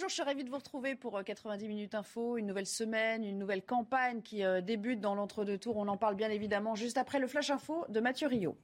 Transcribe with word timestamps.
Bonjour, 0.00 0.08
je 0.08 0.14
suis 0.14 0.22
ravie 0.22 0.44
de 0.44 0.48
vous 0.48 0.56
retrouver 0.56 0.94
pour 0.94 1.22
90 1.22 1.62
euh, 1.62 1.68
minutes 1.68 1.94
info, 1.94 2.38
une 2.38 2.46
nouvelle 2.46 2.64
semaine, 2.64 3.22
une 3.22 3.38
nouvelle 3.38 3.62
campagne 3.62 4.22
qui 4.22 4.42
euh, 4.42 4.62
débute 4.62 4.98
dans 4.98 5.14
l'entre-deux 5.14 5.58
tours. 5.58 5.76
On 5.76 5.88
en 5.88 5.98
parle 5.98 6.14
bien 6.14 6.30
évidemment 6.30 6.74
juste 6.74 6.96
après 6.96 7.18
le 7.18 7.26
flash 7.26 7.50
info 7.50 7.84
de 7.90 8.00
Mathieu 8.00 8.26
Rio. 8.26 8.56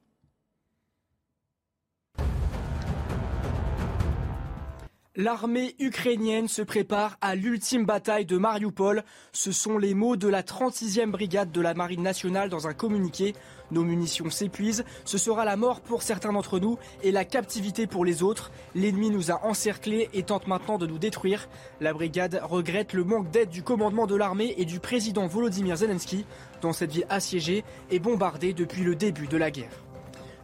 L'armée 5.18 5.74
ukrainienne 5.78 6.46
se 6.46 6.60
prépare 6.60 7.16
à 7.22 7.34
l'ultime 7.34 7.86
bataille 7.86 8.26
de 8.26 8.36
Mariupol. 8.36 9.02
Ce 9.32 9.50
sont 9.50 9.78
les 9.78 9.94
mots 9.94 10.16
de 10.16 10.28
la 10.28 10.42
36e 10.42 11.10
brigade 11.10 11.50
de 11.50 11.62
la 11.62 11.72
Marine 11.72 12.02
nationale 12.02 12.50
dans 12.50 12.68
un 12.68 12.74
communiqué. 12.74 13.34
Nos 13.70 13.82
munitions 13.82 14.28
s'épuisent, 14.28 14.84
ce 15.06 15.16
sera 15.16 15.46
la 15.46 15.56
mort 15.56 15.80
pour 15.80 16.02
certains 16.02 16.34
d'entre 16.34 16.58
nous 16.58 16.76
et 17.02 17.12
la 17.12 17.24
captivité 17.24 17.86
pour 17.86 18.04
les 18.04 18.22
autres. 18.22 18.50
L'ennemi 18.74 19.08
nous 19.08 19.30
a 19.30 19.42
encerclés 19.46 20.10
et 20.12 20.22
tente 20.22 20.48
maintenant 20.48 20.76
de 20.76 20.86
nous 20.86 20.98
détruire. 20.98 21.48
La 21.80 21.94
brigade 21.94 22.38
regrette 22.42 22.92
le 22.92 23.04
manque 23.04 23.30
d'aide 23.30 23.48
du 23.48 23.62
commandement 23.62 24.06
de 24.06 24.16
l'armée 24.16 24.54
et 24.58 24.66
du 24.66 24.80
président 24.80 25.26
Volodymyr 25.26 25.76
Zelensky 25.76 26.26
dans 26.60 26.74
cette 26.74 26.92
ville 26.92 27.06
assiégée 27.08 27.64
et 27.90 28.00
bombardée 28.00 28.52
depuis 28.52 28.84
le 28.84 28.94
début 28.94 29.28
de 29.28 29.38
la 29.38 29.50
guerre. 29.50 29.85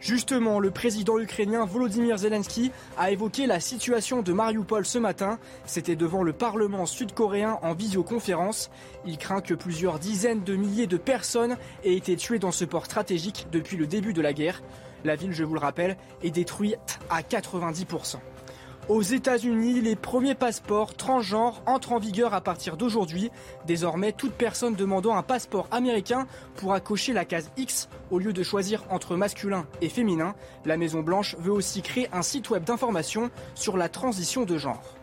Justement, 0.03 0.59
le 0.59 0.73
président 0.73 1.17
ukrainien 1.21 1.65
Volodymyr 1.65 2.19
Zelensky 2.19 2.73
a 2.99 3.13
évoqué 3.13 3.47
la 3.47 3.61
situation 3.61 4.21
de 4.21 4.33
Mariupol 4.33 4.85
ce 4.85 4.99
matin. 4.99 5.39
C'était 5.65 5.95
devant 5.95 6.25
le 6.25 6.33
Parlement 6.33 6.87
sud-coréen 6.87 7.61
en 7.63 7.73
visioconférence. 7.73 8.69
Il 9.07 9.17
craint 9.17 9.41
que 9.41 9.55
plusieurs 9.55 10.01
dizaines 10.01 10.43
de 10.43 10.57
milliers 10.57 10.89
de 10.89 10.97
personnes 10.97 11.57
aient 11.85 11.95
été 11.95 12.17
tuées 12.17 12.41
dans 12.41 12.51
ce 12.51 12.65
port 12.65 12.87
stratégique 12.87 13.47
depuis 13.53 13.77
le 13.77 13.87
début 13.87 14.13
de 14.13 14.21
la 14.21 14.33
guerre. 14.33 14.61
La 15.05 15.15
ville, 15.15 15.33
je 15.33 15.45
vous 15.45 15.55
le 15.55 15.61
rappelle, 15.61 15.97
est 16.25 16.33
détruite 16.33 16.99
à 17.09 17.23
90%. 17.23 18.17
Aux 18.89 19.01
États-Unis, 19.01 19.81
les 19.81 19.95
premiers 19.95 20.35
passeports 20.35 20.95
transgenres 20.95 21.63
entrent 21.67 21.93
en 21.93 22.01
vigueur 22.01 22.35
à 22.35 22.41
partir 22.41 22.77
d'aujourd'hui. 22.77 23.31
Désormais, 23.65 24.11
toute 24.11 24.33
personne 24.33 24.75
demandant 24.75 25.15
un 25.15 25.23
passeport 25.23 25.69
américain 25.71 26.27
pourra 26.57 26.81
cocher 26.81 27.13
la 27.13 27.25
case 27.25 27.53
X 27.57 27.89
au 28.11 28.19
lieu 28.19 28.33
de 28.33 28.43
choisir 28.43 28.83
entre 28.91 29.15
masculin 29.15 29.67
et 29.83 29.89
féminin. 29.89 30.35
La 30.65 30.77
Maison-Blanche 30.77 31.37
veut 31.39 31.53
aussi 31.53 31.81
créer 31.81 32.09
un 32.13 32.23
site 32.23 32.51
web 32.51 32.65
d'information 32.65 33.31
sur 33.55 33.77
la 33.77 33.89
transition 33.89 34.45
de 34.45 34.59
genre. 34.59 34.97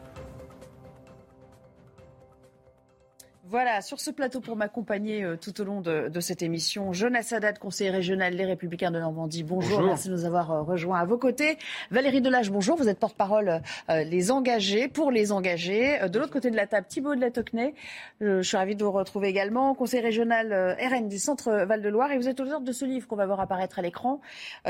Voilà, 3.51 3.81
sur 3.81 3.99
ce 3.99 4.11
plateau 4.11 4.41
pour 4.41 4.55
m'accompagner 4.55 5.23
euh, 5.23 5.35
tout 5.35 5.59
au 5.59 5.63
long 5.63 5.81
de, 5.81 6.19
cette 6.19 6.43
émission, 6.43 6.93
Jonas 6.93 7.29
Haddad, 7.31 7.57
conseiller 7.57 7.89
régional 7.89 8.35
Les 8.35 8.45
Républicains 8.45 8.91
de 8.91 8.99
Normandie. 8.99 9.41
Bonjour, 9.41 9.81
merci 9.81 10.07
de 10.07 10.13
nous 10.13 10.25
avoir 10.25 10.51
euh, 10.51 10.61
rejoints 10.61 10.99
à 10.99 11.05
vos 11.05 11.17
côtés. 11.17 11.57
Valérie 11.89 12.21
Delage, 12.21 12.51
bonjour, 12.51 12.77
vous 12.77 12.87
êtes 12.89 12.99
porte-parole 12.99 13.63
euh, 13.89 14.03
Les 14.03 14.29
Engagés, 14.29 14.87
pour 14.87 15.09
Les 15.09 15.31
Engagés. 15.31 15.97
de 16.07 16.19
l'autre 16.19 16.31
côté 16.31 16.51
de 16.51 16.55
la 16.55 16.67
table, 16.67 16.85
Thibault 16.87 17.15
de 17.15 17.21
la 17.21 17.31
Tocnay. 17.31 17.73
Je, 18.21 18.43
suis 18.43 18.55
ravie 18.55 18.75
de 18.75 18.83
vous 18.83 18.91
retrouver 18.91 19.29
également, 19.29 19.73
conseiller 19.73 20.03
régional 20.03 20.77
RN 20.79 21.07
du 21.07 21.17
Centre 21.17 21.49
Val-de-Loire. 21.65 22.11
Et 22.11 22.17
vous 22.17 22.27
êtes 22.27 22.39
auteur 22.39 22.61
de 22.61 22.71
ce 22.71 22.85
livre 22.85 23.07
qu'on 23.07 23.15
va 23.15 23.25
voir 23.25 23.39
apparaître 23.39 23.79
à 23.79 23.81
l'écran, 23.81 24.21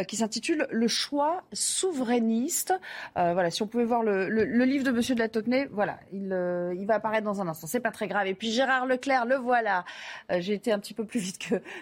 qui 0.07 0.15
s'intitule 0.15 0.67
Le 0.71 0.87
choix 0.87 1.43
souverainiste. 1.51 2.73
voilà, 3.15 3.51
si 3.51 3.61
on 3.61 3.67
pouvait 3.67 3.83
voir 3.83 4.03
le, 4.03 4.29
livre 4.63 4.85
de 4.85 4.91
Monsieur 4.91 5.15
de 5.15 5.19
la 5.19 5.27
Tocnay, 5.27 5.67
voilà, 5.69 5.99
il, 6.13 6.33
il 6.77 6.85
va 6.85 6.95
apparaître 6.95 7.25
dans 7.25 7.41
un 7.41 7.47
instant. 7.49 7.67
C'est 7.67 7.81
pas 7.81 7.91
très 7.91 8.07
grave. 8.07 8.27
Et 8.27 8.35
puis 8.35 8.51
Gérard 8.51 8.68
Leclerc, 8.87 9.25
le 9.25 9.35
voilà. 9.35 9.83
Euh, 10.31 10.37
j'ai 10.39 10.53
été 10.53 10.71
un 10.71 10.79
petit 10.79 10.93
peu 10.93 11.05
plus 11.05 11.19
vite 11.19 11.39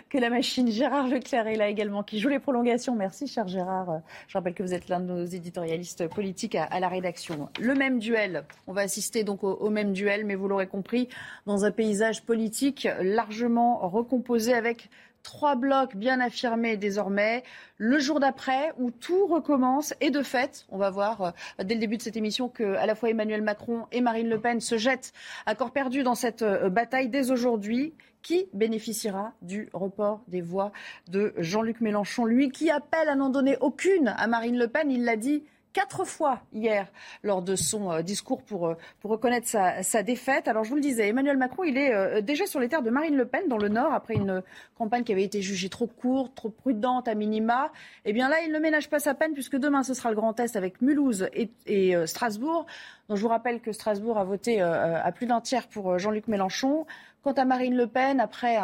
que, 0.10 0.18
la 0.18 0.30
machine. 0.30 0.70
Gérard 0.72 1.08
Leclerc 1.08 1.48
est 1.48 1.56
là 1.56 1.68
également, 1.70 2.04
qui 2.04 2.20
joue 2.20 2.30
les 2.30 2.40
prolongations. 2.40 2.96
Merci, 2.96 3.28
cher 3.28 3.48
Gérard. 3.48 4.02
Je 4.28 4.38
rappelle 4.38 4.54
que 4.54 4.64
vous 4.64 4.74
êtes 4.74 4.90
l'un 4.90 5.00
de 5.00 5.06
nos 5.06 5.26
éditorialistes 5.26 6.08
politiques 6.08 6.56
à, 6.56 6.80
la 6.80 6.88
rédaction. 6.88 7.50
Le 7.60 7.76
même 7.76 8.00
duel. 8.00 8.44
On 8.68 8.74
va 8.74 8.82
assister 8.82 9.24
donc 9.24 9.44
au, 9.44 9.70
même 9.70 9.94
duel, 9.94 10.26
mais 10.26 10.36
vous 10.36 10.48
l'aurez 10.48 10.68
compris, 10.68 11.10
dans 11.46 11.66
un 11.66 11.72
paysage 11.72 12.24
politique 12.24 12.88
largement 13.02 13.88
recomposé 13.88 14.54
avec 14.54 14.90
trois 15.28 15.56
blocs 15.56 15.98
bien 15.98 16.22
affirmés 16.22 16.78
désormais. 16.78 17.44
Le 17.78 18.00
jour 18.00 18.22
d'après, 18.22 18.72
où 18.78 18.92
tout 18.92 19.28
recommence, 19.28 19.94
et 20.00 20.10
de 20.10 20.24
fait, 20.24 20.66
on 20.70 20.78
va 20.78 20.90
voir 20.90 21.22
euh, 21.22 21.64
dès 21.66 21.74
le 21.74 21.82
début 21.82 21.98
de 21.98 22.02
cette 22.02 22.16
émission 22.16 22.48
que 22.48 22.76
à 22.76 22.86
la 22.86 22.96
fois 22.96 23.10
Emmanuel 23.10 23.42
Macron 23.42 23.88
et 23.92 24.00
Marine 24.00 24.30
Le 24.30 24.40
Pen 24.40 24.62
se 24.62 24.78
jettent 24.78 25.12
à 25.46 25.54
corps 25.54 25.72
perdu 25.72 26.02
dans 26.04 26.16
cette 26.16 26.44
euh, 26.44 26.70
bataille 26.70 27.10
dès 27.10 27.30
aujourd'hui. 27.30 27.94
Qui 28.24 28.48
bénéficiera 28.52 29.34
du 29.42 29.70
report 29.74 30.22
des 30.28 30.42
voix 30.42 30.72
de 31.08 31.34
Jean-Luc 31.38 31.80
Mélenchon? 31.82 32.26
Lui 32.26 32.50
qui 32.50 32.70
appelle 32.70 33.08
à 33.08 33.16
n'en 33.16 33.30
donner 33.30 33.58
aucune 33.62 34.08
à 34.18 34.28
Marine 34.28 34.58
Le 34.58 34.68
Pen, 34.68 34.92
il 34.92 35.06
l'a 35.06 35.16
dit 35.16 35.44
quatre 35.78 36.06
fois 36.06 36.42
hier 36.54 36.88
lors 37.22 37.44
de 37.44 37.56
son 37.56 37.92
euh, 37.92 38.02
discours 38.02 38.42
pour, 38.42 38.66
euh, 38.66 38.74
pour 39.00 39.12
reconnaître 39.12 39.48
sa, 39.48 40.02
défaite. 40.02 40.48
Alors 40.48 40.64
je 40.64 40.72
vous 40.72 40.76
le 40.76 40.82
disais, 40.82 41.08
Emmanuel 41.08 41.38
Macron, 41.38 41.64
il 41.66 41.78
est 41.78 41.94
euh, 41.94 42.20
déjà 42.20 42.48
sur 42.48 42.60
les 42.60 42.68
terres 42.68 42.82
de 42.82 42.90
Marine 42.90 43.16
Le 43.16 43.26
Pen 43.26 43.48
dans 43.48 43.60
le 43.60 43.70
Nord 43.70 43.94
après 43.94 44.16
une 44.16 44.42
campagne 44.76 45.04
qui 45.04 45.12
avait 45.12 45.24
été 45.24 45.44
jugée 45.44 45.70
trop 45.70 45.86
courte, 45.86 46.34
trop 46.34 46.50
prudente 46.50 47.08
à 47.08 47.14
minima. 47.14 47.72
Eh 48.06 48.14
bien 48.14 48.28
là, 48.28 48.38
il 48.44 48.52
ne 48.52 48.58
ménage 48.58 48.90
pas 48.90 48.98
sa 48.98 49.14
peine 49.14 49.34
puisque 49.34 49.56
demain 49.56 49.84
ce 49.84 49.94
sera 49.94 50.10
le 50.10 50.16
grand 50.16 50.34
test 50.34 50.56
avec 50.56 50.82
Mulhouse 50.82 51.30
et, 51.34 51.52
et 51.68 51.96
Strasbourg. 52.08 52.66
Donc 53.08 53.18
je 53.18 53.22
vous 53.22 53.28
rappelle 53.28 53.62
que 53.62 53.72
Strasbourg 53.72 54.18
a 54.18 54.24
voté 54.24 54.60
à 54.62 55.12
plus 55.12 55.28
d'un 55.28 55.42
tiers 55.42 55.68
pour 55.68 56.00
Jean-Luc 56.00 56.28
Mélenchon. 56.28 56.88
Quant 57.28 57.34
à 57.34 57.44
Marine 57.44 57.76
Le 57.76 57.88
Pen, 57.88 58.22
après 58.22 58.58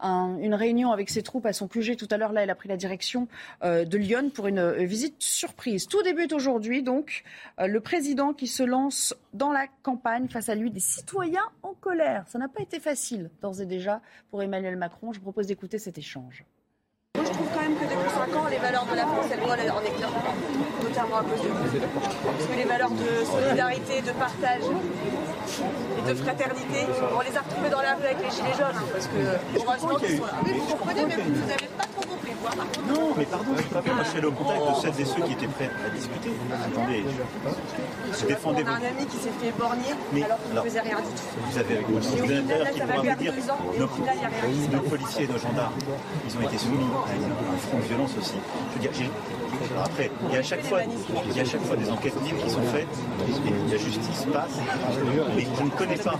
une 0.00 0.54
réunion 0.54 0.92
avec 0.92 1.10
ses 1.10 1.24
troupes 1.24 1.44
à 1.44 1.52
son 1.52 1.66
QG 1.66 1.96
tout 1.96 2.06
à 2.12 2.16
l'heure, 2.16 2.32
là, 2.32 2.44
elle 2.44 2.50
a 2.50 2.54
pris 2.54 2.68
la 2.68 2.76
direction 2.76 3.26
euh, 3.64 3.84
de 3.84 3.98
Lyon 3.98 4.30
pour 4.32 4.46
une 4.46 4.60
euh, 4.60 4.84
visite 4.84 5.16
surprise. 5.18 5.88
Tout 5.88 6.04
débute 6.04 6.32
aujourd'hui, 6.32 6.84
donc, 6.84 7.24
euh, 7.58 7.66
le 7.66 7.80
président 7.80 8.32
qui 8.32 8.46
se 8.46 8.62
lance 8.62 9.12
dans 9.34 9.50
la 9.50 9.66
campagne 9.82 10.28
face 10.28 10.48
à 10.48 10.54
lui 10.54 10.70
des 10.70 10.78
citoyens 10.78 11.48
en 11.64 11.74
colère. 11.74 12.22
Ça 12.28 12.38
n'a 12.38 12.46
pas 12.46 12.62
été 12.62 12.78
facile, 12.78 13.28
d'ores 13.42 13.60
et 13.60 13.66
déjà, 13.66 14.00
pour 14.30 14.40
Emmanuel 14.40 14.76
Macron. 14.76 15.12
Je 15.12 15.18
propose 15.18 15.48
d'écouter 15.48 15.80
cet 15.80 15.98
échange. 15.98 16.44
Moi, 17.16 17.24
je 17.24 17.32
trouve 17.32 17.48
quand 17.54 17.62
même 17.62 17.76
que 17.76 17.84
depuis 17.84 18.10
5 18.10 18.36
ans, 18.36 18.46
les 18.50 18.58
valeurs 18.58 18.84
de 18.84 18.94
la 18.94 19.06
France, 19.06 19.26
elles 19.32 19.40
volent 19.40 19.76
en 19.76 19.80
éclat, 19.80 20.08
notamment 20.82 21.16
à 21.16 21.22
cause 21.22 21.42
de 21.42 21.48
vous. 21.48 21.78
Parce 21.80 22.46
que 22.46 22.56
les 22.56 22.64
valeurs 22.64 22.90
de 22.90 23.24
solidarité, 23.24 24.02
de 24.02 24.12
partage 24.12 24.62
et 25.98 26.02
de 26.08 26.14
fraternité, 26.14 26.80
on 27.16 27.20
les 27.20 27.36
a 27.36 27.40
retrouvées 27.40 27.70
dans 27.70 27.82
la 27.82 27.94
rue 27.94 28.04
avec 28.04 28.20
les 28.20 28.30
gilets 28.30 28.52
jaunes, 28.52 28.76
hein, 28.76 28.84
parce 28.92 29.06
que 29.06 29.20
heureusement 29.56 29.96
qu'ils 29.98 30.18
sont 30.18 30.24
là. 30.26 30.32
Vous 30.44 30.76
comprenez, 30.76 31.06
mais 31.06 31.16
vous 31.16 31.46
n'avez 31.48 31.70
pas. 31.78 31.84
Non, 32.88 33.14
mais 33.16 33.24
pardon, 33.24 33.52
je 33.56 33.62
pas 33.62 33.82
moi 33.82 34.04
je 34.04 34.10
suis 34.10 34.20
le 34.20 34.30
contact 34.30 34.60
de 34.60 34.74
celles 34.80 35.00
et 35.00 35.04
ceux 35.04 35.22
qui 35.22 35.32
étaient 35.32 35.46
prêts 35.48 35.70
à 35.84 35.90
discuter. 35.90 36.30
Attendez, 36.64 37.04
je 38.12 38.26
défendez 38.26 38.64
On 38.64 38.68
a 38.68 38.72
un 38.72 38.96
ami 38.96 39.06
qui 39.06 39.16
s'est 39.16 39.30
fait 39.40 39.48
éborgner 39.48 39.92
alors 40.24 40.38
qu'il 40.42 40.54
ne 40.54 40.60
faisait 40.60 40.80
rien 40.80 40.96
du 40.96 41.02
tout. 41.02 41.50
Vous 41.50 41.58
avez 41.58 41.74
avec 41.74 41.88
vous 41.88 41.98
aussi 41.98 42.14
des 42.14 42.38
intérieurs 42.38 42.72
qui 42.72 42.80
pourra 42.80 42.96
vous 42.96 43.22
dire 43.22 43.32
nos, 44.72 44.80
policiers 44.80 45.24
et 45.24 45.28
nos 45.28 45.38
gendarmes, 45.38 45.74
ils 46.28 46.36
ont 46.36 46.48
été 46.48 46.58
soumis 46.58 46.84
à 46.84 47.54
un 47.54 47.58
front 47.58 47.78
de 47.78 47.82
violence 47.82 48.14
aussi. 48.18 48.34
Je 48.70 48.74
veux 48.74 48.80
dire, 48.80 49.10
après, 49.84 50.10
il 50.28 50.32
y 50.32 50.36
a 50.36 50.40
à 50.40 50.42
chaque 50.42 50.62
fois, 50.64 50.80
il 50.82 51.36
y 51.36 51.40
a 51.40 51.44
chaque 51.44 51.62
fois 51.62 51.76
des 51.76 51.90
enquêtes 51.90 52.14
libres 52.24 52.42
qui 52.42 52.50
sont 52.50 52.62
faites 52.62 52.86
et 53.46 53.72
la 53.72 53.78
justice 53.78 54.26
passe, 54.32 54.58
mais 55.34 55.46
je 55.58 55.62
ne 55.62 55.70
connais 55.70 55.96
pas. 55.96 56.18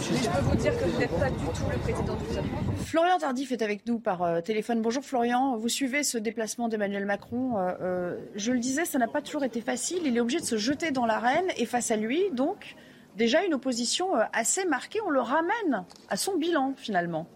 Je 0.00 0.28
peux 0.28 0.42
vous 0.42 0.56
dire 0.56 0.78
que 0.78 0.84
vous 0.84 0.98
n'êtes 0.98 1.18
pas 1.18 1.30
du 1.30 1.44
tout 1.44 1.64
le 1.70 1.78
président 1.78 2.14
du 2.14 2.84
Florian 2.84 3.18
Tardif 3.18 3.52
est 3.52 3.62
avec 3.66 3.84
nous 3.88 3.98
par 3.98 4.22
euh, 4.22 4.40
téléphone. 4.40 4.80
Bonjour 4.80 5.04
Florian, 5.04 5.56
vous 5.56 5.68
suivez 5.68 6.04
ce 6.04 6.18
déplacement 6.18 6.68
d'Emmanuel 6.68 7.04
Macron. 7.04 7.58
Euh, 7.58 7.72
euh, 7.80 8.16
je 8.36 8.52
le 8.52 8.60
disais, 8.60 8.84
ça 8.84 8.96
n'a 8.96 9.08
pas 9.08 9.20
toujours 9.20 9.42
été 9.42 9.60
facile. 9.60 9.98
Il 10.04 10.16
est 10.16 10.20
obligé 10.20 10.38
de 10.38 10.44
se 10.44 10.56
jeter 10.56 10.92
dans 10.92 11.04
l'arène 11.04 11.46
et 11.56 11.66
face 11.66 11.90
à 11.90 11.96
lui, 11.96 12.30
donc, 12.32 12.76
déjà 13.16 13.44
une 13.44 13.54
opposition 13.54 14.10
assez 14.32 14.64
marquée. 14.66 15.00
On 15.04 15.10
le 15.10 15.20
ramène 15.20 15.84
à 16.08 16.16
son 16.16 16.36
bilan 16.36 16.74
finalement. 16.76 17.26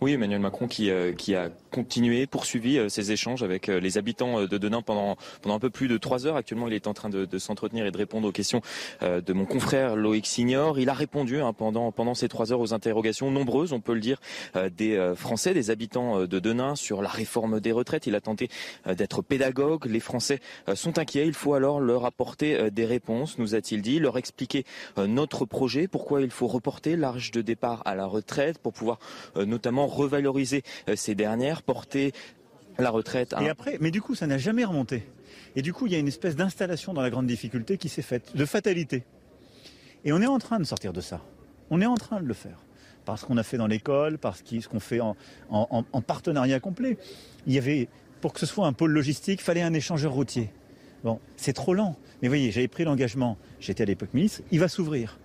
Oui, 0.00 0.12
Emmanuel 0.12 0.38
Macron 0.38 0.68
qui, 0.68 0.92
qui 1.18 1.34
a 1.34 1.50
continué, 1.70 2.26
poursuivi 2.26 2.78
ces 2.88 3.12
échanges 3.12 3.42
avec 3.42 3.68
les 3.68 3.98
habitants 3.98 4.42
de 4.42 4.58
Denain 4.58 4.82
pendant, 4.82 5.16
pendant 5.42 5.54
un 5.54 5.60
peu 5.60 5.70
plus 5.70 5.88
de 5.88 5.96
trois 5.98 6.26
heures. 6.26 6.36
Actuellement, 6.36 6.68
il 6.68 6.74
est 6.74 6.86
en 6.86 6.94
train 6.94 7.08
de, 7.08 7.24
de 7.24 7.38
s'entretenir 7.38 7.86
et 7.86 7.90
de 7.90 7.96
répondre 7.96 8.28
aux 8.28 8.32
questions 8.32 8.62
de 9.00 9.32
mon 9.32 9.44
confrère 9.44 9.96
Loïc 9.96 10.26
Signor. 10.26 10.78
Il 10.78 10.88
a 10.88 10.94
répondu 10.94 11.40
hein, 11.40 11.52
pendant, 11.52 11.92
pendant 11.92 12.14
ces 12.14 12.28
trois 12.28 12.52
heures 12.52 12.60
aux 12.60 12.74
interrogations 12.74 13.30
nombreuses, 13.30 13.72
on 13.72 13.80
peut 13.80 13.94
le 13.94 14.00
dire, 14.00 14.18
des 14.76 15.12
Français, 15.16 15.54
des 15.54 15.70
habitants 15.70 16.26
de 16.26 16.38
Denain 16.38 16.74
sur 16.74 17.02
la 17.02 17.08
réforme 17.08 17.60
des 17.60 17.72
retraites. 17.72 18.06
Il 18.06 18.14
a 18.14 18.20
tenté 18.20 18.48
d'être 18.86 19.22
pédagogue. 19.22 19.86
Les 19.86 20.00
Français 20.00 20.40
sont 20.74 20.98
inquiets. 20.98 21.26
Il 21.26 21.34
faut 21.34 21.54
alors 21.54 21.80
leur 21.80 22.04
apporter 22.04 22.70
des 22.70 22.84
réponses, 22.84 23.38
nous 23.38 23.54
a-t-il 23.54 23.82
dit, 23.82 23.98
leur 23.98 24.18
expliquer 24.18 24.64
notre 24.96 25.44
projet, 25.44 25.88
pourquoi 25.88 26.22
il 26.22 26.30
faut 26.30 26.46
reporter 26.46 26.96
l'âge 26.96 27.30
de 27.30 27.42
départ 27.42 27.82
à 27.84 27.94
la 27.94 28.06
retraite 28.06 28.58
pour 28.58 28.72
pouvoir 28.72 28.98
notamment 29.36 29.86
revaloriser 29.86 30.62
ces 30.94 31.14
dernières, 31.14 31.59
porter 31.62 32.12
la 32.78 32.90
retraite. 32.90 33.34
Et 33.40 33.48
après, 33.48 33.78
mais 33.80 33.90
du 33.90 34.00
coup, 34.00 34.14
ça 34.14 34.26
n'a 34.26 34.38
jamais 34.38 34.64
remonté. 34.64 35.06
Et 35.56 35.62
du 35.62 35.72
coup, 35.72 35.86
il 35.86 35.92
y 35.92 35.96
a 35.96 35.98
une 35.98 36.08
espèce 36.08 36.36
d'installation 36.36 36.92
dans 36.92 37.02
la 37.02 37.10
grande 37.10 37.26
difficulté 37.26 37.76
qui 37.76 37.88
s'est 37.88 38.02
faite, 38.02 38.36
de 38.36 38.44
fatalité. 38.44 39.04
Et 40.04 40.12
on 40.12 40.20
est 40.20 40.26
en 40.26 40.38
train 40.38 40.58
de 40.58 40.64
sortir 40.64 40.92
de 40.92 41.00
ça. 41.00 41.20
On 41.70 41.80
est 41.80 41.86
en 41.86 41.96
train 41.96 42.20
de 42.20 42.26
le 42.26 42.34
faire. 42.34 42.58
Parce 43.04 43.24
qu'on 43.24 43.36
a 43.36 43.42
fait 43.42 43.56
dans 43.56 43.66
l'école, 43.66 44.18
parce 44.18 44.42
ce 44.44 44.68
qu'on 44.68 44.80
fait 44.80 45.00
en, 45.00 45.16
en, 45.50 46.02
partenariat 46.02 46.60
complet. 46.60 46.98
Il 47.46 47.52
y 47.52 47.58
avait, 47.58 47.88
pour 48.20 48.32
que 48.32 48.40
ce 48.40 48.46
soit 48.46 48.66
un 48.66 48.72
pôle 48.72 48.92
logistique, 48.92 49.40
il 49.40 49.44
fallait 49.44 49.62
un 49.62 49.74
échangeur 49.74 50.12
routier. 50.12 50.50
Bon, 51.02 51.18
c'est 51.36 51.54
trop 51.54 51.74
lent. 51.74 51.96
Mais 52.20 52.28
voyez, 52.28 52.50
j'avais 52.50 52.68
pris 52.68 52.84
l'engagement, 52.84 53.38
j'étais 53.58 53.82
à 53.82 53.86
l'époque 53.86 54.12
ministre, 54.12 54.42
il 54.50 54.60
va 54.60 54.68
s'ouvrir. 54.68 55.18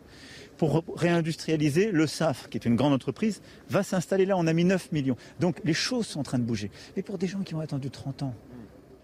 Pour 0.57 0.83
réindustrialiser, 0.95 1.91
le 1.91 2.07
SAF, 2.07 2.47
qui 2.49 2.57
est 2.57 2.65
une 2.65 2.75
grande 2.75 2.93
entreprise, 2.93 3.41
va 3.69 3.83
s'installer 3.83 4.25
là. 4.25 4.35
On 4.37 4.47
a 4.47 4.53
mis 4.53 4.63
9 4.63 4.91
millions. 4.91 5.17
Donc 5.39 5.59
les 5.63 5.73
choses 5.73 6.07
sont 6.07 6.21
en 6.21 6.23
train 6.23 6.39
de 6.39 6.43
bouger. 6.43 6.71
Mais 6.95 7.03
pour 7.03 7.17
des 7.17 7.27
gens 7.27 7.41
qui 7.41 7.55
ont 7.55 7.59
attendu 7.59 7.89
30 7.89 8.23
ans, 8.23 8.33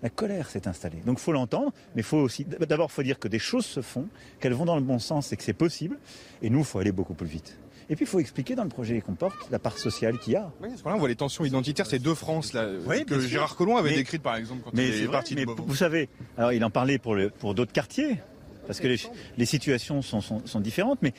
la 0.02 0.10
colère 0.10 0.50
s'est 0.50 0.68
installée. 0.68 1.02
Donc 1.06 1.20
il 1.20 1.22
faut 1.22 1.32
l'entendre, 1.32 1.72
mais 1.96 2.02
il 2.02 2.06
faut 2.06 2.18
aussi, 2.18 2.46
d'abord, 2.46 2.88
il 2.90 2.94
faut 2.94 3.04
dire 3.04 3.20
que 3.20 3.28
des 3.28 3.40
choses 3.40 3.66
se 3.66 3.82
font, 3.82 4.08
qu'elles 4.40 4.54
vont 4.54 4.66
dans 4.66 4.76
le 4.76 4.82
bon 4.82 5.00
sens 5.00 5.32
et 5.32 5.38
que 5.38 5.44
c'est 5.44 5.54
possible. 5.54 6.00
Et 6.42 6.50
nous, 6.50 6.60
il 6.60 6.66
faut 6.66 6.80
aller 6.80 6.92
beaucoup 6.92 7.14
plus 7.14 7.28
vite. 7.28 7.58
Et 7.90 7.96
puis, 7.96 8.06
il 8.06 8.08
faut 8.08 8.20
expliquer 8.20 8.56
dans 8.56 8.64
le 8.64 8.70
projet 8.70 9.02
qu'on 9.02 9.16
porte 9.16 9.52
la 9.52 9.60
part 9.60 9.78
sociale 9.78 10.18
qu'il 10.18 10.34
y 10.34 10.36
a. 10.38 10.50
Oui, 10.62 10.70
on 10.86 10.98
voit 10.98 11.10
les 11.10 11.16
tensions 11.16 11.44
identitaires, 11.44 11.86
c'est 11.86 12.00
deux 12.00 12.16
France, 12.16 12.54
là, 12.54 12.68
que 13.06 13.20
Gérard 13.20 13.58
Collomb 13.58 13.76
avait 13.76 13.94
décrites, 13.94 14.22
par 14.22 14.38
exemple, 14.38 14.62
quand 14.64 14.72
il 14.74 14.80
est, 14.80 15.08
parti 15.08 15.36
mais 15.36 15.44
Vous 15.44 15.76
savez, 15.76 16.08
alors 16.38 16.54
il 16.54 16.64
en 16.64 16.70
parlait 16.70 17.00
pour, 17.00 17.18
pour 17.40 17.54
d'autres 17.54 17.74
quartiers, 17.74 18.20
parce 18.68 18.80
que 18.80 18.88
les, 18.88 19.46
situations 19.46 20.02
sont, 20.02 20.60
différentes, 20.60 21.00
mais 21.02 21.14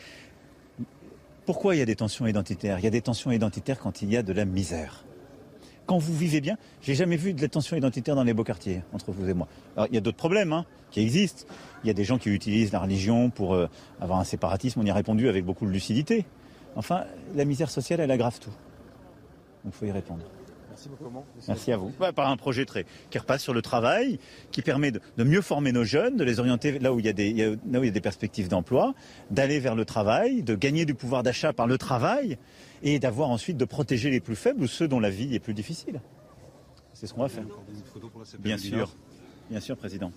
pourquoi 1.47 1.75
il 1.75 1.79
y 1.79 1.83
a 1.83 1.87
des 1.87 1.97
tensions 1.97 2.27
identitaires? 2.27 2.79
Il 2.79 2.85
y 2.85 2.89
a 2.89 2.91
des 2.91 3.03
tensions 3.03 3.31
identitaires 3.31 3.79
quand 3.79 4.03
il 4.03 4.11
y 4.11 4.17
a 4.17 4.23
de 4.23 4.33
la 4.33 4.45
misère 4.45 5.05
quand 5.85 5.99
vous 5.99 6.17
vivez 6.17 6.41
bien, 6.41 6.57
j'ai 6.81 6.95
jamais 6.95 7.17
vu 7.17 7.35
de 7.35 7.43
la 7.43 7.49
tension 7.49 7.77
identitaire 7.77 8.15
dans 8.15 8.23
les 8.23 8.35
beaux 8.35 8.45
quartiers, 8.45 8.83
entre 8.93 9.11
vous 9.11 9.29
et 9.29 9.35
moi. 9.35 9.49
Il 9.89 9.95
y 9.95 9.99
a 9.99 10.01
d'autres 10.01 10.17
problèmes 10.17 10.53
hein, 10.53 10.65
qui 10.91 11.01
existent. 11.01 11.45
Il 11.83 11.89
y 11.89 11.91
a 11.91 11.93
des 11.93 12.05
gens 12.05 12.19
qui 12.19 12.31
utilisent 12.31 12.73
la 12.73 12.79
religion 12.79 13.31
pour 13.31 13.55
euh, 13.55 13.69
avoir 14.01 14.21
un 14.21 14.25
séparatisme. 14.25 14.81
On 14.81 14.87
y 14.87 14.91
a 14.91 14.95
répondu 14.95 15.29
avec 15.29 15.45
beaucoup 15.45 15.67
de 15.67 15.71
lucidité. 15.71 16.25
Enfin, 16.77 17.05
la 17.35 17.45
misère 17.45 17.71
sociale, 17.71 18.01
elle 18.01 18.11
aggrave 18.11 18.39
tout. 18.39 18.53
Donc 19.65 19.75
il 19.75 19.79
faut 19.79 19.87
y 19.87 19.91
répondre. 19.91 20.23
Merci 20.83 21.05
beaucoup. 21.05 21.25
Merci 21.47 21.73
à 21.73 21.77
vous. 21.77 21.91
par 21.91 22.29
un 22.29 22.37
projet 22.37 22.65
très, 22.65 22.87
qui 23.11 23.19
repasse 23.19 23.43
sur 23.43 23.55
le 23.55 23.63
travail, 23.63 24.19
qui 24.51 24.63
permet 24.63 24.91
de, 24.91 25.01
mieux 25.19 25.43
former 25.43 25.73
nos 25.73 25.85
jeunes, 25.85 26.17
de 26.17 26.25
les 26.25 26.41
orienter 26.41 26.79
là 26.79 26.93
où 26.93 26.99
il 26.99 27.07
y 27.07 27.09
a 27.09 27.13
des, 27.13 27.57
là 27.71 27.79
où 27.79 27.85
il 27.85 27.87
y 27.87 27.89
a 27.89 27.93
des 27.93 28.01
perspectives 28.01 28.49
d'emploi, 28.49 28.95
d'aller 29.31 29.61
vers 29.61 29.75
le 29.75 29.85
travail, 29.85 30.43
de 30.43 30.55
gagner 30.55 30.85
du 30.85 30.95
pouvoir 30.95 31.23
d'achat 31.23 31.53
par 31.53 31.67
le 31.67 31.79
travail 31.79 32.39
et 32.83 32.99
d'avoir 32.99 33.31
ensuite 33.31 33.57
de 33.57 33.65
protéger 33.65 34.11
les 34.11 34.21
plus 34.21 34.37
faibles 34.37 34.63
ou 34.63 34.67
ceux 34.67 34.89
dont 34.89 35.01
la 35.01 35.11
vie 35.11 35.35
est 35.35 35.41
plus 35.41 35.55
difficile. 35.55 36.01
C'est 36.95 37.07
ce 37.07 37.15
qu'on 37.15 37.23
va 37.23 37.29
faire. 37.29 37.45
Bien 38.39 38.59
sûr. 38.59 38.95
Bien 39.51 39.61
sûr, 39.61 39.77
Président. 39.77 40.13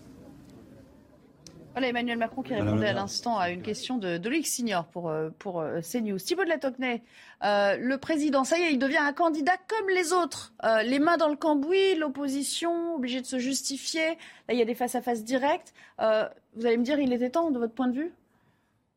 Voilà 1.75 1.89
Emmanuel 1.89 2.17
Macron 2.17 2.41
qui 2.41 2.53
répondait 2.53 2.87
à 2.87 2.93
l'instant 2.93 3.37
à 3.37 3.49
une 3.49 3.61
question 3.61 3.97
de, 3.97 4.17
de 4.17 4.29
Loïc 4.29 4.47
Signor 4.47 4.85
pour, 4.85 5.09
euh, 5.09 5.29
pour 5.39 5.59
euh, 5.59 5.81
CNews. 5.81 6.17
Thibault 6.17 6.45
de 6.45 6.49
la 6.49 6.57
Tocnay, 6.57 7.01
euh, 7.43 7.75
le 7.75 7.97
président, 7.97 8.45
ça 8.45 8.57
y 8.57 8.61
est, 8.61 8.71
il 8.71 8.79
devient 8.79 8.95
un 8.95 9.11
candidat 9.11 9.57
comme 9.67 9.89
les 9.89 10.13
autres. 10.13 10.53
les 10.85 10.99
mains 10.99 11.17
dans 11.17 11.27
le 11.27 11.35
cambouis, 11.35 11.95
l'opposition, 11.95 12.95
obligé 12.95 13.19
de 13.19 13.25
se 13.25 13.39
justifier. 13.39 14.07
Là, 14.47 14.53
il 14.53 14.57
y 14.57 14.61
a 14.61 14.65
des 14.65 14.73
face-à-face 14.73 15.25
directs. 15.25 15.73
vous 15.99 16.65
allez 16.65 16.77
me 16.77 16.83
dire, 16.85 16.97
il 16.97 17.11
était 17.11 17.29
temps 17.29 17.51
de 17.51 17.59
votre 17.59 17.73
point 17.73 17.89
de 17.89 17.97
vue? 17.97 18.13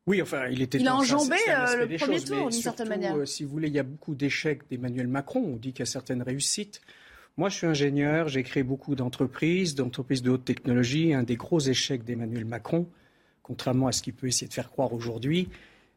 Oui, 0.07 0.23
enfin, 0.23 0.47
il 0.47 0.63
était. 0.63 0.79
Il 0.79 0.87
a 0.87 0.95
enjambé 0.95 1.35
le 1.47 1.97
premier 1.99 2.21
tour, 2.21 2.49
d'une 2.49 2.63
certaine 2.63 2.89
manière. 2.89 3.27
si 3.27 3.43
vous 3.43 3.51
voulez, 3.51 3.67
il 3.67 3.75
y 3.75 3.81
a 3.81 3.83
beaucoup 3.83 4.15
d'échecs 4.15 4.61
d'Emmanuel 4.71 5.09
Macron. 5.09 5.43
On 5.55 5.57
dit 5.57 5.73
qu'il 5.73 5.81
y 5.81 5.83
a 5.83 5.87
certaines 5.87 6.23
réussites. 6.23 6.81
Moi, 7.39 7.51
je 7.51 7.55
suis 7.55 7.69
ingénieur, 7.69 8.27
j'ai 8.27 8.43
créé 8.43 8.65
beaucoup 8.65 8.97
d'entreprises, 8.97 9.77
d'entreprises 9.77 10.23
de 10.23 10.31
haute 10.31 10.45
technologie. 10.45 11.15
Un 11.15 11.23
des 11.23 11.37
gros 11.37 11.61
échecs 11.61 12.03
d'Emmanuel 12.03 12.45
Macron, 12.45 12.89
contrairement 13.45 13.87
à 13.87 13.93
ce 13.93 14.03
qu'il 14.03 14.15
peut 14.15 14.27
essayer 14.27 14.49
de 14.49 14.53
faire 14.53 14.73
croire 14.73 14.93
aujourd'hui, 14.93 15.49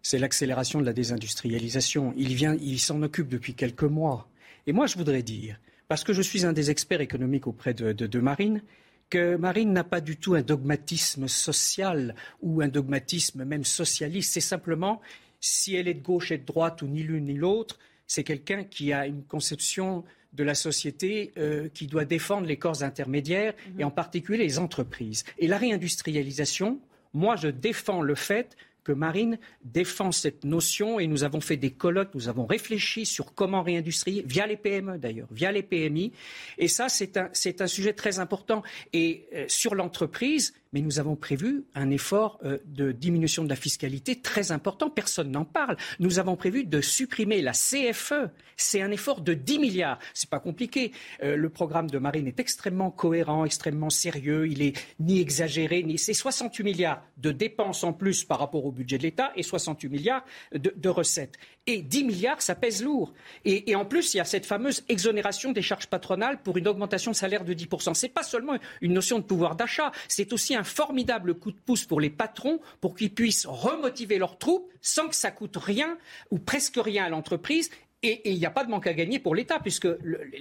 c'est 0.03 0.19
l'accélération 0.19 0.79
de 0.79 0.85
la 0.85 0.93
désindustrialisation. 0.93 2.13
Il 2.15 2.31
il 2.31 2.79
s'en 2.79 3.01
occupe 3.01 3.27
depuis 3.27 3.55
quelques 3.55 3.81
mois. 3.81 4.29
Et 4.67 4.71
moi, 4.71 4.85
je 4.85 4.97
voudrais 4.97 5.23
dire, 5.23 5.59
parce 5.87 6.03
que 6.03 6.13
je 6.13 6.21
suis 6.21 6.45
un 6.45 6.53
des 6.53 6.69
experts 6.69 7.01
économiques 7.01 7.47
auprès 7.47 7.73
de, 7.73 7.91
de 7.91 8.19
Marine, 8.19 8.61
que 9.09 9.35
Marine 9.35 9.73
n'a 9.73 9.83
pas 9.83 9.99
du 9.99 10.17
tout 10.17 10.35
un 10.35 10.43
dogmatisme 10.43 11.27
social 11.27 12.13
ou 12.43 12.61
un 12.61 12.67
dogmatisme 12.67 13.45
même 13.45 13.63
socialiste. 13.63 14.33
C'est 14.33 14.41
simplement, 14.41 15.01
si 15.39 15.73
elle 15.73 15.87
est 15.87 15.95
de 15.95 16.03
gauche 16.03 16.29
et 16.31 16.37
de 16.37 16.45
droite 16.45 16.83
ou 16.83 16.87
ni 16.87 17.01
l'une 17.01 17.25
ni 17.25 17.33
l'autre, 17.33 17.79
c'est 18.05 18.23
quelqu'un 18.23 18.63
qui 18.63 18.93
a 18.93 19.07
une 19.07 19.23
conception 19.23 20.03
de 20.33 20.43
la 20.43 20.55
société 20.55 21.31
euh, 21.37 21.67
qui 21.73 21.87
doit 21.87 22.05
défendre 22.05 22.47
les 22.47 22.57
corps 22.57 22.83
intermédiaires 22.83 23.53
et 23.77 23.83
en 23.83 23.91
particulier 23.91 24.37
les 24.37 24.59
entreprises. 24.59 25.23
Et 25.37 25.47
la 25.47 25.57
réindustrialisation, 25.57 26.79
moi 27.13 27.35
je 27.35 27.49
défends 27.49 28.01
le 28.01 28.15
fait 28.15 28.55
que 28.83 28.91
Marine 28.91 29.37
défend 29.63 30.11
cette 30.11 30.43
notion 30.43 30.99
et 30.99 31.05
nous 31.05 31.23
avons 31.23 31.41
fait 31.41 31.57
des 31.57 31.71
colloques, 31.71 32.15
nous 32.15 32.29
avons 32.29 32.45
réfléchi 32.45 33.05
sur 33.05 33.33
comment 33.35 33.61
réindustrialiser, 33.61 34.25
via 34.25 34.47
les 34.47 34.57
PME 34.57 34.97
d'ailleurs, 34.97 35.27
via 35.31 35.51
les 35.51 35.61
PMI. 35.61 36.11
Et 36.57 36.67
ça, 36.67 36.89
c'est 36.89 37.17
un, 37.17 37.29
un, 37.59 37.67
sujet 37.67 37.93
très 37.93 38.19
important. 38.19 38.63
Et 38.93 39.27
euh, 39.33 39.45
sur 39.47 39.75
l'entreprise, 39.75 40.53
mais 40.73 40.81
nous 40.81 40.99
avons 40.99 41.15
prévu 41.15 41.65
un 41.75 41.89
effort 41.89 42.39
euh, 42.43 42.59
de 42.65 42.91
diminution 42.91 43.43
de 43.43 43.49
la 43.49 43.55
fiscalité 43.55 44.21
très 44.21 44.51
important. 44.51 44.89
Personne 44.89 45.31
n'en 45.31 45.45
parle. 45.45 45.77
Nous 45.99 46.19
avons 46.19 46.35
prévu 46.35 46.63
de 46.63 46.81
supprimer 46.81 47.41
la 47.41 47.51
CFE. 47.51 48.29
C'est 48.55 48.81
un 48.81 48.91
effort 48.91 49.21
de 49.21 49.33
10 49.33 49.59
milliards. 49.59 49.99
C'est 50.13 50.29
pas 50.29 50.39
compliqué. 50.39 50.91
Euh, 51.23 51.35
le 51.35 51.49
programme 51.49 51.89
de 51.89 51.97
Marine 51.97 52.27
est 52.27 52.39
extrêmement 52.39 52.91
cohérent, 52.91 53.43
extrêmement 53.43 53.89
sérieux. 53.89 54.47
Il 54.47 54.61
est 54.61 54.77
ni 54.99 55.19
exagéré, 55.19 55.83
ni. 55.83 55.97
C'est 55.97 56.13
68 56.13 56.63
milliards 56.63 57.03
de 57.17 57.31
dépenses 57.31 57.83
en 57.83 57.93
plus 57.93 58.23
par 58.23 58.39
rapport 58.39 58.65
au 58.65 58.71
budget 58.71 58.97
de 58.97 59.03
l'État 59.03 59.31
et 59.35 59.43
68 59.43 59.89
milliards 59.89 60.25
de, 60.53 60.89
recettes. 60.89 61.37
Et 61.67 61.81
10 61.81 62.03
milliards, 62.03 62.41
ça 62.41 62.55
pèse 62.55 62.83
lourd. 62.83 63.13
Et, 63.45 63.75
en 63.75 63.85
plus, 63.85 64.13
il 64.13 64.17
y 64.17 64.19
a 64.19 64.25
cette 64.25 64.45
fameuse 64.45 64.83
exonération 64.89 65.51
des 65.51 65.61
charges 65.61 65.87
patronales 65.87 66.41
pour 66.41 66.57
une 66.57 66.67
augmentation 66.67 67.11
de 67.11 67.15
salaire 67.15 67.45
de 67.45 67.53
10%. 67.53 67.93
C'est 67.93 68.09
pas 68.09 68.23
seulement 68.23 68.57
une 68.81 68.93
notion 68.93 69.19
de 69.19 69.23
pouvoir 69.23 69.55
d'achat, 69.55 69.91
c'est 70.07 70.33
aussi 70.33 70.55
un 70.61 70.63
formidable 70.63 71.33
coup 71.33 71.51
de 71.51 71.59
pouce 71.59 71.85
pour 71.85 71.99
les 71.99 72.11
patrons 72.11 72.59
pour 72.79 72.95
qu'ils 72.95 73.13
puissent 73.13 73.47
remotiver 73.47 74.19
leurs 74.19 74.37
troupes 74.37 74.71
sans 74.79 75.07
que 75.07 75.15
ça 75.15 75.31
coûte 75.31 75.57
rien 75.57 75.97
ou 76.29 76.37
presque 76.37 76.77
rien 76.77 77.05
à 77.05 77.09
l'entreprise 77.09 77.71
et 78.03 78.31
il 78.31 78.37
n'y 78.39 78.45
a 78.45 78.51
pas 78.51 78.63
de 78.63 78.69
manque 78.69 78.87
à 78.87 78.93
gagner 78.93 79.19
pour 79.19 79.35
l'État, 79.35 79.59
puisque 79.59 79.87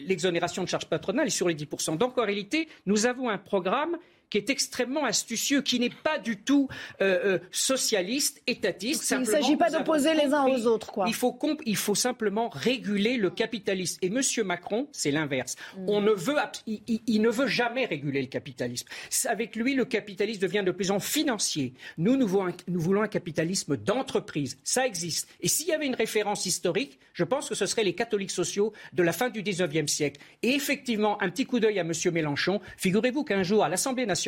l'exonération 0.06 0.62
de 0.62 0.68
charges 0.68 0.86
patronales 0.86 1.26
est 1.26 1.30
sur 1.30 1.48
les 1.48 1.54
10%. 1.54 1.98
Donc 1.98 2.16
en 2.16 2.24
réalité, 2.24 2.68
nous 2.86 3.04
avons 3.04 3.28
un 3.28 3.36
programme 3.36 3.98
qui 4.30 4.38
est 4.38 4.48
extrêmement 4.48 5.04
astucieux, 5.04 5.60
qui 5.60 5.80
n'est 5.80 5.90
pas 5.90 6.18
du 6.18 6.38
tout 6.38 6.68
euh, 7.02 7.18
euh, 7.24 7.38
socialiste, 7.50 8.40
étatiste. 8.46 9.10
Il 9.10 9.18
ne 9.18 9.24
s'agit 9.24 9.56
pas 9.56 9.70
d'opposer 9.70 10.14
les 10.14 10.32
uns 10.32 10.46
aux 10.46 10.66
autres. 10.66 10.92
Quoi. 10.92 11.06
Il, 11.08 11.14
faut 11.14 11.36
il 11.66 11.76
faut 11.76 11.96
simplement 11.96 12.48
réguler 12.48 13.16
le 13.16 13.30
capitalisme. 13.30 13.98
Et 14.02 14.06
M. 14.06 14.20
Macron, 14.44 14.88
c'est 14.92 15.10
l'inverse. 15.10 15.56
Mm. 15.76 15.88
On 15.88 16.00
ne 16.00 16.12
veut, 16.12 16.36
il, 16.66 17.20
ne 17.20 17.28
veut 17.28 17.48
jamais 17.48 17.84
réguler 17.84 18.22
le 18.22 18.28
capitalisme. 18.28 18.86
Avec 19.26 19.56
lui, 19.56 19.74
le 19.74 19.84
capitalisme 19.84 20.40
devient 20.40 20.62
de 20.64 20.70
plus 20.70 20.92
en 20.92 21.00
financier. 21.00 21.74
Nous, 21.98 22.16
nous 22.16 22.26
voulons 22.26 22.48
un, 22.48 22.54
nous 22.68 22.80
voulons 22.80 23.02
un 23.02 23.08
capitalisme 23.08 23.76
d'entreprise. 23.76 24.58
Ça 24.62 24.86
existe. 24.86 25.28
Et 25.40 25.48
s'il 25.48 25.66
y 25.66 25.72
avait 25.72 25.86
une 25.86 25.96
référence 25.96 26.46
historique, 26.46 27.00
je 27.14 27.24
pense 27.24 27.48
que 27.48 27.56
ce 27.56 27.66
seraient 27.66 27.84
les 27.84 27.94
catholiques 27.94 28.30
sociaux 28.30 28.72
de 28.92 29.02
la 29.02 29.12
fin 29.12 29.28
du 29.28 29.42
XIXe 29.42 29.90
siècle. 29.90 30.20
Et 30.42 30.54
effectivement, 30.54 31.20
un 31.20 31.30
petit 31.30 31.46
coup 31.46 31.58
d'œil 31.58 31.80
à 31.80 31.82
M. 31.82 31.92
Mélenchon. 32.12 32.60
Figurez-vous 32.76 33.24
qu'un 33.24 33.42
jour, 33.42 33.64
à 33.64 33.68
l'Assemblée 33.68 34.06
nationale, 34.06 34.19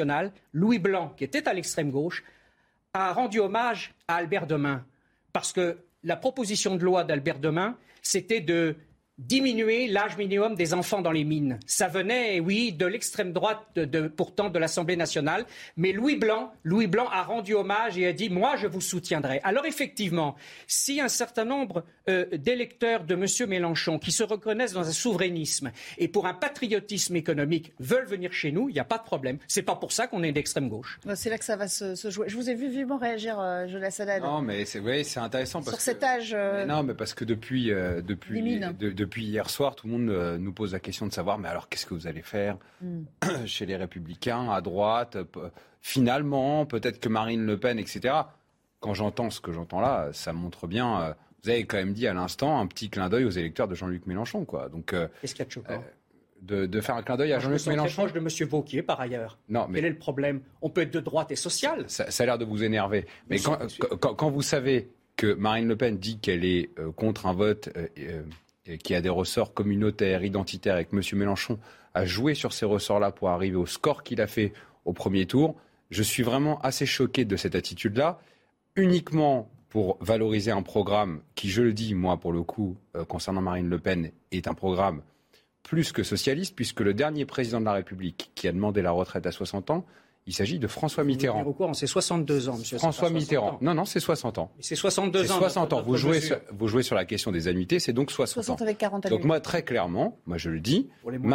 Louis 0.53 0.79
Blanc, 0.79 1.15
qui 1.17 1.25
était 1.25 1.49
à 1.49 1.53
l'extrême 1.53 1.91
gauche, 1.91 2.25
a 2.95 3.13
rendu 3.13 3.41
hommage 3.41 3.95
à 4.09 4.17
Albert 4.17 4.47
Demain. 4.47 4.85
Parce 5.33 5.53
que 5.53 5.79
la 6.05 6.17
proposition 6.17 6.77
de 6.77 6.85
loi 6.85 7.05
d'Albert 7.05 7.39
Demain, 7.39 7.77
c'était 8.03 8.41
de 8.41 8.77
diminuer 9.19 9.89
l'âge 9.89 10.17
minimum 10.17 10.55
des 10.55 10.75
enfants 10.75 11.03
dans 11.03 11.13
les 11.13 11.25
mines. 11.25 11.59
Ça 11.67 11.87
venait, 11.87 12.41
oui, 12.41 12.73
de 12.73 12.87
l'extrême 12.87 13.33
droite, 13.33 13.61
de, 13.75 14.09
pourtant 14.09 14.49
de 14.49 14.59
l'Assemblée 14.59 14.97
nationale. 14.97 15.45
Mais 15.77 15.93
Louis 15.93 16.17
Blanc, 16.17 16.53
Louis 16.65 16.87
Blanc 16.87 17.09
a 17.11 17.23
rendu 17.23 17.55
hommage 17.55 17.99
et 17.99 18.07
a 18.07 18.13
dit 18.13 18.31
moi, 18.31 18.57
je 18.57 18.67
vous 18.67 18.81
soutiendrai. 18.81 19.41
Alors 19.45 19.67
effectivement, 19.67 20.35
si 20.67 21.01
un 21.01 21.09
certain 21.09 21.45
nombre 21.45 21.85
euh, 22.09 22.25
d'électeurs 22.33 23.05
de 23.05 23.15
M. 23.15 23.49
Mélenchon 23.49 23.99
qui 23.99 24.13
se 24.13 24.23
reconnaissent 24.23 24.73
dans 24.73 24.89
un 24.89 24.93
souverainisme 24.93 25.73
et 25.99 26.09
pour 26.09 26.27
un 26.27 26.35
patriotisme 26.35 27.17
économique 27.17 27.73
veulent 27.79 28.07
venir 28.07 28.33
chez 28.33 28.51
nous, 28.51 28.69
il 28.71 28.73
n'y 28.73 28.81
a 28.81 28.85
pas 28.85 28.99
de 28.99 29.05
problème. 29.05 29.39
C'est 29.47 29.63
pas 29.63 29.77
pour 29.77 29.93
ça 29.93 30.07
qu'on 30.07 30.23
est 30.23 30.33
d'extrême 30.33 30.69
gauche. 30.69 30.99
C'est 31.15 31.31
là 31.31 31.39
que 31.39 31.45
ça 31.45 31.57
va 31.57 31.69
se, 31.69 31.95
jouer. 32.11 32.29
Je 32.29 32.37
vous 32.37 32.49
ai 32.49 32.55
vu 32.55 32.69
vivement 32.69 32.97
réagir, 32.97 33.39
euh, 33.39 33.67
Jonas 33.69 33.97
Haddad. 33.99 34.23
Non, 34.23 34.41
mais 34.41 34.65
c'est 34.65 34.81
oui, 34.81 35.05
c'est 35.05 35.21
intéressant 35.21 35.63
parce 35.63 35.77
sur 35.77 35.81
cet 35.81 36.03
âge. 36.03 36.33
Euh, 36.35 36.65
non, 36.65 36.83
mais 36.83 36.95
parce 36.95 37.15
que 37.15 37.25
depuis 37.25 37.67
depuis 37.67 38.41
depuis 39.03 39.25
hier 39.25 39.51
soir, 39.51 39.75
tout 39.75 39.87
le 39.87 39.93
monde 39.93 40.11
euh, 40.11 40.39
nous 40.39 40.53
pose 40.53 40.73
la 40.73 40.81
question 40.81 41.07
de 41.07 41.13
savoir, 41.13 41.39
mais 41.39 41.49
alors 41.49 41.69
qu'est-ce 41.69 41.87
que 41.87 41.95
vous 41.95 42.07
allez 42.07 42.23
faire 42.23 42.57
hmm. 42.81 43.03
chez 43.47 43.67
les 43.67 43.77
Républicains, 43.77 44.51
à 44.51 44.61
droite 44.61 45.19
Finalement, 45.81 46.65
peut-être 46.65 47.01
que 47.01 47.09
Marine 47.09 47.45
Le 47.45 47.59
Pen, 47.59 47.79
etc. 47.79 48.15
Quand 48.79 48.95
j'entends 48.95 49.31
ce 49.31 49.41
que 49.41 49.53
j'entends 49.53 49.81
là, 49.81 50.11
ça 50.13 50.33
montre 50.33 50.69
bien. 50.69 51.01
Euh, 51.01 51.15
vous 51.43 51.51
avez 51.51 51.65
quand 51.65 51.77
même 51.77 51.93
dit 51.93 52.07
à 52.07 52.15
l'instant 52.15 52.61
un 52.61 52.69
petit 52.69 52.89
clin 52.89 53.09
d'œil 53.09 53.25
aux 53.25 53.31
électeurs 53.31 53.67
de 53.67 53.75
Jean-Luc 53.75 54.07
Mélenchon, 54.07 54.45
quoi. 54.45 54.69
Donc, 54.69 54.93
euh, 54.93 55.09
qu'est-ce 55.21 55.35
qu'il 55.35 55.41
y 55.41 55.43
a 55.43 55.47
de 55.47 55.51
choquant? 55.51 55.85
de, 56.41 56.81
faire 56.81 56.97
un 56.97 57.03
clin 57.03 57.17
d'œil 57.17 57.33
à 57.33 57.41
Jean-Luc 57.41 57.67
Mélenchon. 57.67 58.03
proche 58.03 58.13
de 58.13 58.19
M. 58.19 58.49
Vauquier, 58.49 58.83
par 58.83 59.01
ailleurs. 59.01 59.39
Non, 59.49 59.67
mais 59.69 59.81
quel 59.81 59.85
est 59.87 59.91
le 59.91 59.99
problème? 59.99 60.41
On 60.61 60.71
peut 60.71 60.83
être 60.83 60.93
de 60.93 61.01
droite 61.01 61.33
et 61.33 61.37
social. 61.37 61.85
Ça, 61.89 62.05
a 62.05 62.27
l'air 62.27 62.39
de 62.39 62.45
vous 62.45 62.63
énerver. 62.63 63.07
Mais 63.29 63.39
quand, 63.39 63.59
quand, 63.99 64.31
vous 64.31 64.43
savez 64.43 64.89
que 65.17 65.35
Marine 65.35 65.67
Le 65.67 65.77
Pen 65.77 65.99
dit 65.99 66.19
qu'elle 66.19 66.45
est 66.45 66.71
contre 66.97 67.27
un 67.27 67.33
vote 67.33 67.71
qui 68.83 68.95
a 68.95 69.01
des 69.01 69.09
ressorts 69.09 69.55
communautaires, 69.55 70.25
identitaires, 70.25 70.79
et 70.79 70.85
que 70.85 70.95
M. 70.95 71.03
Mélenchon 71.19 71.59
a 71.95 72.05
joué 72.05 72.35
sur 72.35 72.53
ces 72.53 72.65
ressorts-là 72.65 73.11
pour 73.11 73.31
arriver 73.31 73.57
au 73.57 73.67
score 73.67 74.03
qu'il 74.03 74.21
a 74.21 74.27
fait 74.27 74.53
au 74.85 74.93
premier 74.93 75.27
tour, 75.27 75.57
je 75.91 76.03
suis 76.03 76.23
vraiment 76.23 76.59
assez 76.61 76.87
choqué 76.87 77.25
de 77.25 77.37
cette 77.37 77.55
attitude-là, 77.55 78.19
uniquement 78.77 79.51
pour 79.69 79.99
valoriser 80.01 80.51
un 80.51 80.63
programme 80.63 81.21
qui, 81.35 81.49
je 81.49 81.63
le 81.63 81.73
dis, 81.73 81.95
moi, 81.95 82.19
pour 82.19 82.33
le 82.33 82.43
coup, 82.43 82.77
euh, 82.97 83.05
concernant 83.05 83.41
Marine 83.41 83.69
Le 83.69 83.79
Pen, 83.79 84.11
est 84.31 84.49
un 84.49 84.55
programme 84.55 85.03
plus 85.63 85.93
que 85.93 86.03
socialiste, 86.03 86.57
puisque 86.57 86.81
le 86.81 86.95
dernier 86.95 87.25
président 87.25 87.61
de 87.61 87.65
la 87.65 87.73
République 87.75 88.33
qui 88.35 88.49
a 88.49 88.53
demandé 88.53 88.83
la 88.83 88.91
retraite 88.91 89.27
à 89.27 89.33
60 89.33 89.71
ans, 89.71 89.87
il 90.27 90.33
s'agit 90.33 90.59
de 90.59 90.67
François 90.69 91.05
Mitterrand. 91.05 91.45
C'est 91.73 91.87
62 91.87 92.49
ans, 92.49 92.57
monsieur. 92.57 92.79
François 92.79 93.11
Mitterrand. 93.11 93.59
Non, 93.61 93.75
non, 93.75 93.85
c'est 93.85 94.01
60 94.01 94.39
ans. 94.39 94.53
C'est 94.61 94.77
62 94.77 95.33
ans. 95.33 95.39
60 95.39 95.73
ans. 95.73 95.83
Vous 95.83 95.97
jouez, 95.97 96.21
sur, 96.21 96.39
vous 96.53 96.69
jouez 96.69 96.83
sur 96.83 96.95
la 96.95 97.05
question 97.05 97.33
des 97.33 97.49
annuités, 97.49 97.81
c'est 97.81 97.93
donc 97.93 98.11
60, 98.11 98.35
60 98.45 98.63
avec 98.63 98.79
40 98.79 99.09
Donc 99.09 99.25
moi, 99.25 99.41
très 99.41 99.63
clairement, 99.63 100.19
moi 100.27 100.39
je 100.39 100.51
le 100.51 100.61
dis, 100.61 100.89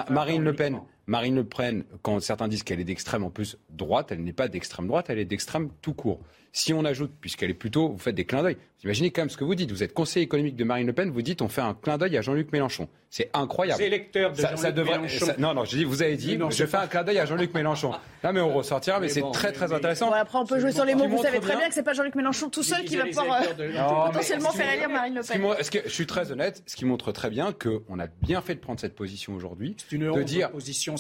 Marine 0.09 0.43
Le 0.43 0.53
Pen, 0.53 0.79
Marine 1.07 1.35
Le 1.35 1.45
Pen, 1.45 1.85
quand 2.01 2.19
certains 2.19 2.49
disent 2.49 2.63
qu'elle 2.63 2.81
est 2.81 2.85
d'extrême 2.85 3.23
en 3.23 3.29
plus 3.29 3.57
droite, 3.69 4.11
elle 4.11 4.23
n'est 4.23 4.33
pas 4.33 4.49
d'extrême 4.49 4.87
droite, 4.87 5.05
elle 5.09 5.19
est 5.19 5.25
d'extrême 5.25 5.69
tout 5.81 5.93
court. 5.93 6.19
Si 6.51 6.73
on 6.73 6.83
ajoute, 6.85 7.11
puisqu'elle 7.21 7.49
est 7.49 7.53
plutôt, 7.55 7.89
vous 7.89 7.97
faites 7.97 8.15
des 8.15 8.25
clins 8.25 8.41
d'œil. 8.41 8.57
Vous 8.79 8.85
imaginez 8.85 9.11
quand 9.11 9.21
même 9.21 9.29
ce 9.29 9.37
que 9.37 9.43
vous 9.43 9.55
dites. 9.55 9.71
Vous 9.71 9.83
êtes 9.83 9.93
conseiller 9.93 10.23
économique 10.23 10.55
de 10.55 10.63
Marine 10.63 10.87
Le 10.87 10.93
Pen, 10.93 11.09
vous 11.09 11.21
dites 11.21 11.41
on 11.41 11.47
fait 11.47 11.61
un 11.61 11.73
clin 11.73 11.97
d'œil 11.97 12.17
à 12.17 12.21
Jean-Luc 12.21 12.51
Mélenchon. 12.51 12.87
C'est 13.09 13.29
incroyable. 13.33 13.79
C'est 13.79 13.87
électeur 13.87 14.33
de 14.33 14.41
Jean-Luc 14.41 14.75
Mélenchon. 14.75 15.25
non, 15.39 15.53
non, 15.53 15.65
je 15.65 15.77
dis, 15.77 15.83
vous 15.83 16.01
avez 16.01 16.15
dit, 16.15 16.37
je 16.49 16.65
fais 16.65 16.77
un 16.77 16.87
clin 16.87 17.03
d'œil 17.03 17.19
à 17.19 17.25
Jean-Luc 17.25 17.53
Mélenchon. 17.53 17.93
Là, 18.23 18.33
mais 18.33 18.41
on 18.41 18.53
ressortira, 18.53 18.99
mais, 18.99 19.07
c'est 19.07 19.23
très 19.33 19.51
très 19.51 19.71
intéressant. 19.71 20.11
après, 20.11 20.37
on 20.37 20.45
peut 20.45 20.59
jouer 20.59 20.71
sur 20.71 20.85
les 20.85 20.95
mots. 20.95 21.07
Vous 21.07 21.21
savez 21.21 21.39
très 21.39 21.55
bien 21.55 21.67
que 21.67 21.73
c'est 21.73 21.83
pas 21.83 21.93
Jean-Luc 21.93 22.15
Mélenchon 22.15 22.49
tout 22.49 22.63
seul 22.63 22.83
qui 22.85 22.97
va 22.97 23.05
pouvoir 23.05 23.41
euh, 23.59 24.05
potentiellement 24.07 24.51
faire 24.51 24.73
élire 24.73 24.89
Marine 24.89 25.15
Le 25.15 25.21
Pen. 25.21 25.55
Que, 25.71 25.79
je 25.85 25.93
suis 25.93 26.07
très 26.07 26.31
honnête, 26.31 26.63
ce 26.65 26.75
qui 26.75 26.85
montre 26.85 27.11
très 27.11 27.29
bien 27.29 27.53
qu'on 27.53 27.99
a 27.99 28.07
bien 28.07 28.41
fait 28.41 28.55
de 28.55 28.59
prendre 28.59 28.79
cette 28.79 28.95
position 28.95 29.33
aujourd'hui, 29.33 29.75
de 29.91 30.23
dire 30.23 30.49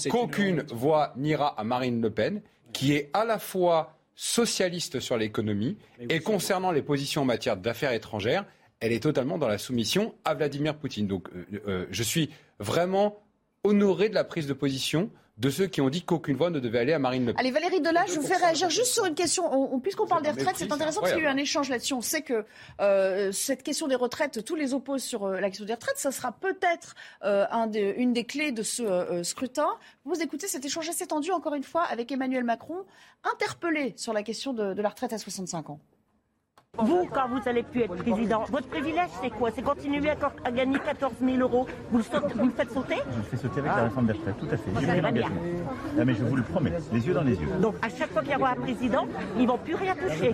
qu'aucune 0.09 0.63
voix 0.71 1.13
n'ira 1.15 1.59
à 1.59 1.63
Marine 1.63 2.01
Le 2.01 2.09
Pen, 2.09 2.41
qui 2.73 2.93
est 2.93 3.09
à 3.13 3.25
la 3.25 3.39
fois 3.39 3.97
socialiste 4.15 4.99
sur 4.99 5.17
l'économie 5.17 5.77
et 6.09 6.19
concernant 6.19 6.71
les 6.71 6.81
positions 6.81 7.21
en 7.21 7.25
matière 7.25 7.55
d'affaires 7.55 7.91
étrangères, 7.91 8.45
elle 8.79 8.91
est 8.91 9.01
totalement 9.01 9.37
dans 9.37 9.47
la 9.47 9.57
soumission 9.57 10.15
à 10.25 10.33
Vladimir 10.33 10.75
Poutine. 10.75 11.07
Donc 11.07 11.29
euh, 11.29 11.61
euh, 11.67 11.85
je 11.91 12.03
suis 12.03 12.29
vraiment 12.59 13.21
honoré 13.63 14.09
de 14.09 14.15
la 14.15 14.23
prise 14.23 14.47
de 14.47 14.53
position 14.53 15.11
de 15.37 15.49
ceux 15.49 15.67
qui 15.67 15.81
ont 15.81 15.89
dit 15.89 16.03
qu'aucune 16.03 16.35
voix 16.35 16.49
ne 16.49 16.59
devait 16.59 16.79
aller 16.79 16.93
à 16.93 16.99
Marine 16.99 17.25
Le 17.25 17.33
Pen. 17.33 17.39
Allez, 17.39 17.51
Valérie 17.51 17.81
Delage, 17.81 18.09
je 18.09 18.19
vous 18.19 18.27
fais 18.27 18.37
réagir 18.37 18.69
juste 18.69 18.93
sur 18.93 19.05
une 19.05 19.15
question. 19.15 19.79
Puisqu'on 19.79 20.07
parle 20.07 20.23
des 20.23 20.31
retraites, 20.31 20.55
c'est 20.57 20.71
intéressant 20.71 21.01
parce 21.01 21.13
qu'il 21.13 21.23
y 21.23 21.25
a 21.25 21.29
eu 21.29 21.31
un 21.31 21.37
échange 21.37 21.69
là-dessus. 21.69 21.93
On 21.93 22.01
sait 22.01 22.21
que 22.21 22.45
euh, 22.81 23.31
cette 23.31 23.63
question 23.63 23.87
des 23.87 23.95
retraites, 23.95 24.43
tous 24.43 24.55
les 24.55 24.73
opposent 24.73 25.03
sur 25.03 25.27
la 25.27 25.47
question 25.49 25.65
des 25.65 25.73
retraites. 25.73 25.97
Ça 25.97 26.11
sera 26.11 26.31
peut-être 26.31 26.95
une 27.23 28.13
des 28.13 28.23
clés 28.25 28.51
de 28.51 28.63
ce 28.63 29.21
scrutin. 29.23 29.69
Vous 30.05 30.21
écoutez 30.21 30.47
cet 30.47 30.65
échange 30.65 30.89
assez 30.89 31.07
tendu, 31.07 31.31
encore 31.31 31.53
une 31.53 31.63
fois, 31.63 31.83
avec 31.83 32.11
Emmanuel 32.11 32.43
Macron, 32.43 32.85
interpellé 33.23 33.93
sur 33.97 34.13
la 34.13 34.23
question 34.23 34.53
de 34.53 34.81
la 34.81 34.89
retraite 34.89 35.13
à 35.13 35.17
65 35.17 35.69
ans. 35.69 35.79
Vous, 36.79 37.07
quand 37.11 37.27
vous 37.29 37.49
allez 37.49 37.63
plus 37.63 37.81
être 37.81 37.95
président, 37.95 38.43
votre 38.49 38.67
privilège, 38.67 39.09
c'est 39.21 39.29
quoi? 39.31 39.49
C'est 39.53 39.61
continuer 39.61 40.09
à, 40.09 40.51
gagner 40.51 40.77
14 40.79 41.13
000 41.23 41.37
euros. 41.39 41.65
Vous 41.91 41.97
le, 41.97 42.03
faites 42.03 42.71
sauter? 42.71 42.97
Je 43.11 43.17
le 43.17 43.23
fais 43.23 43.37
sauter 43.37 43.59
avec 43.59 43.71
la 43.71 43.83
réforme 43.83 44.05
des 44.07 44.13
retraites, 44.13 44.37
tout 44.37 44.47
à 44.51 44.57
fait. 44.57 44.71
J'ai 44.79 45.01
pris 45.01 45.23
ah, 45.99 46.05
mais 46.05 46.13
je 46.13 46.23
vous 46.23 46.35
le 46.35 46.43
promets, 46.43 46.73
les 46.93 47.07
yeux 47.07 47.13
dans 47.13 47.23
les 47.23 47.35
yeux. 47.35 47.47
Donc, 47.59 47.75
à 47.81 47.89
chaque 47.89 48.11
fois 48.11 48.21
qu'il 48.21 48.31
y 48.31 48.35
aura 48.35 48.51
un 48.51 48.55
président, 48.55 49.07
ils 49.35 49.43
ne 49.43 49.47
vont 49.47 49.57
plus 49.57 49.75
rien 49.75 49.95
toucher. 49.95 50.33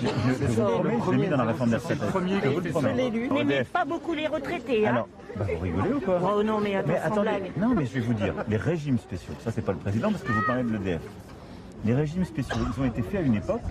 Je, 0.00 0.46
vous 0.46 0.62
promets, 0.62 0.98
je 1.04 1.10
l'ai 1.10 1.16
mis 1.16 1.28
dans 1.28 1.36
la 1.36 1.44
réforme 1.44 1.70
des 1.70 1.76
retraites. 1.76 1.98
Premier 1.98 2.40
je 2.42 2.48
vous 2.48 2.60
le 2.60 2.70
promets. 2.70 2.94
N'aimez 2.94 3.64
pas 3.64 3.84
beaucoup 3.84 4.14
les 4.14 4.28
retraités. 4.28 4.86
Hein 4.86 4.90
Alors, 4.92 5.08
bah, 5.36 5.44
vous 5.52 5.58
rigolez 5.60 5.92
ou 5.92 6.00
quoi 6.00 6.20
Oh 6.22 6.42
non, 6.42 6.60
mais, 6.60 6.82
mais 6.86 6.98
attendez. 6.98 7.30
Non, 7.56 7.74
mais 7.74 7.86
je 7.86 7.94
vais 7.94 8.00
vous 8.00 8.14
dire, 8.14 8.34
les 8.48 8.56
régimes 8.56 8.98
spéciaux, 8.98 9.34
ça 9.40 9.50
c'est 9.50 9.62
pas 9.64 9.72
le 9.72 9.78
président 9.78 10.10
parce 10.10 10.22
que 10.22 10.32
vous 10.32 10.46
parlez 10.46 10.62
de 10.62 10.72
l'EDF 10.72 11.02
les 11.86 11.94
régimes 11.94 12.24
spéciaux, 12.24 12.56
ils 12.76 12.82
ont 12.82 12.84
été 12.84 13.02
faits 13.02 13.20
à 13.20 13.22
une 13.22 13.36
époque 13.36 13.62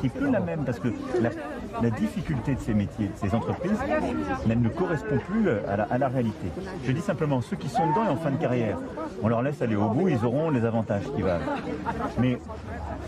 qui 0.00 0.06
est 0.06 0.10
plus 0.10 0.30
la 0.30 0.40
même, 0.40 0.64
parce 0.64 0.80
que 0.80 0.88
la, 1.20 1.90
difficulté 1.90 2.54
de 2.54 2.60
ces 2.60 2.74
métiers, 2.74 3.06
de 3.06 3.28
ces 3.28 3.34
entreprises, 3.34 3.78
elle 4.48 4.60
ne 4.60 4.68
correspond 4.68 5.18
plus 5.18 5.48
à 5.48 5.98
la, 5.98 6.08
réalité. 6.08 6.48
Je 6.84 6.92
dis 6.92 7.00
simplement, 7.00 7.40
ceux 7.40 7.56
qui 7.56 7.68
sont 7.68 7.88
dedans 7.88 8.04
et 8.04 8.08
en 8.08 8.16
fin 8.16 8.30
de 8.30 8.36
carrière, 8.36 8.78
on 9.22 9.28
leur 9.28 9.42
laisse 9.42 9.62
aller 9.62 9.76
au 9.76 9.88
bout, 9.88 10.08
ils 10.08 10.24
auront 10.24 10.50
les 10.50 10.64
avantages 10.64 11.04
qui 11.14 11.22
valent. 11.22 11.44
Mais 12.18 12.38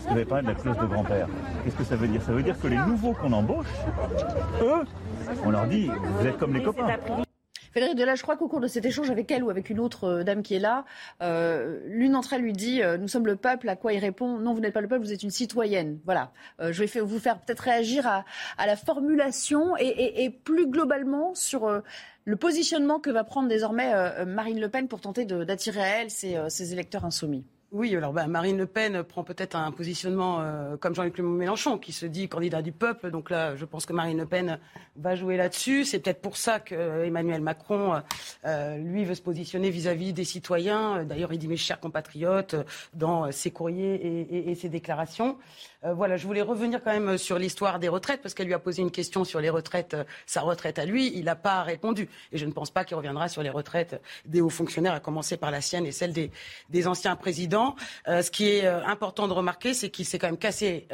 vous 0.01 0.11
avez 0.11 0.25
parlé 0.25 0.43
de 0.43 0.49
la 0.49 0.55
clause 0.55 0.77
de 0.77 0.85
grand-père. 0.85 1.27
Qu'est-ce 1.63 1.75
que 1.75 1.83
ça 1.83 1.95
veut 1.95 2.07
dire? 2.07 2.21
Ça 2.21 2.31
veut 2.31 2.43
dire 2.43 2.59
que 2.59 2.67
les 2.67 2.77
nouveaux 2.77 3.13
qu'on 3.13 3.33
embauche, 3.33 3.67
eux, 4.61 4.85
on 5.43 5.49
leur 5.51 5.67
dit, 5.67 5.89
vous 6.19 6.25
êtes 6.25 6.37
comme 6.37 6.53
les 6.53 6.63
copains. 6.63 6.87
Valérie 7.75 7.95
Delage, 7.95 8.19
je 8.19 8.23
crois 8.23 8.37
qu'au 8.37 8.47
cours 8.47 8.61
de 8.61 8.67
cet 8.67 8.85
échange 8.85 9.09
avec 9.09 9.29
elle 9.31 9.43
ou 9.43 9.49
avec 9.49 9.69
une 9.69 9.81
autre 9.81 10.05
euh, 10.05 10.23
dame 10.23 10.43
qui 10.43 10.55
est 10.55 10.59
là, 10.59 10.85
euh, 11.21 11.81
l'une 11.87 12.13
d'entre 12.13 12.31
elles 12.31 12.41
lui 12.41 12.53
dit 12.53 12.81
euh, 12.81 12.97
Nous 12.97 13.09
sommes 13.09 13.27
le 13.27 13.35
peuple. 13.35 13.67
À 13.67 13.75
quoi 13.75 13.91
il 13.91 13.99
répond 13.99 14.37
Non, 14.37 14.53
vous 14.53 14.61
n'êtes 14.61 14.73
pas 14.73 14.79
le 14.79 14.87
peuple, 14.87 15.03
vous 15.03 15.11
êtes 15.11 15.23
une 15.23 15.29
citoyenne. 15.29 15.99
Voilà. 16.05 16.31
je 16.59 16.83
vais 16.83 17.01
vous 17.01 17.19
faire 17.19 17.37
peut-être 17.37 17.59
réagir 17.59 18.07
à, 18.07 18.23
la 18.65 18.77
formulation 18.77 19.75
et, 19.77 20.29
plus 20.29 20.67
globalement 20.67 21.35
sur 21.35 21.69
le 22.23 22.35
positionnement 22.37 22.99
que 22.99 23.09
va 23.09 23.25
prendre 23.25 23.49
désormais 23.49 23.91
Marine 24.25 24.61
Le 24.61 24.69
Pen 24.69 24.87
pour 24.87 25.01
tenter 25.01 25.25
d'attirer 25.25 25.81
à 25.81 26.01
elle 26.01 26.09
ses 26.09 26.71
électeurs 26.71 27.03
insoumis. 27.03 27.43
Oui, 27.77 27.93
alors 27.93 28.13
bah, 28.13 28.25
Marine 28.27 28.57
Le 28.57 28.67
Pen 28.67 29.03
prend 29.03 29.25
peut-être 29.25 29.53
un 29.57 29.69
positionnement 29.69 30.39
euh, 30.39 30.77
comme 30.77 30.95
Jean-Luc 30.95 31.19
Mélenchon, 31.19 31.77
qui 31.77 31.91
se 31.91 32.05
dit 32.05 32.29
candidat 32.29 32.61
du 32.61 32.71
peuple. 32.71 33.11
Donc 33.11 33.29
là, 33.29 33.57
je 33.57 33.65
pense 33.65 33.85
que 33.85 33.91
Marine 33.91 34.17
Le 34.17 34.25
Pen 34.25 34.59
va 34.95 35.15
jouer 35.15 35.35
là-dessus. 35.35 35.83
C'est 35.83 35.99
peut-être 35.99 36.21
pour 36.21 36.37
ça 36.37 36.61
que 36.61 36.73
euh, 36.73 37.05
Emmanuel 37.05 37.41
Macron, 37.41 38.01
euh, 38.45 38.77
lui, 38.77 39.03
veut 39.03 39.13
se 39.13 39.21
positionner 39.21 39.71
vis-à-vis 39.71 40.13
des 40.13 40.23
citoyens. 40.23 41.03
D'ailleurs, 41.03 41.33
il 41.33 41.37
dit 41.37 41.49
mes 41.49 41.57
chers 41.57 41.81
compatriotes 41.81 42.55
dans 42.93 43.29
ses 43.33 43.51
courriers 43.51 44.49
et 44.49 44.55
ses 44.55 44.69
déclarations. 44.69 45.37
Voilà, 45.93 46.17
je 46.17 46.25
voulais 46.25 46.41
revenir 46.41 46.83
quand 46.83 46.91
même 46.91 47.19
sur 47.19 47.37
l'histoire 47.37 47.77
des 47.77 47.89
retraites, 47.89 48.21
parce 48.23 48.33
qu'elle 48.33 48.47
lui 48.47 48.55
a 48.55 48.59
posé 48.59 48.81
une 48.81 48.89
question 48.89 49.23
sur 49.23 49.39
les 49.39 49.51
retraites, 49.51 49.95
sa 50.25 50.41
retraite 50.41 50.79
à 50.79 50.85
lui. 50.85 51.11
Il 51.15 51.25
n'a 51.25 51.35
pas 51.35 51.61
répondu. 51.61 52.09
Et 52.31 52.39
je 52.39 52.45
ne 52.47 52.51
pense 52.51 52.71
pas 52.71 52.85
qu'il 52.85 52.97
reviendra 52.97 53.27
sur 53.27 53.43
les 53.43 53.51
retraites 53.51 54.01
des 54.25 54.41
hauts 54.41 54.49
fonctionnaires, 54.49 54.93
à 54.93 54.99
commencer 54.99 55.37
par 55.37 55.51
la 55.51 55.61
sienne 55.61 55.85
et 55.85 55.91
celle 55.91 56.11
des, 56.13 56.87
anciens 56.87 57.15
présidents. 57.15 57.64
Euh, 58.07 58.21
ce 58.21 58.29
qui 58.31 58.49
est 58.49 58.67
important 58.67 59.27
de 59.27 59.33
remarquer, 59.33 59.73
c'est 59.73 59.89
qu'il 59.89 60.05
s'est 60.05 60.19
quand 60.19 60.27
même 60.27 60.37
cassé 60.37 60.87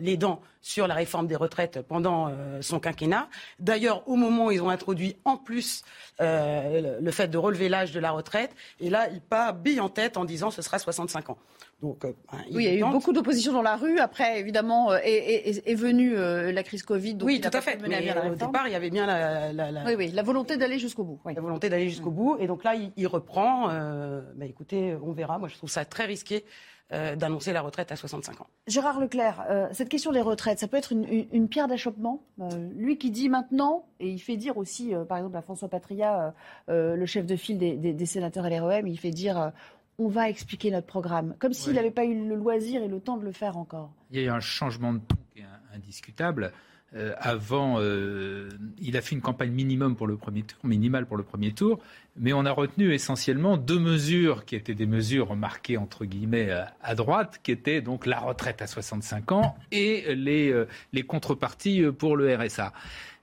les 0.00 0.16
dents 0.16 0.40
sur 0.60 0.86
la 0.86 0.94
réforme 0.94 1.26
des 1.26 1.36
retraites 1.36 1.80
pendant 1.82 2.32
son 2.60 2.80
quinquennat. 2.80 3.28
D'ailleurs, 3.58 4.06
au 4.08 4.16
moment 4.16 4.46
où 4.46 4.50
ils 4.50 4.62
ont 4.62 4.70
introduit 4.70 5.16
en 5.24 5.36
plus 5.36 5.82
le 6.18 7.10
fait 7.10 7.28
de 7.28 7.38
relever 7.38 7.68
l'âge 7.68 7.92
de 7.92 8.00
la 8.00 8.10
retraite, 8.10 8.54
et 8.80 8.90
là, 8.90 9.08
il 9.12 9.20
part 9.20 9.54
bille 9.54 9.80
en 9.80 9.88
tête 9.88 10.16
en 10.16 10.24
disant 10.24 10.50
ce 10.50 10.62
sera 10.62 10.78
65 10.78 11.30
ans. 11.30 11.38
Donc, 11.80 12.04
euh, 12.04 12.12
ben, 12.32 12.38
oui, 12.50 12.64
il 12.64 12.74
y 12.74 12.82
a 12.82 12.88
eu 12.88 12.90
beaucoup 12.90 13.12
d'opposition 13.12 13.52
dans 13.52 13.62
la 13.62 13.76
rue. 13.76 14.00
Après, 14.00 14.40
évidemment, 14.40 14.90
euh, 14.90 14.98
est, 15.04 15.74
venue 15.76 16.16
euh, 16.16 16.50
la 16.50 16.64
crise 16.64 16.82
Covid. 16.82 17.14
Donc 17.14 17.28
oui, 17.28 17.40
tout 17.40 17.56
à 17.56 17.60
fait. 17.60 17.78
Mais 17.80 18.12
au 18.28 18.34
départ, 18.34 18.66
il 18.66 18.72
y 18.72 18.74
avait 18.74 18.90
bien 18.90 19.06
la, 19.06 19.52
la 19.52 20.22
volonté 20.22 20.56
d'aller 20.56 20.80
jusqu'au 20.80 21.04
bout. 21.04 21.20
La 21.24 21.40
volonté 21.40 21.68
d'aller 21.68 21.88
jusqu'au 21.88 22.10
bout. 22.10 22.36
Et 22.40 22.48
donc 22.48 22.64
là, 22.64 22.74
il, 22.74 23.06
reprend. 23.06 23.68
Bah, 23.68 24.44
écoutez, 24.44 24.96
on 25.02 25.12
verra. 25.12 25.38
Moi, 25.38 25.48
je 25.48 25.54
trouve 25.54 25.70
ça 25.70 25.84
très 25.84 26.07
risqué 26.08 26.44
euh, 26.90 27.16
d'annoncer 27.16 27.52
la 27.52 27.60
retraite 27.60 27.92
à 27.92 27.96
65 27.96 28.40
ans. 28.40 28.46
Gérard 28.66 28.98
Leclerc, 28.98 29.44
euh, 29.50 29.68
cette 29.72 29.90
question 29.90 30.10
des 30.10 30.22
retraites, 30.22 30.58
ça 30.58 30.68
peut 30.68 30.78
être 30.78 30.90
une, 30.90 31.48
pierre 31.48 31.68
d'achoppement. 31.68 32.22
Euh, 32.40 32.48
lui 32.76 32.96
qui 32.96 33.10
dit 33.10 33.28
maintenant, 33.28 33.86
et 34.00 34.08
il 34.08 34.18
fait 34.18 34.38
dire 34.38 34.56
aussi, 34.56 34.94
par 35.06 35.18
exemple, 35.18 35.36
à 35.36 35.42
François 35.42 35.68
Patria, 35.68 36.34
le 36.68 37.04
chef 37.04 37.26
de 37.26 37.36
file 37.36 37.58
des, 37.58 38.06
sénateurs 38.06 38.46
à 38.46 38.48
l'REM, 38.48 38.86
il 38.86 38.98
fait 38.98 39.10
dire 39.10 39.52
on 39.98 40.08
va 40.08 40.30
expliquer 40.30 40.70
notre 40.70 40.86
programme, 40.86 41.34
comme 41.38 41.52
s'il 41.52 41.74
n'avait 41.74 41.90
pas 41.90 42.06
eu 42.06 42.26
le 42.26 42.36
loisir 42.36 42.82
et 42.82 42.88
le 42.88 43.00
temps 43.00 43.18
de 43.18 43.24
le 43.24 43.32
faire 43.32 43.58
encore. 43.58 43.90
Il 44.10 44.18
y 44.18 44.22
a 44.22 44.26
eu 44.26 44.30
un 44.30 44.40
changement 44.40 44.94
de 44.94 45.00
ton 45.00 45.16
qui 45.34 45.40
est 45.40 45.46
indiscutable. 45.74 46.52
Euh, 46.96 47.12
avant, 47.18 47.76
euh, 47.78 48.48
il 48.80 48.96
a 48.96 49.02
fait 49.02 49.14
une 49.14 49.20
campagne 49.20 49.50
minimum 49.50 49.94
pour 49.94 50.06
le 50.06 50.16
premier 50.16 50.42
tour, 50.42 50.58
minimale 50.64 51.04
pour 51.04 51.18
le 51.18 51.22
premier 51.22 51.52
tour, 51.52 51.80
mais 52.16 52.32
on 52.32 52.46
a 52.46 52.50
retenu 52.50 52.94
essentiellement 52.94 53.58
deux 53.58 53.78
mesures 53.78 54.46
qui 54.46 54.56
étaient 54.56 54.74
des 54.74 54.86
mesures 54.86 55.36
marquées 55.36 55.76
entre 55.76 56.06
guillemets 56.06 56.50
à 56.82 56.94
droite, 56.94 57.40
qui 57.42 57.52
étaient 57.52 57.82
donc 57.82 58.06
la 58.06 58.18
retraite 58.18 58.62
à 58.62 58.66
65 58.66 59.32
ans 59.32 59.56
et 59.70 60.14
les, 60.14 60.50
euh, 60.50 60.66
les 60.94 61.02
contreparties 61.02 61.82
pour 61.98 62.16
le 62.16 62.34
RSA. 62.34 62.72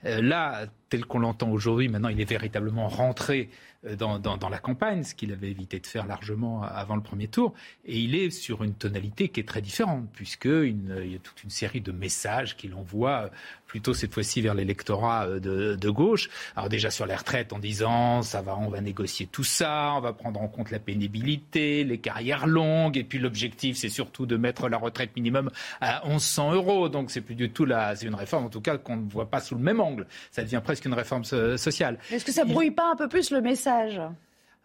Là, 0.03 0.67
tel 0.89 1.05
qu'on 1.05 1.17
l'entend 1.17 1.49
aujourd'hui, 1.49 1.87
maintenant 1.87 2.09
il 2.09 2.21
est 2.21 2.29
véritablement 2.29 2.87
rentré 2.87 3.49
euh, 3.85 3.95
dans, 3.95 4.49
la 4.49 4.59
campagne, 4.59 5.03
ce 5.03 5.15
qu'il 5.15 5.31
avait 5.31 5.49
évité 5.49 5.79
de 5.79 5.87
faire 5.87 6.05
largement 6.05 6.63
avant 6.63 6.95
le 6.95 7.01
premier 7.01 7.27
tour. 7.27 7.53
Et 7.85 7.97
il 7.97 8.15
est 8.15 8.29
sur 8.29 8.63
une 8.63 8.73
tonalité 8.73 9.29
qui 9.29 9.39
est 9.39 9.47
très 9.47 9.61
différente, 9.61 10.07
puisqu'il 10.13 11.11
y 11.11 11.15
a 11.15 11.19
toute 11.19 11.43
une 11.43 11.49
série 11.49 11.81
de 11.81 11.91
messages 11.91 12.55
qu'il 12.55 12.73
envoie 12.75 13.29
plutôt 13.67 13.93
cette 13.93 14.13
fois-ci 14.13 14.41
vers 14.41 14.53
l'électorat 14.53 15.25
euh, 15.25 15.75
de, 15.75 15.89
gauche. 15.89 16.29
Alors 16.55 16.69
déjà 16.69 16.89
sur 16.89 17.05
les 17.05 17.15
retraites 17.15 17.53
en 17.53 17.59
disant 17.59 18.21
ça 18.21 18.41
va, 18.41 18.57
on 18.57 18.69
va 18.69 18.81
négocier 18.81 19.27
tout 19.27 19.43
ça, 19.43 19.93
on 19.95 20.01
va 20.01 20.13
prendre 20.13 20.41
en 20.41 20.47
compte 20.47 20.71
la 20.71 20.79
pénibilité, 20.79 21.83
les 21.83 21.97
carrières 21.97 22.47
longues, 22.47 22.97
et 22.97 23.03
puis 23.03 23.19
l'objectif 23.19 23.77
c'est 23.77 23.89
surtout 23.89 24.25
de 24.25 24.37
mettre 24.37 24.69
la 24.69 24.77
retraite 24.77 25.15
minimum 25.15 25.51
à 25.81 26.07
1100 26.07 26.53
euros. 26.53 26.89
Donc 26.89 27.11
c'est 27.11 27.21
plus 27.21 27.35
du 27.35 27.49
tout 27.49 27.65
là, 27.65 27.95
c'est 27.95 28.05
une 28.05 28.15
réforme 28.15 28.45
en 28.45 28.49
tout 28.49 28.61
cas 28.61 28.77
qu'on 28.77 28.97
ne 28.97 29.09
voit 29.09 29.29
pas 29.29 29.39
sous 29.39 29.55
le 29.55 29.61
même 29.61 29.79
angle. 29.79 30.07
Ça 30.31 30.43
devient 30.43 30.61
presque 30.63 30.85
une 30.85 30.93
réforme 30.93 31.23
sociale. 31.23 31.97
Est-ce 32.11 32.25
que 32.25 32.31
ça 32.31 32.45
brouille 32.45 32.71
pas 32.71 32.91
un 32.91 32.95
peu 32.95 33.07
plus 33.07 33.31
le 33.31 33.41
message 33.41 33.74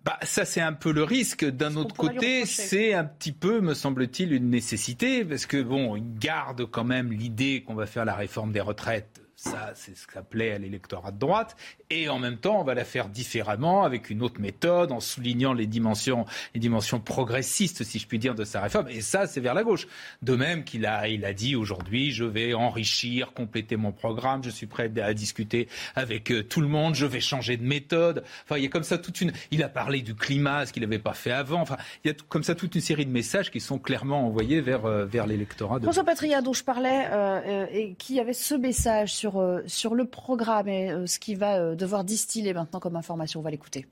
bah, 0.05 0.19
ça, 0.23 0.47
c'est 0.47 0.63
un 0.63 0.73
peu 0.73 0.93
le 0.93 1.05
risque. 1.05 1.45
D'un 1.45 1.77
autre 1.77 1.95
côté, 1.95 2.47
c'est 2.47 2.95
un 2.95 3.05
petit 3.05 3.33
peu, 3.33 3.61
me 3.61 3.75
semble-t-il, 3.75 4.33
une 4.33 4.49
nécessité, 4.49 5.25
parce 5.27 5.45
que, 5.45 5.61
bon, 5.61 5.95
il 5.97 6.19
garde 6.19 6.65
quand 6.65 6.85
même 6.85 7.13
l'idée 7.13 7.63
qu'on 7.67 7.75
va 7.75 7.85
faire 7.85 8.07
la 8.07 8.15
réforme 8.15 8.51
des 8.53 8.61
retraites 8.61 9.21
ça, 9.43 9.73
c'est 9.75 9.97
ce 9.97 10.07
que 10.07 10.13
ça 10.13 10.23
plaît 10.23 10.53
à 10.53 10.59
l'électorat 10.59 11.13
de 11.13 11.19
droite. 11.19 11.57
Et 11.89 12.11
en 12.11 12.19
même 12.19 12.37
temps, 12.37 12.61
on 12.61 12.63
va 12.63 12.75
la 12.75 12.85
faire 12.85 13.09
différemment, 13.09 13.85
avec 13.85 14.11
une 14.11 14.21
autre 14.21 14.39
méthode, 14.39 14.93
en 14.93 15.01
soulignant 15.01 15.55
les 15.55 15.67
dimensions, 15.67 16.27
les 16.53 16.61
dimensions 16.61 17.01
progressistes, 17.01 17.83
si 17.83 17.99
je 17.99 18.07
puis 18.07 18.19
dire, 18.19 18.35
de 18.35 18.45
sa 18.45 18.61
réforme. 18.61 18.89
Et 18.91 19.01
ça, 19.01 19.27
c'est 19.27 19.41
vers 19.41 19.55
la 19.55 19.65
gauche. 19.65 19.89
De 20.21 20.37
même 20.37 20.63
qu'il 20.63 20.85
a, 20.85 21.09
il 21.09 21.25
a 21.25 21.33
dit 21.33 21.57
aujourd'hui, 21.57 22.13
je 22.13 22.25
vais 22.25 22.53
enrichir, 22.53 23.33
compléter 23.33 23.79
mon 23.79 23.93
programme, 23.93 24.45
je 24.45 24.51
suis 24.51 24.67
prêt 24.67 24.93
à 25.01 25.15
discuter 25.15 25.69
avec 25.97 26.31
euh, 26.31 26.43
tout 26.43 26.61
le 26.61 26.69
monde, 26.69 26.95
je 26.95 27.07
vais 27.07 27.21
changer 27.21 27.57
de 27.57 27.65
méthode. 27.65 28.23
Enfin, 28.45 28.59
il 28.59 28.65
y 28.65 28.67
a 28.67 28.71
comme 28.71 28.83
ça 28.83 28.99
toute 28.99 29.23
une. 29.23 29.33
Il 29.51 29.63
a 29.63 29.71
parlé 29.71 30.03
du 30.03 30.15
climat, 30.15 30.67
ce 30.67 30.73
qu'il 30.75 30.83
n'avait 30.83 30.99
pas 30.99 31.15
fait 31.15 31.33
avant. 31.33 31.63
Enfin, 31.63 31.79
il 32.05 32.09
y 32.09 32.11
a 32.11 32.15
comme 32.29 32.43
ça 32.43 32.55
toute 32.55 32.75
une 32.75 32.83
série 32.83 33.07
de 33.07 33.11
messages 33.11 33.51
qui 33.51 33.61
sont 33.61 33.79
clairement 33.79 34.27
envoyés 34.27 34.61
vers, 34.61 34.85
euh, 34.85 35.07
vers 35.07 35.27
l'électorat. 35.27 35.79
De... 35.79 35.85
François 35.85 36.05
Patria, 36.05 36.43
dont 36.43 36.53
je 36.53 36.63
parlais, 36.63 37.07
euh, 37.11 37.67
et 37.73 37.95
qui 37.95 38.21
avait 38.21 38.35
ce 38.35 38.55
message 38.55 39.15
sur 39.15 39.30
euh, 39.37 39.63
sur, 39.67 39.95
le 39.95 40.07
programme 40.07 40.69
et 40.69 40.91
euh, 40.91 41.07
ce 41.07 41.19
qu'il 41.19 41.39
va 41.39 41.57
euh, 41.59 41.75
devoir 41.75 42.05
distiller 42.05 42.53
maintenant 42.55 42.81
comme 42.81 42.97
information. 42.97 43.41
On 43.41 43.43
va 43.43 43.51
l'écouter. 43.51 43.87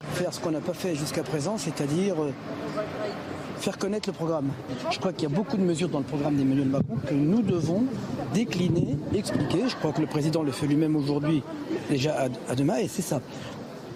Faire 0.00 0.32
ce 0.32 0.40
qu'on 0.40 0.50
n'a 0.50 0.60
pas 0.60 0.74
fait 0.74 0.94
jusqu'à 0.94 1.22
présent, 1.22 1.56
c'est-à-dire 1.58 2.16
faire 3.62 3.78
connaître 3.78 4.08
le 4.08 4.12
programme. 4.12 4.48
Je 4.90 4.98
crois 4.98 5.12
qu'il 5.12 5.28
y 5.28 5.32
a 5.32 5.34
beaucoup 5.34 5.56
de 5.56 5.62
mesures 5.62 5.88
dans 5.88 6.00
le 6.00 6.04
programme 6.04 6.34
d'Emmanuel 6.34 6.66
Macron 6.66 6.96
que 7.06 7.14
nous 7.14 7.42
devons 7.42 7.84
décliner, 8.34 8.96
expliquer. 9.14 9.68
Je 9.68 9.76
crois 9.76 9.92
que 9.92 10.00
le 10.00 10.08
président 10.08 10.42
le 10.42 10.50
fait 10.50 10.66
lui-même 10.66 10.96
aujourd'hui, 10.96 11.44
déjà 11.88 12.26
à, 12.48 12.54
demain, 12.56 12.78
et 12.78 12.88
c'est 12.88 13.02
ça. 13.02 13.20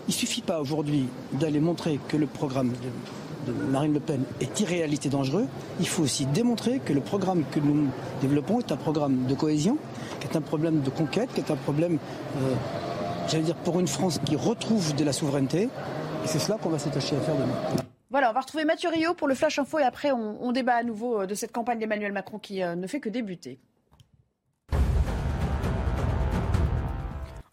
Il 0.07 0.13
ne 0.13 0.17
suffit 0.17 0.41
pas 0.41 0.61
aujourd'hui 0.61 1.09
d'aller 1.33 1.59
montrer 1.59 1.99
que 2.07 2.17
le 2.17 2.27
programme 2.27 2.69
de, 2.69 3.53
Marine 3.71 3.93
Le 3.93 4.01
Pen 4.01 4.23
est 4.41 4.61
irréalité 4.61 5.09
dangereux. 5.09 5.47
Il 5.81 5.89
faut 5.89 6.05
aussi 6.05 6.27
démontrer 6.27 6.79
que 6.79 6.93
le 6.93 7.01
programme 7.01 7.43
que 7.51 7.59
nous 7.59 7.89
développons 8.21 8.61
est 8.61 8.71
un 8.71 8.77
programme 8.77 9.27
de 9.27 9.35
cohésion, 9.35 9.79
qui 10.21 10.29
est 10.29 10.37
un 10.37 10.41
problème 10.41 10.81
de 10.83 10.91
conquête, 10.91 11.31
qui 11.35 11.41
est 11.41 11.51
un 11.51 11.57
problème, 11.57 11.99
euh, 12.39 12.55
j'allais 13.29 13.45
dire, 13.45 13.57
pour 13.57 13.81
une 13.81 13.89
France 13.89 14.21
qui 14.25 14.37
retrouve 14.37 14.95
de 14.95 15.05
la 15.05 15.13
souveraineté. 15.13 15.63
Et 15.63 16.27
c'est 16.27 16.41
cela 16.41 16.57
qu'on 16.57 16.71
va 16.71 16.79
s'attacher 16.79 17.17
à 17.17 17.21
faire 17.21 17.35
demain. 17.35 17.83
Voilà, 18.11 18.31
on 18.31 18.33
va 18.33 18.41
retrouver 18.41 18.65
Mathieu 18.65 18.89
Rio 18.89 19.15
pour 19.15 19.27
le 19.27 19.35
Flash 19.35 19.59
Info 19.59 19.79
et 19.81 19.83
après 19.83 20.13
on, 20.13 20.53
débat 20.53 20.75
à 20.75 20.83
nouveau 20.85 21.23
euh, 21.23 21.27
de 21.27 21.35
cette 21.35 21.53
campagne 21.53 21.79
d'Emmanuel 21.79 22.13
Macron 22.13 22.39
qui 22.39 22.63
euh, 22.63 22.77
ne 22.77 22.87
fait 22.87 23.01
que 23.01 23.09
débuter. 23.09 23.59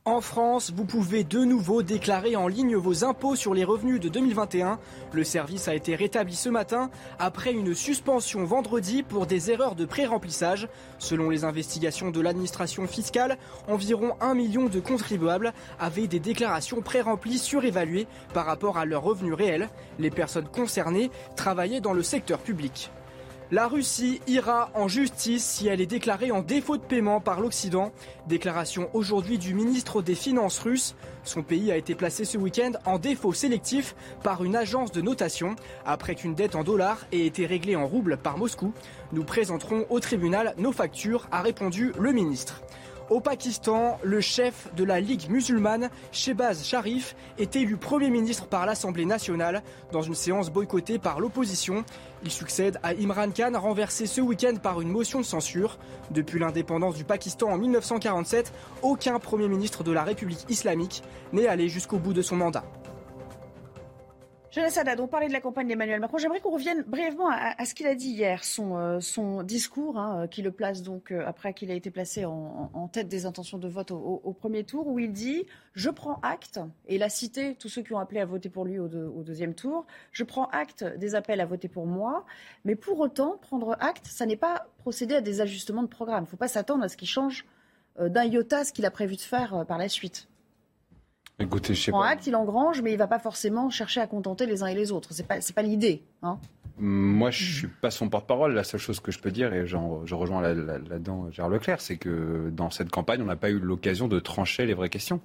En 0.05 0.19
France, 0.19 0.73
vous 0.75 0.83
pouvez 0.83 1.23
de 1.23 1.45
nouveau 1.45 1.81
déclarer 1.81 2.35
en 2.35 2.49
ligne 2.49 2.75
vos 2.75 3.05
impôts 3.05 3.37
sur 3.37 3.53
les 3.53 3.63
revenus 3.63 4.01
de 4.01 4.09
2021. 4.09 4.77
Le 5.13 5.23
service 5.23 5.69
a 5.69 5.75
été 5.75 5.95
rétabli 5.95 6.35
ce 6.35 6.49
matin 6.49 6.89
après 7.19 7.53
une 7.53 7.73
suspension 7.73 8.43
vendredi 8.43 9.01
pour 9.01 9.27
des 9.27 9.49
erreurs 9.49 9.75
de 9.75 9.85
pré-remplissage. 9.85 10.67
Selon 10.99 11.29
les 11.29 11.45
investigations 11.45 12.11
de 12.11 12.19
l'administration 12.19 12.85
fiscale, 12.85 13.37
environ 13.69 14.17
un 14.19 14.33
million 14.33 14.67
de 14.67 14.81
contribuables 14.81 15.53
avaient 15.79 16.07
des 16.07 16.19
déclarations 16.19 16.81
pré-remplies 16.81 17.37
surévaluées 17.37 18.07
par 18.33 18.45
rapport 18.45 18.77
à 18.77 18.83
leurs 18.83 19.03
revenus 19.03 19.35
réels. 19.35 19.69
Les 19.99 20.11
personnes 20.11 20.49
concernées 20.49 21.11
travaillaient 21.37 21.79
dans 21.79 21.93
le 21.93 22.03
secteur 22.03 22.39
public. 22.39 22.91
La 23.51 23.67
Russie 23.67 24.21
ira 24.27 24.71
en 24.73 24.87
justice 24.87 25.45
si 25.45 25.67
elle 25.67 25.81
est 25.81 25.85
déclarée 25.85 26.31
en 26.31 26.41
défaut 26.41 26.77
de 26.77 26.81
paiement 26.81 27.19
par 27.19 27.39
l'Occident. 27.39 27.91
Déclaration 28.27 28.89
aujourd'hui 28.93 29.37
du 29.37 29.53
ministre 29.53 30.01
des 30.01 30.15
Finances 30.15 30.59
russe. 30.59 30.95
Son 31.23 31.43
pays 31.43 31.71
a 31.71 31.77
été 31.77 31.93
placé 31.93 32.25
ce 32.25 32.37
week-end 32.37 32.71
en 32.85 32.97
défaut 32.97 33.33
sélectif 33.33 33.95
par 34.23 34.43
une 34.43 34.55
agence 34.55 34.91
de 34.91 35.01
notation 35.01 35.55
après 35.85 36.15
qu'une 36.15 36.35
dette 36.35 36.55
en 36.55 36.63
dollars 36.63 37.05
ait 37.11 37.25
été 37.25 37.45
réglée 37.45 37.75
en 37.75 37.85
roubles 37.85 38.17
par 38.17 38.37
Moscou. 38.37 38.73
Nous 39.11 39.23
présenterons 39.23 39.85
au 39.89 39.99
tribunal 39.99 40.55
nos 40.57 40.71
factures, 40.71 41.27
a 41.31 41.41
répondu 41.41 41.91
le 41.99 42.11
ministre. 42.11 42.61
Au 43.09 43.19
Pakistan, 43.19 43.99
le 44.01 44.21
chef 44.21 44.73
de 44.75 44.85
la 44.85 45.01
Ligue 45.01 45.29
musulmane, 45.29 45.89
Shehbaz 46.13 46.63
Sharif, 46.63 47.15
est 47.37 47.55
élu 47.57 47.75
Premier 47.75 48.09
ministre 48.09 48.47
par 48.47 48.65
l'Assemblée 48.65 49.05
nationale 49.05 49.61
dans 49.91 50.01
une 50.01 50.15
séance 50.15 50.49
boycottée 50.49 50.99
par 50.99 51.19
l'opposition. 51.19 51.83
Il 52.23 52.31
succède 52.31 52.79
à 52.81 52.91
Imran 52.91 53.31
Khan, 53.31 53.59
renversé 53.59 54.05
ce 54.05 54.21
week-end 54.21 54.55
par 54.55 54.79
une 54.79 54.89
motion 54.89 55.19
de 55.19 55.25
censure. 55.25 55.77
Depuis 56.11 56.39
l'indépendance 56.39 56.95
du 56.95 57.03
Pakistan 57.03 57.49
en 57.49 57.57
1947, 57.57 58.53
aucun 58.81 59.19
Premier 59.19 59.49
ministre 59.49 59.83
de 59.83 59.91
la 59.91 60.03
République 60.03 60.45
islamique 60.49 61.03
n'est 61.33 61.47
allé 61.47 61.67
jusqu'au 61.67 61.97
bout 61.97 62.13
de 62.13 62.21
son 62.21 62.37
mandat. 62.37 62.63
Jonas 64.53 64.77
Haddad, 64.77 64.99
on 64.99 65.07
parlait 65.07 65.29
de 65.29 65.33
la 65.33 65.41
campagne 65.41 65.67
d'Emmanuel 65.67 65.99
Macron. 65.99 66.19
J'aimerais 66.19 66.39
qu'on 66.39 66.51
revienne 66.51 66.83
brièvement 66.83 67.27
à, 67.27 67.65
ce 67.65 67.73
qu'il 67.73 67.87
a 67.87 67.95
dit 67.95 68.09
hier, 68.09 68.43
son, 68.43 68.77
euh, 68.77 69.41
discours, 69.41 69.97
hein, 69.97 70.21
euh, 70.21 70.27
qui 70.27 70.43
le 70.43 70.51
place 70.51 70.83
donc 70.83 71.11
euh, 71.11 71.23
après 71.25 71.55
qu'il 71.55 71.71
a 71.71 71.73
été 71.73 71.89
placé 71.89 72.23
en, 72.23 72.87
tête 72.93 73.07
des 73.07 73.25
intentions 73.25 73.57
de 73.57 73.67
vote 73.67 73.89
au, 73.89 74.35
premier 74.39 74.63
tour, 74.63 74.85
où 74.85 74.99
il 74.99 75.11
dit 75.11 75.47
Je 75.73 75.89
prends 75.89 76.19
acte, 76.21 76.59
et 76.87 76.95
il 76.95 77.01
a 77.01 77.09
cité 77.09 77.55
tous 77.55 77.67
ceux 77.67 77.81
qui 77.81 77.93
ont 77.93 77.97
appelé 77.97 78.19
à 78.19 78.25
voter 78.25 78.49
pour 78.49 78.65
lui 78.65 78.77
au, 78.77 78.85
au 78.85 79.23
deuxième 79.23 79.55
tour, 79.55 79.87
je 80.11 80.23
prends 80.23 80.45
acte 80.49 80.83
des 80.83 81.15
appels 81.15 81.41
à 81.41 81.47
voter 81.47 81.67
pour 81.67 81.87
moi, 81.87 82.23
mais 82.63 82.75
pour 82.75 82.99
autant, 82.99 83.39
prendre 83.41 83.75
acte, 83.79 84.05
ça 84.05 84.27
n'est 84.27 84.35
pas 84.35 84.67
procéder 84.77 85.15
à 85.15 85.21
des 85.21 85.41
ajustements 85.41 85.81
de 85.81 85.87
programme. 85.87 86.25
Il 86.25 86.27
ne 86.27 86.29
faut 86.29 86.37
pas 86.37 86.47
s'attendre 86.47 86.83
à 86.83 86.89
ce 86.89 86.97
qu'il 86.97 87.07
change 87.07 87.47
d'un 87.99 88.25
iota 88.25 88.65
ce 88.65 88.71
qu'il 88.71 88.85
a 88.85 88.91
prévu 88.91 89.15
de 89.15 89.21
faire 89.21 89.65
par 89.67 89.79
la 89.79 89.89
suite. 89.89 90.27
Écoutez, 91.43 91.73
je 91.73 91.81
sais 91.81 91.91
pas. 91.91 92.07
acte, 92.07 92.27
il 92.27 92.35
engrange, 92.35 92.81
mais 92.81 92.91
il 92.91 92.93
ne 92.93 92.99
va 92.99 93.07
pas 93.07 93.19
forcément 93.19 93.69
chercher 93.69 94.01
à 94.01 94.07
contenter 94.07 94.45
les 94.45 94.63
uns 94.63 94.67
et 94.67 94.75
les 94.75 94.91
autres. 94.91 95.13
Ce 95.13 95.21
n'est 95.21 95.27
pas, 95.27 95.35
pas 95.55 95.61
l'idée. 95.61 96.03
Hein. 96.21 96.39
Moi, 96.77 97.29
je 97.29 97.43
ne 97.43 97.53
suis 97.53 97.67
pas 97.67 97.91
son 97.91 98.09
porte-parole. 98.09 98.53
La 98.53 98.63
seule 98.63 98.79
chose 98.79 98.99
que 98.99 99.11
je 99.11 99.19
peux 99.19 99.31
dire, 99.31 99.53
et 99.53 99.67
je 99.67 99.75
rejoins 100.15 100.41
là-dedans 100.41 101.29
Gérard 101.31 101.51
Leclerc, 101.51 101.81
c'est 101.81 101.97
que 101.97 102.49
dans 102.51 102.69
cette 102.69 102.89
campagne, 102.89 103.21
on 103.21 103.25
n'a 103.25 103.35
pas 103.35 103.49
eu 103.49 103.59
l'occasion 103.59 104.07
de 104.07 104.19
trancher 104.19 104.65
les 104.65 104.73
vraies 104.73 104.89
questions. 104.89 105.21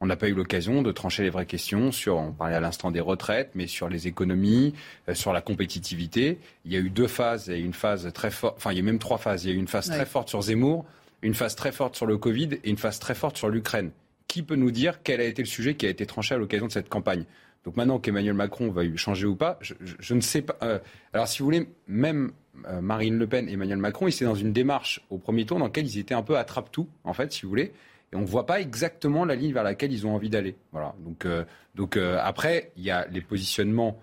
On 0.00 0.06
n'a 0.06 0.16
pas 0.16 0.28
eu 0.28 0.34
l'occasion 0.34 0.82
de 0.82 0.92
trancher 0.92 1.22
les 1.22 1.30
vraies 1.30 1.46
questions 1.46 1.90
sur, 1.90 2.18
on 2.18 2.30
parlait 2.30 2.54
à 2.54 2.60
l'instant 2.60 2.90
des 2.90 3.00
retraites, 3.00 3.52
mais 3.54 3.66
sur 3.66 3.88
les 3.88 4.06
économies, 4.06 4.74
euh, 5.08 5.14
sur 5.14 5.32
la 5.32 5.40
compétitivité. 5.40 6.38
Il 6.66 6.72
y 6.72 6.76
a 6.76 6.80
eu 6.80 6.90
deux 6.90 7.06
phases 7.06 7.48
et 7.48 7.58
une 7.58 7.72
phase 7.72 8.12
très 8.12 8.30
forte, 8.30 8.56
enfin 8.58 8.72
il 8.72 8.76
y 8.76 8.80
a 8.80 8.82
même 8.82 8.98
trois 8.98 9.16
phases. 9.16 9.46
Il 9.46 9.48
y 9.48 9.52
a 9.52 9.56
eu 9.56 9.58
une 9.58 9.68
phase 9.68 9.88
très 9.88 10.04
forte 10.04 10.28
sur 10.28 10.42
Zemmour, 10.42 10.84
une 11.22 11.32
phase 11.32 11.56
très 11.56 11.72
forte 11.72 11.96
sur 11.96 12.04
le 12.04 12.18
Covid 12.18 12.58
et 12.62 12.68
une 12.68 12.76
phase 12.76 12.98
très 12.98 13.14
forte 13.14 13.38
sur 13.38 13.48
l'Ukraine 13.48 13.90
qui 14.28 14.42
peut 14.42 14.56
nous 14.56 14.70
dire 14.70 15.02
quel 15.02 15.20
a 15.20 15.24
été 15.24 15.42
le 15.42 15.48
sujet 15.48 15.74
qui 15.74 15.86
a 15.86 15.88
été 15.88 16.06
tranché 16.06 16.34
à 16.34 16.38
l'occasion 16.38 16.66
de 16.66 16.72
cette 16.72 16.88
campagne 16.88 17.24
Donc 17.64 17.76
maintenant 17.76 17.98
qu'Emmanuel 17.98 18.34
Macron 18.34 18.70
va 18.70 18.82
changer 18.96 19.26
ou 19.26 19.36
pas, 19.36 19.58
je, 19.60 20.14
ne 20.14 20.20
sais 20.20 20.42
pas. 20.42 20.56
Euh, 20.62 20.78
alors 21.12 21.28
si 21.28 21.40
vous 21.40 21.44
voulez, 21.44 21.68
même 21.86 22.32
euh, 22.66 22.80
Marine 22.80 23.18
Le 23.18 23.26
Pen 23.26 23.48
et 23.48 23.52
Emmanuel 23.52 23.78
Macron, 23.78 24.08
ils 24.08 24.14
étaient 24.14 24.24
dans 24.24 24.34
une 24.34 24.52
démarche 24.52 25.00
au 25.10 25.18
premier 25.18 25.44
tour 25.46 25.58
dans 25.58 25.66
laquelle 25.66 25.86
ils 25.86 25.98
étaient 25.98 26.14
un 26.14 26.22
peu 26.22 26.36
attrape-tout, 26.36 26.88
en 27.04 27.12
fait, 27.12 27.32
si 27.32 27.42
vous 27.42 27.48
voulez. 27.48 27.72
Et 28.12 28.16
on 28.16 28.20
ne 28.20 28.26
voit 28.26 28.46
pas 28.46 28.60
exactement 28.60 29.24
la 29.24 29.34
ligne 29.34 29.52
vers 29.52 29.64
laquelle 29.64 29.92
ils 29.92 30.06
ont 30.06 30.14
envie 30.14 30.30
d'aller. 30.30 30.56
Voilà. 30.72 30.94
Donc, 31.00 31.24
euh, 31.24 31.44
donc 31.74 31.96
après, 31.96 32.72
il 32.76 32.84
y 32.84 32.90
a 32.90 33.06
les 33.08 33.20
positionnements 33.20 34.00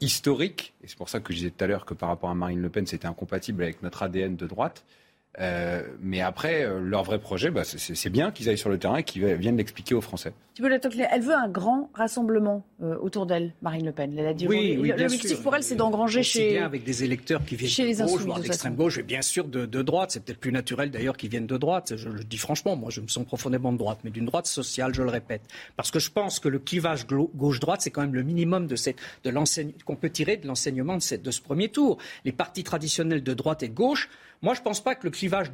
historiques, 0.00 0.74
et 0.82 0.86
c'est 0.86 0.96
pour 0.96 1.08
ça 1.08 1.18
que 1.18 1.32
je 1.32 1.38
disais 1.38 1.50
tout 1.50 1.64
à 1.64 1.66
l'heure 1.66 1.84
que 1.84 1.94
par 1.94 2.08
rapport 2.08 2.30
à 2.30 2.34
Marine 2.34 2.62
Le 2.62 2.68
Pen, 2.68 2.86
c'était 2.86 3.06
incompatible 3.06 3.62
avec 3.64 3.82
notre 3.82 4.02
ADN 4.04 4.36
de 4.36 4.46
droite. 4.46 4.84
Euh, 5.40 5.82
mais 6.00 6.20
après, 6.20 6.62
euh, 6.62 6.78
leur 6.78 7.04
vrai 7.04 7.18
projet, 7.18 7.50
bah, 7.50 7.62
c'est 7.64 8.10
bien 8.10 8.30
qu'ils 8.30 8.50
aillent 8.50 8.58
sur 8.58 8.68
le 8.68 8.78
terrain 8.78 8.96
et 8.96 9.02
qu'ils 9.02 9.24
viennent 9.24 9.56
l'expliquer 9.56 9.94
aux 9.94 10.02
Français. 10.02 10.34
Elle 10.58 11.22
veut 11.22 11.34
un 11.34 11.48
grand 11.48 11.88
rassemblement 11.94 12.66
euh, 12.82 12.96
autour 12.98 13.24
d'elle, 13.24 13.54
Marine 13.62 13.86
Le 13.86 13.92
Pen. 13.92 14.14
Elle 14.18 14.26
a 14.26 14.34
dit 14.34 14.46
oui, 14.46 14.76
oui, 14.78 14.92
l'objectif 14.94 15.42
pour 15.42 15.56
elle, 15.56 15.62
c'est 15.62 15.74
d'engranger 15.74 16.22
chez 16.22 16.50
bien 16.50 16.66
avec 16.66 16.84
des 16.84 17.02
électeurs 17.02 17.42
qui 17.46 17.56
viennent 17.56 17.70
chez 17.70 17.86
les 17.86 17.94
gauche, 17.94 18.20
voire 18.20 18.40
d'extrême 18.40 18.74
gauche, 18.74 18.98
et 18.98 19.02
bien 19.02 19.22
sûr 19.22 19.46
de, 19.46 19.64
de 19.64 19.80
droite. 19.82 20.10
C'est 20.10 20.22
peut-être 20.22 20.38
plus 20.38 20.52
naturel 20.52 20.90
d'ailleurs 20.90 21.16
qu'ils 21.16 21.30
viennent 21.30 21.46
de 21.46 21.56
droite. 21.56 21.96
Je 21.96 22.10
le 22.10 22.24
dis 22.24 22.36
franchement, 22.36 22.76
moi, 22.76 22.90
je 22.90 23.00
me 23.00 23.08
sens 23.08 23.24
profondément 23.24 23.72
de 23.72 23.78
droite, 23.78 24.00
mais 24.04 24.10
d'une 24.10 24.26
droite 24.26 24.46
sociale, 24.46 24.94
je 24.94 25.02
le 25.02 25.08
répète, 25.08 25.42
parce 25.76 25.90
que 25.90 25.98
je 25.98 26.10
pense 26.10 26.40
que 26.40 26.48
le 26.50 26.58
clivage 26.58 27.06
gauche-droite, 27.06 27.80
c'est 27.80 27.90
quand 27.90 28.02
même 28.02 28.14
le 28.14 28.22
minimum 28.22 28.66
de 28.66 28.76
cette, 28.76 28.98
de 29.24 29.32
qu'on 29.86 29.96
peut 29.96 30.10
tirer 30.10 30.36
de 30.36 30.46
l'enseignement 30.46 30.98
de, 30.98 31.16
de 31.16 31.30
ce 31.30 31.40
premier 31.40 31.70
tour. 31.70 31.96
Les 32.26 32.32
partis 32.32 32.64
traditionnels 32.64 33.22
de 33.22 33.32
droite 33.32 33.62
et 33.62 33.68
de 33.68 33.74
gauche 33.74 34.10
moi, 34.42 34.54
je 34.54 34.60
ne 34.60 34.64
pense 34.64 34.82
pas 34.82 34.94
que 34.94 35.04
le 35.04 35.10
clivage 35.10 35.52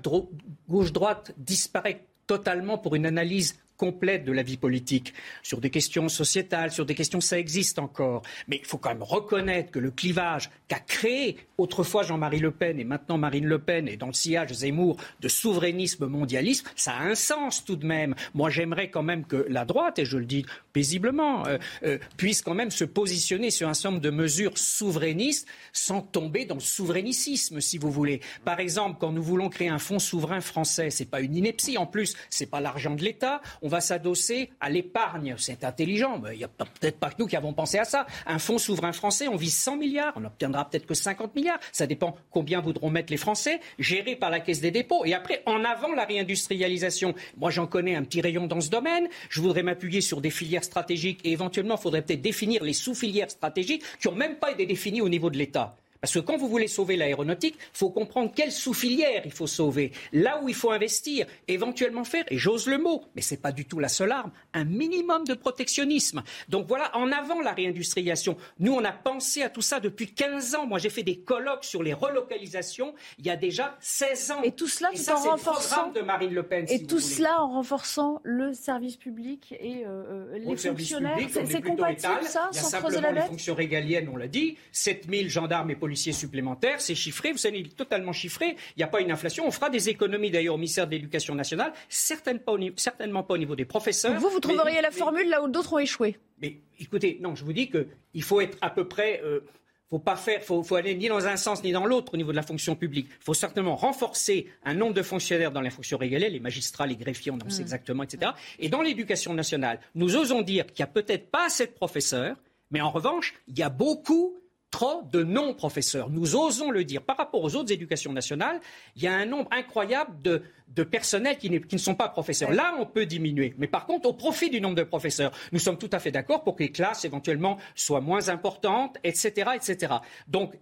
gauche-droite 0.68 1.32
disparaît 1.36 2.06
totalement 2.26 2.78
pour 2.78 2.94
une 2.94 3.06
analyse 3.06 3.58
complète 3.78 4.24
de 4.24 4.32
la 4.32 4.42
vie 4.42 4.58
politique. 4.58 5.14
Sur 5.42 5.60
des 5.60 5.70
questions 5.70 6.08
sociétales, 6.08 6.72
sur 6.72 6.84
des 6.84 6.94
questions, 6.94 7.20
ça 7.20 7.38
existe 7.38 7.78
encore. 7.78 8.22
Mais 8.48 8.56
il 8.56 8.66
faut 8.66 8.76
quand 8.76 8.90
même 8.90 9.02
reconnaître 9.02 9.70
que 9.70 9.78
le 9.78 9.90
clivage 9.90 10.50
qu'a 10.66 10.80
créé 10.80 11.38
autrefois 11.56 12.02
Jean-Marie 12.02 12.40
Le 12.40 12.50
Pen 12.50 12.78
et 12.78 12.84
maintenant 12.84 13.16
Marine 13.16 13.46
Le 13.46 13.60
Pen 13.60 13.88
et 13.88 13.96
dans 13.96 14.08
le 14.08 14.12
sillage 14.12 14.52
Zemmour 14.52 14.96
de 15.20 15.28
souverainisme 15.28 16.06
mondialisme, 16.06 16.66
ça 16.74 16.94
a 16.94 17.02
un 17.04 17.14
sens 17.14 17.64
tout 17.64 17.76
de 17.76 17.86
même. 17.86 18.14
Moi, 18.34 18.50
j'aimerais 18.50 18.90
quand 18.90 19.04
même 19.04 19.24
que 19.24 19.46
la 19.48 19.64
droite, 19.64 20.00
et 20.00 20.04
je 20.04 20.18
le 20.18 20.26
dis 20.26 20.44
paisiblement, 20.78 21.44
euh, 21.46 21.58
euh, 21.82 21.98
puisse 22.16 22.40
quand 22.40 22.54
même 22.54 22.70
se 22.70 22.84
positionner 22.84 23.50
sur 23.50 23.68
un 23.68 23.74
certain 23.74 23.90
nombre 23.90 24.02
de 24.02 24.10
mesures 24.10 24.56
souverainistes 24.56 25.48
sans 25.72 26.02
tomber 26.02 26.44
dans 26.44 26.54
le 26.54 26.60
souverainisme, 26.60 27.60
si 27.60 27.78
vous 27.78 27.90
voulez. 27.90 28.20
Par 28.44 28.60
exemple, 28.60 28.98
quand 29.00 29.10
nous 29.10 29.22
voulons 29.22 29.48
créer 29.48 29.68
un 29.68 29.80
fonds 29.80 29.98
souverain 29.98 30.40
français, 30.40 30.90
c'est 30.90 31.10
pas 31.10 31.20
une 31.20 31.34
ineptie 31.36 31.78
en 31.78 31.86
plus, 31.86 32.14
c'est 32.30 32.46
pas 32.46 32.60
l'argent 32.60 32.94
de 32.94 33.02
l'État 33.02 33.40
on 33.62 33.68
va 33.68 33.80
s'adosser 33.80 34.50
à 34.60 34.70
l'épargne. 34.70 35.34
C'est 35.38 35.64
intelligent, 35.64 36.18
mais 36.18 36.34
il 36.34 36.38
n'y 36.38 36.44
a 36.44 36.48
peut-être 36.48 36.98
pas 36.98 37.10
que 37.10 37.16
nous 37.18 37.26
qui 37.26 37.36
avons 37.36 37.52
pensé 37.52 37.78
à 37.78 37.84
ça. 37.84 38.06
Un 38.26 38.38
fonds 38.38 38.58
souverain 38.58 38.92
français, 38.92 39.28
on 39.28 39.36
vise 39.36 39.56
100 39.56 39.76
milliards, 39.76 40.12
on 40.16 40.20
n'obtiendra 40.20 40.68
peut-être 40.68 40.86
que 40.86 40.94
50 40.94 41.34
milliards. 41.34 41.58
Ça 41.72 41.86
dépend 41.86 42.16
combien 42.30 42.60
voudront 42.60 42.90
mettre 42.90 43.12
les 43.12 43.16
Français, 43.16 43.60
géré 43.78 44.16
par 44.16 44.30
la 44.30 44.40
Caisse 44.40 44.60
des 44.60 44.70
dépôts. 44.70 45.04
Et 45.04 45.14
après, 45.14 45.42
en 45.46 45.64
avant 45.64 45.92
la 45.92 46.04
réindustrialisation. 46.04 47.14
Moi, 47.36 47.50
j'en 47.50 47.66
connais 47.66 47.94
un 47.94 48.04
petit 48.04 48.20
rayon 48.20 48.46
dans 48.46 48.60
ce 48.60 48.70
domaine. 48.70 49.08
Je 49.28 49.40
voudrais 49.40 49.62
m'appuyer 49.62 50.00
sur 50.00 50.20
des 50.20 50.30
filières 50.30 50.64
stratégiques 50.68 51.20
et 51.24 51.32
éventuellement, 51.32 51.74
il 51.76 51.82
faudrait 51.82 52.02
peut-être 52.02 52.22
définir 52.22 52.62
les 52.62 52.72
sous-filières 52.72 53.30
stratégiques 53.30 53.82
qui 54.00 54.08
n'ont 54.08 54.14
même 54.14 54.36
pas 54.36 54.52
été 54.52 54.64
définies 54.64 55.00
au 55.00 55.08
niveau 55.08 55.30
de 55.30 55.36
l'État. 55.36 55.74
Parce 56.00 56.14
que 56.14 56.18
quand 56.20 56.36
vous 56.36 56.48
voulez 56.48 56.68
sauver 56.68 56.96
l'aéronautique, 56.96 57.56
il 57.58 57.78
faut 57.78 57.90
comprendre 57.90 58.32
quelle 58.34 58.52
sous-filière 58.52 59.22
il 59.24 59.32
faut 59.32 59.46
sauver, 59.46 59.92
là 60.12 60.40
où 60.42 60.48
il 60.48 60.54
faut 60.54 60.70
investir, 60.70 61.26
éventuellement 61.48 62.04
faire, 62.04 62.24
et 62.28 62.38
j'ose 62.38 62.66
le 62.66 62.78
mot, 62.78 63.04
mais 63.16 63.22
ce 63.22 63.34
n'est 63.34 63.40
pas 63.40 63.52
du 63.52 63.64
tout 63.64 63.78
la 63.78 63.88
seule 63.88 64.12
arme, 64.12 64.30
un 64.54 64.64
minimum 64.64 65.24
de 65.24 65.34
protectionnisme. 65.34 66.22
Donc 66.48 66.66
voilà, 66.66 66.96
en 66.96 67.10
avant 67.10 67.40
la 67.40 67.52
réindustrialisation. 67.52 68.36
Nous, 68.60 68.72
on 68.72 68.84
a 68.84 68.92
pensé 68.92 69.42
à 69.42 69.50
tout 69.50 69.62
ça 69.62 69.80
depuis 69.80 70.12
15 70.12 70.54
ans. 70.54 70.66
Moi, 70.66 70.78
j'ai 70.78 70.90
fait 70.90 71.02
des 71.02 71.18
colloques 71.18 71.64
sur 71.64 71.82
les 71.82 71.92
relocalisations 71.92 72.94
il 73.18 73.26
y 73.26 73.30
a 73.30 73.36
déjà 73.36 73.76
16 73.80 74.30
ans. 74.30 74.42
Et 74.42 74.52
tout 74.52 74.68
cela 74.68 74.90
ça, 74.94 75.16
en 75.16 75.30
renforçant 75.30 75.90
de 75.90 76.00
Marine 76.00 76.32
Le 76.32 76.42
Pen. 76.42 76.66
et 76.68 76.84
tout 76.84 77.00
cela 77.00 77.42
en 77.42 77.48
renforçant 77.48 78.20
le 78.22 78.52
service 78.52 78.96
public 78.96 79.54
et 79.60 79.84
euh, 79.84 80.34
euh, 80.34 80.38
les 80.38 80.56
fonctionnaires. 80.56 81.18
C'est 81.46 81.62
compatible 81.62 82.22
ça, 82.22 82.50
sans 82.52 82.78
creuser 82.78 83.00
la 83.00 83.12
les 83.12 83.20
fonctions 83.22 83.54
régaliennes, 83.54 84.08
on 84.12 84.16
l'a 84.16 84.28
dit, 84.28 84.56
7000 84.72 85.28
gendarmes 85.28 85.70
et 85.70 85.74
policiers 85.74 85.87
policiers 85.88 86.12
supplémentaires, 86.12 86.82
c'est 86.82 86.94
chiffré, 86.94 87.32
vous 87.32 87.38
savez, 87.38 87.60
il 87.60 87.66
est 87.68 87.76
totalement 87.76 88.12
chiffré, 88.12 88.56
il 88.76 88.78
n'y 88.78 88.82
a 88.82 88.88
pas 88.88 89.00
une 89.00 89.10
inflation. 89.10 89.46
On 89.46 89.50
fera 89.50 89.70
des 89.70 89.88
économies 89.88 90.30
d'ailleurs 90.30 90.56
au 90.56 90.58
ministère 90.58 90.86
de 90.86 90.92
l'Éducation 90.92 91.34
nationale, 91.34 91.72
certainement 91.88 92.42
pas, 92.44 92.52
au, 92.52 92.58
certainement 92.76 93.22
pas 93.22 93.34
au 93.34 93.38
niveau 93.38 93.56
des 93.56 93.64
professeurs. 93.64 94.20
vous, 94.20 94.28
vous 94.28 94.38
trouveriez 94.38 94.82
la 94.82 94.90
formule 94.90 95.30
là 95.30 95.42
où 95.42 95.48
d'autres 95.48 95.72
ont 95.72 95.78
échoué? 95.78 96.18
Mais 96.42 96.58
écoutez, 96.78 97.16
non, 97.22 97.34
je 97.34 97.42
vous 97.42 97.54
dis 97.54 97.70
qu'il 97.70 98.22
faut 98.22 98.42
être 98.42 98.58
à 98.60 98.68
peu 98.68 98.86
près... 98.86 99.22
Euh, 99.24 99.40
faut 99.88 99.98
pas 99.98 100.16
faire, 100.16 100.42
faut, 100.42 100.62
faut, 100.62 100.74
aller 100.74 100.94
ni 100.94 101.08
dans 101.08 101.26
un 101.26 101.38
sens 101.38 101.64
ni 101.64 101.72
dans 101.72 101.86
l'autre 101.86 102.12
au 102.12 102.18
niveau 102.18 102.30
de 102.30 102.36
la 102.36 102.42
fonction 102.42 102.76
publique. 102.76 103.06
Il 103.08 103.24
faut 103.24 103.32
certainement 103.32 103.74
renforcer 103.74 104.46
un 104.62 104.74
nombre 104.74 104.92
de 104.92 105.00
fonctionnaires 105.00 105.50
dans 105.50 105.62
la 105.62 105.70
fonction 105.70 105.96
régalienne, 105.96 106.34
les 106.34 106.40
magistrats, 106.40 106.86
les 106.86 106.96
greffiers, 106.96 107.32
on 107.32 107.36
en 107.36 107.48
sait 107.48 107.60
mmh. 107.60 107.62
exactement, 107.62 108.02
etc. 108.02 108.32
Et 108.58 108.68
dans 108.68 108.82
l'éducation 108.82 109.32
nationale, 109.32 109.80
nous 109.94 110.14
osons 110.16 110.42
dire 110.42 110.66
qu'il 110.66 110.84
n'y 110.84 110.90
a 110.90 110.92
peut-être 110.92 111.30
pas 111.30 111.46
assez 111.46 111.64
de 111.64 111.72
professeurs, 111.72 112.36
mais 112.70 112.82
en 112.82 112.90
revanche, 112.90 113.32
il 113.46 113.58
y 113.58 113.62
a 113.62 113.70
beaucoup 113.70 114.36
trop 114.70 115.02
de 115.12 115.22
non-professeurs. 115.22 116.10
Nous 116.10 116.36
osons 116.36 116.70
le 116.70 116.84
dire. 116.84 117.02
Par 117.02 117.16
rapport 117.16 117.42
aux 117.42 117.56
autres 117.56 117.72
éducations 117.72 118.12
nationales, 118.12 118.60
il 118.96 119.02
y 119.02 119.06
a 119.06 119.14
un 119.14 119.26
nombre 119.26 119.48
incroyable 119.52 120.20
de, 120.22 120.42
de 120.74 120.82
personnels 120.82 121.38
qui, 121.38 121.48
qui, 121.62 121.74
ne 121.74 121.80
sont 121.80 121.94
pas 121.94 122.08
professeurs. 122.08 122.52
Là, 122.52 122.74
on 122.78 122.86
peut 122.86 123.06
diminuer. 123.06 123.54
Mais 123.58 123.66
par 123.66 123.86
contre, 123.86 124.08
au 124.08 124.12
profit 124.12 124.50
du 124.50 124.60
nombre 124.60 124.76
de 124.76 124.82
professeurs, 124.82 125.32
nous 125.52 125.58
sommes 125.58 125.78
tout 125.78 125.90
à 125.92 125.98
fait 125.98 126.10
d'accord 126.10 126.44
pour 126.44 126.56
que 126.56 126.62
les 126.62 126.72
classes, 126.72 127.04
éventuellement, 127.04 127.58
soient 127.74 128.00
moins 128.00 128.28
importantes, 128.28 128.96
etc. 129.04 129.50
etc. 129.54 129.94
Donc, 130.28 130.54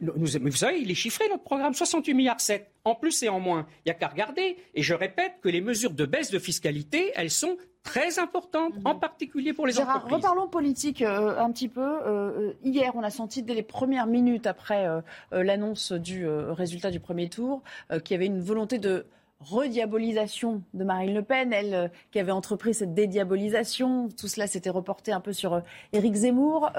vous 0.00 0.50
savez, 0.52 0.80
il 0.80 0.90
est 0.90 0.94
chiffré, 0.94 1.28
notre 1.28 1.44
programme, 1.44 1.74
68 1.74 2.14
milliards 2.14 2.40
7. 2.40 2.70
En 2.84 2.94
plus 2.94 3.20
et 3.24 3.28
en 3.28 3.40
moins. 3.40 3.66
Il 3.84 3.88
n'y 3.88 3.90
a 3.90 3.94
qu'à 3.94 4.06
regarder. 4.06 4.56
Et 4.74 4.82
je 4.82 4.94
répète 4.94 5.32
que 5.42 5.48
les 5.48 5.60
mesures 5.60 5.90
de 5.90 6.06
baisse 6.06 6.30
de 6.30 6.38
fiscalité, 6.38 7.10
elles 7.16 7.32
sont 7.32 7.56
très 7.86 8.18
importante, 8.18 8.74
en 8.84 8.96
particulier 8.96 9.52
pour 9.52 9.66
les 9.66 9.72
Gérard, 9.72 9.96
entreprises. 9.96 10.16
Reparlons 10.16 10.48
politique 10.48 11.02
euh, 11.02 11.38
un 11.38 11.50
petit 11.52 11.68
peu. 11.68 11.86
Euh, 12.06 12.52
hier, 12.64 12.92
on 12.96 13.02
a 13.02 13.10
senti 13.10 13.42
dès 13.42 13.54
les 13.54 13.62
premières 13.62 14.06
minutes 14.06 14.46
après 14.46 14.86
euh, 14.86 15.00
l'annonce 15.30 15.92
du 15.92 16.26
résultat 16.28 16.90
du 16.90 17.00
premier 17.00 17.28
tour 17.28 17.62
qu'il 18.04 18.14
y 18.14 18.16
avait 18.16 18.26
une 18.26 18.40
volonté 18.40 18.78
de 18.78 19.06
rediabolisation 19.40 20.62
de 20.74 20.84
Marine 20.84 21.14
Le 21.14 21.22
Pen, 21.22 21.52
elle 21.52 21.90
qui 22.10 22.18
avait 22.18 22.32
entrepris 22.32 22.74
cette 22.74 22.94
dédiabolisation. 22.94 24.08
Tout 24.08 24.28
cela 24.28 24.46
s'était 24.46 24.70
reporté 24.70 25.12
un 25.12 25.20
peu 25.20 25.32
sur 25.32 25.62
Éric 25.92 26.14
Zemmour. 26.14 26.70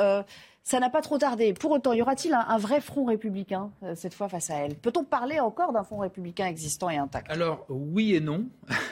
Ça 0.68 0.82
n'a 0.82 0.90
pas 0.90 1.00
trop 1.00 1.18
tardé. 1.18 1.54
Pour 1.54 1.72
autant, 1.72 1.94
y 1.94 2.02
aura-t-il 2.02 2.34
un, 2.34 2.58
vrai 2.58 2.82
front 2.82 3.06
républicain 3.06 3.72
euh, 3.84 3.96
cette 3.96 4.14
fois 4.14 4.28
face 4.28 4.50
à 4.50 4.56
elle? 4.56 4.76
Peut-on 4.76 5.06
parler 5.06 5.40
encore 5.40 5.72
d'un 5.72 5.86
front 5.86 6.00
républicain 6.00 6.46
existant 6.46 6.90
et 6.90 6.98
intact? 6.98 7.32
Alors 7.32 7.66
oui 7.70 8.16
et 8.16 8.20
non. 8.20 8.46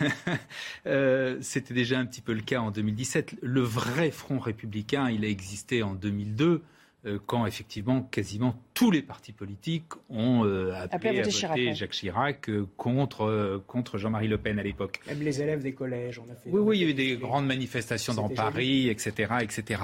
Euh, 0.88 1.38
c'était 1.42 1.74
déjà 1.74 1.98
un 1.98 2.06
petit 2.06 2.22
peu 2.22 2.34
le 2.34 2.42
cas 2.42 2.60
en 2.60 2.70
2017. 2.70 3.38
Le 3.42 3.62
vrai 3.62 4.12
front 4.12 4.38
républicain, 4.38 5.10
il 5.10 5.26
a 5.26 5.28
existé 5.28 5.82
en 5.82 5.96
2002 5.96 6.64
euh, 7.06 7.20
quand 7.26 7.48
effectivement 7.48 8.04
quasiment 8.04 8.56
tous 8.76 8.92
les 8.92 9.02
partis 9.02 9.32
politiques 9.32 9.94
ont 10.10 10.46
euh, 10.46 10.74
appelé, 10.92 11.22
à 11.22 11.24
voter 11.24 11.74
Jacques 11.74 11.92
Chirac 11.92 12.50
euh, 12.50 12.68
contre, 12.78 13.64
contre 13.66 13.98
Jean-Marie 13.98 14.28
Le 14.28 14.38
Pen 14.38 14.60
à 14.60 14.64
l'époque. 14.64 15.00
Même 15.08 15.22
les 15.22 15.42
élèves 15.42 15.64
des 15.64 15.74
collèges, 15.74 16.20
on 16.20 16.32
a 16.32 16.36
fait. 16.36 16.52
Oui, 16.52 16.60
oui, 16.62 16.78
il 16.78 16.84
y 16.84 16.86
a 16.86 16.90
eu 16.90 16.94
des 16.94 17.18
grandes 17.18 17.48
manifestations 17.48 18.14
dans 18.14 18.30
Paris, 18.30 18.90
etc. 18.90 19.34
etc. 19.42 19.82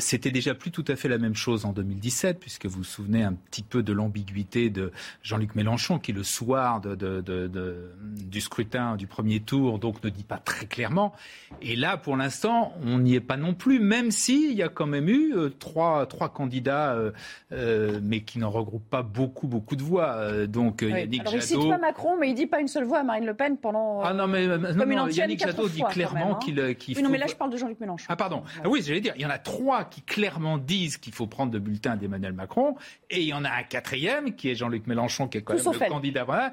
C'était 0.00 0.32
déjà 0.32 0.54
plus 0.54 0.72
tout 0.72 0.84
à 0.88 0.96
fait 0.96 1.08
la 1.08 1.18
même 1.18 1.36
chose 1.36 1.64
en 1.64 1.72
2017, 1.72 2.40
puisque 2.40 2.66
vous 2.66 2.78
vous 2.78 2.84
souvenez 2.84 3.22
un 3.22 3.34
petit 3.34 3.62
peu 3.62 3.82
de 3.82 3.92
l'ambiguïté 3.92 4.70
de 4.70 4.90
Jean-Luc 5.22 5.54
Mélenchon, 5.54 5.98
qui 5.98 6.12
le 6.12 6.22
soir 6.22 6.80
de, 6.80 6.94
de, 6.94 7.20
de, 7.20 7.90
du 8.02 8.40
scrutin 8.40 8.96
du 8.96 9.06
premier 9.06 9.40
tour, 9.40 9.78
donc 9.78 10.02
ne 10.02 10.10
dit 10.10 10.24
pas 10.24 10.38
très 10.38 10.66
clairement. 10.66 11.14
Et 11.62 11.76
là, 11.76 11.96
pour 11.96 12.16
l'instant, 12.16 12.74
on 12.82 12.98
n'y 12.98 13.14
est 13.14 13.20
pas 13.20 13.36
non 13.36 13.54
plus, 13.54 13.80
même 13.80 14.10
s'il 14.10 14.52
y 14.52 14.62
a 14.62 14.68
quand 14.68 14.86
même 14.86 15.08
eu 15.08 15.34
trois, 15.58 16.06
trois 16.06 16.28
candidat, 16.28 16.94
euh, 16.94 17.12
euh, 17.52 18.00
mais 18.14 18.20
qui 18.20 18.38
n'en 18.38 18.50
regroupe 18.50 18.88
pas 18.88 19.02
beaucoup, 19.02 19.46
beaucoup 19.46 19.76
de 19.76 19.82
voix. 19.82 20.12
Euh, 20.14 20.46
donc 20.46 20.82
Yannick 20.82 21.20
Alors, 21.20 21.32
Jadot... 21.32 21.44
Il 21.44 21.48
cite 21.48 21.68
pas 21.68 21.78
Macron, 21.78 22.16
mais 22.18 22.30
il 22.30 22.34
dit 22.34 22.46
pas 22.46 22.60
une 22.60 22.68
seule 22.68 22.84
voix 22.84 23.00
à 23.00 23.02
Marine 23.02 23.26
Le 23.26 23.34
Pen 23.34 23.56
pendant. 23.56 24.00
Ah 24.02 24.12
non, 24.12 24.26
mais 24.26 24.46
non, 24.46 25.08
Yannick 25.08 25.40
Jadot 25.40 25.68
dit 25.68 25.82
clairement 25.90 26.36
qu'il 26.36 26.60
hein. 26.60 26.74
Oui, 26.88 27.02
non, 27.02 27.10
mais 27.10 27.18
là 27.18 27.26
je 27.26 27.34
parle 27.34 27.50
de 27.50 27.56
Jean-Luc 27.56 27.80
Mélenchon. 27.80 28.06
Ah 28.08 28.16
pardon. 28.16 28.42
Ah, 28.62 28.68
oui, 28.68 28.82
j'allais 28.84 29.00
dire, 29.00 29.14
il 29.16 29.22
y 29.22 29.26
en 29.26 29.30
a 29.30 29.38
trois 29.38 29.84
qui 29.84 30.02
clairement 30.02 30.58
disent 30.58 30.96
qu'il 30.96 31.12
faut 31.12 31.26
prendre 31.26 31.52
le 31.52 31.58
bulletin 31.58 31.96
d'Emmanuel 31.96 32.32
Macron, 32.32 32.76
et 33.10 33.20
il 33.20 33.26
y 33.28 33.34
en 33.34 33.44
a 33.44 33.50
un 33.50 33.62
quatrième 33.62 34.34
qui 34.34 34.50
est 34.50 34.54
Jean-Luc 34.54 34.86
Mélenchon, 34.86 35.28
qui 35.28 35.38
est 35.38 35.42
quand 35.42 35.54
même 35.54 35.62
le 35.64 35.88
candidat. 35.88 36.24
voilà, 36.24 36.52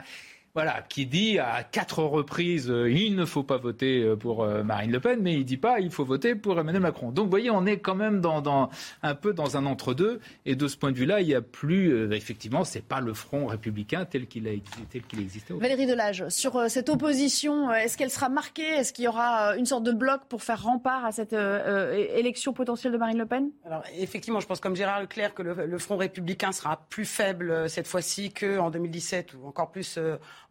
qui 0.90 1.06
dit 1.06 1.40
à 1.40 1.64
quatre 1.64 2.04
reprises 2.04 2.70
euh, 2.70 2.92
il 2.92 3.16
ne 3.16 3.26
faut 3.26 3.44
pas 3.44 3.58
voter 3.58 4.04
euh, 4.04 4.16
pour 4.16 4.44
euh, 4.44 4.64
Marine 4.64 4.92
Le 4.92 5.00
Pen, 5.00 5.20
mais 5.22 5.34
il 5.34 5.46
dit 5.46 5.58
pas 5.58 5.80
il 5.80 5.92
faut 5.92 6.04
voter 6.04 6.36
pour 6.36 6.60
Emmanuel 6.60 6.82
Macron. 6.82 7.12
Donc 7.12 7.26
vous 7.26 7.30
voyez, 7.30 7.50
on 7.50 7.66
est 7.66 7.78
quand 7.78 7.96
même 7.96 8.20
dans, 8.22 8.70
un 9.02 9.16
peu 9.16 9.34
dans 9.34 9.58
un 9.58 9.66
entre-deux, 9.66 10.20
et 10.46 10.56
de 10.56 10.68
ce 10.68 10.78
point 10.78 10.92
de 10.92 10.98
vue-là, 10.98 11.22
il 11.22 11.28
n'y 11.28 11.36
a 11.36 11.42
plus 11.42 12.14
effectivement, 12.14 12.64
c'est 12.64 12.84
pas 12.84 13.00
le 13.00 13.14
front 13.14 13.46
républicain 13.48 14.06
tel 14.06 14.28
qu'il 14.28 14.48
a 14.48 14.52
tel 14.90 15.04
qu'il 15.04 15.22
existait. 15.22 15.54
Valérie 15.54 15.86
Delage, 15.86 16.28
sur 16.30 16.70
cette 16.70 16.90
opposition, 16.90 17.72
est-ce 17.72 17.98
qu'elle 17.98 18.12
sera 18.12 18.30
marquée? 18.30 18.68
Est-ce 18.68 18.94
qu'il 18.94 19.06
y 19.06 19.08
aura 19.08 19.56
une 19.56 19.66
sorte 19.66 19.84
de 19.84 19.92
bloc 19.92 20.22
pour 20.28 20.44
faire 20.44 20.64
rempart 20.64 21.06
à 21.06 21.12
cette 21.12 21.34
élection 21.34 22.54
potentielle 22.54 22.94
de 22.94 22.98
Marine 22.98 23.18
Le 23.18 23.26
Pen? 23.26 23.52
Alors 23.66 23.84
effectivement, 23.98 24.40
je 24.40 24.48
pense 24.48 24.60
comme 24.60 24.76
Gérard 24.76 25.02
Leclerc 25.02 25.34
que 25.34 25.44
le, 25.44 25.66
le 25.66 25.78
front 25.78 25.98
républicain 25.98 26.52
sera 26.52 26.86
plus 26.90 27.06
faible 27.06 27.70
cette 27.70 27.88
fois-ci 27.88 28.32
qu'en 28.32 28.70
2017 28.70 29.34
ou 29.36 29.48
encore 29.48 29.72
plus 29.72 30.00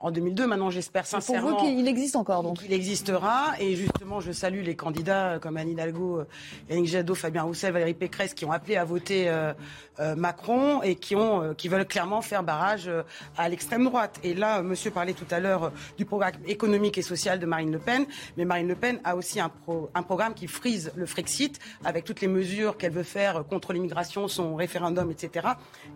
en 0.00 0.10
2002. 0.10 0.46
Maintenant, 0.46 0.70
j'espère 0.70 1.06
sincèrement. 1.06 1.50
Pour 1.50 1.60
vous 1.60 1.66
qu'il 1.66 1.86
existe 1.86 2.16
encore, 2.16 2.42
donc 2.42 2.58
Il 2.64 2.72
existera. 2.72 3.52
Et 3.60 3.76
justement, 3.76 4.20
je 4.20 4.32
salue 4.32 4.62
les 4.62 4.74
candidats 4.74 5.38
comme 5.40 5.58
Anne 5.58 5.68
Hidalgo, 5.68 6.22
Yannick 6.70 6.86
Jadot, 6.86 7.14
Fabien 7.14 7.42
Roussel, 7.42 7.72
Valérie 7.72 7.94
Pécresse, 7.94 8.32
qui 8.32 8.44
ont 8.46 8.52
appelé 8.52 8.76
à 8.76 8.84
voter 8.84 9.28
euh, 9.28 9.52
euh, 10.00 10.16
Macron 10.16 10.82
et 10.82 10.96
qui, 10.96 11.14
ont, 11.14 11.42
euh, 11.42 11.54
qui 11.54 11.68
veulent 11.68 11.86
clairement 11.86 12.22
faire 12.22 12.42
barrage 12.42 12.90
à 13.36 13.48
l'extrême 13.48 13.84
droite. 13.84 14.18
Et 14.24 14.34
là, 14.34 14.62
monsieur 14.62 14.90
parlait 14.90 15.12
tout 15.12 15.26
à 15.30 15.38
l'heure 15.38 15.70
du 15.98 16.06
programme 16.06 16.32
économique 16.46 16.96
et 16.96 17.02
social 17.02 17.38
de 17.38 17.46
Marine 17.46 17.70
Le 17.70 17.78
Pen. 17.78 18.06
Mais 18.38 18.46
Marine 18.46 18.68
Le 18.68 18.76
Pen 18.76 19.00
a 19.04 19.16
aussi 19.16 19.38
un, 19.38 19.50
un 19.94 20.02
programme 20.02 20.32
qui 20.32 20.46
frise 20.46 20.92
le 20.96 21.04
Frexit 21.04 21.60
avec 21.84 22.04
toutes 22.04 22.22
les 22.22 22.28
mesures 22.28 22.78
qu'elle 22.78 22.92
veut 22.92 23.02
faire 23.02 23.44
contre 23.46 23.74
l'immigration, 23.74 24.28
son 24.28 24.54
référendum, 24.56 25.10
etc., 25.10 25.48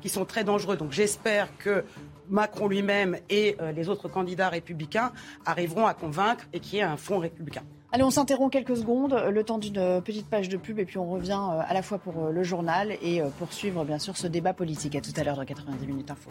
qui 0.03 0.11
sont 0.11 0.27
très 0.27 0.45
dangereux. 0.45 0.77
Donc 0.77 0.93
j'espère 0.93 1.49
que 1.57 1.85
Macron 2.29 2.69
lui-même 2.69 3.17
et 3.31 3.57
euh, 3.61 3.73
les 3.73 3.89
autres 3.89 4.09
candidats 4.09 4.49
républicains 4.49 5.13
arriveront 5.45 5.87
à 5.87 5.95
convaincre 5.95 6.45
et 6.53 6.61
qu'il 6.61 6.79
y 6.79 6.81
ait 6.81 6.85
un 6.85 6.97
front 6.97 7.19
républicain. 7.19 7.63
Allez, 7.93 8.03
on 8.03 8.11
s'interrompt 8.11 8.53
quelques 8.53 8.77
secondes, 8.77 9.15
le 9.15 9.45
temps 9.45 9.59
d'une 9.59 10.03
petite 10.03 10.29
page 10.29 10.49
de 10.49 10.57
pub, 10.57 10.81
et 10.81 10.85
puis 10.85 10.99
on 10.99 11.09
revient 11.09 11.41
euh, 11.41 11.61
à 11.67 11.75
la 11.75 11.83
fois 11.83 11.99
pour 11.99 12.27
euh, 12.27 12.31
le 12.33 12.43
journal 12.43 12.93
et 13.03 13.23
poursuivre 13.39 13.85
bien 13.85 13.99
sûr 13.99 14.17
ce 14.17 14.27
débat 14.27 14.53
politique. 14.53 14.97
À 14.97 15.01
tout 15.01 15.13
à 15.17 15.25
l'heure 15.25 15.37
dans 15.37 15.45
90 15.45 15.87
minutes 15.87 16.11
info. 16.11 16.31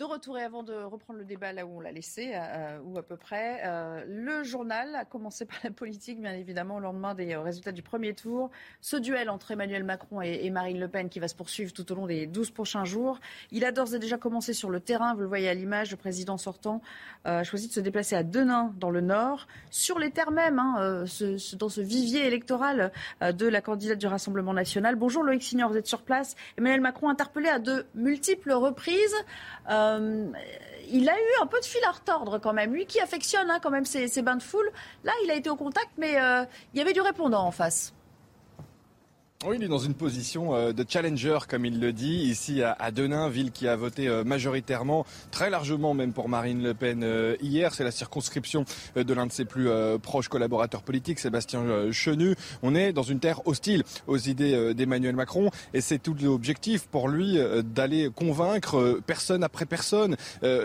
De 0.00 0.06
retour 0.06 0.38
et 0.38 0.42
avant 0.42 0.62
de 0.62 0.72
reprendre 0.72 1.18
le 1.18 1.26
débat 1.26 1.52
là 1.52 1.66
où 1.66 1.76
on 1.76 1.80
l'a 1.80 1.92
laissé, 1.92 2.32
euh, 2.32 2.78
ou 2.86 2.96
à 2.96 3.02
peu 3.02 3.16
près, 3.16 3.60
euh, 3.66 4.02
le 4.08 4.42
journal 4.44 4.96
a 4.96 5.04
commencé 5.04 5.44
par 5.44 5.58
la 5.62 5.70
politique, 5.70 6.18
bien 6.22 6.32
évidemment, 6.32 6.76
au 6.76 6.80
lendemain 6.80 7.14
des 7.14 7.34
euh, 7.34 7.42
résultats 7.42 7.72
du 7.72 7.82
premier 7.82 8.14
tour. 8.14 8.50
Ce 8.80 8.96
duel 8.96 9.28
entre 9.28 9.50
Emmanuel 9.50 9.84
Macron 9.84 10.22
et, 10.22 10.48
Marine 10.48 10.80
Le 10.80 10.88
Pen 10.88 11.10
qui 11.10 11.20
va 11.20 11.28
se 11.28 11.34
poursuivre 11.34 11.74
tout 11.74 11.92
au 11.92 11.94
long 11.94 12.06
des 12.06 12.26
12 12.26 12.50
prochains 12.50 12.86
jours. 12.86 13.20
Il 13.50 13.62
a 13.62 13.72
d'ores 13.72 13.94
et 13.94 13.98
déjà 13.98 14.16
commencé 14.16 14.54
sur 14.54 14.70
le 14.70 14.80
terrain, 14.80 15.12
vous 15.12 15.20
le 15.20 15.26
voyez 15.26 15.50
à 15.50 15.52
l'image, 15.52 15.90
le 15.90 15.98
président 15.98 16.38
sortant 16.38 16.80
a 17.26 17.44
choisi 17.44 17.68
de 17.68 17.72
se 17.74 17.80
déplacer 17.80 18.16
à 18.16 18.22
Denain, 18.22 18.72
dans 18.78 18.88
le 18.88 19.02
Nord, 19.02 19.48
sur 19.70 19.98
les 19.98 20.10
terres 20.10 20.30
mêmes, 20.30 20.58
hein, 20.58 21.04
dans 21.58 21.68
ce 21.68 21.80
vivier 21.82 22.26
électoral 22.26 22.90
de 23.20 23.46
la 23.46 23.60
candidate 23.60 23.98
du 23.98 24.06
Rassemblement 24.06 24.54
national. 24.54 24.96
Bonjour 24.96 25.22
Loïc 25.22 25.42
Signor, 25.42 25.68
vous 25.68 25.76
êtes 25.76 25.86
sur 25.86 26.00
place. 26.00 26.36
Emmanuel 26.56 26.80
Macron 26.80 27.10
interpellé 27.10 27.50
à 27.50 27.58
de 27.58 27.84
multiples 27.94 28.52
reprises. 28.52 29.14
Euh, 29.68 29.89
il 30.90 31.08
a 31.08 31.14
eu 31.14 31.42
un 31.42 31.46
peu 31.46 31.60
de 31.60 31.64
fil 31.64 31.80
à 31.86 31.92
retordre 31.92 32.38
quand 32.38 32.52
même. 32.52 32.72
Lui 32.72 32.86
qui 32.86 33.00
affectionne 33.00 33.50
hein, 33.50 33.58
quand 33.62 33.70
même 33.70 33.84
ses, 33.84 34.22
bains 34.22 34.36
de 34.36 34.42
foule, 34.42 34.70
là 35.04 35.12
il 35.24 35.30
a 35.30 35.34
été 35.34 35.48
au 35.50 35.56
contact, 35.56 35.90
mais 35.96 36.20
euh, 36.20 36.44
il 36.74 36.78
y 36.78 36.82
avait 36.82 36.92
du 36.92 37.00
répondant 37.00 37.44
en 37.44 37.50
face. 37.50 37.92
Oui, 39.46 39.56
il 39.58 39.64
est 39.64 39.68
dans 39.68 39.78
une 39.78 39.94
position 39.94 40.54
euh, 40.54 40.74
de 40.74 40.84
challenger, 40.86 41.38
comme 41.48 41.64
il 41.64 41.80
le 41.80 41.94
dit, 41.94 42.24
ici 42.24 42.62
à 42.62 42.90
Denain, 42.90 43.30
ville 43.30 43.52
qui 43.52 43.68
a 43.68 43.74
voté 43.74 44.06
euh, 44.06 44.22
majoritairement, 44.22 45.06
très 45.30 45.48
largement 45.48 45.94
même 45.94 46.12
pour 46.12 46.28
Marine 46.28 46.62
Le 46.62 46.74
Pen 46.74 47.02
euh, 47.02 47.36
hier. 47.40 47.72
C'est 47.72 47.82
la 47.82 47.90
circonscription 47.90 48.66
de 48.94 49.14
l'un 49.14 49.24
de 49.24 49.32
ses 49.32 49.46
plus 49.46 49.70
proches 50.02 50.28
collaborateurs 50.28 50.82
politiques, 50.82 51.18
Sébastien 51.18 51.90
Chenu. 51.90 52.34
On 52.62 52.74
est 52.74 52.92
dans 52.92 53.02
une 53.02 53.18
terre 53.18 53.40
hostile 53.46 53.82
aux 54.06 54.18
idées 54.18 54.74
d'Emmanuel 54.74 55.16
Macron 55.16 55.50
et 55.72 55.80
c'est 55.80 55.98
tout 55.98 56.14
l'objectif 56.20 56.86
pour 56.86 57.08
lui 57.08 57.38
d'aller 57.64 58.10
convaincre 58.14 59.00
personne 59.06 59.42
après 59.42 59.64
personne 59.64 60.16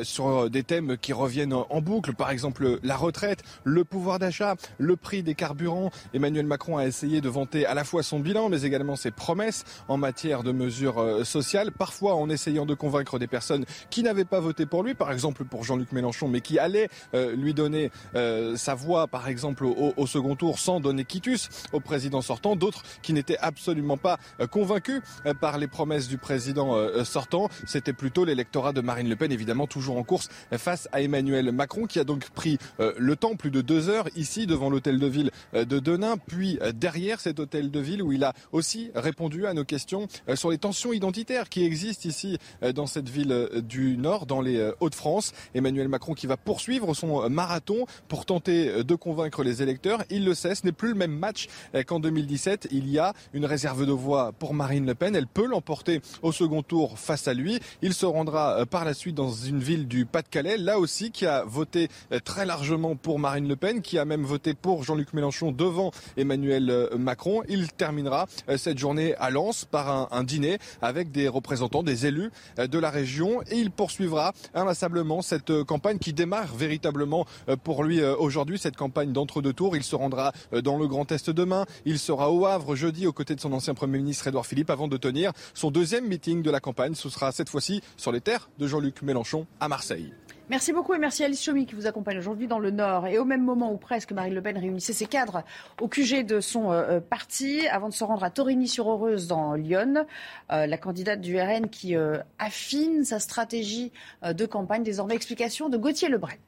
sur 0.04 0.50
des 0.50 0.64
thèmes 0.64 0.98
qui 0.98 1.14
reviennent 1.14 1.54
en 1.54 1.82
boucle. 1.82 2.14
Par 2.14 2.30
exemple, 2.30 2.80
la 2.84 2.96
retraite, 2.96 3.44
le 3.64 3.84
pouvoir 3.84 4.20
d'achat, 4.20 4.56
le 4.78 4.96
prix 4.96 5.24
des 5.24 5.36
carburants. 5.36 5.92
Emmanuel 6.14 6.46
Macron 6.46 6.78
a 6.78 6.86
essayé 6.86 7.22
de 7.22 7.30
vanter 7.30 7.66
à 7.66 7.74
la 7.74 7.84
fois 7.84 8.04
son 8.04 8.20
bilan, 8.20 8.50
également 8.66 8.96
ses 8.96 9.12
promesses 9.12 9.64
en 9.88 9.98
matière 9.98 10.44
de 10.44 10.52
mesures 10.52 11.00
euh, 11.00 11.24
sociales, 11.24 11.72
parfois 11.72 12.16
en 12.16 12.30
essayant 12.30 12.66
de 12.66 12.74
convaincre 12.74 13.20
des 13.20 13.28
personnes 13.28 13.66
qui 13.90 14.04
n'avaient 14.04 14.26
pas 14.26 14.40
voté 14.40 14.66
pour 14.66 14.84
lui, 14.84 14.94
par 14.94 15.12
exemple 15.12 15.46
pour 15.46 15.64
Jean-Luc 15.64 15.92
Mélenchon, 15.92 16.28
mais 16.28 16.42
qui 16.42 16.60
allaient 16.60 16.90
euh, 17.14 17.36
lui 17.36 17.54
donner 17.54 17.92
euh, 18.16 18.56
sa 18.58 18.76
voix, 18.76 19.08
par 19.08 19.28
exemple 19.28 19.66
au, 19.66 20.08
second 20.08 20.36
tour, 20.36 20.60
sans 20.60 20.80
donner 20.80 21.06
quitus 21.06 21.50
au 21.74 21.80
président 21.80 22.22
sortant, 22.22 22.56
d'autres 22.56 22.84
qui 23.02 23.14
n'étaient 23.14 23.38
absolument 23.38 23.98
pas 23.98 24.18
convaincus 24.52 25.02
par 25.42 25.58
les 25.58 25.68
promesses 25.68 26.08
du 26.08 26.18
président 26.18 26.76
sortant. 27.04 27.50
C'était 27.66 27.94
plutôt 27.94 28.24
l'électorat 28.26 28.72
de 28.72 28.82
Marine 28.82 29.10
Le 29.10 29.16
Pen, 29.16 29.32
évidemment 29.32 29.68
toujours 29.68 29.98
en 29.98 30.04
course 30.04 30.30
face 30.58 30.88
à 30.92 31.02
Emmanuel 31.02 31.52
Macron, 31.52 31.86
qui 31.86 32.00
a 32.00 32.04
donc 32.04 32.30
pris 32.30 32.58
le 32.80 33.16
temps, 33.16 33.36
plus 33.36 33.52
de 33.52 33.62
deux 33.62 33.90
heures, 33.90 34.08
ici 34.16 34.46
devant 34.46 34.70
l'hôtel 34.70 35.00
de 35.00 35.08
ville 35.08 35.32
de 35.54 35.80
Denain, 35.80 36.18
puis 36.18 36.60
derrière 36.74 37.20
cet 37.20 37.40
hôtel 37.40 37.72
de 37.72 37.80
ville 37.80 38.02
où 38.02 38.12
il 38.12 38.24
a 38.24 38.34
aussi 38.56 38.90
répondu 38.96 39.46
à 39.46 39.54
nos 39.54 39.66
questions 39.66 40.08
euh, 40.30 40.36
sur 40.36 40.50
les 40.50 40.58
tensions 40.58 40.94
identitaires 40.94 41.50
qui 41.50 41.64
existent 41.64 42.08
ici 42.08 42.38
euh, 42.64 42.72
dans 42.72 42.88
cette 42.88 43.10
ville 43.10 43.32
euh, 43.32 43.62
du 43.62 43.98
Nord, 43.98 44.26
dans 44.26 44.42
les 44.42 44.72
Hauts-de-France. 44.80 45.34
Emmanuel 45.54 45.90
Macron 45.90 46.14
qui 46.14 46.28
va 46.28 46.38
poursuivre 46.38 46.94
son 46.94 47.30
marathon 47.30 47.86
pour 48.08 48.26
tenter 48.26 48.84
de 48.84 48.96
convaincre 48.96 49.44
les 49.44 49.62
électeurs. 49.62 50.04
Il 50.10 50.24
le 50.24 50.34
sait, 50.34 50.56
ce 50.56 50.66
n'est 50.66 50.72
plus 50.72 50.90
le 50.90 50.96
même 50.96 51.12
match 51.12 51.48
qu'en 51.88 52.00
2017. 52.00 52.70
Il 52.72 52.90
y 52.90 53.00
a 53.00 53.14
une 53.34 53.46
réserve 53.46 53.86
de 53.86 53.92
voix 53.92 54.32
pour 54.32 54.54
Marine 54.54 54.86
Le 54.86 54.96
Pen. 54.96 55.16
Elle 55.16 55.28
peut 55.28 55.46
l'emporter 55.46 56.02
au 56.22 56.32
second 56.32 56.64
tour 56.64 56.98
face 56.98 57.28
à 57.28 57.34
lui. 57.34 57.60
Il 57.82 57.94
se 57.94 58.06
rendra 58.06 58.66
par 58.66 58.86
la 58.86 58.94
suite 58.94 59.16
dans 59.16 59.32
une 59.32 59.60
ville 59.60 59.88
du 59.88 60.06
Pas-de-Calais, 60.06 60.58
là 60.58 60.80
aussi 60.80 61.12
qui 61.12 61.26
a 61.26 61.44
voté 61.44 61.90
très 62.24 62.46
largement 62.46 62.96
pour 62.96 63.20
Marine 63.20 63.48
Le 63.48 63.56
Pen, 63.56 63.82
qui 63.82 63.98
a 63.98 64.06
même 64.06 64.24
voté 64.24 64.54
pour 64.54 64.84
Jean-Luc 64.84 65.14
Mélenchon 65.14 65.52
devant 65.52 65.92
Emmanuel 66.18 66.90
Macron. 66.98 67.44
Il 67.50 67.72
terminera 67.72 68.28
cette 68.58 68.78
journée 68.78 69.16
à 69.16 69.30
Lens 69.30 69.66
par 69.66 70.14
un, 70.14 70.24
dîner 70.24 70.58
avec 70.82 71.12
des 71.12 71.28
représentants, 71.28 71.84
des 71.84 72.06
élus 72.06 72.32
euh, 72.60 72.68
de 72.68 72.80
la 72.80 72.90
région 72.90 73.42
et 73.44 73.58
il 73.58 73.72
poursuivra 73.72 74.34
inlassablement 74.54 75.22
cette 75.22 75.50
euh, 75.50 75.64
campagne 75.64 75.98
qui 75.98 76.14
démarre 76.14 76.56
véritablement 76.56 77.26
pour 77.64 77.84
lui 77.84 78.04
aujourd'hui, 78.04 78.58
cette 78.58 78.76
campagne 78.76 79.12
d'entre-deux 79.12 79.54
tours. 79.54 79.76
Il 79.76 79.84
se 79.84 79.96
rendra 79.96 80.32
dans 80.64 80.78
le 80.78 80.88
Grand 80.88 81.12
Est 81.12 81.30
demain, 81.30 81.66
il 81.86 82.00
sera 82.00 82.32
au 82.32 82.46
Havre 82.46 82.76
jeudi 82.76 83.08
aux 83.08 83.14
côtés 83.14 83.36
de 83.36 83.42
son 83.42 83.54
ancien 83.54 83.74
Premier 83.74 83.98
ministre 83.98 84.28
Édouard 84.28 84.46
Philippe 84.46 84.70
avant 84.70 84.88
de 84.88 84.98
tenir 84.98 85.32
son 85.54 85.72
deuxième 85.72 86.08
meeting 86.08 86.42
de 86.42 86.52
la 86.52 86.60
campagne. 86.60 86.96
Ce 86.96 87.10
sera 87.10 87.32
cette 87.32 87.50
fois-ci 87.50 87.82
sur 87.98 88.12
les 88.12 88.22
terres 88.22 88.50
de 88.60 88.68
Jean-Luc 88.68 89.02
Mélenchon 89.02 89.46
à 89.60 89.68
Marseille. 89.68 90.14
Merci 90.48 90.74
beaucoup 90.74 90.94
et 90.94 91.00
merci 91.00 91.24
Alice 91.24 91.44
Chomy 91.44 91.66
qui 91.66 91.74
vous 91.74 91.88
accompagne 91.88 92.20
aujourd'hui 92.20 92.46
dans 92.46 92.60
le 92.60 92.70
Nord. 92.70 93.08
Et 93.08 93.18
au 93.18 93.26
même 93.26 93.44
moment 93.44 93.74
où 93.74 93.78
presque 93.78 94.12
Marine 94.12 94.36
Le 94.36 94.44
Pen 94.44 94.56
réunissait 94.56 94.94
ses 94.94 95.08
cadres 95.08 95.44
au 95.82 95.88
QG 95.88 96.24
de 96.24 96.40
son 96.40 96.72
euh, 96.72 96.84
euh, 96.84 97.00
parti, 97.00 97.68
avant 97.68 97.90
de 97.90 97.96
se 97.96 98.04
rendre 98.04 98.24
à 98.24 98.30
Torigny-sur-Oreuse 98.30 99.28
dans 99.28 99.56
Lyon, 99.56 100.06
euh, 100.52 100.68
la 100.68 100.78
candidate 100.78 101.20
du 101.20 101.42
RN 101.42 101.68
qui 101.68 101.96
affine 102.38 103.04
sa 103.06 103.20
stratégie 103.20 103.92
de 104.24 104.46
campagne. 104.46 104.84
Désormais, 104.84 105.16
explication 105.16 105.68
de 105.70 105.78
Gauthier 105.78 106.10
Lebret. 106.10 106.40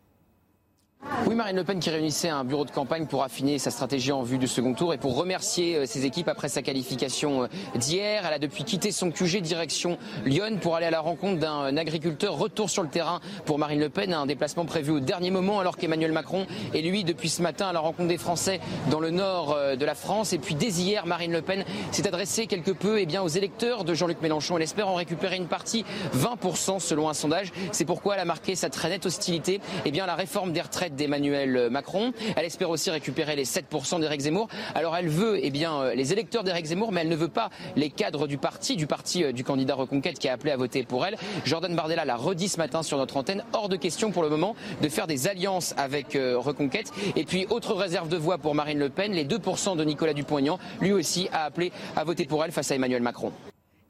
Oui, 1.27 1.36
Marine 1.36 1.57
Le 1.57 1.63
Pen 1.63 1.79
qui 1.79 1.89
réunissait 1.89 2.29
un 2.29 2.43
bureau 2.43 2.63
de 2.63 2.71
campagne 2.71 3.05
pour 3.05 3.21
affiner 3.21 3.60
sa 3.60 3.69
stratégie 3.69 4.12
en 4.12 4.23
vue 4.23 4.38
du 4.38 4.47
second 4.47 4.73
tour 4.73 4.93
et 4.93 4.97
pour 4.97 5.15
remercier 5.15 5.75
euh, 5.75 5.86
ses 5.86 6.05
équipes 6.05 6.27
après 6.27 6.47
sa 6.47 6.62
qualification 6.62 7.43
euh, 7.43 7.47
d'hier. 7.75 8.23
Elle 8.25 8.33
a 8.33 8.39
depuis 8.39 8.63
quitté 8.63 8.91
son 8.91 9.12
QG 9.12 9.41
direction 9.41 9.97
Lyon 10.25 10.57
pour 10.62 10.75
aller 10.75 10.86
à 10.86 10.91
la 10.91 11.01
rencontre 11.01 11.39
d'un 11.39 11.75
agriculteur. 11.75 12.38
Retour 12.38 12.69
sur 12.69 12.81
le 12.81 12.89
terrain 12.89 13.19
pour 13.45 13.60
Marine 13.60 13.79
Le 13.79 13.89
Pen, 13.89 14.13
un 14.13 14.25
déplacement 14.25 14.65
prévu 14.65 14.91
au 14.91 14.99
dernier 14.99 15.29
moment 15.29 15.60
alors 15.60 15.77
qu'Emmanuel 15.77 16.13
Macron 16.13 16.47
est 16.73 16.81
lui 16.81 17.03
depuis 17.03 17.29
ce 17.29 17.41
matin 17.41 17.67
à 17.67 17.73
la 17.73 17.79
rencontre 17.79 18.07
des 18.07 18.17
Français 18.17 18.60
dans 18.89 18.99
le 18.99 19.10
nord 19.10 19.51
euh, 19.51 19.75
de 19.75 19.86
la 19.86 19.95
France. 19.95 20.33
Et 20.33 20.39
puis 20.39 20.55
dès 20.55 20.69
hier, 20.69 21.05
Marine 21.05 21.33
Le 21.33 21.41
Pen 21.41 21.65
s'est 21.91 22.07
adressée 22.07 22.47
quelque 22.47 22.71
peu 22.71 22.99
eh 22.99 23.05
bien, 23.05 23.21
aux 23.21 23.27
électeurs 23.27 23.83
de 23.83 23.93
Jean-Luc 23.93 24.21
Mélenchon. 24.21 24.57
Elle 24.57 24.63
espère 24.63 24.88
en 24.88 24.95
récupérer 24.95 25.36
une 25.36 25.47
partie, 25.47 25.83
20% 26.15 26.79
selon 26.79 27.10
un 27.10 27.13
sondage. 27.13 27.51
C'est 27.71 27.86
pourquoi 27.86 28.15
elle 28.15 28.21
a 28.21 28.25
marqué 28.25 28.55
sa 28.55 28.69
très 28.69 28.89
nette 28.89 29.05
hostilité 29.05 29.60
eh 29.86 29.91
bien, 29.91 30.05
la 30.05 30.15
réforme 30.15 30.53
des 30.53 30.62
retraites 30.62 30.87
d'Emmanuel 30.95 31.69
Macron. 31.69 32.13
Elle 32.36 32.45
espère 32.45 32.69
aussi 32.69 32.89
récupérer 32.89 33.36
les 33.36 33.45
7% 33.45 34.00
d'Éric 34.00 34.21
Zemmour. 34.21 34.47
Alors 34.76 34.95
elle 34.95 35.10
veut 35.10 35.39
eh 35.41 35.52
euh, 35.65 35.95
les 35.95 36.13
électeurs 36.13 36.43
d'Éric 36.43 36.65
Zemmour, 36.67 36.91
mais 36.91 37.02
elle 37.02 37.10
ne 37.10 37.15
veut 37.15 37.28
pas 37.28 37.50
les 37.76 37.89
cadres 37.89 38.28
du 38.28 38.38
parti, 38.38 38.76
du 38.76 38.88
parti 38.88 39.23
euh, 39.23 39.32
du 39.32 39.43
candidat 39.43 39.76
Reconquête 39.76 40.19
qui 40.19 40.30
a 40.30 40.34
appelé 40.34 40.52
à 40.52 40.58
voter 40.58 40.84
pour 40.84 41.06
elle. 41.06 41.17
Jordan 41.45 41.76
Bardella 41.76 42.06
l'a 42.06 42.15
redit 42.15 42.47
ce 42.47 42.58
matin 42.58 42.84
sur 42.84 42.97
notre 42.97 43.17
antenne. 43.17 43.43
Hors 43.54 43.69
de 43.69 43.76
question 43.76 44.12
pour 44.12 44.23
le 44.23 44.30
moment 44.30 44.56
de 44.82 44.89
faire 44.89 45.08
des 45.08 45.28
alliances 45.28 45.73
avec 45.78 46.15
euh, 46.15 46.38
Reconquête. 46.38 46.91
Et 47.15 47.23
puis 47.23 47.47
autre 47.50 47.73
réserve 47.73 48.10
de 48.10 48.17
voix 48.17 48.38
pour 48.38 48.56
Marine 48.56 48.80
Le 48.80 48.89
Pen, 48.89 49.12
les 49.12 49.26
2% 49.26 49.76
de 49.78 49.84
Nicolas 49.84 50.13
Dupont-Aignan, 50.13 50.60
lui 50.82 50.93
aussi 50.93 51.30
a 51.32 51.45
appelé 51.45 51.71
à 51.95 52.04
voter 52.04 52.26
pour 52.26 52.43
elle 52.43 52.52
face 52.52 52.71
à 52.71 52.76
Emmanuel 52.76 53.02
Macron. 53.02 53.32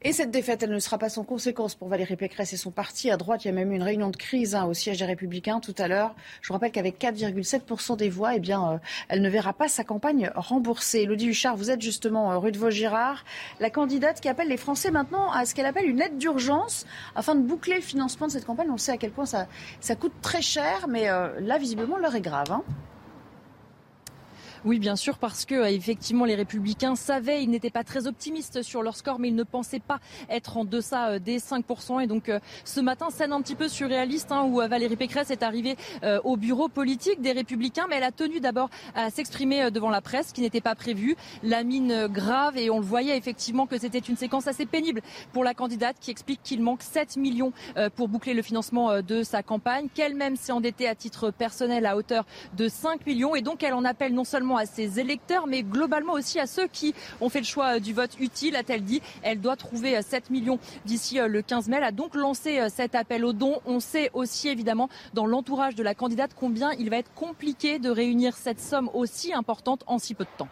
Et 0.02 0.12
cette 0.12 0.30
défaite, 0.30 0.62
elle 0.62 0.70
ne 0.70 0.78
sera 0.78 0.96
pas 0.96 1.08
sans 1.08 1.24
conséquence 1.24 1.74
pour 1.74 1.88
Valérie 1.88 2.14
Pécresse 2.14 2.52
et 2.52 2.56
son 2.56 2.70
parti. 2.70 3.10
À 3.10 3.16
droite, 3.16 3.44
il 3.44 3.48
y 3.48 3.50
a 3.50 3.54
même 3.54 3.72
eu 3.72 3.74
une 3.74 3.82
réunion 3.82 4.10
de 4.10 4.16
crise 4.16 4.54
hein, 4.54 4.64
au 4.64 4.72
siège 4.72 4.98
des 4.98 5.04
Républicains 5.04 5.58
tout 5.58 5.74
à 5.76 5.88
l'heure. 5.88 6.14
Je 6.40 6.46
vous 6.46 6.52
rappelle 6.54 6.70
qu'avec 6.70 7.00
4,7% 7.00 7.96
des 7.96 8.08
voix, 8.08 8.36
eh 8.36 8.38
bien, 8.38 8.74
euh, 8.74 8.78
elle 9.08 9.22
ne 9.22 9.28
verra 9.28 9.54
pas 9.54 9.66
sa 9.66 9.82
campagne 9.82 10.30
remboursée. 10.36 11.00
Elodie 11.00 11.26
Huchard, 11.26 11.56
vous 11.56 11.72
êtes 11.72 11.82
justement 11.82 12.30
euh, 12.30 12.38
rue 12.38 12.52
de 12.52 12.58
Vaugirard, 12.58 13.24
la 13.58 13.70
candidate 13.70 14.20
qui 14.20 14.28
appelle 14.28 14.46
les 14.46 14.56
Français 14.56 14.92
maintenant 14.92 15.32
à 15.32 15.44
ce 15.46 15.54
qu'elle 15.56 15.66
appelle 15.66 15.86
une 15.86 16.00
aide 16.00 16.16
d'urgence 16.16 16.86
afin 17.16 17.34
de 17.34 17.42
boucler 17.42 17.74
le 17.74 17.82
financement 17.82 18.28
de 18.28 18.32
cette 18.32 18.44
campagne. 18.44 18.70
On 18.70 18.78
sait 18.78 18.92
à 18.92 18.98
quel 18.98 19.10
point 19.10 19.26
ça, 19.26 19.48
ça 19.80 19.96
coûte 19.96 20.14
très 20.22 20.42
cher, 20.42 20.86
mais 20.88 21.08
euh, 21.08 21.40
là, 21.40 21.58
visiblement, 21.58 21.96
l'heure 21.98 22.14
est 22.14 22.20
grave. 22.20 22.52
Hein. 22.52 22.62
Oui, 24.64 24.80
bien 24.80 24.96
sûr, 24.96 25.18
parce 25.18 25.44
que 25.44 25.54
euh, 25.54 25.70
effectivement 25.70 26.24
les 26.24 26.34
Républicains 26.34 26.96
savaient, 26.96 27.44
ils 27.44 27.50
n'étaient 27.50 27.70
pas 27.70 27.84
très 27.84 28.08
optimistes 28.08 28.62
sur 28.62 28.82
leur 28.82 28.96
score, 28.96 29.20
mais 29.20 29.28
ils 29.28 29.34
ne 29.34 29.44
pensaient 29.44 29.78
pas 29.78 30.00
être 30.28 30.56
en 30.56 30.64
deçà 30.64 31.10
euh, 31.10 31.18
des 31.20 31.38
5%. 31.38 32.02
Et 32.02 32.08
donc 32.08 32.28
euh, 32.28 32.40
ce 32.64 32.80
matin, 32.80 33.10
scène 33.10 33.32
un 33.32 33.40
petit 33.40 33.54
peu 33.54 33.68
surréaliste, 33.68 34.32
hein, 34.32 34.42
où 34.42 34.56
Valérie 34.56 34.96
Pécresse 34.96 35.30
est 35.30 35.42
arrivée 35.42 35.76
au 36.24 36.36
bureau 36.36 36.68
politique 36.68 37.20
des 37.20 37.32
Républicains, 37.32 37.86
mais 37.88 37.96
elle 37.96 38.04
a 38.04 38.12
tenu 38.12 38.40
d'abord 38.40 38.70
à 38.94 39.10
s'exprimer 39.10 39.70
devant 39.70 39.90
la 39.90 40.00
presse, 40.00 40.32
qui 40.32 40.40
n'était 40.40 40.60
pas 40.60 40.74
prévu, 40.74 41.16
la 41.42 41.62
mine 41.62 42.06
grave, 42.08 42.56
et 42.56 42.70
on 42.70 42.78
le 42.78 42.84
voyait 42.84 43.16
effectivement 43.16 43.66
que 43.66 43.78
c'était 43.78 43.98
une 43.98 44.16
séquence 44.16 44.46
assez 44.46 44.66
pénible 44.66 45.02
pour 45.32 45.44
la 45.44 45.54
candidate 45.54 45.96
qui 46.00 46.10
explique 46.10 46.40
qu'il 46.42 46.62
manque 46.62 46.82
7 46.82 47.16
millions 47.16 47.52
pour 47.96 48.08
boucler 48.08 48.34
le 48.34 48.42
financement 48.42 49.02
de 49.02 49.22
sa 49.22 49.42
campagne, 49.42 49.88
qu'elle-même 49.94 50.36
s'est 50.36 50.52
endettée 50.52 50.88
à 50.88 50.94
titre 50.94 51.30
personnel 51.30 51.86
à 51.86 51.96
hauteur 51.96 52.24
de 52.56 52.68
5 52.68 53.06
millions, 53.06 53.34
et 53.34 53.42
donc 53.42 53.62
elle 53.62 53.74
en 53.74 53.84
appelle 53.84 54.14
non 54.14 54.24
seulement 54.24 54.47
à 54.56 54.66
ses 54.66 55.00
électeurs, 55.00 55.46
mais 55.46 55.62
globalement 55.62 56.14
aussi 56.14 56.38
à 56.40 56.46
ceux 56.46 56.66
qui 56.66 56.94
ont 57.20 57.28
fait 57.28 57.40
le 57.40 57.44
choix 57.44 57.76
euh, 57.76 57.78
du 57.78 57.92
vote 57.92 58.10
utile, 58.18 58.56
a-t-elle 58.56 58.84
dit. 58.84 59.02
Elle 59.22 59.40
doit 59.40 59.56
trouver 59.56 60.00
7 60.00 60.24
euh, 60.24 60.32
millions 60.32 60.58
d'ici 60.84 61.20
euh, 61.20 61.28
le 61.28 61.42
15 61.42 61.68
mai. 61.68 61.76
Elle 61.78 61.84
a 61.84 61.92
donc 61.92 62.14
lancé 62.14 62.60
cet 62.74 62.94
appel 62.94 63.24
aux 63.24 63.32
dons. 63.32 63.60
On 63.66 63.80
sait 63.80 64.10
aussi 64.14 64.48
évidemment 64.48 64.88
dans 65.14 65.26
l'entourage 65.26 65.74
de 65.74 65.82
la 65.82 65.94
candidate 65.94 66.32
combien 66.34 66.72
il 66.72 66.90
va 66.90 66.96
être 66.96 67.12
compliqué 67.14 67.78
de 67.78 67.90
réunir 67.90 68.36
cette 68.36 68.60
somme 68.60 68.90
aussi 68.94 69.32
importante 69.32 69.84
en 69.86 69.98
si 69.98 70.14
peu 70.14 70.24
de 70.24 70.30
temps. 70.36 70.48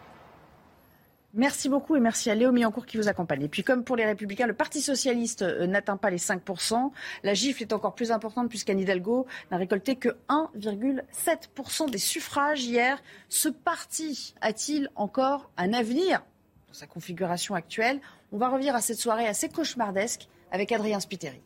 Merci 1.37 1.69
beaucoup 1.69 1.95
et 1.95 1.99
merci 1.99 2.31
à 2.31 2.35
Léo 2.35 2.51
Miancourt 2.51 2.87
qui 2.87 2.97
vous 2.97 3.09
accompagne. 3.09 3.43
Et 3.43 3.47
puis 3.47 3.63
comme 3.63 3.83
pour 3.83 3.95
les 3.95 4.05
Républicains, 4.05 4.47
le 4.47 4.55
Parti 4.55 4.81
Socialiste 4.81 5.43
euh, 5.43 5.67
n'atteint 5.67 5.95
pas 5.95 6.09
les 6.09 6.17
5%. 6.17 6.89
La 7.21 7.35
gifle 7.35 7.61
est 7.61 7.73
encore 7.73 7.93
plus 7.93 8.11
importante 8.11 8.49
puisqu'Anne 8.49 8.79
Hidalgo 8.79 9.27
n'a 9.51 9.57
récolté 9.57 9.97
que 9.97 10.09
1,7% 10.29 11.91
des 11.91 11.99
suffrages 11.99 12.63
hier. 12.63 13.03
Ce 13.29 13.49
parti 13.49 14.33
a-t-il 14.41 14.89
encore 14.95 15.51
un 15.57 15.73
avenir 15.73 16.23
dans 16.69 16.73
sa 16.73 16.87
configuration 16.87 17.53
actuelle? 17.53 18.01
On 18.31 18.39
va 18.39 18.49
revenir 18.49 18.73
à 18.73 18.81
cette 18.81 18.97
soirée 18.97 19.27
assez 19.27 19.47
cauchemardesque 19.47 20.27
avec 20.51 20.71
Adrien 20.71 20.99
Spiteri. 20.99 21.39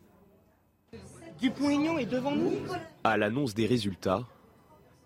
Dupont-Aignan 1.38 1.98
est 1.98 2.06
devant 2.06 2.34
nous? 2.34 2.52
À 3.04 3.18
l'annonce 3.18 3.52
des 3.52 3.66
résultats, 3.66 4.24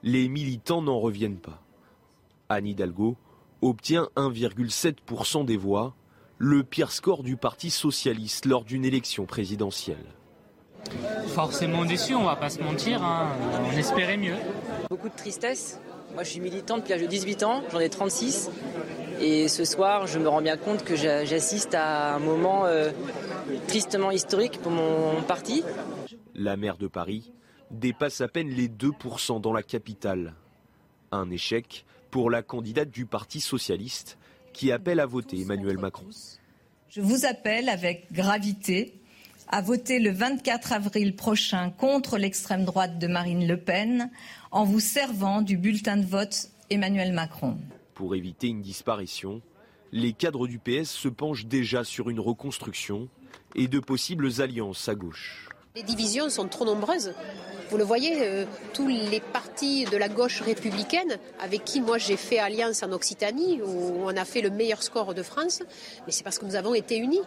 les 0.04 0.28
militants 0.28 0.80
n'en 0.80 1.00
reviennent 1.00 1.40
pas. 1.40 1.60
Anne 2.48 2.68
Hidalgo 2.68 3.16
obtient 3.62 4.08
1,7% 4.16 5.44
des 5.44 5.56
voix, 5.56 5.94
le 6.38 6.62
pire 6.62 6.92
score 6.92 7.22
du 7.22 7.36
Parti 7.36 7.70
socialiste 7.70 8.46
lors 8.46 8.64
d'une 8.64 8.84
élection 8.84 9.24
présidentielle. 9.24 10.04
Forcément 11.28 11.84
déçu, 11.84 12.14
on 12.14 12.24
va 12.24 12.36
pas 12.36 12.50
se 12.50 12.60
mentir, 12.60 13.02
hein. 13.02 13.28
on 13.66 13.76
espérait 13.76 14.16
mieux. 14.16 14.36
Beaucoup 14.88 15.08
de 15.08 15.16
tristesse. 15.16 15.80
Moi 16.14 16.22
je 16.22 16.30
suis 16.30 16.40
militante 16.40 16.80
depuis 16.80 16.92
l'âge 16.92 17.02
de 17.02 17.06
18 17.06 17.42
ans, 17.42 17.62
j'en 17.72 17.80
ai 17.80 17.88
36. 17.88 18.50
Et 19.20 19.48
ce 19.48 19.64
soir, 19.64 20.06
je 20.06 20.18
me 20.18 20.28
rends 20.28 20.42
bien 20.42 20.56
compte 20.56 20.84
que 20.84 20.94
j'assiste 20.94 21.74
à 21.74 22.14
un 22.14 22.18
moment 22.18 22.66
euh, 22.66 22.90
tristement 23.66 24.10
historique 24.10 24.60
pour 24.62 24.70
mon 24.70 25.22
parti. 25.22 25.64
La 26.34 26.56
maire 26.56 26.76
de 26.76 26.86
Paris 26.86 27.32
dépasse 27.70 28.20
à 28.20 28.28
peine 28.28 28.48
les 28.48 28.68
2% 28.68 29.40
dans 29.40 29.52
la 29.52 29.62
capitale. 29.62 30.34
Un 31.12 31.30
échec 31.30 31.84
pour 32.10 32.30
la 32.30 32.42
candidate 32.42 32.90
du 32.90 33.06
Parti 33.06 33.40
socialiste 33.40 34.18
qui 34.52 34.72
appelle 34.72 35.00
à 35.00 35.06
voter 35.06 35.40
Emmanuel 35.40 35.78
Macron. 35.78 36.06
Je 36.88 37.00
vous 37.00 37.26
appelle 37.26 37.68
avec 37.68 38.10
gravité 38.12 39.00
à 39.48 39.60
voter 39.60 39.98
le 39.98 40.10
24 40.10 40.72
avril 40.72 41.14
prochain 41.14 41.70
contre 41.70 42.18
l'extrême 42.18 42.64
droite 42.64 42.98
de 42.98 43.06
Marine 43.06 43.46
Le 43.46 43.56
Pen 43.56 44.10
en 44.50 44.64
vous 44.64 44.80
servant 44.80 45.42
du 45.42 45.56
bulletin 45.56 45.96
de 45.96 46.06
vote 46.06 46.50
Emmanuel 46.70 47.12
Macron. 47.12 47.58
Pour 47.94 48.14
éviter 48.14 48.48
une 48.48 48.62
disparition, 48.62 49.42
les 49.92 50.12
cadres 50.12 50.46
du 50.46 50.58
PS 50.58 50.90
se 50.90 51.08
penchent 51.08 51.46
déjà 51.46 51.84
sur 51.84 52.10
une 52.10 52.20
reconstruction 52.20 53.08
et 53.54 53.68
de 53.68 53.78
possibles 53.78 54.40
alliances 54.40 54.88
à 54.88 54.94
gauche. 54.94 55.45
Les 55.76 55.82
divisions 55.82 56.30
sont 56.30 56.48
trop 56.48 56.64
nombreuses. 56.64 57.12
Vous 57.68 57.76
le 57.76 57.84
voyez, 57.84 58.22
euh, 58.22 58.46
tous 58.72 58.88
les 58.88 59.20
partis 59.20 59.84
de 59.84 59.98
la 59.98 60.08
gauche 60.08 60.40
républicaine, 60.40 61.18
avec 61.38 61.64
qui 61.64 61.82
moi 61.82 61.98
j'ai 61.98 62.16
fait 62.16 62.38
alliance 62.38 62.82
en 62.82 62.92
Occitanie, 62.92 63.60
où 63.60 64.00
on 64.02 64.16
a 64.16 64.24
fait 64.24 64.40
le 64.40 64.48
meilleur 64.48 64.82
score 64.82 65.12
de 65.12 65.22
France, 65.22 65.62
mais 66.06 66.12
c'est 66.12 66.24
parce 66.24 66.38
que 66.38 66.46
nous 66.46 66.56
avons 66.56 66.72
été 66.72 66.96
unis. 66.96 67.20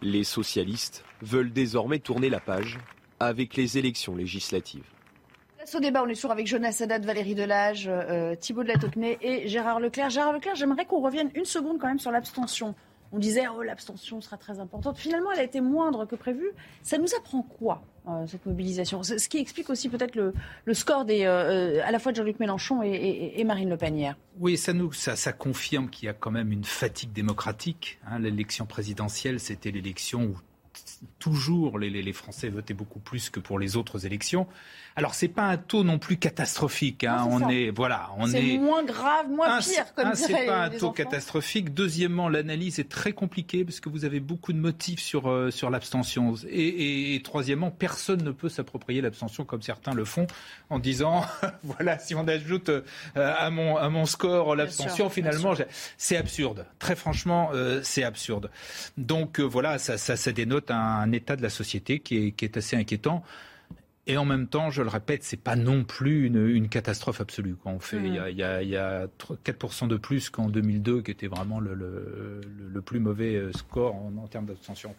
Les 0.00 0.24
socialistes 0.24 1.04
veulent 1.20 1.52
désormais 1.52 1.98
tourner 1.98 2.30
la 2.30 2.40
page 2.40 2.78
avec 3.18 3.54
les 3.54 3.76
élections 3.76 4.16
législatives. 4.16 4.86
Place 5.58 5.74
au 5.74 5.80
débat, 5.80 6.02
on 6.02 6.08
est 6.08 6.14
toujours 6.14 6.32
avec 6.32 6.46
Jonas 6.46 6.78
Haddad, 6.80 7.04
Valérie 7.04 7.34
Delage, 7.34 7.86
euh, 7.86 8.34
Thibault 8.34 8.62
de 8.62 8.68
la 8.68 8.78
Tocnay 8.78 9.18
et 9.20 9.46
Gérard 9.46 9.78
Leclerc. 9.78 10.08
Gérard 10.08 10.32
Leclerc, 10.32 10.54
j'aimerais 10.54 10.86
qu'on 10.86 11.02
revienne 11.02 11.30
une 11.34 11.44
seconde 11.44 11.78
quand 11.78 11.88
même 11.88 11.98
sur 11.98 12.10
l'abstention. 12.10 12.74
On 13.12 13.18
disait, 13.18 13.46
oh, 13.48 13.62
l'abstention 13.62 14.20
sera 14.20 14.36
très 14.36 14.60
importante. 14.60 14.96
Finalement, 14.96 15.32
elle 15.32 15.40
a 15.40 15.42
été 15.42 15.60
moindre 15.60 16.06
que 16.06 16.14
prévu. 16.14 16.52
Ça 16.82 16.96
nous 16.96 17.12
apprend 17.18 17.42
quoi, 17.42 17.82
cette 18.26 18.44
mobilisation 18.46 19.02
Ce 19.02 19.28
qui 19.28 19.38
explique 19.38 19.70
aussi 19.70 19.88
peut-être 19.88 20.14
le, 20.14 20.74
score 20.74 21.04
des, 21.04 21.24
euh, 21.24 21.78
euh, 21.78 21.82
à 21.84 21.90
la 21.90 21.98
fois 21.98 22.12
de 22.12 22.16
Jean-Luc 22.16 22.40
Mélenchon 22.40 22.82
et, 22.82 23.42
Marine 23.44 23.70
Le 23.70 23.76
Pen 23.76 23.96
hier. 23.96 24.16
Oui, 24.38 24.56
ça, 24.56 24.72
nous, 24.72 24.92
ça 24.92 25.32
confirme 25.32 25.88
qu'il 25.90 26.06
y 26.06 26.08
a 26.08 26.12
quand 26.12 26.30
même 26.30 26.52
une 26.52 26.64
fatigue 26.64 27.12
démocratique. 27.12 27.98
Hein. 28.06 28.18
L'élection 28.18 28.66
présidentielle, 28.66 29.40
c'était 29.40 29.70
l'élection 29.70 30.24
où 30.24 30.36
toujours 31.18 31.78
les, 31.78 31.90
les, 31.90 32.12
Français 32.12 32.48
votaient 32.48 32.74
beaucoup 32.74 32.98
plus 32.98 33.30
que 33.30 33.40
pour 33.40 33.58
les 33.58 33.76
autres 33.76 34.06
élections. 34.06 34.46
Alors 34.96 35.14
c'est 35.14 35.28
pas 35.28 35.44
un 35.44 35.56
taux 35.56 35.84
non 35.84 35.98
plus 35.98 36.16
catastrophique. 36.16 37.04
Hein. 37.04 37.26
on 37.30 37.48
est 37.48 37.70
voilà, 37.70 38.10
on 38.18 38.30
est, 38.30 38.58
moins 38.58 38.84
grave, 38.84 39.30
moins 39.30 39.60
pire. 39.60 39.94
Comme 39.94 40.14
c'est 40.14 40.46
pas 40.46 40.64
un 40.64 40.70
taux 40.70 40.90
catastrophique. 40.90 41.72
Deuxièmement, 41.72 42.28
l'analyse 42.28 42.80
est 42.80 42.88
très 42.88 43.12
compliquée 43.12 43.64
parce 43.64 43.80
que 43.80 43.88
vous 43.88 44.04
avez 44.04 44.20
beaucoup 44.20 44.52
de 44.52 44.58
motifs 44.58 45.00
sur 45.00 45.30
euh, 45.30 45.50
sur 45.50 45.70
l'abstention. 45.70 46.34
Et, 46.50 47.20
troisièmement, 47.24 47.70
personne 47.70 48.22
ne 48.22 48.30
peut 48.30 48.48
s'approprier 48.48 49.00
l'abstention 49.00 49.44
comme 49.44 49.62
certains 49.62 49.94
le 49.94 50.04
font 50.04 50.26
en 50.68 50.78
disant 50.78 51.24
voilà 51.62 51.98
si 51.98 52.14
on 52.14 52.26
ajoute 52.26 52.68
euh, 52.68 52.82
à 53.14 53.48
mon 53.50 53.76
à 53.76 53.88
mon 53.88 54.06
score 54.06 54.56
l'abstention, 54.56 55.08
finalement 55.08 55.54
c'est 55.96 56.16
absurde. 56.16 56.66
Très 56.78 56.96
franchement, 56.96 57.50
euh, 57.54 57.80
c'est 57.82 58.02
absurde. 58.02 58.50
Donc 58.98 59.40
voilà, 59.40 59.78
ça, 59.78 59.96
ça, 59.96 60.16
ça 60.16 60.32
dénote 60.32 60.70
un, 60.70 60.89
état 61.12 61.36
de 61.36 61.42
la 61.42 61.50
société 61.50 62.00
qui 62.00 62.16
est, 62.18 62.32
qui 62.32 62.44
est 62.44 62.56
assez 62.56 62.76
inquiétant. 62.76 63.22
Et 64.06 64.16
en 64.16 64.24
même 64.24 64.48
temps, 64.48 64.70
je 64.70 64.82
le 64.82 64.88
répète, 64.88 65.22
c'est 65.22 65.36
pas 65.36 65.56
non 65.56 65.84
plus 65.84 66.26
une, 66.26 66.68
catastrophe 66.68 67.20
absolue. 67.20 67.54
Quand 67.62 67.70
on 67.70 67.78
fait, 67.78 67.98
il 67.98 68.14
y, 68.14 68.18
a, 68.18 68.62
y, 68.62 68.76
a, 68.76 69.06
4% 69.06 69.88
de 69.88 69.96
plus 69.96 70.30
qu'en 70.30 70.48
2002, 70.48 71.02
qui 71.02 71.10
était 71.10 71.28
vraiment 71.28 71.60
le, 71.60 71.74
le, 71.74 72.82
plus 72.82 72.98
mauvais 72.98 73.36
euh, 73.36 73.52
score 73.52 73.94
en, 73.94 74.26
termes 74.26 74.46
d'abstention. 74.46 74.94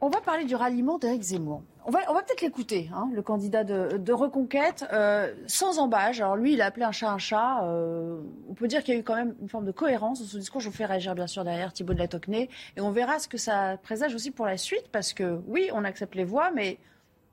On 0.00 0.08
va 0.08 0.20
parler 0.20 0.44
du 0.44 0.54
ralliement 0.54 0.98
d'Éric 0.98 1.22
Zemmour. 1.22 1.62
On 1.86 1.90
va, 1.90 2.00
peut-être 2.00 2.40
l'écouter, 2.40 2.90
hein, 2.94 3.10
le 3.12 3.20
candidat 3.20 3.62
de, 3.62 4.12
Reconquête, 4.12 4.86
euh, 4.92 5.34
sans 5.46 5.78
embâche. 5.78 6.20
Alors 6.20 6.36
lui, 6.36 6.54
il 6.54 6.62
a 6.62 6.66
appelé 6.66 6.84
un 6.84 6.92
chat 6.92 7.10
un 7.10 7.18
chat. 7.18 7.64
Euh, 7.64 8.20
on 8.48 8.54
peut 8.54 8.68
dire 8.68 8.82
qu'il 8.82 8.94
y 8.94 8.96
a 8.96 9.00
eu 9.00 9.02
quand 9.02 9.16
même 9.16 9.34
une 9.42 9.48
forme 9.48 9.66
de 9.66 9.72
cohérence 9.72 10.20
dans 10.20 10.26
son 10.26 10.38
discours. 10.38 10.60
Je 10.60 10.68
vous 10.68 10.74
fais 10.74 10.86
réagir 10.86 11.14
bien 11.14 11.26
sûr 11.26 11.44
derrière 11.44 11.72
Thibault 11.72 11.92
de 11.92 11.98
la 11.98 12.08
Tocnay. 12.08 12.48
Et 12.76 12.80
on 12.80 12.90
verra 12.90 13.18
ce 13.18 13.28
que 13.28 13.36
ça 13.36 13.76
présage 13.82 14.14
aussi 14.14 14.30
pour 14.30 14.46
la 14.46 14.56
suite, 14.56 14.88
parce 14.92 15.12
que 15.12 15.40
oui, 15.46 15.68
on 15.74 15.84
accepte 15.84 16.14
les 16.14 16.24
voix, 16.24 16.50
mais 16.50 16.78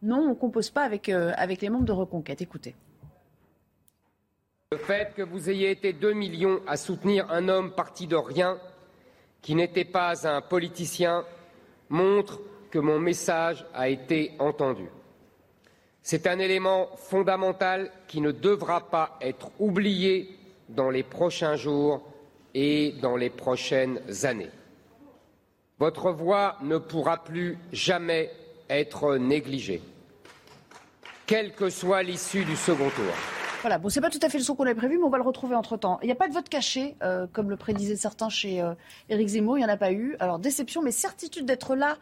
non, 0.02 0.20
on 0.20 0.30
ne 0.30 0.34
compose 0.34 0.70
pas 0.70 0.84
avec, 0.84 1.08
euh, 1.08 1.32
avec 1.38 1.62
les 1.62 1.70
membres 1.70 1.86
de 1.86 1.94
Reconquête. 1.94 2.42
Écoutez. 2.42 2.76
Le 4.72 4.78
fait 4.78 5.14
que 5.14 5.22
vous 5.22 5.50
ayez 5.50 5.72
été 5.72 5.94
2 5.94 6.14
millions 6.14 6.60
à 6.68 6.76
soutenir 6.76 7.30
un 7.32 7.48
homme 7.48 7.72
parti 7.74 8.08
de 8.08 8.16
rien, 8.16 8.58
qui 9.42 9.56
n'était 9.56 9.86
pas 9.86 10.28
un 10.28 10.42
politicien, 10.42 11.26
montre 11.90 12.40
que 12.72 12.80
mon 12.80 13.00
message 13.00 13.66
a 13.74 13.90
été 13.90 14.34
entendu. 14.40 14.88
C'est 16.02 16.26
un 16.26 16.40
élément 16.40 16.90
fondamental 16.96 17.92
qui 18.08 18.22
ne 18.22 18.32
devra 18.32 18.90
pas 18.90 19.18
être 19.22 19.52
oublié 19.60 20.36
dans 20.70 20.90
les 20.90 21.04
prochains 21.04 21.56
jours 21.56 22.02
et 22.56 22.96
dans 23.02 23.16
les 23.16 23.30
prochaines 23.30 24.00
années. 24.24 24.50
Votre 25.78 26.12
voix 26.12 26.58
ne 26.64 26.78
pourra 26.78 27.24
plus 27.24 27.58
jamais 27.72 28.32
être 28.70 29.18
négligée 29.18 29.82
quelle 31.32 31.54
que 31.54 31.70
soit 31.70 32.04
l'issue 32.04 32.44
du 32.44 32.58
second 32.58 32.90
tour. 32.90 33.06
Voilà, 33.62 33.78
bon, 33.78 33.88
c'est 33.88 34.02
pas 34.02 34.10
tout 34.10 34.20
à 34.22 34.28
fait 34.28 34.38
le 34.38 34.44
son 34.44 34.54
qu'on 34.54 34.66
avait 34.66 34.76
prévu, 34.76 34.98
mais 34.98 35.06
on 35.06 35.10
va 35.10 35.18
le 35.18 35.24
retrouver 35.24 35.56
entre 35.56 35.78
temps. 35.78 35.98
Il 36.02 36.08
n'y 36.08 36.12
a 36.12 36.16
pas 36.16 36.28
de 36.28 36.34
vote 36.34 36.50
caché, 36.50 36.98
euh, 37.04 37.26
comme 37.32 37.50
le 37.50 37.56
prédisaient 37.56 37.96
certains 37.96 38.28
chez 38.28 38.62
euh, 38.62 38.74
Éric 39.08 39.30
Zemmour, 39.30 39.58
il 39.58 39.62
n'y 39.62 39.66
en 39.66 39.70
a 39.70 39.78
pas 39.78 39.94
eu. 39.94 40.18
Alors, 40.20 40.40
déception, 40.40 40.82
mais 40.82 40.92
certitude 40.92 41.46
d'être 41.46 41.74
là 41.78 41.96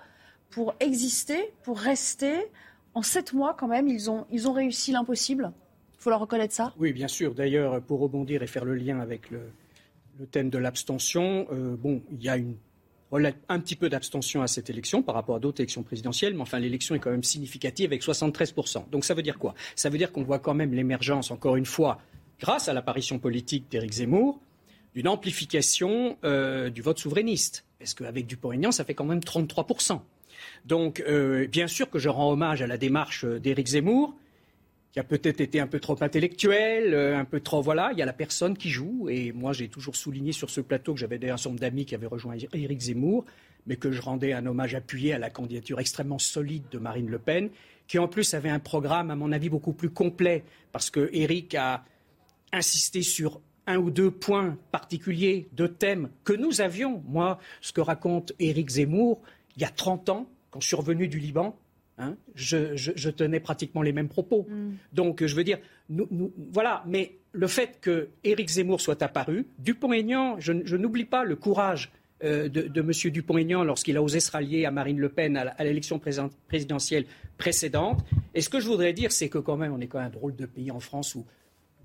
pour 0.49 0.75
exister, 0.79 1.51
pour 1.63 1.77
rester. 1.79 2.33
En 2.93 3.01
sept 3.01 3.33
mois, 3.33 3.55
quand 3.57 3.67
même, 3.67 3.88
ils 3.88 4.09
ont, 4.09 4.25
réussi 4.53 4.91
l'impossible. 4.91 5.51
Il 5.93 6.01
faut 6.01 6.09
leur 6.09 6.19
reconnaître 6.19 6.53
ça. 6.53 6.73
Oui, 6.77 6.91
bien 6.91 7.07
sûr. 7.07 7.35
D'ailleurs, 7.35 7.81
pour 7.81 7.99
rebondir 7.99 8.41
et 8.41 8.47
faire 8.47 8.65
le 8.65 8.75
lien 8.75 8.99
avec 8.99 9.29
le, 9.29 9.41
thème 10.31 10.49
de 10.49 10.57
l'abstention, 10.57 11.47
euh, 11.51 11.75
bon, 11.77 12.01
il 12.12 12.21
y 12.23 12.29
a 12.29 12.38
un 13.47 13.59
petit 13.59 13.75
peu 13.75 13.89
d'abstention 13.89 14.41
à 14.41 14.47
cette 14.47 14.69
élection 14.69 15.01
par 15.01 15.15
rapport 15.15 15.35
à 15.35 15.39
d'autres 15.39 15.62
élections 15.62 15.83
présidentielles, 15.83 16.33
mais 16.33 16.41
enfin 16.41 16.59
l'élection 16.59 16.93
est 16.93 16.99
quand 16.99 17.12
même 17.12 17.23
significative 17.23 17.88
avec 17.88 18.03
73%. 18.03 18.89
Donc 18.89 19.05
ça 19.05 19.13
veut 19.13 19.21
dire 19.21 19.39
quoi? 19.39 19.55
Ça 19.75 19.89
veut 19.89 19.97
dire 19.97 20.12
qu'on 20.12 20.23
voit 20.23 20.39
quand 20.39 20.53
même 20.53 20.73
l'émergence, 20.73 21.31
encore 21.31 21.55
une 21.55 21.65
fois, 21.65 21.99
grâce 22.39 22.67
à 22.67 22.73
l'apparition 22.73 23.17
politique 23.17 23.69
d'Éric 23.71 23.93
Zemmour, 23.93 24.39
d'une 24.93 25.07
amplification 25.07 26.17
euh, 26.23 26.69
du 26.69 26.81
vote 26.81 26.99
souverainiste. 26.99 27.65
Parce 27.79 27.93
qu'avec 27.93 28.27
Dupont-Aignan, 28.27 28.71
ça 28.71 28.83
fait 28.83 28.93
quand 28.93 29.06
même 29.06 29.19
33%. 29.19 30.02
Donc, 30.65 31.04
euh, 31.08 31.48
bien 31.48 31.67
sûr 31.67 31.90
que 31.90 32.00
je 32.00 32.10
rends 32.10 32.31
hommage 32.31 32.62
à 32.62 32.67
la 32.67 32.77
démarche 32.77 33.25
d'Éric 33.25 33.67
Zemmour, 33.67 34.15
qui 34.92 35.00
a 35.00 35.04
peut-être 35.04 35.42
été 35.42 35.60
un 35.60 35.67
peu 35.67 35.79
trop 35.79 36.02
intellectuel, 36.02 36.94
euh, 36.94 37.17
un 37.17 37.25
peu 37.25 37.40
trop 37.40 37.62
voilà. 37.62 37.90
Il 37.94 38.00
y 38.00 38.02
a 38.02 38.06
la 38.06 38.13
personne 38.13 38.58
qui 38.58 38.69
joue, 38.69 39.08
et 39.10 39.31
moi 39.31 39.54
j'ai 39.54 39.67
toujours 39.67 39.96
souligné 39.96 40.31
sur 40.31 40.50
ce 40.50 40.62
plateau 40.62 40.94
que 40.94 41.00
j'avais 41.00 41.17
un 41.29 41.37
certain 41.37 41.50
nombre 41.50 41.62
d'amis 41.62 41.85
qui 41.85 41.96
avaient 41.96 42.08
rejoint 42.08 42.35
Éric 42.54 42.79
Zemmour, 42.79 43.25
mais 43.67 43.75
que 43.75 43.92
je 43.92 44.02
rendais 44.02 44.33
un 44.33 44.46
hommage 44.46 44.73
appuyé 44.73 45.13
à 45.13 45.19
la 45.19 45.29
candidature 45.29 45.79
extrêmement 45.79 46.17
solide 46.17 46.63
de 46.71 46.79
Marine 46.79 47.10
Le 47.10 47.19
Pen, 47.19 47.50
qui 47.87 48.00
en 48.00 48.08
plus 48.08 48.33
avait 48.33 48.50
un 48.50 48.60
programme 48.60 49.12
à 49.12 49.15
mon 49.15 49.31
avis 49.31 49.50
beaucoup 49.50 49.73
plus 49.73 49.90
complet, 49.90 50.44
parce 50.71 50.90
que 50.90 51.10
Éric 51.13 51.56
a 51.56 51.83
insisté 52.52 53.04
sur 53.04 53.42
un 53.67 53.77
ou 53.77 53.92
deux 53.92 54.10
points 54.10 54.58
particuliers, 54.71 55.48
deux 55.54 55.67
thèmes 55.67 56.10
que 56.23 56.33
nous 56.33 56.62
avions. 56.62 57.04
Moi, 57.08 57.37
ce 57.62 57.71
que 57.71 57.81
raconte 57.81 58.33
Éric 58.40 58.69
Zemmour, 58.69 59.21
il 59.60 59.63
y 59.63 59.65
a 59.65 59.69
30 59.69 60.07
ans, 60.07 60.29
quand 60.51 60.62
je 60.62 60.67
suis 60.67 60.75
revenu 60.77 61.10
du 61.10 61.19
Liban, 61.19 61.57
hein, 61.97 62.15
je, 62.33 63.10
tenais 63.10 63.41
pratiquement 63.41 63.81
les 63.81 63.91
mêmes 63.91 64.07
propos. 64.07 64.47
Mm. 64.49 64.71
Donc, 64.93 65.25
je 65.25 65.35
veux 65.35 65.43
dire, 65.43 65.60
voilà. 65.89 66.81
Mais 66.87 67.17
le 67.33 67.47
fait 67.47 67.79
que 67.81 68.07
Éric 68.23 68.49
Zemmour 68.49 68.79
soit 68.79 69.03
apparu, 69.03 69.47
Dupont-Aignan, 69.57 70.37
je, 70.39 70.75
n'oublie 70.77 71.03
pas 71.03 71.25
le 71.25 71.35
courage 71.35 71.91
euh, 72.23 72.47
de, 72.47 72.62
de, 72.62 72.79
M. 72.79 73.12
Dupont-Aignan 73.12 73.65
lorsqu'il 73.65 73.97
a 73.97 74.01
osé 74.01 74.21
se 74.21 74.31
rallier 74.31 74.65
à 74.65 74.71
Marine 74.71 74.97
Le 74.97 75.10
Pen 75.10 75.35
à 75.35 75.63
l'élection 75.65 75.99
présidentielle 76.47 77.05
précédente. 77.37 77.99
Et 78.33 78.39
ce 78.39 78.47
que 78.47 78.62
je 78.62 78.67
voudrais 78.67 78.93
dire, 78.93 79.12
c'est 79.12 79.27
que 79.27 79.39
quand 79.39 79.57
même, 79.57 79.73
on 79.73 79.81
est 79.81 79.87
quand 79.87 79.99
même 79.99 80.07
un 80.07 80.12
drôle 80.12 80.37
de 80.37 80.45
pays 80.45 80.71
en 80.71 80.79
France 80.79 81.15
où 81.15 81.25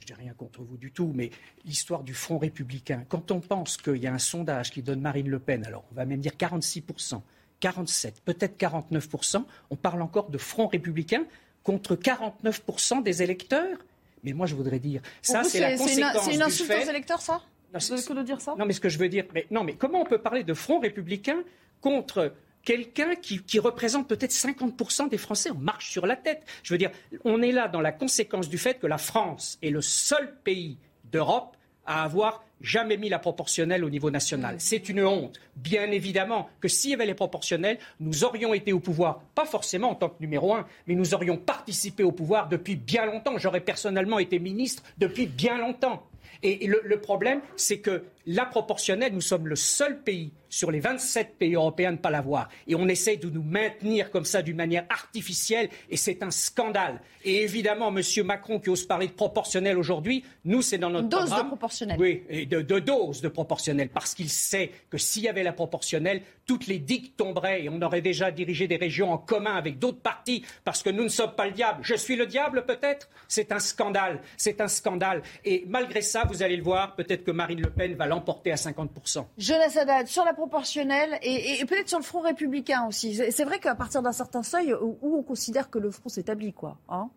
je 0.06 0.12
n'ai 0.12 0.18
rien 0.18 0.34
contre 0.34 0.62
vous 0.62 0.76
du 0.76 0.92
tout, 0.92 1.12
mais 1.14 1.30
l'histoire 1.64 2.02
du 2.02 2.14
Front 2.14 2.38
républicain, 2.38 3.04
quand 3.08 3.30
on 3.30 3.40
pense 3.40 3.76
qu'il 3.76 3.96
y 3.96 4.06
a 4.06 4.12
un 4.12 4.18
sondage 4.18 4.70
qui 4.70 4.82
donne 4.82 5.00
Marine 5.00 5.28
Le 5.28 5.38
Pen, 5.38 5.64
alors 5.64 5.84
on 5.90 5.94
va 5.94 6.04
même 6.04 6.20
dire 6.20 6.32
46%, 6.32 7.20
47, 7.64 8.20
peut-être 8.26 8.60
49%, 8.60 9.42
on 9.70 9.76
parle 9.76 10.02
encore 10.02 10.28
de 10.28 10.36
Front 10.36 10.66
républicain 10.66 11.24
contre 11.62 11.96
49% 11.96 13.02
des 13.02 13.22
électeurs. 13.22 13.78
Mais 14.22 14.34
moi, 14.34 14.44
je 14.46 14.54
voudrais 14.54 14.78
dire, 14.78 15.00
ça, 15.22 15.44
c'est 15.44 15.60
la 15.60 15.74
conséquence 15.74 16.24
C'est 16.24 16.34
une 16.34 16.42
insulte 16.42 16.70
aux 16.70 16.90
électeurs, 16.90 17.22
ça? 17.22 17.40
Que 17.72 18.12
de 18.12 18.22
dire 18.22 18.42
ça? 18.42 18.54
Non, 18.58 18.66
mais 18.66 18.74
ce 18.74 18.80
que 18.80 18.90
je 18.90 18.98
veux 18.98 19.08
dire, 19.08 19.24
mais 19.32 19.46
non, 19.50 19.64
mais 19.64 19.76
comment 19.76 20.02
on 20.02 20.04
peut 20.04 20.18
parler 20.18 20.44
de 20.44 20.52
Front 20.52 20.78
républicain 20.78 21.38
contre 21.80 22.34
quelqu'un 22.62 23.14
qui, 23.14 23.58
représente 23.58 24.08
peut-être 24.08 24.32
50% 24.32 25.08
des 25.08 25.16
Français? 25.16 25.50
En 25.50 25.54
marche 25.54 25.90
sur 25.90 26.06
la 26.06 26.16
tête. 26.16 26.42
Je 26.62 26.74
veux 26.74 26.78
dire, 26.78 26.90
on 27.24 27.40
est 27.40 27.52
là 27.52 27.68
dans 27.68 27.80
la 27.80 27.92
conséquence 27.92 28.50
du 28.50 28.58
fait 28.58 28.78
que 28.78 28.86
la 28.86 28.98
France 28.98 29.58
est 29.62 29.70
le 29.70 29.80
seul 29.80 30.36
pays 30.44 30.76
d'Europe 31.10 31.53
à 31.86 32.04
avoir 32.04 32.44
jamais 32.60 32.96
mis 32.96 33.08
la 33.08 33.18
proportionnelle 33.18 33.84
au 33.84 33.90
niveau 33.90 34.10
national. 34.10 34.56
C'est 34.58 34.88
une 34.88 35.04
honte. 35.04 35.38
Bien 35.56 35.90
évidemment 35.90 36.48
que 36.60 36.68
s'il 36.68 36.90
y 36.90 36.94
avait 36.94 37.06
les 37.06 37.14
proportionnels, 37.14 37.78
nous 38.00 38.24
aurions 38.24 38.54
été 38.54 38.72
au 38.72 38.80
pouvoir, 38.80 39.20
pas 39.34 39.44
forcément 39.44 39.90
en 39.90 39.94
tant 39.94 40.08
que 40.08 40.20
numéro 40.20 40.54
un, 40.54 40.66
mais 40.86 40.94
nous 40.94 41.14
aurions 41.14 41.36
participé 41.36 42.02
au 42.02 42.12
pouvoir 42.12 42.48
depuis 42.48 42.76
bien 42.76 43.06
longtemps. 43.06 43.36
J'aurais 43.38 43.60
personnellement 43.60 44.18
été 44.18 44.38
ministre 44.38 44.82
depuis 44.98 45.26
bien 45.26 45.58
longtemps. 45.58 46.06
Et 46.42 46.66
le, 46.66 47.00
problème, 47.00 47.40
c'est 47.56 47.78
que 47.78 48.04
la 48.26 48.44
proportionnelle, 48.44 49.14
nous 49.14 49.22
sommes 49.22 49.48
le 49.48 49.56
seul 49.56 50.02
pays 50.02 50.30
sur 50.54 50.70
les 50.70 50.80
27 50.80 51.36
pays 51.36 51.54
européens 51.54 51.92
ne 51.92 51.96
pas 51.96 52.10
l'avoir. 52.10 52.48
Et 52.68 52.76
on 52.76 52.86
essaye 52.86 53.18
de 53.18 53.28
nous 53.28 53.42
maintenir 53.42 54.10
comme 54.10 54.24
ça 54.24 54.40
d'une 54.40 54.56
manière 54.56 54.84
artificielle, 54.88 55.68
et 55.90 55.96
c'est 55.96 56.22
un 56.22 56.30
scandale. 56.30 57.00
Et 57.24 57.42
évidemment, 57.42 57.92
M. 57.94 58.02
Macron 58.24 58.60
qui 58.60 58.70
ose 58.70 58.84
parler 58.84 59.08
de 59.08 59.12
proportionnel 59.12 59.76
aujourd'hui, 59.78 60.24
nous, 60.44 60.62
c'est 60.62 60.78
dans 60.78 60.90
notre 60.90 61.08
dose 61.08 61.30
de 61.30 61.42
proportionnel. 61.42 61.96
Oui, 61.98 62.22
et 62.28 62.46
de, 62.46 62.60
de 62.60 62.78
dose 62.78 63.20
de 63.20 63.28
proportionnel, 63.28 63.88
parce 63.88 64.14
qu'il 64.14 64.28
sait 64.28 64.70
que 64.90 64.98
s'il 64.98 65.24
y 65.24 65.28
avait 65.28 65.42
la 65.42 65.52
proportionnelle, 65.52 66.22
toutes 66.46 66.66
les 66.66 66.78
digues 66.78 67.16
tomberaient 67.16 67.64
et 67.64 67.68
on 67.68 67.80
aurait 67.82 68.02
déjà 68.02 68.30
dirigé 68.30 68.68
des 68.68 68.76
régions 68.76 69.12
en 69.12 69.18
commun 69.18 69.54
avec 69.54 69.78
d'autres 69.78 70.00
partis, 70.00 70.44
parce 70.64 70.82
que 70.82 70.90
nous 70.90 71.02
ne 71.02 71.08
sommes 71.08 71.34
pas 71.34 71.46
le 71.46 71.52
diable. 71.52 71.80
Je 71.82 71.94
suis 71.94 72.16
le 72.16 72.26
diable, 72.26 72.64
peut-être? 72.64 73.08
C'est 73.26 73.50
un 73.50 73.58
scandale. 73.58 74.20
C'est 74.36 74.60
un 74.60 74.68
scandale. 74.68 75.22
Et 75.44 75.64
malgré 75.66 76.00
ça, 76.02 76.24
vous 76.28 76.42
allez 76.42 76.56
le 76.56 76.62
voir, 76.62 76.94
peut-être 76.94 77.24
que 77.24 77.30
Marine 77.30 77.60
Le 77.60 77.70
Pen 77.70 77.94
va 77.94 78.06
l'emporter 78.06 78.52
à 78.52 78.56
50%. 78.56 79.24
Jonas 79.38 79.76
Haddad, 79.76 80.06
sur 80.06 80.24
la 80.24 80.32
proportionnelle 80.44 81.18
et, 81.22 81.64
peut-être 81.64 81.88
sur 81.88 81.98
le 81.98 82.04
front 82.04 82.20
républicain 82.20 82.84
aussi. 82.86 83.14
C'est 83.30 83.44
vrai 83.44 83.58
qu'à 83.58 83.74
partir 83.74 84.02
d'un 84.02 84.12
certain 84.12 84.42
seuil 84.42 84.74
où, 84.74 85.16
on 85.16 85.22
considère 85.22 85.70
que 85.70 85.78
le 85.78 85.90
front 85.90 86.08
s'établit, 86.08 86.52
quoi. 86.52 86.76
Hein 86.88 87.08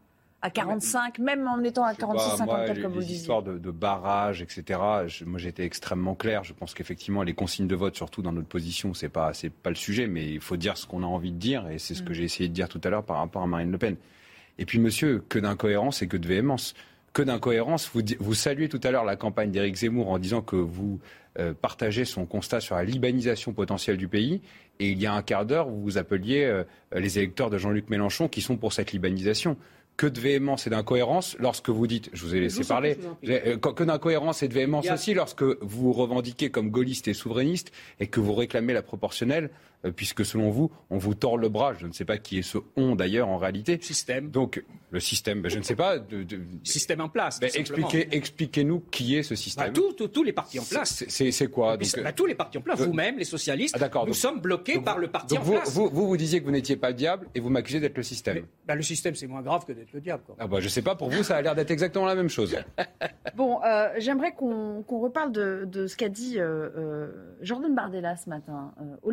à 0.43 0.51
45, 0.51 1.17
même 1.17 1.47
en 1.47 1.63
étant 1.63 1.84
à 1.84 1.95
46, 1.95 2.38
54, 2.38 2.82
comme 2.82 2.91
vous 2.91 2.99
le 2.99 3.03
disiez. 3.03 3.17
L'histoire 3.17 3.41
de, 3.41 3.57
de 3.57 3.71
barrage, 3.71 4.43
etc. 4.43 4.80
moi, 5.25 5.39
j'étais 5.39 5.63
extrêmement 5.63 6.13
clair. 6.13 6.43
Je 6.43 6.53
pense 6.53 6.75
qu'effectivement, 6.75 7.23
les 7.23 7.34
consignes 7.34 7.67
de 7.67 7.75
vote, 7.75 7.95
surtout 7.95 8.21
dans 8.21 8.32
notre 8.32 8.47
position, 8.47 8.93
c'est 8.93 9.09
pas, 9.09 9.34
c'est 9.34 9.49
pas 9.49 9.71
le 9.71 9.75
sujet, 9.75 10.05
mais 10.05 10.30
il 10.30 10.39
faut 10.39 10.55
dire 10.55 10.78
ce 10.78 10.86
qu'on 10.86 11.01
a 11.01 11.07
envie 11.07 11.32
de 11.32 11.39
dire, 11.39 11.67
et 11.69 11.80
c'est 11.80 11.95
ce 11.95 12.03
que 12.03 12.11
mm. 12.11 12.13
j'ai 12.13 12.23
essayé 12.23 12.49
de 12.49 12.53
dire 12.53 12.69
tout 12.69 12.80
à 12.84 12.89
l'heure 12.89 13.03
par 13.03 13.17
rapport 13.17 13.41
à 13.41 13.47
Marine 13.47 13.71
Le 13.71 13.80
Pen. 13.80 13.95
Et 14.59 14.65
puis, 14.65 14.78
monsieur, 14.78 15.23
que 15.28 15.39
d'incohérence 15.39 16.03
et 16.03 16.07
que 16.07 16.17
de 16.17 16.28
véhémence. 16.28 16.75
Que 17.13 17.23
d'incohérence. 17.23 17.89
Vous, 17.91 18.01
vous 18.19 18.36
saluez 18.36 18.69
tout 18.69 18.82
à 18.84 18.91
l'heure 18.91 19.05
la 19.05 19.15
campagne 19.15 19.49
d'Éric 19.49 19.75
Zemmour 19.75 20.09
en 20.09 20.19
disant 20.19 20.43
que 20.43 20.55
vous 20.55 20.99
euh, 21.39 21.53
partagez 21.53 22.05
son 22.05 22.25
constat 22.25 22.59
sur 22.61 22.75
la 22.75 22.83
libanisation 22.83 23.53
potentielle 23.53 23.97
du 23.97 24.07
pays. 24.07 24.41
Et 24.79 24.89
il 24.89 25.01
y 25.01 25.05
a 25.05 25.13
un 25.13 25.21
quart 25.21 25.45
d'heure, 25.45 25.67
vous 25.67 25.81
vous 25.81 25.97
appeliez 25.97 26.43
euh, 26.43 26.63
les 26.95 27.17
électeurs 27.17 27.49
de 27.49 27.57
Jean-Luc 27.57 27.89
Mélenchon 27.89 28.27
qui 28.27 28.41
sont 28.41 28.57
pour 28.57 28.73
cette 28.73 28.91
libanisation 28.91 29.57
que 29.97 30.05
de 30.05 30.19
véhémence 30.19 30.67
et 30.67 30.69
d'incohérence 30.69 31.35
lorsque 31.39 31.69
vous 31.69 31.88
dites, 31.88 32.11
je 32.13 32.23
vous 32.23 32.35
ai 32.35 32.39
laissé 32.39 32.63
parler, 32.63 32.97
euh, 33.27 33.57
que 33.57 33.83
d'incohérence 33.83 34.43
et 34.43 34.47
de 34.47 34.53
véhémence 34.53 34.89
aussi 34.89 35.15
lorsque 35.15 35.43
vous 35.43 35.91
revendiquez 35.91 36.51
comme 36.51 36.69
gaulliste 36.69 37.07
et 37.07 37.13
souverainiste 37.13 37.71
et 37.99 38.05
que 38.05 38.19
vous 38.19 38.35
réclamez 38.35 38.73
la 38.73 38.83
proportionnelle 38.83 39.49
puisque 39.95 40.25
selon 40.25 40.49
vous, 40.49 40.71
on 40.89 40.97
vous 40.97 41.13
tord 41.13 41.38
le 41.38 41.49
bras. 41.49 41.73
Je 41.73 41.88
ne 41.88 41.93
sais 41.93 42.05
pas 42.05 42.17
qui 42.17 42.39
est 42.39 42.43
ce 42.43 42.57
on 42.75 42.95
d'ailleurs 42.95 43.28
en 43.28 43.38
réalité. 43.38 43.80
Système. 43.82 44.30
Donc 44.30 44.63
le 44.89 44.99
système, 44.99 45.41
ben, 45.41 45.49
je 45.49 45.57
ne 45.57 45.63
sais 45.63 45.75
pas. 45.75 45.99
De, 45.99 46.25
Système 46.63 47.01
en 47.01 47.09
place. 47.09 47.39
Ben, 47.39 47.49
expliquez, 47.53 48.07
expliquez-nous 48.15 48.80
qui 48.91 49.15
est 49.15 49.23
ce 49.23 49.36
système. 49.36 49.73
Bah, 49.73 50.07
tous 50.11 50.23
les 50.23 50.34
partis 50.34 50.59
en 50.59 50.63
place. 50.63 51.03
C'est 51.07 51.51
quoi 51.51 51.78
donc, 51.78 52.15
Tous 52.15 52.25
les 52.25 52.36
partis 52.36 52.57
en 52.57 52.61
place. 52.61 52.80
Vous-même, 52.80 53.17
les 53.17 53.25
socialistes, 53.25 53.78
ah, 53.80 54.03
nous 54.05 54.13
sommes 54.13 54.39
bloqués 54.39 54.80
par 54.80 54.97
le 54.97 55.09
parti 55.09 55.38
en 55.38 55.41
vous, 55.41 55.53
place. 55.53 55.73
Vous, 55.73 55.89
vous, 55.89 56.07
vous 56.07 56.17
disiez 56.17 56.39
que 56.39 56.45
vous 56.45 56.51
n'étiez 56.51 56.78
pas 56.78 56.89
le 56.89 56.95
diable 56.95 57.28
et 57.36 57.39
vous 57.39 57.49
m'accusez 57.49 57.80
d'être 57.80 57.97
le 57.97 58.03
système. 58.03 58.45
Bah, 58.65 58.75
le 58.75 58.82
système, 58.82 59.15
c'est 59.15 59.28
moins 59.28 59.41
grave 59.41 59.65
que 59.65 59.73
d'être 59.73 59.91
le 59.93 60.01
diable. 60.01 60.23
Quoi. 60.25 60.36
Ah 60.39 60.47
bah, 60.47 60.59
je 60.59 60.69
sais 60.69 60.82
pas. 60.82 60.95
Pour 60.95 61.09
vous, 61.09 61.23
ça 61.23 61.38
a 61.38 61.41
l'air 61.41 61.55
d'être 61.55 61.71
exactement 61.71 62.05
la 62.05 62.15
même 62.15 62.30
chose. 62.30 62.57
bon, 63.36 63.61
euh, 63.63 63.89
j'aimerais 63.97 64.34
qu'on 64.34 64.84
reparle 64.88 65.32
de, 65.32 65.88
ce 65.88 65.95
qu'a 65.95 66.09
dit 66.09 66.39
euh, 66.39 66.69
euh, 66.78 67.36
Jordan 67.41 67.73
Bardella 67.73 68.15
ce 68.15 68.30
matin. 68.30 68.73
aux 69.03 69.11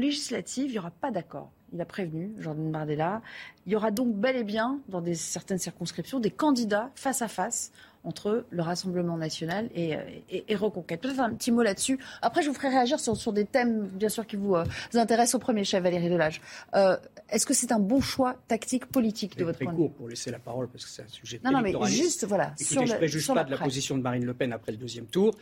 il 0.63 0.71
n'y 0.71 0.79
aura 0.79 0.91
pas 0.91 1.11
d'accord 1.11 1.51
il 1.75 1.81
a 1.81 1.85
prévenu, 1.85 2.33
Jordan 2.39 2.71
Bardella. 2.71 3.21
Il 3.67 3.73
y 3.73 3.77
aura 3.77 3.91
donc 3.91 4.15
bel 4.15 4.37
et 4.37 4.45
bien, 4.45 4.79
dans 4.89 5.01
des, 5.01 5.15
certaines 5.15 5.59
circonscriptions, 5.59 6.21
des 6.21 6.31
candidats 6.31 6.91
face 6.95 7.21
à 7.21 7.29
face 7.29 7.73
entre 8.05 8.45
le 8.51 8.63
Rassemblement 8.63 9.17
national 9.17 9.71
et, 9.75 9.97
et, 10.31 10.55
Reconquête. 10.55 11.01
Peut-être 11.01 11.21
un 11.21 11.33
petit 11.35 11.51
mot 11.51 11.63
là-dessus. 11.63 11.99
Après, 12.21 12.43
je 12.43 12.49
vous 12.49 12.55
ferai 12.55 12.69
réagir 12.69 13.01
sur, 13.01 13.33
des 13.33 13.47
thèmes, 13.47 13.89
bien 13.89 14.11
sûr, 14.11 14.27
qui 14.27 14.37
vous, 14.37 14.55
euh, 14.55 14.65
intéressent 14.93 15.37
au 15.37 15.39
premier 15.39 15.65
chef, 15.65 15.83
Valérie 15.83 16.11
Delage. 16.11 16.43
Euh, 16.75 16.99
est-ce 17.31 17.47
que 17.47 17.55
c'est 17.55 17.73
un 17.73 17.79
bon 17.79 18.03
choix 18.03 18.37
tactique 18.47 18.87
politique 18.87 19.39
de 19.39 19.45
votre 19.45 19.59
point 19.59 19.73
de 19.73 19.79
vue? 19.79 19.89
pour 19.89 20.09
laisser 20.09 20.31
la 20.31 20.39
parole, 20.39 20.69
parce 20.69 20.85
que 20.85 20.91
c'est 20.91 21.03
un 21.03 21.09
sujet 21.09 21.41
Non, 21.43 21.51
non, 21.51 21.63
mais 21.63 21.73
juste, 21.87 22.27
voilà. 22.27 22.53
Écoutez, 22.61 22.65
sur 22.65 22.87
je 22.87 22.93
ne 22.93 22.99
préjuge 22.99 23.27
pas 23.27 23.45
de 23.45 23.51
la 23.51 23.57
position 23.57 23.97
de 23.97 24.03
Marine 24.03 24.27
Le 24.27 24.35
Pen 24.35 24.53
après 24.53 24.73
le 24.73 24.79
deuxième 24.79 25.07
tour 25.07 25.35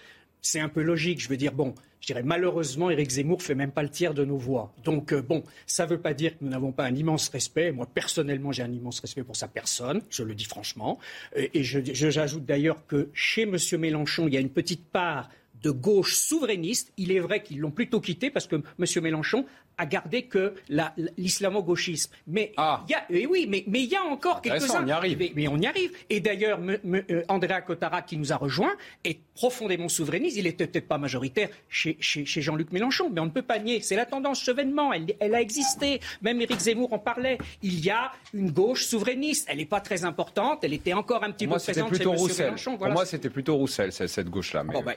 c'est 0.42 0.60
un 0.60 0.68
peu 0.68 0.82
logique. 0.82 1.20
Je 1.20 1.28
veux 1.28 1.36
dire, 1.36 1.52
bon, 1.52 1.74
je 2.00 2.08
dirais 2.08 2.24
malheureusement, 2.24 2.90
Éric 2.90 3.10
Zemmour 3.10 3.42
fait 3.42 3.54
même 3.54 3.70
pas 3.70 3.82
le 3.82 3.88
tiers 3.88 4.12
de 4.12 4.24
nos 4.24 4.36
voix. 4.36 4.74
Donc, 4.84 5.12
euh, 5.12 5.22
bon, 5.22 5.44
ça 5.66 5.86
ne 5.86 5.90
veut 5.90 6.00
pas 6.00 6.12
dire 6.12 6.32
que 6.36 6.44
nous 6.44 6.50
n'avons 6.50 6.72
pas 6.72 6.84
un 6.84 6.94
immense 6.94 7.28
respect. 7.28 7.70
Moi, 7.70 7.86
personnellement, 7.86 8.52
j'ai 8.52 8.64
un 8.64 8.72
immense 8.72 9.00
respect 9.00 9.22
pour 9.22 9.36
sa 9.36 9.48
personne, 9.48 10.02
je 10.10 10.24
le 10.24 10.34
dis 10.34 10.44
franchement. 10.44 10.98
Et, 11.36 11.62
j'ajoute 11.62 12.44
d'ailleurs 12.44 12.86
que 12.86 13.08
chez 13.14 13.42
M. 13.42 13.56
Mélenchon, 13.78 14.26
il 14.26 14.34
y 14.34 14.36
a 14.36 14.40
une 14.40 14.50
petite 14.50 14.84
part 14.84 15.30
de 15.62 15.70
gauche 15.70 16.16
souverainiste. 16.16 16.92
Il 16.96 17.12
est 17.12 17.20
vrai 17.20 17.42
qu'ils 17.42 17.60
l'ont 17.60 17.70
plutôt 17.70 18.00
quitté 18.00 18.30
parce 18.30 18.48
que 18.48 18.56
M. 18.56 19.02
Mélenchon 19.02 19.46
à 19.78 19.86
garder 19.86 20.22
que 20.22 20.54
l'islamo-gauchisme. 21.16 22.12
Mais 22.26 22.52
ah. 22.56 22.84
il 22.88 22.92
y 22.92 22.94
a, 22.94 23.04
et 23.10 23.26
oui, 23.26 23.46
mais, 23.48 23.64
mais 23.66 23.82
il 23.82 23.90
y 23.90 23.96
a 23.96 24.02
encore 24.02 24.40
quelques-uns. 24.42 24.84
On 24.84 24.86
y 24.86 24.92
arrive. 24.92 25.32
Mais, 25.34 25.48
on 25.48 25.58
y 25.58 25.66
arrive. 25.66 25.92
Et 26.10 26.20
d'ailleurs, 26.20 26.60
euh, 26.60 27.22
Andrea 27.28 27.60
Cotara, 27.62 28.02
qui 28.02 28.16
nous 28.16 28.32
a 28.32 28.36
rejoint, 28.36 28.74
est 29.04 29.18
profondément 29.34 29.88
souverainiste. 29.88 30.36
Il 30.36 30.44
n'était 30.44 30.66
peut-être 30.66 30.88
pas 30.88 30.98
majoritaire 30.98 31.48
chez, 31.68 31.96
chez, 32.00 32.24
chez 32.24 32.42
Jean-Luc 32.42 32.72
Mélenchon, 32.72 33.10
mais 33.10 33.20
on 33.20 33.26
ne 33.26 33.30
peut 33.30 33.42
pas 33.42 33.58
nier. 33.58 33.80
C'est 33.80 33.96
la 33.96 34.06
tendance 34.06 34.42
chevènement. 34.42 34.92
Elle, 34.92 35.06
elle 35.20 35.34
a 35.34 35.40
existé. 35.40 36.00
Même 36.22 36.40
Éric 36.40 36.60
Zemmour 36.60 36.92
en 36.92 36.98
parlait. 36.98 37.38
Il 37.62 37.84
y 37.84 37.90
a 37.90 38.12
une 38.34 38.50
gauche 38.50 38.86
souverainiste. 38.86 39.46
Elle 39.50 39.58
n'est 39.58 39.66
pas 39.66 39.80
très 39.80 40.04
importante. 40.04 40.64
Elle 40.64 40.74
était 40.74 40.92
encore 40.92 41.24
un 41.24 41.30
petit 41.30 41.46
peu 41.46 41.56
présente 41.56 41.94
chez 41.94 42.02
M. 42.02 42.10
Mélenchon. 42.10 42.76
Pour 42.76 42.88
moi, 42.88 43.06
c'était 43.06 43.30
plutôt 43.30 43.56
Roussel, 43.56 43.92
cette 43.92 44.28
gauche-là. 44.28 44.64
Mais... 44.64 44.72
Bon, 44.72 44.82
ben, 44.82 44.94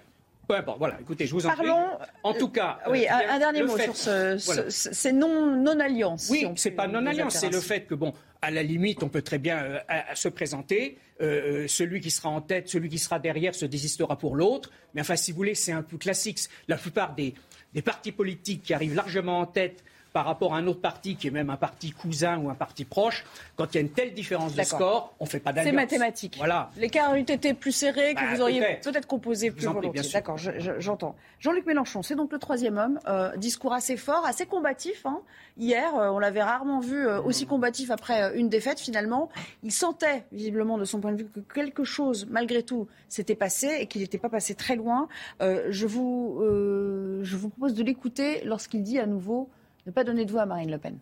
peu 0.48 0.56
importe. 0.56 0.80
Voilà, 0.80 0.98
écoutez, 1.00 1.26
je 1.26 1.34
vous 1.34 1.46
en 1.46 1.50
Parlons, 1.50 1.98
prie. 1.98 2.08
En 2.24 2.34
tout 2.34 2.50
cas. 2.50 2.80
Oui, 2.90 3.06
euh, 3.06 3.34
un, 3.34 3.40
dernier 3.40 3.64
mot 3.64 3.78
sur 3.78 3.96
ce, 3.96 4.46
voilà. 4.46 4.70
ces 4.70 5.12
non-alliances. 5.12 6.30
oui, 6.30 6.46
c'est 6.56 6.72
pas 6.72 6.88
non-alliance, 6.88 7.36
c'est 7.36 7.50
le 7.50 7.60
fait 7.60 7.82
que, 7.82 7.96
bon, 7.96 8.14
à 8.42 8.52
la 8.52 8.64
limite, 8.64 9.04
on 9.04 9.10
peut 9.10 9.22
très 9.22 9.40
bien 9.40 9.58
euh, 9.58 9.80
à, 9.88 10.12
à 10.12 10.16
se 10.16 10.28
présenter. 10.28 10.98
Euh, 11.22 11.66
celui 11.70 12.02
qui 12.02 12.12
sera 12.12 12.30
en 12.30 12.42
tête, 12.42 12.68
celui 12.68 12.90
qui 12.90 13.00
sera 13.00 13.20
derrière 13.20 13.56
se 13.56 13.66
désistera 13.66 14.18
pour 14.18 14.36
l'autre. 14.36 14.72
Mais 14.94 15.02
enfin, 15.02 15.16
si 15.16 15.32
vous 15.32 15.38
voulez, 15.38 15.56
c'est 15.56 15.72
un 15.72 15.82
peu 15.82 15.98
classique. 15.98 16.40
La 16.68 16.78
plupart 16.78 17.16
des, 17.16 17.34
des 17.74 17.82
partis 17.82 18.12
politiques 18.12 18.64
qui 18.64 18.74
arrivent 18.74 18.96
largement 18.96 19.40
en 19.40 19.46
tête 19.46 19.84
par 20.16 20.24
rapport 20.24 20.56
à 20.56 20.60
un 20.60 20.68
autre 20.68 20.80
parti 20.80 21.18
qui 21.18 21.28
est 21.28 21.30
même 21.30 21.50
un 21.50 21.58
parti 21.58 21.92
cousin 21.92 22.38
ou 22.38 22.50
un 22.50 22.54
parti 22.54 22.86
proche, 22.86 23.26
quand 23.58 23.74
il 23.74 23.76
y 23.76 23.78
a 23.80 23.82
une 23.82 23.90
telle 23.90 24.14
différence 24.14 24.56
de 24.56 24.64
score, 24.64 25.14
on 25.20 25.26
ne 25.26 25.30
fait 25.30 25.42
pas 25.42 25.52
d'alliance. 25.52 25.72
C'est 25.72 25.76
mathématique. 25.76 26.36
Voilà. 26.38 26.72
L'écart 26.78 27.16
eût 27.16 27.20
été 27.20 27.54
plus 27.54 27.74
serré, 27.74 28.14
que 28.14 28.22
bah, 28.22 28.34
vous 28.34 28.42
auriez 28.42 28.62
peut-être 28.82 29.08
composé 29.08 29.52
plus 29.52 29.66
volontiers. 29.66 30.14
D'accord, 30.14 30.38
j'entends. 30.38 31.18
Jean-Luc 31.42 31.66
Mélenchon, 31.66 32.02
c'est 32.02 32.16
donc 32.16 32.32
le 32.32 32.40
troisième 32.40 32.78
homme. 32.78 32.98
Euh, 33.10 33.36
discours 33.36 33.74
assez 33.74 33.98
fort, 33.98 34.26
assez 34.26 34.46
combatif. 34.46 35.06
Hein. 35.06 35.20
Hier, 35.58 35.94
euh, 35.94 36.08
on 36.12 36.20
l'avait 36.20 36.44
rarement 36.44 36.80
vu 36.80 37.06
euh, 37.06 37.22
aussi 37.22 37.46
combatif 37.46 37.92
après 37.92 38.38
une 38.38 38.48
défaite 38.48 38.80
finalement. 38.80 39.30
Il 39.64 39.74
sentait 39.74 40.24
visiblement 40.32 40.78
de 40.78 40.86
son 40.86 41.02
point 41.02 41.12
de 41.12 41.18
vue 41.18 41.26
que 41.26 41.42
quelque 41.42 41.84
chose, 41.84 42.26
malgré 42.30 42.64
tout, 42.64 42.88
s'était 43.10 43.36
passé 43.36 43.80
et 43.82 43.88
qu'il 43.88 44.00
n'était 44.02 44.18
pas 44.18 44.30
passé 44.30 44.56
très 44.56 44.78
loin. 44.78 45.10
je, 45.42 45.86
vous, 45.86 46.40
je 46.42 47.36
vous 47.36 47.50
propose 47.50 47.74
de 47.74 47.84
l'écouter 47.84 48.42
lorsqu'il 48.46 48.82
dit 48.82 48.98
à 48.98 49.08
nouveau 49.08 49.50
ne 49.86 49.92
pas 49.92 50.04
donner 50.04 50.26
de 50.26 50.32
voix 50.32 50.44
à 50.44 50.46
Marine 50.46 50.72
Le 50.72 50.78
Pen. 50.78 51.00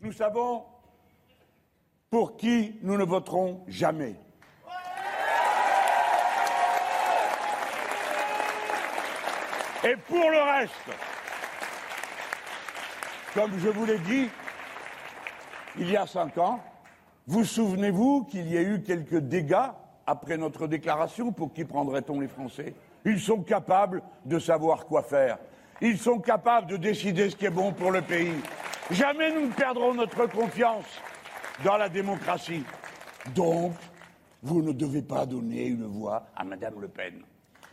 Nous 0.00 0.12
savons 0.12 0.64
pour 2.10 2.36
qui 2.36 2.78
nous 2.82 2.96
ne 2.96 3.04
voterons 3.04 3.64
jamais. 3.66 4.14
Et 9.86 9.96
pour 9.96 10.30
le 10.30 10.60
reste, 10.60 10.72
comme 13.34 13.58
je 13.58 13.68
vous 13.68 13.84
l'ai 13.84 13.98
dit, 13.98 14.28
il 15.76 15.90
y 15.90 15.96
a 15.96 16.06
cinq 16.06 16.38
ans, 16.38 16.60
vous 17.26 17.44
souvenez-vous 17.44 18.24
qu'il 18.24 18.50
y 18.50 18.56
a 18.56 18.62
eu 18.62 18.82
quelques 18.82 19.18
dégâts 19.18 19.70
après 20.06 20.38
notre 20.38 20.66
déclaration 20.66 21.32
Pour 21.32 21.52
qui 21.52 21.64
prendrait-on 21.64 22.20
les 22.20 22.28
Français? 22.28 22.74
Ils 23.04 23.20
sont 23.20 23.42
capables 23.42 24.02
de 24.24 24.38
savoir 24.38 24.86
quoi 24.86 25.02
faire. 25.02 25.38
Ils 25.80 25.98
sont 25.98 26.18
capables 26.18 26.68
de 26.68 26.76
décider 26.76 27.30
ce 27.30 27.36
qui 27.36 27.46
est 27.46 27.50
bon 27.50 27.72
pour 27.72 27.90
le 27.90 28.02
pays. 28.02 28.34
Jamais 28.90 29.32
nous 29.32 29.46
ne 29.46 29.52
perdrons 29.52 29.94
notre 29.94 30.26
confiance 30.26 30.84
dans 31.64 31.76
la 31.76 31.88
démocratie. 31.88 32.62
Donc, 33.34 33.72
vous 34.42 34.62
ne 34.62 34.72
devez 34.72 35.02
pas 35.02 35.26
donner 35.26 35.66
une 35.66 35.86
voix 35.86 36.26
à 36.36 36.44
Madame 36.44 36.80
Le 36.80 36.88
Pen. 36.88 37.22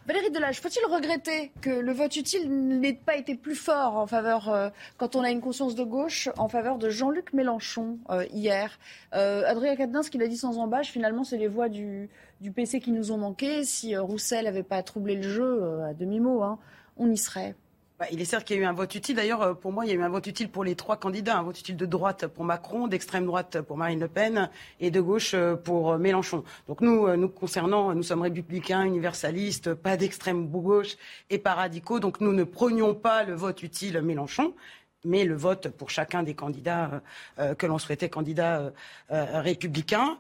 Valérie 0.08 0.32
Delage, 0.32 0.60
faut-il 0.62 0.84
regretter 0.92 1.52
que 1.62 1.70
le 1.70 1.92
vote 1.92 2.16
utile 2.16 2.50
n'ait 2.50 2.94
pas 2.94 3.18
été 3.18 3.36
plus 3.36 3.54
fort 3.54 3.98
en 3.98 4.08
faveur, 4.08 4.50
euh, 4.50 4.70
quand 4.98 5.16
on 5.16 5.22
a 5.22 5.30
une 5.30 5.42
conscience 5.42 5.76
de 5.76 5.84
gauche, 5.84 6.28
en 6.38 6.48
faveur 6.48 6.80
de 6.80 6.90
Jean-Luc 6.90 7.34
Mélenchon 7.34 8.00
euh, 8.10 8.26
hier? 8.34 8.80
Euh, 9.14 9.44
Adrien 9.46 9.76
Quatennens, 9.76 10.08
ce 10.08 10.12
qu'il 10.12 10.24
a 10.24 10.28
dit 10.28 10.38
sans 10.38 10.58
embâche, 10.58 10.90
finalement, 10.90 11.24
c'est 11.24 11.38
les 11.38 11.48
voix 11.48 11.70
du, 11.70 12.10
PC 12.56 12.80
qui 12.80 12.92
nous 12.92 13.12
ont 13.12 13.18
manqué. 13.18 13.64
Si 13.64 13.96
Roussel 13.96 14.46
n'avait 14.46 14.64
pas 14.64 14.82
troublé 14.82 15.16
le 15.16 15.22
jeu, 15.22 15.84
à 15.84 15.94
demi-mot, 15.94 16.42
hein, 16.42 16.58
on 16.98 17.12
y 17.12 17.18
serait. 17.18 17.56
Bah, 18.02 18.08
il 18.12 18.20
est 18.20 18.26
certes 18.26 18.48
qu'il 18.48 18.56
y 18.56 18.60
a 18.60 18.64
eu 18.64 18.66
un 18.66 18.74
vote 18.74 18.96
utile. 18.96 19.16
D'ailleurs, 19.16 19.44
euh, 19.44 19.54
pour 19.54 19.72
moi, 19.72 19.86
il 19.86 19.90
y 19.90 19.92
a 19.92 19.96
eu 19.96 20.02
un 20.02 20.10
vote 20.10 20.26
utile 20.26 20.50
pour 20.50 20.64
les 20.64 20.74
trois 20.74 20.98
candidats. 20.98 21.38
Un 21.38 21.44
vote 21.44 21.60
utile 21.60 21.78
de 21.78 21.86
droite 21.86 22.26
pour 22.26 22.44
Macron, 22.44 22.88
d'extrême 22.88 23.28
droite 23.28 23.62
pour 23.62 23.78
Marine 23.78 24.00
Le 24.00 24.08
Pen 24.08 24.50
et 24.80 24.90
de 24.90 25.00
gauche 25.00 25.36
euh, 25.36 25.56
pour 25.56 25.92
euh, 25.92 25.98
Mélenchon. 26.00 26.44
Donc 26.68 26.82
nous, 26.82 27.16
nous 27.16 27.30
concernant, 27.30 27.94
nous 27.94 28.02
sommes 28.02 28.24
républicains, 28.24 28.82
universalistes, 28.86 29.76
pas 29.76 29.98
d'extrême 29.98 30.48
gauche 30.48 30.98
et 31.30 31.38
pas 31.38 31.54
radicaux. 31.54 32.00
Donc 32.00 32.22
nous 32.22 32.34
ne 32.34 32.44
prenions 32.44 32.96
pas 32.96 33.24
le 33.24 33.36
vote 33.36 33.62
utile 33.62 34.02
Mélenchon 34.02 34.56
mais 35.04 35.24
le 35.24 35.36
vote 35.36 35.70
pour 35.70 35.90
chacun 35.90 36.24
des 36.24 36.34
candidats 36.34 37.02
euh, 37.40 37.56
que 37.56 37.66
l'on 37.66 37.78
souhaitait 37.78 38.10
candidats 38.10 38.60
euh, 38.60 38.70
euh, 39.12 39.42
républicains. 39.42 40.18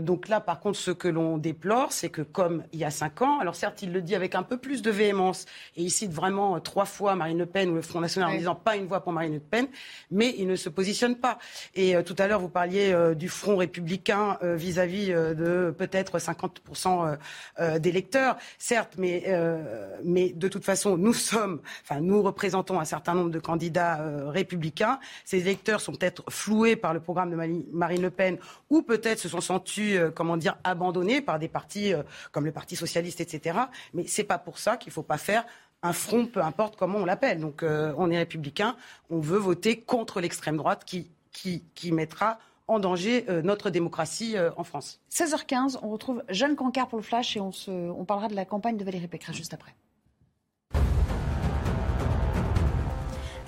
donc 0.00 0.28
là, 0.28 0.40
par 0.40 0.60
contre, 0.60 0.78
ce 0.78 0.90
que 0.90 1.08
l'on 1.08 1.38
déplore, 1.38 1.92
c'est 1.92 2.08
que 2.08 2.22
comme 2.22 2.64
il 2.72 2.78
y 2.78 2.84
a 2.84 2.90
cinq 2.90 3.22
ans, 3.22 3.38
alors 3.40 3.54
certes, 3.54 3.82
il 3.82 3.92
le 3.92 4.00
dit 4.00 4.14
avec 4.14 4.34
un 4.34 4.42
peu 4.42 4.56
plus 4.56 4.82
de 4.82 4.90
véhémence 4.90 5.46
et 5.76 5.82
il 5.82 5.90
cite 5.90 6.12
vraiment 6.12 6.58
trois 6.60 6.84
fois 6.84 7.14
Marine 7.14 7.38
Le 7.38 7.46
Pen 7.46 7.70
ou 7.70 7.74
le 7.74 7.82
Front 7.82 8.00
National 8.00 8.30
en 8.30 8.36
disant 8.36 8.54
pas 8.54 8.76
une 8.76 8.86
voix 8.86 9.00
pour 9.00 9.12
Marine 9.12 9.34
Le 9.34 9.40
Pen, 9.40 9.68
mais 10.10 10.34
il 10.38 10.46
ne 10.46 10.56
se 10.56 10.68
positionne 10.68 11.16
pas. 11.16 11.38
Et 11.74 11.94
tout 12.04 12.14
à 12.18 12.26
l'heure, 12.26 12.40
vous 12.40 12.48
parliez 12.48 12.94
du 13.16 13.28
Front 13.28 13.56
républicain 13.56 14.38
vis-à-vis 14.42 15.08
de 15.08 15.74
peut-être 15.76 16.18
50% 16.18 17.16
d'électeurs, 17.78 18.36
certes, 18.58 18.94
mais, 18.98 19.24
mais 20.04 20.30
de 20.30 20.48
toute 20.48 20.64
façon, 20.64 20.96
nous 20.96 21.14
sommes, 21.14 21.60
enfin, 21.82 22.00
nous 22.00 22.22
représentons 22.22 22.80
un 22.80 22.84
certain 22.84 23.14
nombre 23.14 23.30
de 23.30 23.38
candidats 23.38 23.95
euh, 24.00 24.30
républicains. 24.30 24.98
Ces 25.24 25.38
électeurs 25.38 25.80
sont 25.80 25.92
peut-être 25.92 26.24
floués 26.30 26.76
par 26.76 26.94
le 26.94 27.00
programme 27.00 27.30
de 27.30 27.36
Marine 27.72 28.02
Le 28.02 28.10
Pen 28.10 28.38
ou 28.70 28.82
peut-être 28.82 29.18
se 29.18 29.28
sont 29.28 29.40
sentis, 29.40 29.96
euh, 29.96 30.10
comment 30.10 30.36
dire, 30.36 30.56
abandonnés 30.64 31.20
par 31.20 31.38
des 31.38 31.48
partis 31.48 31.92
euh, 31.92 32.02
comme 32.32 32.44
le 32.44 32.52
Parti 32.52 32.76
socialiste, 32.76 33.20
etc. 33.20 33.58
Mais 33.94 34.06
c'est 34.06 34.24
pas 34.24 34.38
pour 34.38 34.58
ça 34.58 34.76
qu'il 34.76 34.92
faut 34.92 35.02
pas 35.02 35.18
faire 35.18 35.44
un 35.82 35.92
front, 35.92 36.26
peu 36.26 36.40
importe 36.40 36.76
comment 36.76 36.98
on 36.98 37.04
l'appelle. 37.04 37.40
Donc 37.40 37.62
on 37.62 38.10
est 38.10 38.16
républicain, 38.16 38.76
on 39.10 39.20
veut 39.20 39.38
voter 39.38 39.78
contre 39.78 40.20
l'extrême 40.20 40.56
droite 40.56 40.84
qui, 40.84 41.10
qui, 41.32 41.62
qui 41.74 41.92
mettra 41.92 42.38
en 42.66 42.80
danger 42.80 43.26
notre 43.44 43.68
démocratie 43.70 44.36
en 44.56 44.64
France. 44.64 45.00
16h15, 45.12 45.78
on 45.82 45.90
retrouve 45.90 46.24
Jeanne 46.30 46.56
Cancard 46.56 46.88
pour 46.88 46.98
le 46.98 47.04
Flash 47.04 47.36
et 47.36 47.40
on, 47.40 47.52
se, 47.52 47.70
on 47.70 48.04
parlera 48.04 48.28
de 48.28 48.34
la 48.34 48.46
campagne 48.46 48.78
de 48.78 48.84
Valérie 48.84 49.06
Pécresse 49.06 49.36
juste 49.36 49.54
après. 49.54 49.74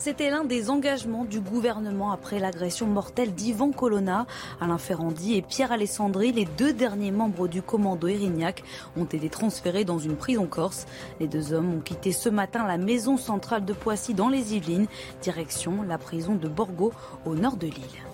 C'était 0.01 0.31
l'un 0.31 0.45
des 0.45 0.71
engagements 0.71 1.25
du 1.25 1.41
gouvernement 1.41 2.13
après 2.13 2.39
l'agression 2.39 2.87
mortelle 2.87 3.35
d'Ivan 3.35 3.73
Colonna. 3.73 4.27
Alain 4.61 4.79
Ferrandi 4.79 5.35
et 5.35 5.43
Pierre 5.43 5.73
Alessandri, 5.73 6.31
les 6.31 6.45
deux 6.45 6.73
derniers 6.73 7.11
membres 7.11 7.49
du 7.49 7.63
commando 7.63 8.07
Erignac, 8.07 8.63
ont 8.97 9.07
été 9.07 9.29
transférés 9.29 9.85
dans 9.85 9.99
une 9.99 10.15
prison 10.15 10.47
corse. 10.47 10.87
Les 11.19 11.27
deux 11.27 11.53
hommes 11.53 11.75
ont 11.75 11.81
quitté 11.81 12.13
ce 12.13 12.29
matin 12.29 12.65
la 12.65 12.79
maison 12.79 13.17
centrale 13.17 13.65
de 13.65 13.73
Poissy 13.73 14.15
dans 14.15 14.29
les 14.29 14.55
Yvelines, 14.55 14.87
direction 15.21 15.83
la 15.83 15.99
prison 15.99 16.37
de 16.37 16.47
Borgo 16.47 16.93
au 17.27 17.35
nord 17.35 17.57
de 17.57 17.67
l'île. 17.67 18.08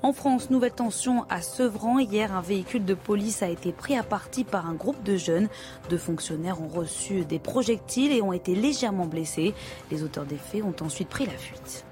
En 0.00 0.12
France, 0.12 0.50
nouvelle 0.50 0.72
tension 0.72 1.24
à 1.28 1.42
Sevran. 1.42 1.98
Hier, 1.98 2.32
un 2.32 2.40
véhicule 2.40 2.84
de 2.84 2.94
police 2.94 3.42
a 3.42 3.48
été 3.48 3.72
pris 3.72 3.96
à 3.96 4.04
partie 4.04 4.44
par 4.44 4.68
un 4.68 4.74
groupe 4.74 5.02
de 5.02 5.16
jeunes. 5.16 5.48
Deux 5.90 5.98
fonctionnaires 5.98 6.62
ont 6.62 6.68
reçu 6.68 7.24
des 7.24 7.40
projectiles 7.40 8.12
et 8.12 8.22
ont 8.22 8.32
été 8.32 8.54
légèrement 8.54 9.06
blessés. 9.06 9.54
Les 9.90 10.04
auteurs 10.04 10.24
des 10.24 10.36
faits 10.36 10.62
ont 10.62 10.84
ensuite 10.84 11.08
pris 11.08 11.26
la 11.26 11.32
fuite. 11.32 11.84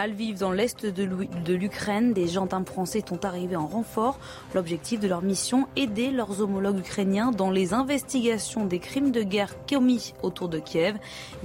À 0.00 0.06
Lviv, 0.06 0.38
dans 0.38 0.52
l'est 0.52 0.86
de 0.86 1.54
l'Ukraine, 1.54 2.12
des 2.12 2.28
gendarmes 2.28 2.64
français 2.64 3.02
sont 3.04 3.24
arrivés 3.24 3.56
en 3.56 3.66
renfort. 3.66 4.20
L'objectif 4.54 5.00
de 5.00 5.08
leur 5.08 5.22
mission, 5.22 5.66
aider 5.74 6.12
leurs 6.12 6.40
homologues 6.40 6.78
ukrainiens 6.78 7.32
dans 7.32 7.50
les 7.50 7.74
investigations 7.74 8.64
des 8.64 8.78
crimes 8.78 9.10
de 9.10 9.24
guerre 9.24 9.56
commis 9.66 10.14
autour 10.22 10.48
de 10.48 10.60
Kiev. 10.60 10.96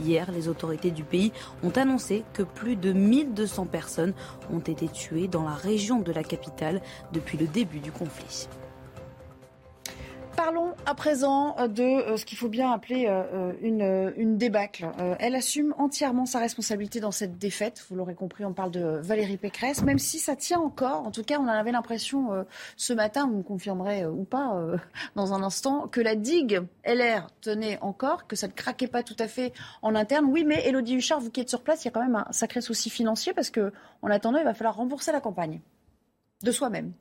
Hier, 0.04 0.32
les 0.32 0.49
autorités 0.49 0.91
du 0.91 1.04
pays 1.04 1.32
ont 1.64 1.72
annoncé 1.72 2.24
que 2.34 2.43
plus 2.43 2.76
de 2.76 2.93
1200 2.93 3.66
personnes 3.66 4.14
ont 4.54 4.60
été 4.60 4.88
tuées 4.88 5.28
dans 5.28 5.43
la 5.43 5.56
région 5.56 6.01
de 6.01 6.12
la 6.12 6.24
capitale 6.24 6.80
depuis 7.12 7.39
le 7.39 7.47
début 7.47 7.80
du 7.80 7.91
conflit. 7.91 8.47
Parlons 10.36 10.74
à 10.88 10.96
présent 10.96 11.56
euh, 11.60 11.68
de 11.68 11.84
euh, 11.84 12.18
ce 12.18 12.26
qu'il 12.26 12.38
faut 12.38 12.50
bien 12.50 12.72
appeler 12.72 13.06
euh, 13.08 13.54
une, 13.62 14.38
débâcle. 14.38 14.90
Elle 15.20 15.36
assume 15.36 15.76
entièrement 15.78 16.26
sa 16.26 16.40
responsabilité 16.40 17.00
dans 17.00 17.12
cette 17.12 17.38
défaite. 17.38 17.86
Vous 17.90 17.96
l'aurez 17.96 18.16
compris, 18.16 18.44
on 18.46 18.54
parle 18.54 18.72
de 18.72 19.00
Valérie 19.02 19.38
Pécresse, 19.38 19.84
même 19.84 20.00
si 20.00 20.18
ça 20.18 20.36
tient 20.36 20.60
encore. 20.60 21.06
En 21.06 21.12
tout 21.12 21.24
cas, 21.24 21.38
on 21.40 21.48
avait 21.48 21.72
l'impression 21.72 22.46
ce 22.78 22.94
matin, 22.94 23.28
vous 23.28 23.38
me 23.38 23.44
confirmerez 23.44 24.06
ou 24.06 24.24
pas 24.24 24.60
dans 25.16 25.34
un 25.34 25.44
instant, 25.44 25.88
que 25.88 26.02
la 26.02 26.16
digue 26.16 26.62
LR 26.86 27.28
tenait 27.42 27.78
encore, 27.82 28.28
que 28.28 28.36
ça 28.36 28.48
ne 28.48 28.54
craquait 28.54 28.88
pas 28.88 29.04
tout 29.04 29.16
à 29.20 29.28
fait 29.28 29.54
en 29.82 29.94
interne. 29.94 30.26
Oui, 30.26 30.44
mais 30.46 30.68
Elodie 30.68 30.96
Huchard, 30.96 31.20
vous 31.20 31.30
qui 31.30 31.42
êtes 31.42 31.50
sur 31.50 31.62
place, 31.62 31.84
il 31.84 31.86
y 31.86 31.90
a 31.90 31.92
quand 31.92 32.04
même 32.04 32.16
un 32.16 32.32
sacré 32.32 32.62
souci 32.62 32.90
financier 32.90 33.34
parce 33.34 33.52
qu'en 33.52 34.10
attendant, 34.10 34.40
il 34.40 34.46
va 34.46 34.54
falloir 34.54 34.76
rembourser 34.76 35.12
la 35.12 35.22
campagne 35.22 35.62
de 36.42 36.52
soi-même. 36.52 36.94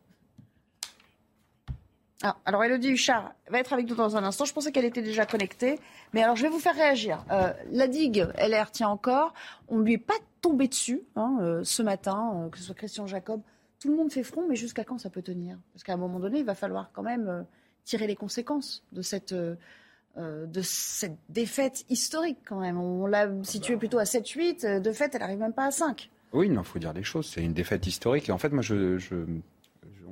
Ah, 2.25 2.37
alors 2.45 2.63
Elodie 2.63 2.91
Huchard 2.91 3.35
va 3.49 3.59
être 3.59 3.73
avec 3.73 3.89
nous 3.89 3.97
dans 3.97 4.17
un 4.17 4.23
instant. 4.23 4.45
Je 4.45 4.53
pensais 4.53 4.71
qu'elle 4.71 4.85
était 4.85 5.03
déjà 5.03 5.27
connectée. 5.27 5.81
Mais 6.13 6.23
alors 6.23 6.37
je 6.37 6.43
vais 6.43 6.49
vous 6.49 6.61
faire 6.61 6.75
réagir. 6.75 7.25
Euh, 7.33 7.53
la 7.71 7.89
digue 7.89 8.29
LR 8.39 8.71
tient 8.71 8.89
encore. 8.89 9.35
On 9.69 9.79
ne 9.79 9.85
lui 9.85 9.95
est 9.95 9.99
pas 9.99 10.15
tombé 10.41 10.69
dessus 10.69 11.03
hein, 11.17 11.39
euh, 11.41 11.65
ce 11.65 11.83
matin, 11.83 12.33
euh, 12.37 12.49
que 12.49 12.59
ce 12.59 12.65
soit 12.65 12.77
Christian 12.77 13.09
Jacob. 13.09 13.41
Tout 13.81 13.91
le 13.91 13.97
monde 13.97 14.13
fait 14.13 14.23
front, 14.23 14.47
mais 14.49 14.55
jusqu'à 14.55 14.85
quand 14.85 14.99
ça 14.99 15.11
peut 15.11 15.23
tenir? 15.23 15.59
Parce 15.73 15.83
qu'à 15.83 15.95
un 15.95 15.97
moment 15.97 16.21
donné, 16.21 16.39
il 16.39 16.45
va 16.45 16.55
falloir 16.55 16.91
quand 16.93 17.03
même 17.03 17.45
tirer 17.85 18.07
les 18.07 18.15
conséquences 18.15 18.85
de 18.93 19.03
cette, 19.03 19.35
de 19.35 20.63
cette 20.63 21.17
défaite 21.29 21.85
historique 21.89 22.39
quand 22.47 22.61
même. 22.61 22.79
On 22.79 23.07
l'a 23.07 23.27
située 23.43 23.77
plutôt 23.77 23.99
à 23.99 24.05
7-8. 24.05 24.81
De 24.81 24.93
fait, 24.93 25.13
elle 25.17 25.21
n'arrive 25.23 25.41
même 25.41 25.53
pas 25.53 25.67
à 25.67 25.73
5. 25.73 26.09
Oui, 26.33 26.49
il 26.49 26.63
faut 26.63 26.79
dire 26.79 26.93
les 26.93 27.03
choses. 27.03 27.27
C'est 27.27 27.43
une 27.43 27.55
défaite 27.55 27.85
historique. 27.85 28.29
Et 28.29 28.33
en 28.33 28.39
fait, 28.39 28.51
moi, 28.51 28.63
je 28.63 28.97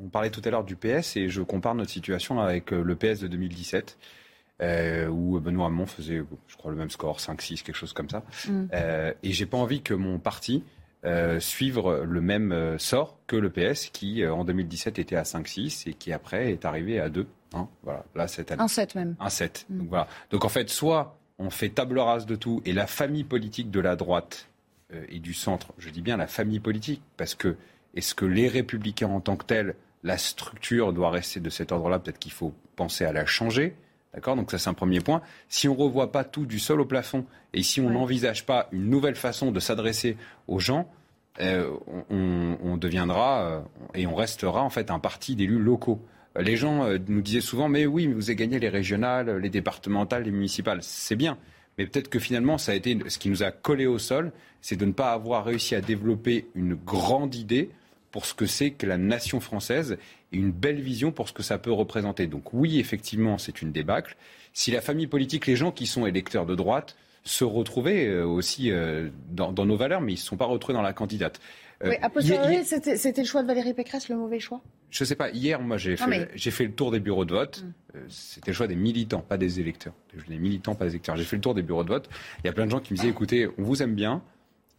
on 0.03 0.09
parlait 0.09 0.30
tout 0.30 0.42
à 0.44 0.51
l'heure 0.51 0.64
du 0.64 0.76
PS 0.76 1.16
et 1.16 1.28
je 1.28 1.42
compare 1.42 1.74
notre 1.74 1.90
situation 1.90 2.40
avec 2.40 2.72
euh, 2.72 2.82
le 2.82 2.96
PS 2.96 3.20
de 3.20 3.28
2017. 3.28 3.98
Euh, 4.62 5.07
où 5.09 5.40
Benoît 5.40 5.66
Hamon 5.66 5.86
faisait, 5.86 6.22
je 6.46 6.57
crois, 6.57 6.70
le 6.70 6.76
même 6.76 6.90
score, 6.90 7.18
5-6, 7.18 7.62
quelque 7.62 7.74
chose 7.74 7.94
comme 7.94 8.11
ça. 8.11 8.22
Mm. 8.46 8.66
Euh, 8.74 9.12
et 9.22 9.32
j'ai 9.32 9.46
pas 9.46 9.57
envie 9.57 9.80
que 9.80 9.94
mon 9.94 10.18
parti 10.18 10.64
euh, 11.07 11.40
suive 11.40 11.80
le 11.80 12.20
même 12.20 12.78
sort 12.78 13.18
que 13.26 13.36
le 13.36 13.48
PS, 13.48 13.88
qui 13.88 14.26
en 14.26 14.44
2017 14.44 14.98
était 14.98 15.16
à 15.16 15.22
5-6 15.22 15.88
et 15.88 15.94
qui 15.94 16.12
après 16.12 16.53
est 16.53 16.66
arrivé 16.66 17.01
à 17.01 17.09
2. 17.09 17.26
Hein, 17.55 17.68
voilà, 17.82 18.05
là, 18.14 18.28
cette 18.28 18.53
année. 18.53 18.62
Un 18.62 18.68
7 18.68 18.94
même. 18.96 19.16
Un 19.18 19.30
7. 19.30 19.66
Mm. 19.70 19.78
Donc, 19.78 19.88
voilà. 19.88 20.09
Donc 20.30 20.44
en 20.44 20.51
fait, 20.51 20.68
soit 20.68 21.16
on 21.38 21.48
fait 21.48 21.70
table 21.70 21.98
rase 21.98 22.26
de 22.26 22.36
tout 22.36 22.61
et 22.66 22.74
la 22.74 22.86
famille 22.86 23.24
politique 23.24 23.70
de 23.70 23.80
la 23.80 23.96
droite 23.96 24.46
et 25.09 25.20
du 25.20 25.34
centre, 25.34 25.72
je 25.78 25.88
dis 25.88 26.03
bien 26.03 26.16
la 26.16 26.26
famille 26.26 26.59
politique, 26.59 27.01
parce 27.16 27.36
que 27.36 27.57
est-ce 27.94 28.12
que 28.12 28.24
les 28.24 28.48
républicains 28.48 29.09
en 29.09 29.20
tant 29.20 29.36
que 29.36 29.44
tels 29.44 29.76
la 30.03 30.18
structure 30.18 30.92
doit 30.92 31.11
rester 31.11 31.40
de 31.40 31.51
cet 31.51 31.72
ordre-là. 31.72 31.98
Peut-être 31.98 32.18
qu'il 32.18 32.32
faut 32.32 32.55
penser 32.76 33.05
à 33.05 33.12
la 33.12 33.26
changer. 33.26 33.74
D'accord? 34.14 34.36
Donc 34.36 34.51
ça, 34.51 34.59
c'est 34.59 34.70
un 34.70 34.74
premier 34.74 35.01
point. 35.01 35.22
Si 35.48 35.68
on 35.68 35.74
ne 35.74 35.80
revoit 35.80 36.11
pas 36.11 36.24
tout 36.24 36.46
du 36.46 36.59
sol 36.59 36.80
au 36.80 36.84
plafond 36.84 37.26
et 37.53 37.62
si 37.62 37.80
on 37.80 37.90
n'envisage 37.90 38.46
pas 38.46 38.68
une 38.72 38.88
nouvelle 38.88 39.14
façon 39.14 39.53
de 39.53 39.61
s'adresser 39.61 40.16
aux 40.48 40.59
gens, 40.59 40.90
euh, 41.40 41.70
on, 42.11 42.76
deviendra 42.76 43.42
euh, 43.42 43.61
et 43.94 44.07
on 44.07 44.14
restera 44.14 44.62
en 44.62 44.70
fait 44.70 44.90
un 44.90 44.98
parti 44.98 45.36
d'élus 45.36 45.59
locaux. 45.61 46.03
Les 46.38 46.57
gens 46.57 46.84
euh, 46.84 46.98
nous 47.09 47.22
disaient 47.22 47.40
souvent, 47.40 47.68
mais 47.68 47.86
oui, 47.86 48.09
mais 48.09 48.14
vous 48.14 48.30
avez 48.30 48.36
gagné 48.36 48.59
les 48.59 48.68
régionales, 48.68 49.38
les 49.38 49.48
départementales, 49.48 50.24
les 50.24 50.30
municipales. 50.30 50.80
C'est 50.82 51.16
bien. 51.16 51.38
Mais 51.78 51.86
peut-être 51.86 52.09
que 52.11 52.18
finalement, 52.18 52.59
ça 52.59 52.72
a 52.72 52.74
été 52.74 52.98
ce 53.09 53.18
qui 53.18 53.30
nous 53.30 53.42
a 53.42 53.53
collé 53.53 53.86
au 53.86 53.98
sol, 53.98 54.32
c'est 54.61 54.76
de 54.76 54.84
ne 54.84 54.92
pas 54.92 55.12
avoir 55.12 55.44
réussi 55.44 55.74
à 55.74 55.80
développer 55.80 56.48
une 56.55 56.74
grande 56.74 57.34
idée 57.34 57.70
pour 58.11 58.27
ce 58.27 58.35
que 58.35 58.47
c'est 58.47 58.71
que 58.71 58.87
la 58.87 58.99
nation 58.99 59.41
française 59.41 59.99
et 60.33 60.37
une 60.37 60.53
belle 60.53 60.81
vision 60.81 61.13
pour 61.13 61.29
ce 61.29 61.33
que 61.33 61.43
ça 61.43 61.59
peut 61.59 61.73
représenter. 61.73 62.27
Donc 62.27 62.53
oui, 62.53 62.79
effectivement, 62.79 63.39
c'est 63.39 63.63
une 63.63 63.73
débâcle. 63.73 64.17
Si 64.53 64.71
la 64.71 64.81
famille 64.81 65.07
politique, 65.07 65.47
les 65.47 65.57
gens 65.57 65.73
qui 65.73 65.87
sont 65.87 66.07
électeurs 66.07 66.47
de 66.47 66.55
droite, 66.55 66.97
se 67.25 67.45
retrouvaient 67.45 68.07
euh, 68.07 68.25
aussi 68.25 68.71
euh, 68.71 69.11
dans, 69.31 69.53
nos 69.53 69.77
valeurs, 69.77 70.01
mais 70.01 70.13
ils 70.13 70.17
ne 70.17 70.21
se 70.21 70.27
sont 70.27 70.37
pas 70.37 70.47
retrouvés 70.47 70.75
dans 70.75 70.83
la 70.83 70.93
candidate. 70.93 71.41
Euh, 71.83 71.91
oui, 71.91 71.97
a 72.03 72.11
posteriori, 72.11 72.65
c'était 72.65 73.23
le 73.23 73.27
choix 73.27 73.43
de 73.43 73.47
Valérie 73.47 73.75
Pécresse, 73.75 74.09
le 74.09 74.17
mauvais 74.17 74.41
choix? 74.41 74.61
Je 74.91 75.05
ne 75.05 75.07
sais 75.07 75.15
pas. 75.15 75.31
Hier, 75.31 75.61
moi, 75.61 75.77
j'ai 75.77 75.97
fait, 75.97 76.51
fait, 76.51 76.65
le 76.65 76.73
tour 76.73 76.91
des 76.91 77.01
bureaux 77.01 77.25
de 77.25 77.33
vote. 77.33 77.65
Mm. 77.65 77.99
C'était 78.09 78.51
le 78.51 78.55
choix 78.55 78.67
des 78.67 78.77
militants, 78.77 79.21
pas 79.21 79.39
des 79.39 79.61
électeurs. 79.61 79.95
Des 80.29 80.39
militants, 80.39 80.75
pas 80.75 80.85
des 80.85 80.93
électeurs. 80.93 81.17
J'ai 81.17 81.25
fait 81.25 81.37
le 81.37 81.43
tour 81.43 81.55
des 81.55 81.63
bureaux 81.63 81.85
de 81.85 81.89
vote. 81.89 82.09
Il 82.43 82.47
y 82.47 82.51
a 82.51 82.53
plein 82.53 82.67
de 82.67 82.71
gens 82.71 82.81
qui 82.81 82.93
me 82.93 82.99
disaient, 82.99 83.11
écoutez, 83.11 83.49
on 83.59 83.63
vous 83.63 83.83
aime 83.83 83.95
bien, 83.95 84.23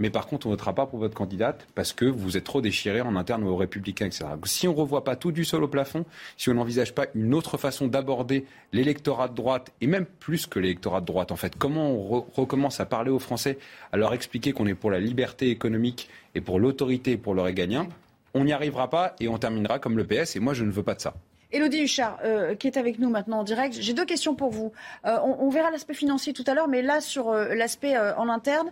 mais 0.01 0.09
par 0.09 0.25
contre, 0.25 0.47
on 0.47 0.49
ne 0.49 0.53
votera 0.55 0.73
pas 0.73 0.87
pour 0.87 0.97
votre 0.97 1.13
candidate 1.13 1.67
parce 1.75 1.93
que 1.93 2.05
vous 2.05 2.35
êtes 2.35 2.43
trop 2.43 2.59
déchiré 2.59 3.01
en 3.01 3.15
interne 3.15 3.43
aux 3.43 3.55
républicains, 3.55 4.07
etc. 4.07 4.25
Si 4.45 4.67
on 4.67 4.73
ne 4.73 4.77
revoit 4.77 5.03
pas 5.03 5.15
tout 5.15 5.31
du 5.31 5.45
sol 5.45 5.63
au 5.63 5.67
plafond, 5.67 6.05
si 6.37 6.49
on 6.49 6.55
n'envisage 6.55 6.95
pas 6.95 7.05
une 7.13 7.35
autre 7.35 7.57
façon 7.57 7.87
d'aborder 7.87 8.45
l'électorat 8.73 9.27
de 9.27 9.35
droite, 9.35 9.71
et 9.79 9.85
même 9.85 10.05
plus 10.05 10.47
que 10.47 10.57
l'électorat 10.57 11.01
de 11.01 11.05
droite, 11.05 11.31
en 11.31 11.35
fait, 11.35 11.55
comment 11.55 11.91
on 11.91 12.25
recommence 12.33 12.79
à 12.79 12.85
parler 12.85 13.11
aux 13.11 13.19
Français, 13.19 13.59
à 13.91 13.97
leur 13.97 14.13
expliquer 14.13 14.53
qu'on 14.53 14.65
est 14.65 14.73
pour 14.73 14.89
la 14.89 14.99
liberté 14.99 15.51
économique 15.51 16.09
et 16.33 16.41
pour 16.41 16.59
l'autorité 16.59 17.15
pour 17.15 17.35
le 17.35 17.43
régalien, 17.43 17.87
on 18.33 18.43
n'y 18.45 18.53
arrivera 18.53 18.89
pas 18.89 19.15
et 19.19 19.27
on 19.27 19.37
terminera 19.37 19.77
comme 19.77 19.97
le 19.97 20.05
PS, 20.05 20.35
et 20.35 20.39
moi, 20.39 20.55
je 20.55 20.63
ne 20.63 20.71
veux 20.71 20.83
pas 20.83 20.95
de 20.95 21.01
ça. 21.01 21.13
Elodie 21.51 21.83
Huchard, 21.83 22.19
euh, 22.23 22.55
qui 22.55 22.67
est 22.67 22.77
avec 22.77 22.99
nous 22.99 23.09
maintenant 23.09 23.39
en 23.39 23.43
direct, 23.43 23.75
j'ai 23.79 23.93
deux 23.93 24.05
questions 24.05 24.35
pour 24.35 24.51
vous. 24.51 24.71
Euh, 25.05 25.17
on, 25.21 25.49
verra 25.49 25.69
l'aspect 25.69 25.93
financier 25.93 26.33
tout 26.33 26.45
à 26.47 26.53
l'heure, 26.53 26.67
mais 26.67 26.81
là, 26.81 27.01
sur 27.01 27.29
euh, 27.29 27.53
l'aspect 27.55 27.97
en 27.97 28.29
interne, 28.29 28.71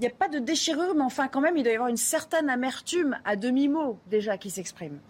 n'y 0.00 0.06
a 0.06 0.10
pas 0.10 0.28
de 0.28 0.38
déchirure, 0.38 0.94
mais 0.94 1.02
enfin, 1.02 1.28
quand 1.28 1.40
même, 1.40 1.56
il 1.56 1.62
doit 1.62 1.72
y 1.72 1.76
avoir 1.76 1.88
une 1.88 1.96
certaine 1.96 2.48
amertume 2.48 3.18
à 3.24 3.36
demi-mot 3.36 3.98
déjà 4.06 4.38
qui 4.38 4.50
s'exprime. 4.50 5.00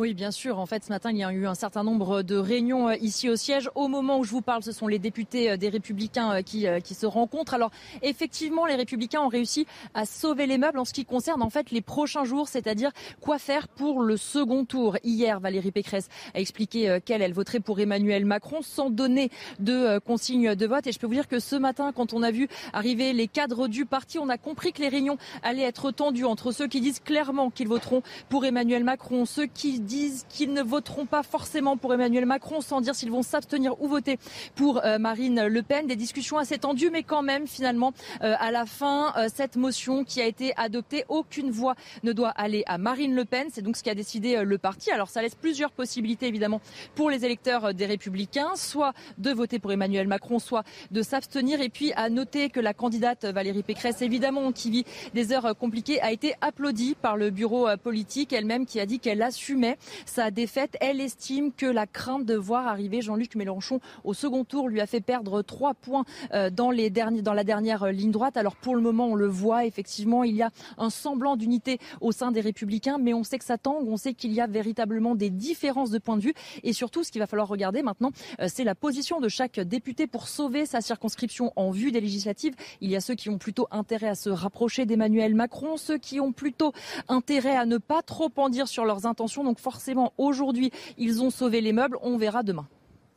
Oui, 0.00 0.14
bien 0.14 0.30
sûr. 0.30 0.60
En 0.60 0.66
fait, 0.66 0.84
ce 0.84 0.90
matin, 0.90 1.10
il 1.10 1.16
y 1.16 1.24
a 1.24 1.32
eu 1.32 1.48
un 1.48 1.56
certain 1.56 1.82
nombre 1.82 2.22
de 2.22 2.36
réunions 2.36 2.88
euh, 2.88 2.94
ici 3.00 3.28
au 3.28 3.34
siège. 3.34 3.68
Au 3.74 3.88
moment 3.88 4.20
où 4.20 4.24
je 4.24 4.30
vous 4.30 4.42
parle, 4.42 4.62
ce 4.62 4.70
sont 4.70 4.86
les 4.86 5.00
députés 5.00 5.50
euh, 5.50 5.56
des 5.56 5.68
Républicains 5.70 6.34
euh, 6.34 6.42
qui, 6.42 6.66
qui 6.84 6.94
se 6.94 7.04
rencontrent. 7.04 7.52
Alors, 7.52 7.72
effectivement, 8.02 8.64
les 8.64 8.76
Républicains 8.76 9.20
ont 9.22 9.28
réussi 9.28 9.66
à 9.94 10.06
sauver 10.06 10.46
les 10.46 10.56
meubles 10.56 10.78
en 10.78 10.84
ce 10.84 10.92
qui 10.92 11.04
concerne 11.04 11.42
en 11.42 11.50
fait 11.50 11.72
les 11.72 11.80
prochains 11.80 12.22
jours, 12.22 12.46
c'est-à-dire 12.46 12.92
quoi 13.20 13.40
faire 13.40 13.66
pour 13.66 14.00
le 14.00 14.16
second 14.16 14.64
tour. 14.64 14.96
Hier, 15.02 15.40
Valérie 15.40 15.72
Pécresse 15.72 16.08
a 16.32 16.38
expliqué 16.38 17.00
qu'elle, 17.04 17.20
elle 17.20 17.32
voterait 17.32 17.58
pour 17.58 17.80
Emmanuel 17.80 18.24
Macron 18.24 18.62
sans 18.62 18.90
donner 18.90 19.30
de 19.58 19.98
consigne 19.98 20.54
de 20.54 20.66
vote. 20.66 20.86
Et 20.86 20.92
je 20.92 21.00
peux 21.00 21.08
vous 21.08 21.14
dire 21.14 21.26
que 21.26 21.40
ce 21.40 21.56
matin, 21.56 21.90
quand 21.92 22.12
on 22.12 22.22
a 22.22 22.30
vu 22.30 22.46
arriver 22.72 23.12
les 23.12 23.26
cadres 23.26 23.66
du 23.66 23.84
parti, 23.84 24.20
on 24.20 24.28
a 24.28 24.38
compris 24.38 24.72
que 24.72 24.80
les 24.80 24.88
réunions 24.88 25.18
allaient 25.42 25.62
être 25.62 25.90
tendues 25.90 26.24
entre 26.24 26.52
ceux 26.52 26.68
qui 26.68 26.80
disent 26.80 27.00
clairement 27.00 27.50
qu'ils 27.50 27.68
voteront 27.68 28.02
pour 28.28 28.44
Emmanuel 28.44 28.84
Macron, 28.84 29.24
ceux 29.24 29.46
qui 29.46 29.80
disent 29.88 30.26
qu'ils 30.28 30.52
ne 30.52 30.62
voteront 30.62 31.06
pas 31.06 31.24
forcément 31.24 31.76
pour 31.76 31.92
Emmanuel 31.92 32.26
Macron, 32.26 32.60
sans 32.60 32.80
dire 32.80 32.94
s'ils 32.94 33.10
vont 33.10 33.22
s'abstenir 33.22 33.80
ou 33.82 33.88
voter 33.88 34.18
pour 34.54 34.84
euh, 34.84 34.98
Marine 34.98 35.46
Le 35.46 35.62
Pen. 35.62 35.86
Des 35.86 35.96
discussions 35.96 36.36
assez 36.36 36.58
tendues, 36.58 36.90
mais 36.90 37.02
quand 37.02 37.22
même, 37.22 37.46
finalement, 37.46 37.92
euh, 38.22 38.34
à 38.38 38.52
la 38.52 38.66
fin, 38.66 39.14
euh, 39.16 39.28
cette 39.34 39.56
motion 39.56 40.04
qui 40.04 40.20
a 40.20 40.26
été 40.26 40.52
adoptée, 40.56 41.04
aucune 41.08 41.50
voix 41.50 41.74
ne 42.04 42.12
doit 42.12 42.28
aller 42.28 42.62
à 42.66 42.76
Marine 42.76 43.14
Le 43.14 43.24
Pen. 43.24 43.48
C'est 43.50 43.62
donc 43.62 43.76
ce 43.78 43.82
qu'a 43.82 43.94
décidé 43.94 44.44
le 44.44 44.58
parti. 44.58 44.90
Alors, 44.90 45.08
ça 45.08 45.22
laisse 45.22 45.34
plusieurs 45.34 45.72
possibilités, 45.72 46.26
évidemment, 46.28 46.60
pour 46.94 47.08
les 47.08 47.24
électeurs 47.24 47.72
des 47.72 47.86
Républicains, 47.86 48.52
soit 48.56 48.92
de 49.16 49.30
voter 49.30 49.58
pour 49.58 49.72
Emmanuel 49.72 50.06
Macron, 50.06 50.38
soit 50.38 50.64
de 50.90 51.00
s'abstenir. 51.00 51.62
Et 51.62 51.70
puis, 51.70 51.92
à 51.94 52.10
noter 52.10 52.50
que 52.50 52.60
la 52.60 52.74
candidate 52.74 53.24
Valérie 53.24 53.62
Pécresse, 53.62 54.02
évidemment, 54.02 54.52
qui 54.52 54.70
vit 54.70 54.84
des 55.14 55.32
heures 55.32 55.56
compliquées, 55.56 56.00
a 56.02 56.12
été 56.12 56.34
applaudie 56.42 56.94
par 56.94 57.16
le 57.16 57.30
bureau 57.30 57.68
politique 57.82 58.34
elle-même, 58.34 58.66
qui 58.66 58.80
a 58.80 58.86
dit 58.86 59.00
qu'elle 59.00 59.22
assumait 59.22 59.77
sa 60.06 60.30
défaite. 60.30 60.76
Elle 60.80 61.00
estime 61.00 61.52
que 61.52 61.66
la 61.66 61.86
crainte 61.86 62.24
de 62.24 62.34
voir 62.34 62.66
arriver 62.66 63.00
Jean-Luc 63.00 63.34
Mélenchon 63.34 63.80
au 64.04 64.14
second 64.14 64.44
tour 64.44 64.68
lui 64.68 64.80
a 64.80 64.86
fait 64.86 65.00
perdre 65.00 65.42
trois 65.42 65.74
points 65.74 66.04
euh, 66.32 66.50
dans, 66.50 66.70
les 66.70 66.90
derniers, 66.90 67.22
dans 67.22 67.32
la 67.32 67.44
dernière 67.44 67.84
euh, 67.84 67.92
ligne 67.92 68.10
droite. 68.10 68.36
Alors 68.36 68.56
pour 68.56 68.76
le 68.76 68.82
moment, 68.82 69.06
on 69.06 69.14
le 69.14 69.26
voit, 69.26 69.64
effectivement, 69.64 70.24
il 70.24 70.36
y 70.36 70.42
a 70.42 70.50
un 70.76 70.90
semblant 70.90 71.36
d'unité 71.36 71.78
au 72.00 72.12
sein 72.12 72.32
des 72.32 72.40
Républicains, 72.40 72.98
mais 72.98 73.14
on 73.14 73.24
sait 73.24 73.38
que 73.38 73.44
ça 73.44 73.58
tangue, 73.58 73.88
on 73.88 73.96
sait 73.96 74.14
qu'il 74.14 74.32
y 74.32 74.40
a 74.40 74.46
véritablement 74.46 75.14
des 75.14 75.30
différences 75.30 75.90
de 75.90 75.98
point 75.98 76.16
de 76.16 76.22
vue. 76.22 76.34
Et 76.62 76.72
surtout, 76.72 77.04
ce 77.04 77.12
qu'il 77.12 77.20
va 77.20 77.26
falloir 77.26 77.48
regarder 77.48 77.82
maintenant, 77.82 78.10
euh, 78.40 78.46
c'est 78.48 78.64
la 78.64 78.74
position 78.74 79.20
de 79.20 79.28
chaque 79.28 79.60
député 79.60 80.06
pour 80.06 80.28
sauver 80.28 80.66
sa 80.66 80.80
circonscription 80.80 81.52
en 81.56 81.70
vue 81.70 81.92
des 81.92 82.00
législatives. 82.00 82.54
Il 82.80 82.90
y 82.90 82.96
a 82.96 83.00
ceux 83.00 83.14
qui 83.14 83.28
ont 83.28 83.38
plutôt 83.38 83.68
intérêt 83.70 84.08
à 84.08 84.14
se 84.14 84.30
rapprocher 84.30 84.86
d'Emmanuel 84.86 85.34
Macron, 85.34 85.76
ceux 85.76 85.98
qui 85.98 86.20
ont 86.20 86.32
plutôt 86.32 86.72
intérêt 87.08 87.56
à 87.56 87.66
ne 87.66 87.78
pas 87.78 88.02
trop 88.02 88.30
en 88.36 88.48
dire 88.48 88.68
sur 88.68 88.84
leurs 88.84 89.06
intentions. 89.06 89.44
Donc 89.44 89.58
forcément, 89.70 90.14
aujourd'hui, 90.16 90.70
ils 90.96 91.22
ont 91.22 91.28
sauvé 91.28 91.60
les 91.60 91.74
meubles. 91.74 91.98
On 92.00 92.16
verra 92.16 92.42
demain. 92.42 92.66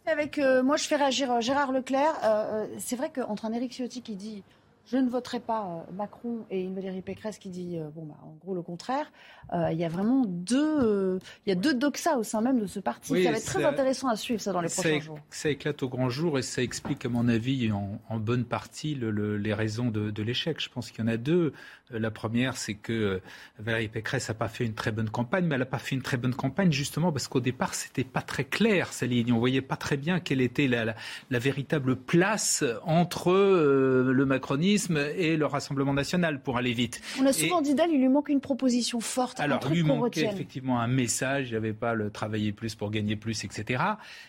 Avec 0.06 0.38
euh, 0.38 0.62
moi, 0.64 0.76
je 0.76 0.86
fais 0.86 0.97
réagir 0.97 1.32
euh, 1.32 1.39
Gérard 1.39 1.72
Leclerc. 1.72 2.14
Euh, 2.26 2.68
c'est 2.78 2.97
vrai 2.97 3.10
qu'entre 3.16 3.45
un 3.45 3.54
Éric 3.54 3.72
Ciotti 3.72 4.02
qui 4.02 4.16
dit 4.16 4.43
je 4.88 4.97
ne 4.97 5.09
voterai 5.09 5.39
pas 5.39 5.86
euh, 5.89 5.93
Macron 5.93 6.45
et 6.49 6.61
une 6.61 6.75
Valérie 6.75 7.01
Pécresse 7.01 7.38
qui 7.38 7.49
dit 7.49 7.77
euh, 7.77 7.89
bon 7.93 8.05
bah, 8.05 8.17
en 8.23 8.36
gros 8.41 8.55
le 8.55 8.61
contraire. 8.61 9.11
Euh, 9.53 9.69
il 9.71 9.77
y 9.77 9.86
a 9.86 9.89
vraiment 9.89 10.23
deux, 10.25 11.19
il 11.45 11.49
y 11.49 11.51
a 11.51 11.55
deux 11.55 11.73
doxas 11.73 12.17
au 12.17 12.23
sein 12.23 12.41
même 12.41 12.59
de 12.59 12.67
ce 12.67 12.79
parti. 12.79 13.23
ça 13.23 13.32
va 13.32 13.38
être 13.38 13.45
très 13.45 13.65
intéressant 13.65 14.07
à 14.07 14.15
suivre 14.15 14.41
ça 14.41 14.53
dans 14.53 14.61
les 14.61 14.69
prochains 14.69 14.99
jours. 14.99 15.19
Ça 15.29 15.49
éclate 15.49 15.84
au 15.84 15.89
grand 15.89 16.09
jour 16.09 16.39
et 16.39 16.41
ça 16.41 16.61
explique 16.61 17.05
à 17.05 17.09
mon 17.09 17.27
avis 17.27 17.71
en, 17.71 18.19
bonne 18.19 18.45
partie 18.45 18.95
les 18.95 19.53
raisons 19.53 19.89
de, 19.89 20.21
l'échec. 20.21 20.59
Je 20.61 20.69
pense 20.69 20.91
qu'il 20.91 21.03
y 21.03 21.03
en 21.03 21.11
a 21.11 21.17
deux. 21.17 21.53
La 21.89 22.11
première, 22.11 22.55
c'est 22.55 22.75
que 22.75 23.21
Valérie 23.59 23.89
Pécresse 23.89 24.29
n'a 24.29 24.36
pas 24.36 24.47
fait 24.47 24.65
une 24.65 24.75
très 24.75 24.91
bonne 24.91 25.09
campagne, 25.09 25.45
mais 25.45 25.55
elle 25.55 25.61
n'a 25.61 25.65
pas 25.65 25.79
fait 25.79 25.95
une 25.95 26.01
très 26.01 26.17
bonne 26.17 26.36
campagne 26.36 26.71
justement 26.71 27.11
parce 27.11 27.27
qu'au 27.27 27.41
départ, 27.41 27.73
c'était 27.73 28.03
pas 28.03 28.21
très 28.21 28.45
clair 28.45 28.93
sa 28.93 29.05
ligne. 29.05 29.34
On 29.34 29.39
voyait 29.39 29.61
pas 29.61 29.75
très 29.75 29.97
bien 29.97 30.19
quelle 30.19 30.39
était 30.39 30.67
la, 30.67 30.95
la 31.29 31.39
véritable 31.39 31.97
place 31.97 32.63
entre 32.86 33.34
le 33.34 34.25
macronisme 34.25 34.70
et 35.17 35.38
le 35.38 35.45
Rassemblement 35.45 35.93
national 35.93 36.41
pour 36.41 36.57
aller 36.57 36.74
vite. 36.74 37.01
On 37.19 37.26
a 37.26 37.34
souvent 37.34 37.61
dit 37.61 37.76
d'elle, 37.76 37.91
il 37.91 37.99
lui 37.99 38.09
manque 38.09 38.30
une 38.30 38.41
proposition 38.41 38.99
forte. 38.99 39.39
Alors, 39.39 39.67
lui 39.69 39.84
manquait 39.84 40.26
effectivement 40.26 40.80
un 40.80 40.88
message, 40.88 41.47
il 41.47 41.51
n'y 41.51 41.57
avait 41.57 41.74
pas 41.74 41.93
le 41.93 42.09
travailler 42.09 42.51
plus 42.51 42.76
pour 42.76 42.91
gagner 42.91 43.15
plus, 43.15 43.43
etc. 43.43 43.84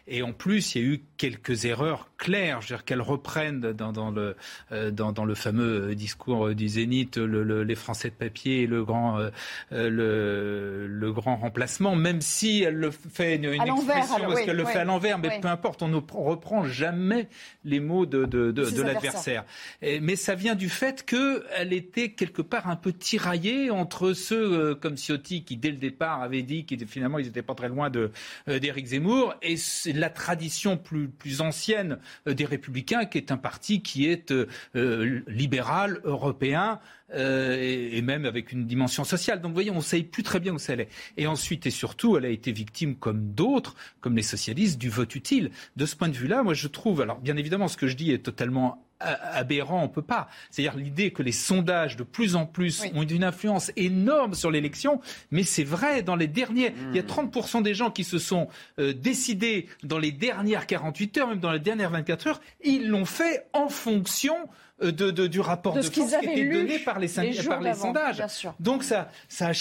Et 0.07 0.23
en 0.23 0.33
plus, 0.33 0.75
il 0.75 0.83
y 0.83 0.85
a 0.85 0.89
eu 0.89 1.03
quelques 1.17 1.65
erreurs 1.65 2.11
claires, 2.17 2.61
je 2.61 2.69
veux 2.69 2.77
dire 2.77 2.85
qu'elles 2.85 3.01
reprennent 3.01 3.61
dans, 3.61 4.11
le, 4.11 4.37
euh, 4.71 4.91
dans, 4.91 5.25
le 5.25 5.35
fameux 5.35 5.95
discours 5.95 6.55
du 6.55 6.69
Zénith 6.69 7.17
les 7.17 7.75
Français 7.75 8.11
de 8.11 8.15
papier 8.15 8.63
et 8.63 8.67
le 8.67 8.85
grand, 8.85 9.19
euh, 9.19 9.31
le, 9.71 10.87
le, 10.87 11.13
grand 11.13 11.37
remplacement, 11.37 11.95
même 11.97 12.21
si 12.21 12.63
elle 12.63 12.77
le 12.77 12.91
fait 12.91 13.37
une, 13.37 13.45
expression, 13.45 14.17
parce 14.27 14.43
qu'elle 14.43 14.57
le 14.57 14.65
fait 14.65 14.79
à 14.79 14.85
l'envers, 14.85 15.19
mais 15.19 15.41
peu 15.41 15.49
importe, 15.49 15.83
on 15.83 15.89
ne 15.89 15.97
reprend 15.97 16.65
jamais 16.65 17.29
les 17.65 17.81
mots 17.81 18.07
de, 18.07 18.25
de, 18.25 18.83
l'adversaire. 18.83 19.45
Mais 19.83 20.17
ça 20.17 20.32
vient 20.35 20.55
du 20.55 20.69
fait 20.69 21.05
qu'elle 21.05 21.73
était 21.73 22.11
quelque 22.11 22.43
part 22.43 22.69
un 22.69 22.77
peu 22.77 22.93
tiraillée 22.93 23.71
entre 23.71 24.13
ceux 24.13 24.53
euh, 24.53 24.75
comme 24.75 24.97
Ciotti 24.97 25.45
qui, 25.45 25.57
dès 25.57 25.71
le 25.71 25.77
départ, 25.77 26.23
avait 26.23 26.43
dit 26.43 26.65
qu'ils 26.65 26.87
finalement 26.87 27.19
ils 27.19 27.27
n'étaient 27.27 27.43
pas 27.43 27.55
très 27.55 27.69
loin 27.69 27.91
d'Éric 27.91 28.87
Zemmour, 28.87 29.35
et 29.43 29.57
la 29.93 30.11
tradition 30.11 30.77
plus, 30.77 31.09
plus 31.09 31.41
ancienne 31.41 31.99
euh, 32.27 32.35
des 32.35 32.45
Républicains, 32.45 33.05
qui 33.05 33.19
est 33.19 33.33
un 33.33 33.37
parti 33.37 33.83
qui 33.83 34.09
est 34.09 34.31
euh, 34.33 34.47
euh, 34.77 35.21
libéral, 35.27 36.01
européen, 36.05 36.81
et, 37.15 38.01
même 38.03 38.25
avec 38.25 38.53
une 38.53 38.67
dimension 38.67 39.05
sociale. 39.05 39.41
Donc 39.41 39.51
vous 39.51 39.55
voyez, 39.55 39.71
on 39.71 39.77
ne 39.77 39.81
sait 39.81 40.03
plus 40.03 40.23
très 40.23 40.41
bien 40.41 40.55
où 40.55 40.59
ça 40.59 40.73
allait. 40.73 40.89
Et 41.17 41.27
ensuite 41.27 41.67
et 41.67 41.71
surtout, 41.71 42.17
elle 42.17 42.25
a 42.25 42.31
été 42.31 42.53
victime, 42.53 42.97
comme 42.97 43.33
d'autres, 43.33 43.75
comme 44.01 44.17
les 44.17 44.23
socialistes, 44.23 44.79
du 44.79 44.89
vote 44.89 45.15
utile. 45.15 45.51
De 45.77 45.87
ce 45.87 45.97
point 45.97 46.09
de 46.09 46.17
vue-là, 46.17 46.43
moi 46.43 46.55
je 46.55 46.69
trouve, 46.69 47.01
alors 47.01 47.19
bien 47.19 47.37
évidemment, 47.37 47.69
ce 47.69 47.77
que 47.77 47.87
je 47.87 47.97
dis 47.97 48.11
est 48.11 48.25
totalement 48.25 48.83
aberrant, 49.03 49.83
on 49.83 49.89
peut 49.89 50.03
pas. 50.03 50.29
C'est-à-dire 50.51 50.77
l'idée 50.77 51.11
que 51.11 51.23
les 51.23 51.33
sondages 51.33 51.97
de 51.97 52.03
plus 52.03 52.37
en 52.37 52.47
plus 52.47 52.85
ont 52.95 53.03
une 53.03 53.25
influence 53.25 53.73
énorme 53.77 54.35
sur 54.35 54.51
l'élection, 54.51 55.01
mais 55.31 55.43
c'est 55.43 55.65
vrai 55.65 56.03
dans 56.03 56.17
les 56.17 56.29
derniers. 56.29 56.75
Il 56.91 56.97
y 56.97 56.99
a 56.99 57.03
30% 57.03 57.61
hmm. 57.61 57.63
des 57.63 57.75
gens 57.75 57.91
qui 57.91 58.05
se 58.05 58.19
sont 58.19 58.49
euh, 58.79 58.93
décidés 58.93 59.67
dans 59.83 59.99
les 59.99 60.13
dernières 60.13 60.67
48 60.67 61.19
heures, 61.19 61.29
même 61.29 61.41
dans 61.41 61.53
les 61.53 61.61
dernières 61.61 61.91
24 61.91 62.27
heures, 62.27 62.41
ils 62.65 62.89
l'ont 62.89 63.05
fait 63.05 63.47
en 63.53 63.69
fonction 63.69 64.35
euh, 64.83 64.93
de, 64.93 65.27
du 65.27 65.41
rapport 65.41 65.75
de, 65.75 65.83
ce 65.83 65.91
force 65.91 66.17
qui 66.19 66.27
était 66.27 66.49
donné 66.49 66.79
par 66.79 66.99
les, 66.99 67.09
par 67.09 67.61
les 67.61 67.75
sondages. 67.75 68.23
Donc 68.61 68.83
ça, 68.83 69.11
ça, 69.29 69.53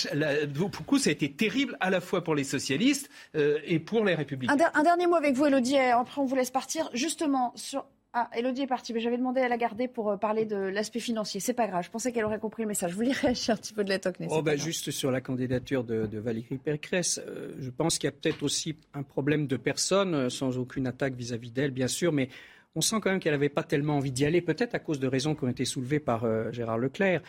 coup, 0.86 0.98
ça 0.98 1.10
a 1.10 1.14
été 1.14 1.32
terrible 1.32 1.78
à 1.80 1.90
la 1.90 2.02
fois 2.02 2.24
pour 2.24 2.36
les 2.36 2.44
socialistes 2.44 3.10
euh, 3.36 3.60
et 3.66 3.80
pour 3.80 4.06
les 4.06 4.16
républicains. 4.16 4.56
Un, 4.74 4.80
un, 4.80 4.84
dernier 4.84 5.08
mot 5.08 5.16
avec 5.16 5.36
vous, 5.36 5.46
Elodie, 5.46 5.78
après 5.78 6.22
on 6.22 6.26
vous 6.26 6.36
laisse 6.36 6.52
partir. 6.52 6.90
Justement, 6.94 7.54
sur 7.56 7.86
ah, 8.14 8.30
Elodie 8.36 8.64
est 8.64 8.68
partie, 8.68 8.92
mais 8.92 9.00
j'avais 9.00 9.18
demandé 9.18 9.40
à 9.40 9.48
la 9.48 9.56
garder 9.56 9.88
pour 9.88 10.12
euh, 10.12 10.18
parler 10.18 10.44
de 10.44 10.58
l'aspect 10.58 11.00
financier. 11.00 11.40
C'est 11.40 11.54
pas 11.54 11.68
grave, 11.68 11.86
je 11.86 11.90
pensais 11.90 12.12
qu'elle 12.12 12.26
aurait 12.26 12.40
compris 12.40 12.64
le 12.64 12.68
message. 12.68 12.94
Vous 12.94 13.02
lirez 13.02 13.30
un 13.48 13.56
petit 13.56 13.72
peu 13.72 13.86
de 13.86 13.90
la 13.90 14.00
toque. 14.00 14.18
Oh, 14.30 14.42
ben, 14.42 14.58
juste 14.58 14.92
sur 14.92 15.12
la 15.12 15.22
candidature 15.22 15.86
de, 15.86 16.20
Valérie 16.20 16.58
Pécresse, 16.58 17.22
euh, 17.26 17.54
je 17.60 17.70
pense 17.70 17.98
qu'il 17.98 18.08
y 18.08 18.10
a 18.10 18.12
peut-être 18.12 18.44
aussi 18.44 18.76
un 18.94 19.04
problème 19.04 19.48
de 19.48 19.56
personne, 19.56 20.30
sans 20.30 20.58
aucune 20.58 20.88
attaque 20.88 21.14
vis-à-vis 21.14 21.52
d'elle, 21.52 21.72
bien 21.72 21.88
sûr, 21.88 22.12
mais 22.12 22.28
on 22.76 22.82
sent 22.82 22.98
quand 23.02 23.12
même 23.12 23.20
qu'elle 23.20 23.34
n'avait 23.34 23.50
pas 23.50 23.64
tellement 23.64 23.98
envie 23.98 24.12
d'y 24.12 24.26
aller, 24.26 24.42
peut-être 24.42 24.76
à 24.76 24.80
cause 24.80 25.00
de 25.00 25.08
raisons 25.08 25.36
qui 25.36 25.44
ont 25.44 25.50
été 25.50 25.66
soulevées 25.66 26.00
par 26.00 26.26
Gérard 26.52 26.78
Leclerc 26.78 27.22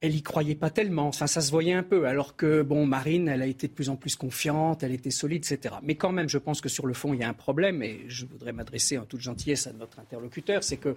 elle 0.00 0.14
y 0.14 0.22
croyait 0.22 0.54
pas 0.54 0.70
tellement. 0.70 1.10
ça 1.12 1.26
se 1.26 1.50
voyait 1.50 1.72
un 1.72 1.82
peu. 1.82 2.06
Alors 2.06 2.36
que, 2.36 2.62
bon, 2.62 2.86
Marine, 2.86 3.28
elle 3.28 3.42
a 3.42 3.46
été 3.46 3.66
de 3.66 3.72
plus 3.72 3.88
en 3.88 3.96
plus 3.96 4.14
confiante, 4.16 4.82
elle 4.82 4.92
était 4.92 5.10
solide, 5.10 5.44
etc. 5.44 5.76
Mais 5.82 5.96
quand 5.96 6.12
même, 6.12 6.28
je 6.28 6.38
pense 6.38 6.60
que 6.60 6.68
sur 6.68 6.86
le 6.86 6.94
fond, 6.94 7.14
il 7.14 7.20
y 7.20 7.24
a 7.24 7.28
un 7.28 7.34
problème, 7.34 7.82
et 7.82 8.04
je 8.06 8.24
voudrais 8.24 8.52
m'adresser 8.52 8.98
en 8.98 9.04
toute 9.04 9.20
gentillesse 9.20 9.66
à 9.66 9.72
notre 9.72 9.98
interlocuteur, 9.98 10.62
c'est 10.62 10.76
que 10.76 10.96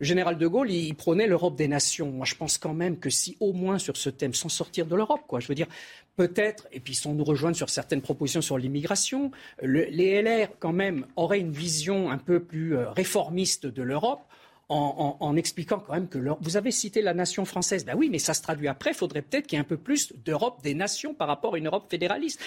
le 0.00 0.06
général 0.06 0.36
de 0.36 0.46
Gaulle, 0.46 0.70
il, 0.70 0.94
prônait 0.94 1.26
l'Europe 1.26 1.56
des 1.56 1.68
nations. 1.68 2.10
Moi, 2.10 2.26
je 2.26 2.34
pense 2.34 2.58
quand 2.58 2.74
même 2.74 2.98
que 2.98 3.10
si, 3.10 3.36
au 3.40 3.52
moins 3.52 3.78
sur 3.78 3.96
ce 3.96 4.10
thème, 4.10 4.34
sans 4.34 4.48
sortir 4.48 4.86
de 4.86 4.96
l'Europe, 4.96 5.22
quoi, 5.26 5.40
je 5.40 5.46
veux 5.46 5.54
dire, 5.54 5.68
peut-être, 6.16 6.66
et 6.72 6.80
puis 6.80 6.94
sans 6.94 7.14
nous 7.14 7.24
rejoindre 7.24 7.56
sur 7.56 7.70
certaines 7.70 8.02
propositions 8.02 8.42
sur 8.42 8.58
l'immigration, 8.58 9.30
les 9.62 10.22
LR, 10.22 10.48
quand 10.58 10.72
même, 10.72 11.06
auraient 11.16 11.40
une 11.40 11.52
vision 11.52 12.10
un 12.10 12.18
peu 12.18 12.40
plus 12.40 12.76
euh, 12.76 12.90
réformiste 12.90 13.66
de 13.66 13.82
l'Europe 13.82 14.22
en, 14.68 15.36
expliquant 15.36 15.78
quand 15.78 15.92
même 15.92 16.08
que 16.08 16.18
vous 16.40 16.56
avez 16.56 16.70
cité 16.70 17.02
la 17.02 17.14
nation 17.14 17.44
française. 17.44 17.84
Ben 17.84 17.94
oui, 17.96 18.08
mais 18.10 18.18
ça 18.18 18.34
se 18.34 18.42
traduit 18.42 18.66
après. 18.66 18.90
Il 18.90 18.96
faudrait 18.96 19.22
peut-être 19.22 19.46
qu'il 19.46 19.56
y 19.56 19.60
ait 19.60 19.64
un 19.64 19.68
peu 19.68 19.76
plus 19.76 20.12
d'Europe 20.24 20.62
des 20.62 20.74
nations 20.74 21.14
par 21.14 21.28
rapport 21.28 21.54
à 21.54 21.58
une 21.58 21.66
Europe 21.66 21.86
fédéraliste. 21.90 22.40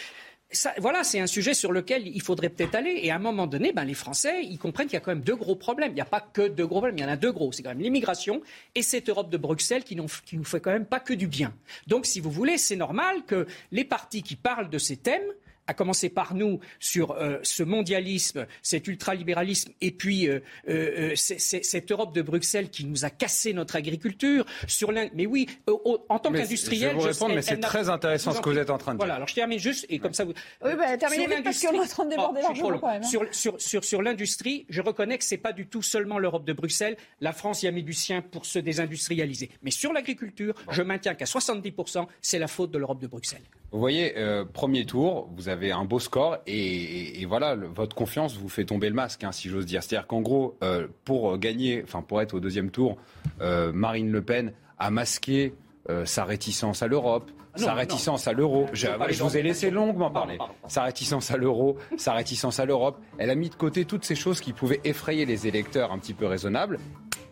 Voilà, 0.77 1.03
c'est 1.03 1.19
un 1.19 1.27
sujet 1.27 1.53
sur 1.53 1.73
lequel 1.73 2.07
il 2.07 2.21
faudrait 2.21 2.49
peut-être 2.49 2.75
aller. 2.75 2.99
Et 3.03 3.11
à 3.11 3.15
un 3.15 3.19
moment 3.19 3.47
donné, 3.47 3.73
ben, 3.73 3.83
les 3.83 3.93
Français, 3.93 4.43
ils 4.43 4.57
comprennent 4.57 4.87
qu'il 4.87 4.93
y 4.93 4.97
a 4.97 5.01
quand 5.01 5.11
même 5.11 5.21
deux 5.21 5.35
gros 5.35 5.55
problèmes. 5.55 5.91
Il 5.91 5.95
n'y 5.95 6.01
a 6.01 6.05
pas 6.05 6.21
que 6.21 6.47
deux 6.47 6.65
gros 6.65 6.79
problèmes, 6.79 6.97
il 6.97 7.01
y 7.01 7.05
en 7.05 7.09
a 7.09 7.17
deux 7.17 7.31
gros. 7.31 7.51
C'est 7.51 7.63
quand 7.63 7.69
même 7.69 7.81
l'immigration 7.81 8.41
et 8.73 8.81
cette 8.81 9.09
Europe 9.09 9.29
de 9.29 9.37
Bruxelles 9.37 9.83
qui, 9.83 9.97
qui 10.25 10.37
nous 10.37 10.43
fait 10.45 10.61
quand 10.61 10.71
même 10.71 10.85
pas 10.85 11.01
que 11.01 11.13
du 11.13 11.27
bien. 11.27 11.53
Donc, 11.87 12.05
si 12.05 12.21
vous 12.21 12.31
voulez, 12.31 12.57
c'est 12.57 12.77
normal 12.77 13.23
que 13.25 13.45
les 13.71 13.83
partis 13.83 14.23
qui 14.23 14.35
parlent 14.35 14.69
de 14.69 14.77
ces 14.77 14.95
thèmes 14.95 15.27
à 15.67 15.73
commencer 15.73 16.09
par 16.09 16.33
nous 16.33 16.59
sur 16.79 17.11
euh, 17.11 17.37
ce 17.43 17.63
mondialisme, 17.63 18.47
cet 18.61 18.87
ultralibéralisme, 18.87 19.71
et 19.81 19.91
puis 19.91 20.27
euh, 20.27 20.39
euh, 20.69 21.15
cette 21.15 21.91
Europe 21.91 22.15
de 22.15 22.21
Bruxelles 22.21 22.69
qui 22.69 22.85
nous 22.85 23.05
a 23.05 23.09
cassé 23.09 23.53
notre 23.53 23.75
agriculture. 23.75 24.45
Sur 24.67 24.91
mais 24.91 25.25
oui, 25.25 25.47
en 25.67 26.19
tant 26.19 26.31
qu'industriel, 26.31 26.91
je 26.91 26.95
vais 26.95 27.01
vous 27.01 27.07
répondre, 27.07 27.35
mais 27.35 27.41
c'est 27.41 27.59
très 27.59 27.89
intéressant 27.89 28.31
ce 28.31 28.41
que 28.41 28.49
vous 28.49 28.57
êtes 28.57 28.69
en 28.69 28.77
train 28.77 28.93
de 28.93 28.97
dire. 28.97 29.05
Voilà, 29.05 29.15
alors 29.15 29.27
je 29.27 29.35
termine 29.35 29.59
juste 29.59 29.85
et 29.89 29.99
comme 29.99 30.13
ça 30.13 30.23
vous. 30.23 30.33
Oui, 30.63 30.71
bah, 30.77 30.97
terminez 30.97 31.27
vite 31.27 31.43
parce 31.43 31.61
qu'on 31.61 31.73
est 31.73 31.79
en 31.79 31.85
train 31.85 32.05
de 32.05 32.09
déborder 32.11 32.39
oh, 32.43 32.47
largement 32.47 32.79
quand 32.79 32.91
même. 32.91 33.03
Hein. 33.03 33.07
Sur, 33.07 33.25
sur, 33.31 33.61
sur, 33.61 33.83
sur 33.83 34.01
l'industrie, 34.01 34.65
je 34.69 34.81
reconnais 34.81 35.17
que 35.17 35.23
c'est 35.23 35.37
pas 35.37 35.53
du 35.53 35.67
tout 35.67 35.81
seulement 35.81 36.19
l'Europe 36.19 36.45
de 36.45 36.53
Bruxelles. 36.53 36.97
La 37.21 37.33
France 37.33 37.63
y 37.63 37.67
a 37.67 37.71
mis 37.71 37.83
du 37.83 37.93
sien 37.93 38.21
pour 38.21 38.45
se 38.45 38.59
désindustrialiser. 38.59 39.49
Mais 39.61 39.71
sur 39.71 39.93
l'agriculture, 39.93 40.55
je 40.71 40.81
maintiens 40.81 41.15
qu'à 41.15 41.25
70%, 41.25 42.07
c'est 42.21 42.39
la 42.39 42.47
faute 42.47 42.71
de 42.71 42.77
l'Europe 42.77 43.01
de 43.01 43.07
Bruxelles. 43.07 43.43
Vous 43.71 43.79
voyez, 43.79 44.15
premier 44.53 44.85
tour, 44.85 45.29
vous 45.35 45.49
avez 45.49 45.71
un 45.71 45.83
beau 45.83 45.99
score 45.99 46.37
et, 46.47 47.25
voilà, 47.27 47.55
votre 47.55 47.95
confiance 47.95 48.37
vous 48.37 48.49
fait 48.49 48.65
tomber 48.65 48.87
le 48.87 48.95
masque, 48.95 49.23
hein, 49.23 49.31
si 49.31 49.49
j'ose 49.49 49.65
dire. 49.65 49.83
C'est-à-dire 49.83 50.07
qu'en 50.07 50.21
gros, 50.21 50.57
euh, 50.63 50.87
pour 51.03 51.37
gagner, 51.37 51.81
enfin 51.83 52.01
pour 52.01 52.21
être 52.21 52.33
au 52.33 52.39
deuxième 52.39 52.71
tour, 52.71 52.97
euh, 53.41 53.73
Marine 53.73 54.11
Le 54.11 54.21
Pen 54.21 54.53
a 54.79 54.89
masqué 54.89 55.53
euh, 55.89 56.05
sa 56.05 56.23
réticence 56.23 56.81
à 56.81 56.87
l'Europe, 56.87 57.31
ah 57.53 57.59
sa 57.59 57.73
réticence 57.73 58.27
à 58.27 58.33
l'euro. 58.33 58.67
Je, 58.73 58.87
vous 59.23 59.37
ai 59.37 59.41
laissé 59.41 59.71
longuement 59.71 60.11
parler. 60.11 60.37
Sa 60.67 60.83
réticence 60.83 61.31
à 61.31 61.37
l'euro, 61.37 61.77
sa 61.97 62.13
réticence 62.13 62.59
à 62.59 62.65
l'Europe. 62.65 62.99
Elle 63.17 63.29
a 63.29 63.35
mis 63.35 63.49
de 63.49 63.55
côté 63.55 63.85
toutes 63.85 64.05
ces 64.05 64.15
choses 64.15 64.41
qui 64.41 64.53
pouvaient 64.53 64.81
effrayer 64.83 65.25
les 65.25 65.47
électeurs 65.47 65.91
un 65.91 65.97
petit 65.97 66.13
peu 66.13 66.25
raisonnables. 66.25 66.77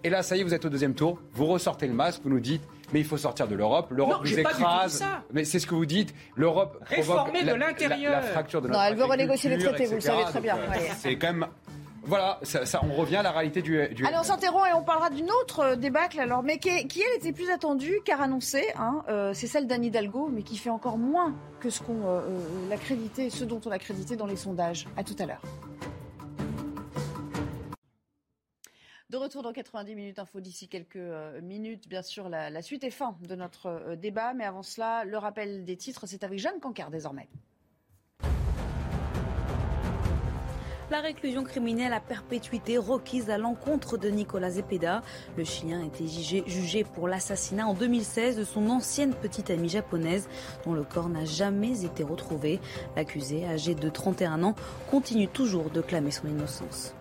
Et 0.04 0.10
là, 0.10 0.24
ça 0.24 0.38
y 0.38 0.42
est, 0.42 0.44
vous 0.44 0.54
êtes 0.54 0.66
au 0.66 0.70
deuxième 0.70 0.96
tour. 0.96 1.20
Vous 1.34 1.46
ressortez 1.46 1.88
le 1.88 1.94
masque, 1.94 2.22
vous 2.24 2.30
nous 2.30 2.40
dites 2.40 2.62
mais 2.94 3.00
il 3.00 3.06
faut 3.06 3.18
sortir 3.18 3.48
de 3.48 3.56
l'Europe. 3.56 3.92
L'Europe 3.92 4.22
nous 4.24 4.40
écrase. 4.40 5.04
Mais 5.34 5.46
c'est 5.46 5.60
ce 5.60 5.68
que 5.68 5.76
vous 5.76 5.86
dites. 5.86 6.14
L'Europe 6.36 6.84
provoque 6.90 7.34
de 7.34 7.54
l'intérieur. 7.54 8.12
La, 8.12 8.22
fracture 8.22 8.62
de 8.62 8.70
Non, 8.70 8.82
elle 8.82 8.96
veut 8.96 9.06
renégocier 9.06 9.50
les 9.50 9.58
traités, 9.58 9.86
vous 9.86 9.96
le 9.96 10.02
savez 10.02 10.24
très 10.24 10.42
bien. 10.42 10.58
C'est 10.98 11.18
quand 11.18 11.34
même 11.34 11.48
voilà, 12.08 12.40
ça, 12.44 12.82
on 12.84 12.94
revient 12.94 13.18
à 13.18 13.24
la 13.24 13.32
réalité 13.32 13.62
du. 13.62 13.88
du... 13.90 14.06
Allez, 14.06 14.18
on 14.20 14.24
s'interrompt 14.24 14.68
et 14.70 14.74
on 14.74 14.84
parlera 14.84 15.10
d'une 15.10 15.30
autre 15.42 15.62
euh, 15.62 15.76
débâcle 15.76 16.20
alors, 16.20 16.44
mais 16.44 16.60
qui, 16.60 16.70
elle 16.70 17.18
était 17.18 17.32
plus 17.32 17.50
attendue 17.50 18.00
car 18.06 18.22
annoncée. 18.22 18.66
Hein, 18.78 19.04
euh, 19.10 19.34
c'est 19.34 19.48
celle 19.48 19.66
d'Anne 19.66 19.84
Hidalgo, 19.84 20.30
mais 20.32 20.44
qui 20.44 20.58
fait 20.58 20.70
encore 20.70 20.98
moins 20.98 21.34
que 21.60 21.70
ce 21.70 21.82
qu'on 21.82 22.06
euh, 22.06 22.22
ce 23.30 23.44
dont 23.44 23.60
on 23.66 23.70
l'a 23.70 23.80
crédité 23.80 24.16
dans 24.16 24.28
les 24.28 24.36
sondages. 24.36 24.88
À 24.98 25.04
tout 25.04 25.16
à 25.18 25.26
l'heure. 25.26 25.42
De 29.12 29.18
retour 29.18 29.44
dans 29.44 29.54
90 29.54 29.94
minutes 29.94 30.18
info 30.18 30.40
d'ici 30.40 30.68
quelques 30.68 30.96
euh, 30.96 31.40
minutes. 31.40 31.88
Bien 31.88 32.02
sûr, 32.02 32.28
la, 32.28 32.62
suite 32.64 32.84
est 32.84 32.90
fin 32.90 33.16
de 33.22 33.36
notre 33.36 33.68
euh, 33.68 33.96
débat. 33.96 34.34
Mais 34.34 34.46
avant 34.46 34.64
cela, 34.64 35.06
le 35.06 35.18
rappel 35.20 35.64
des 35.64 35.78
titres, 35.78 36.08
c'est 36.08 36.24
avec 36.24 36.40
Jeanne 36.40 36.60
Cancard 36.60 36.90
désormais. 36.90 37.30
La 40.90 41.02
réclusion 41.02 41.44
criminelle 41.44 41.94
à 41.94 42.00
perpétuité 42.00 42.80
requise 42.80 43.30
à 43.30 43.38
l'encontre 43.38 43.98
de 43.98 44.10
Nicolas 44.10 44.52
Zepeda. 44.52 45.04
Le 45.38 45.44
Chilien 45.44 45.84
été 45.84 46.08
jugé 46.08 46.84
pour 46.84 47.08
l'assassinat 47.08 47.68
en 47.68 47.76
2016 47.76 48.38
de 48.38 48.44
son 48.44 48.70
ancienne 48.70 49.14
petite 49.14 49.52
amie 49.52 49.70
japonaise 49.70 50.28
dont 50.64 50.74
le 50.74 50.84
corps 50.84 51.10
n'a 51.10 51.26
jamais 51.26 51.86
été 51.86 52.04
retrouvé. 52.04 52.60
L'accusé, 52.96 53.46
âgé 53.46 53.76
de 53.76 53.90
31 53.90 54.42
ans, 54.44 54.56
continue 54.90 55.28
toujours 55.28 55.70
de 55.70 55.82
clamer 55.82 56.12
son 56.12 56.28
innocence. 56.28 56.96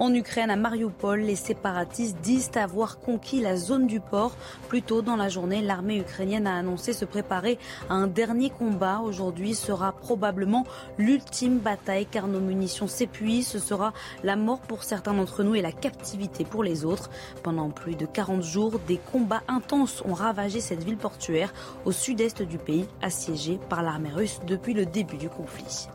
En 0.00 0.14
Ukraine, 0.14 0.50
à 0.50 0.54
Mariupol, 0.54 1.22
les 1.22 1.34
séparatistes 1.34 2.18
disent 2.20 2.52
avoir 2.54 3.00
conquis 3.00 3.40
la 3.40 3.56
zone 3.56 3.88
du 3.88 3.98
port. 3.98 4.36
Plus 4.68 4.80
tôt 4.80 5.02
dans 5.02 5.16
la 5.16 5.28
journée, 5.28 5.60
l'armée 5.60 5.98
ukrainienne 5.98 6.46
a 6.46 6.56
annoncé 6.56 6.92
se 6.92 7.04
préparer 7.04 7.58
à 7.88 7.94
un 7.94 8.06
dernier 8.06 8.48
combat. 8.48 9.00
Aujourd'hui 9.00 9.56
sera 9.56 9.90
probablement 9.90 10.64
l'ultime 10.98 11.58
bataille 11.58 12.06
car 12.06 12.28
nos 12.28 12.38
munitions 12.38 12.86
s'épuisent. 12.86 13.48
Ce 13.48 13.58
sera 13.58 13.92
la 14.22 14.36
mort 14.36 14.60
pour 14.60 14.84
certains 14.84 15.14
d'entre 15.14 15.42
nous 15.42 15.56
et 15.56 15.62
la 15.62 15.72
captivité 15.72 16.44
pour 16.44 16.62
les 16.62 16.84
autres. 16.84 17.10
Pendant 17.42 17.70
plus 17.70 17.96
de 17.96 18.06
40 18.06 18.42
jours, 18.42 18.78
des 18.86 18.98
combats 18.98 19.42
intenses 19.48 20.04
ont 20.06 20.14
ravagé 20.14 20.60
cette 20.60 20.84
ville 20.84 20.96
portuaire 20.96 21.52
au 21.84 21.90
sud-est 21.90 22.42
du 22.42 22.58
pays, 22.58 22.86
assiégée 23.02 23.58
par 23.68 23.82
l'armée 23.82 24.12
russe 24.12 24.38
depuis 24.46 24.74
le 24.74 24.86
début 24.86 25.16
du 25.16 25.28
conflit. 25.28 25.88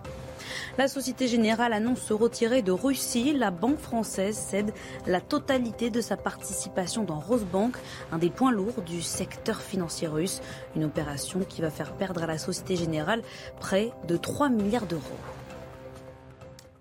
La 0.75 0.87
Société 0.87 1.27
Générale 1.27 1.71
annonce 1.71 2.01
se 2.01 2.13
retirer 2.15 2.63
de 2.63 2.71
Russie. 2.71 3.31
La 3.33 3.51
banque 3.51 3.77
française 3.77 4.35
cède 4.35 4.73
la 5.05 5.21
totalité 5.21 5.91
de 5.91 6.01
sa 6.01 6.17
participation 6.17 7.03
dans 7.03 7.19
Rosebank, 7.19 7.77
un 8.11 8.17
des 8.17 8.31
points 8.31 8.51
lourds 8.51 8.81
du 8.81 9.03
secteur 9.03 9.61
financier 9.61 10.07
russe. 10.07 10.41
Une 10.75 10.85
opération 10.85 11.41
qui 11.41 11.61
va 11.61 11.69
faire 11.69 11.93
perdre 11.93 12.23
à 12.23 12.25
la 12.27 12.39
Société 12.39 12.75
Générale 12.75 13.21
près 13.59 13.91
de 14.07 14.17
3 14.17 14.49
milliards 14.49 14.87
d'euros. 14.87 15.03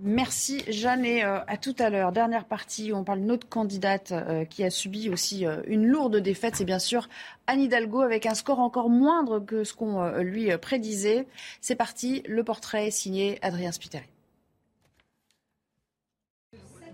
Merci 0.04 0.64
Jeanne 0.66 1.04
et 1.04 1.22
euh, 1.22 1.38
à 1.46 1.56
tout 1.56 1.76
à 1.78 1.88
l'heure. 1.88 2.10
Dernière 2.10 2.44
partie, 2.44 2.92
on 2.92 3.04
parle 3.04 3.20
d'une 3.20 3.30
autre 3.30 3.48
candidate 3.48 4.10
euh, 4.10 4.44
qui 4.44 4.64
a 4.64 4.70
subi 4.70 5.08
aussi 5.08 5.46
euh, 5.46 5.62
une 5.68 5.86
lourde 5.86 6.16
défaite. 6.16 6.56
C'est 6.56 6.64
bien 6.64 6.80
sûr 6.80 7.08
Anne 7.46 7.60
Hidalgo 7.60 8.00
avec 8.00 8.26
un 8.26 8.34
score 8.34 8.58
encore 8.58 8.90
moindre 8.90 9.38
que 9.38 9.62
ce 9.62 9.72
qu'on 9.74 10.10
lui 10.18 10.50
prédisait. 10.58 11.28
C'est 11.60 11.76
parti, 11.76 12.24
le 12.26 12.42
portrait 12.42 12.88
est 12.88 12.90
signé 12.90 13.38
Adrien 13.42 13.70
Spiteri. 13.70 14.08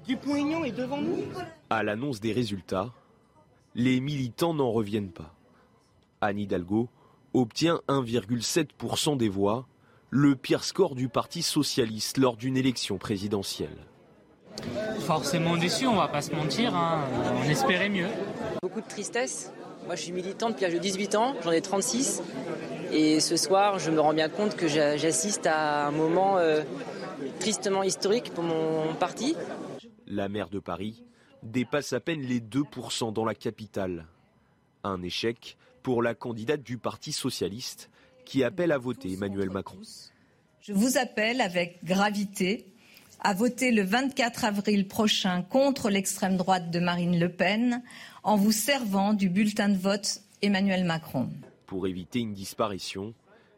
Dupont-Aignan 0.06 0.64
est 0.64 0.72
devant 0.72 1.00
nous? 1.00 1.24
À 1.70 1.82
l'annonce 1.82 2.20
des 2.20 2.34
résultats, 2.34 2.92
les 3.74 4.00
militants 4.00 4.52
n'en 4.52 4.70
reviennent 4.70 5.12
pas. 5.12 5.34
Anne 6.20 6.40
Hidalgo 6.40 6.90
obtient 7.32 7.80
1,7% 7.88 9.16
des 9.16 9.30
voix 9.30 9.66
le 10.11 10.36
pire 10.36 10.64
score 10.64 10.94
du 10.94 11.09
Parti 11.09 11.42
socialiste 11.42 12.18
lors 12.18 12.36
d'une 12.36 12.56
élection 12.56 12.98
présidentielle. 12.98 13.76
Forcément 15.00 15.56
déçu, 15.56 15.86
on 15.86 15.96
va 15.96 16.09
pas 16.09 16.22
se 16.22 16.32
mentir, 16.32 16.74
hein. 16.74 17.04
on 17.44 17.48
espérait 17.48 17.88
mieux. 17.88 18.09
Beaucoup 18.62 18.80
de 18.80 18.88
tristesse. 18.88 19.52
Moi 19.86 19.94
je 19.96 20.02
suis 20.02 20.12
militante 20.12 20.52
depuis 20.52 20.64
l'âge 20.64 20.74
de 20.74 20.78
18 20.78 21.14
ans, 21.14 21.34
j'en 21.42 21.52
ai 21.52 21.61
36. 21.61 22.22
Et 22.90 23.20
ce 23.20 23.36
soir, 23.36 23.78
je 23.78 23.90
me 23.90 24.00
rends 24.00 24.14
bien 24.14 24.28
compte 24.28 24.56
que 24.56 24.66
j'assiste 24.66 25.46
à 25.46 25.86
un 25.86 25.90
moment 25.90 26.38
euh, 26.38 26.62
tristement 27.38 27.82
historique 27.82 28.32
pour 28.32 28.44
mon 28.44 28.94
parti. 28.94 29.36
La 30.06 30.28
maire 30.28 30.48
de 30.48 30.59
Paris 30.59 31.04
dépasse 31.42 31.92
à 31.92 32.00
peine 32.00 32.22
les 32.22 32.40
2% 32.40 33.12
dans 33.12 33.24
la 33.24 33.34
capitale. 33.34 34.06
Un 34.84 35.02
échec 35.02 35.56
pour 35.82 36.02
la 36.02 36.14
candidate 36.14 36.62
du 36.62 36.78
Parti 36.78 37.12
socialiste 37.12 37.90
qui 38.29 38.45
appelle 38.45 38.72
à 38.72 38.79
voter 38.79 39.14
Emmanuel 39.14 39.49
Macron. 39.49 39.79
Je 40.61 40.74
vous 40.74 40.99
appelle 40.99 41.41
avec 41.41 41.83
gravité 41.83 42.66
à 43.20 43.33
voter 43.33 43.70
le 43.72 43.83
24 43.83 44.45
avril 44.45 44.87
prochain 44.87 45.41
contre 45.41 45.89
l'extrême 45.89 46.37
droite 46.37 46.70
de 46.70 46.79
Marine 46.79 47.18
Le 47.18 47.31
Pen 47.31 47.83
en 48.22 48.37
vous 48.37 48.53
servant 48.53 49.14
du 49.14 49.31
bulletin 49.31 49.70
de 49.70 49.79
vote 49.79 50.20
Emmanuel 50.43 50.85
Macron. 50.85 51.31
Pour 51.66 51.87
éviter 51.87 52.18
une 52.18 52.35
disparition, 52.35 53.14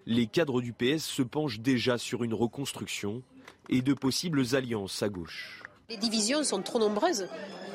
les 0.06 0.28
cadres 0.28 0.60
du 0.60 0.72
PS 0.72 1.02
se 1.02 1.22
penchent 1.22 1.58
déjà 1.58 1.98
sur 1.98 2.22
une 2.22 2.34
reconstruction 2.34 3.24
et 3.70 3.82
de 3.82 3.92
possibles 3.92 4.54
alliances 4.54 5.02
à 5.02 5.08
gauche. 5.08 5.59
Les 5.90 5.96
divisions 5.96 6.44
sont 6.44 6.62
trop 6.62 6.78
nombreuses. 6.78 7.26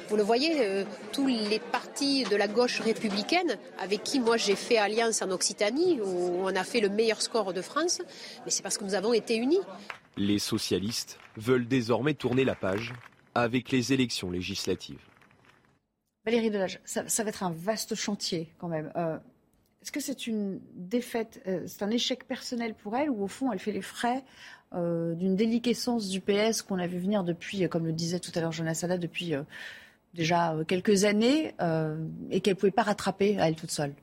Vous 0.07 0.15
le 0.15 0.23
voyez, 0.23 0.65
euh, 0.65 0.85
tous 1.11 1.27
les 1.27 1.59
partis 1.59 2.23
de 2.23 2.37
la 2.37 2.47
gauche 2.47 2.79
républicaine, 2.79 3.57
avec 3.77 4.03
qui 4.03 4.21
moi 4.21 4.37
j'ai 4.37 4.55
fait 4.55 4.77
alliance 4.77 5.21
en 5.21 5.31
Occitanie, 5.31 5.99
où 5.99 6.39
on 6.39 6.55
a 6.55 6.63
fait 6.63 6.79
le 6.79 6.87
meilleur 6.87 7.21
score 7.21 7.51
de 7.51 7.61
France, 7.61 8.01
mais 8.45 8.51
c'est 8.51 8.63
parce 8.63 8.77
que 8.77 8.85
nous 8.85 8.95
avons 8.95 9.11
été 9.11 9.35
unis. 9.35 9.59
Les 10.15 10.39
socialistes 10.39 11.19
veulent 11.35 11.67
désormais 11.67 12.13
tourner 12.13 12.45
la 12.45 12.55
page 12.55 12.93
avec 13.33 13.69
les 13.71 13.91
élections 13.91 14.31
législatives. 14.31 15.01
Valérie 16.23 16.51
Delage, 16.51 16.79
ça, 16.85 17.03
va 17.03 17.29
être 17.29 17.43
un 17.43 17.51
vaste 17.51 17.95
chantier 17.95 18.47
quand 18.59 18.69
même. 18.69 18.93
Euh, 18.95 19.17
est-ce 19.81 19.91
que 19.91 19.99
c'est 19.99 20.25
une 20.25 20.61
défaite, 20.73 21.43
euh, 21.47 21.65
c'est 21.67 21.83
un 21.83 21.91
échec 21.91 22.25
personnel 22.25 22.75
pour 22.75 22.95
elle 22.95 23.09
ou 23.09 23.23
au 23.23 23.27
fond 23.27 23.51
elle 23.51 23.59
fait 23.59 23.73
les 23.73 23.81
frais 23.83 24.23
d'une 24.75 25.35
déliquescence 25.35 26.09
du 26.09 26.21
PS 26.21 26.61
qu'on 26.61 26.79
a 26.79 26.87
vu 26.87 26.99
venir 26.99 27.23
depuis, 27.23 27.67
comme 27.69 27.85
le 27.85 27.93
disait 27.93 28.19
tout 28.19 28.31
à 28.35 28.41
l'heure 28.41 28.51
Jonas 28.51 28.75
Sada, 28.75 28.97
depuis 28.97 29.33
déjà 30.15 30.53
euh, 30.53 30.63
quelques 30.63 31.03
années 31.03 31.53
euh, 31.61 31.97
et 32.31 32.39
qu'elle 32.39 32.55
ne 32.55 32.59
pouvait 32.59 32.71
pas 32.71 32.83
rattraper 32.83 33.37
à 33.39 33.47
elle 33.47 33.55
toute 33.55 33.71
seule 33.71 33.93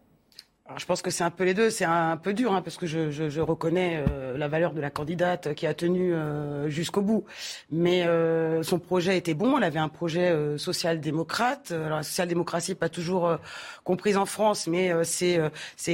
je 0.79 0.87
pense 0.87 1.03
que 1.03 1.11
c'est 1.11 1.25
un 1.25 1.31
peu 1.31 1.45
les 1.45 1.55
deux. 1.55 1.71
C'est 1.71 1.85
un, 1.85 2.17
peu 2.17 2.35
dur 2.35 2.53
hein, 2.53 2.63
parce 2.63 2.77
que 2.77 2.87
je, 2.87 3.41
reconnais 3.41 4.05
euh, 4.09 4.39
la 4.39 4.49
valeur 4.49 4.73
de 4.73 4.81
la 4.81 4.91
candidate 4.91 5.55
qui 5.55 5.67
a 5.67 5.75
tenu 5.75 6.15
euh, 6.15 6.69
jusqu'au 6.69 7.03
bout. 7.03 7.25
Mais 7.71 8.07
euh, 8.07 8.63
son 8.63 8.79
projet 8.79 9.17
était 9.17 9.35
bon. 9.35 9.59
Elle 9.59 9.65
avait 9.65 9.79
un 9.79 9.89
projet 9.89 10.59
social-démocrate. 10.59 11.71
La 11.71 12.03
social-démocratie 12.03 12.75
pas 12.75 12.89
toujours 12.89 13.37
comprise 13.85 14.17
en 14.17 14.27
France, 14.27 14.67
mais 14.67 14.93
c'est 15.05 15.41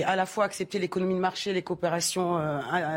à 0.05 0.17
la 0.17 0.27
fois 0.27 0.45
accepter 0.45 0.79
l'économie 0.79 1.15
de 1.15 1.21
marché, 1.21 1.53
les 1.53 1.63
coopérations 1.63 2.41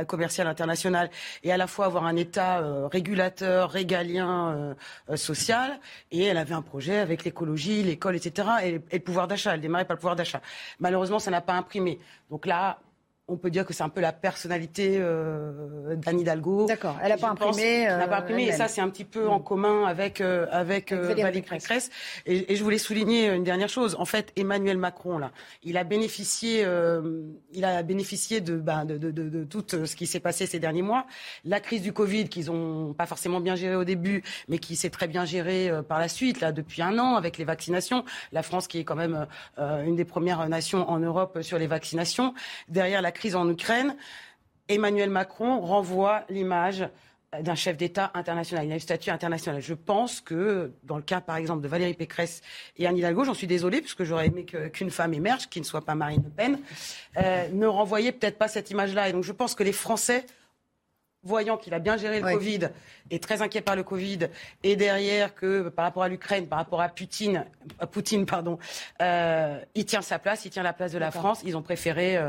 commerciales 0.08 0.48
internationales, 0.48 1.10
et 1.44 1.52
à 1.52 1.58
la 1.58 1.68
fois 1.68 1.86
avoir 1.86 2.06
un 2.06 2.16
État 2.16 2.62
régulateur, 2.90 3.72
régalien, 3.72 4.76
social. 5.16 5.80
Et 6.12 6.24
elle 6.24 6.38
avait 6.38 6.54
un 6.54 6.62
projet 6.62 7.00
avec 7.00 7.24
l'écologie, 7.24 7.84
l'école, 7.84 8.16
etc. 8.16 8.48
Et, 8.64 8.68
et, 8.92 8.98
le 8.98 9.04
pouvoir 9.04 9.28
d'achat. 9.28 9.54
Elle 9.54 9.62
démarrait 9.62 9.86
par 9.86 9.96
le 9.96 10.00
pouvoir 10.00 10.16
d'achat. 10.16 10.42
Malheureusement, 10.80 11.20
ça 11.20 11.32
n'a 11.32 11.42
pas 11.42 11.61
donc 12.30 12.46
là, 12.46 12.80
on 13.32 13.38
peut 13.38 13.50
dire 13.50 13.66
que 13.66 13.74
c'est 13.74 13.84
un 13.84 13.90
peu 13.90 14.02
la 14.02 14.12
personnalité 14.12 14.98
euh, 15.00 15.96
d'Anne 15.96 16.20
Hidalgo. 16.20 16.66
D'accord, 16.66 16.98
elle 17.02 17.10
n'a 17.10 17.18
pas, 17.18 17.30
imprimé. 17.30 17.84
Elle 17.84 17.98
n'a 17.98 18.08
pas 18.08 18.18
imprimé. 18.18 18.44
et 18.48 18.52
ça, 18.52 18.68
c'est 18.68 18.82
un 18.82 18.90
petit 18.90 19.06
peu 19.06 19.30
en 19.30 19.40
mm. 19.40 19.44
commun 19.44 19.86
avec, 19.86 20.20
euh, 20.20 20.48
avec, 20.52 20.92
euh, 20.92 21.08
Valérie 21.08 21.42
Pécresse. 21.42 21.90
Et, 22.26 22.56
je 22.56 22.64
voulais 22.64 22.78
souligner 22.78 23.30
une 23.30 23.46
dernière 23.46 23.70
chose. 23.70 23.96
En 23.98 24.06
fait, 24.06 24.34
Emmanuel 24.36 24.78
Macron, 24.78 25.18
là, 25.18 25.32
il 25.64 25.78
a 25.78 25.86
bénéficié, 25.86 26.66
il 27.54 27.66
a 27.66 27.84
bénéficié 27.84 28.42
de, 28.42 28.58
de, 28.58 28.98
de, 28.98 29.12
de, 29.12 29.44
tout 29.46 29.64
ce 29.70 29.96
qui 29.96 30.06
s'est 30.06 30.20
passé 30.20 30.46
ces 30.46 30.60
derniers 30.60 30.82
mois. 30.82 31.06
La 31.46 31.60
crise 31.62 31.82
du 31.82 31.94
Covid, 31.94 32.28
qu'ils 32.28 32.48
n'ont 32.48 32.94
pas 32.94 33.06
forcément 33.06 33.40
bien 33.40 33.56
gérée 33.56 33.76
au 33.76 33.86
début, 33.86 34.24
mais 34.50 34.60
qui 34.60 34.76
s'est 34.76 34.90
très 34.90 35.08
bien 35.08 35.24
gérée 35.24 35.72
par 35.88 36.00
la 36.00 36.10
suite, 36.10 36.42
là, 36.42 36.52
depuis 36.52 36.82
un 36.82 37.00
an, 37.00 37.16
avec 37.16 37.38
les 37.38 37.46
vaccinations. 37.46 38.04
La 38.34 38.44
France, 38.44 38.68
qui 38.68 38.80
est 38.80 38.84
quand 38.84 38.96
même 38.96 39.26
une 39.58 39.96
des 39.96 40.06
premières 40.06 40.48
nations 40.50 40.90
en 40.90 41.00
Europe 41.00 41.42
sur 41.42 41.58
les 41.58 41.68
vaccinations. 41.68 42.34
Derrière 42.68 43.02
la 43.02 43.12
crise 43.12 43.21
en 43.36 43.50
Ukraine, 43.50 43.96
Emmanuel 44.68 45.10
Macron 45.10 45.60
renvoie 45.60 46.24
l'image 46.30 46.88
d'un 47.40 47.56
chef 47.56 47.78
d'État 47.78 48.12
international. 48.14 48.66
Il 48.66 48.72
a 48.72 48.76
une 48.76 48.82
statut 48.82 49.10
international. 49.10 49.62
Je 49.62 49.74
pense 49.74 50.20
que 50.20 50.74
dans 50.84 50.98
le 50.98 51.02
cas, 51.02 51.22
par 51.22 51.38
exemple, 51.38 51.62
de 51.62 51.68
Valérie 51.68 51.94
Pécresse 51.94 52.42
et 52.78 52.88
Anne 52.88 52.98
Hidalgo, 52.98 53.24
j'en 53.24 53.34
suis 53.34 53.48
désolée, 53.48 53.80
puisque 53.80 54.04
j'aurais 54.04 54.28
aimé 54.28 54.46
qu'une 54.46 54.92
femme 54.92 55.14
émerge, 55.14 55.48
qui 55.48 55.60
ne 55.60 55.66
soit 55.66 55.86
pas 55.86 55.96
Marine 55.96 56.22
Le 56.24 56.30
Pen, 56.30 56.60
euh, 57.18 57.48
ne 57.54 57.68
renvoyait 57.68 58.12
peut-être 58.12 58.38
pas 58.38 58.50
cette 58.50 58.70
image-là. 58.70 59.08
Et 59.08 59.14
donc 59.14 59.24
je 59.24 59.32
pense 59.32 59.56
que 59.56 59.64
les 59.64 59.72
Français, 59.72 60.26
voyant 61.24 61.56
qu'il 61.56 61.74
a 61.74 61.80
bien 61.80 61.96
géré 61.96 62.20
le 62.20 62.34
Covid, 62.34 62.70
est 63.12 63.24
très 63.24 63.42
inquiet 63.42 63.62
par 63.62 63.78
le 63.78 63.84
Covid, 63.84 64.28
et 64.64 64.76
derrière 64.76 65.34
que 65.34 65.70
par 65.70 65.86
rapport 65.86 66.04
à 66.04 66.10
l'Ukraine, 66.10 66.48
par 66.48 66.60
rapport 66.60 66.82
à 66.82 66.90
Poutine, 66.90 67.46
à 67.80 67.88
Poutine 67.88 68.26
pardon, 68.26 68.60
euh, 69.02 69.58
il 69.74 69.86
tient 69.86 70.02
sa 70.02 70.20
place, 70.20 70.44
il 70.44 70.50
tient 70.50 70.64
la 70.64 70.74
place 70.74 70.92
de 70.92 71.00
la 71.00 71.12
France, 71.12 71.44
ils 71.46 71.56
ont 71.56 71.62
préféré... 71.62 72.18
Euh, 72.18 72.28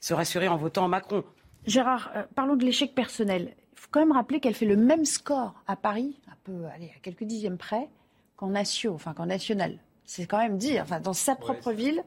se 0.00 0.14
rassurer 0.14 0.48
en 0.48 0.56
votant 0.56 0.88
Macron. 0.88 1.24
Gérard, 1.66 2.10
euh, 2.16 2.22
parlons 2.34 2.56
de 2.56 2.64
l'échec 2.64 2.94
personnel. 2.94 3.54
Il 3.72 3.80
faut 3.80 3.88
quand 3.90 4.00
même 4.00 4.12
rappeler 4.12 4.40
qu'elle 4.40 4.54
fait 4.54 4.66
le 4.66 4.76
même 4.76 5.04
score 5.04 5.54
à 5.66 5.76
Paris, 5.76 6.20
un 6.28 6.36
peu, 6.44 6.66
allez, 6.74 6.92
à 6.96 7.00
quelques 7.00 7.24
dixièmes 7.24 7.58
près, 7.58 7.88
qu'en 8.36 8.48
nation, 8.48 8.94
enfin 8.94 9.14
qu'en 9.14 9.26
national. 9.26 9.78
C'est 10.04 10.26
quand 10.26 10.38
même 10.38 10.56
dire, 10.56 10.82
enfin, 10.82 11.00
dans 11.00 11.12
sa 11.12 11.36
propre 11.36 11.72
ville, 11.72 12.02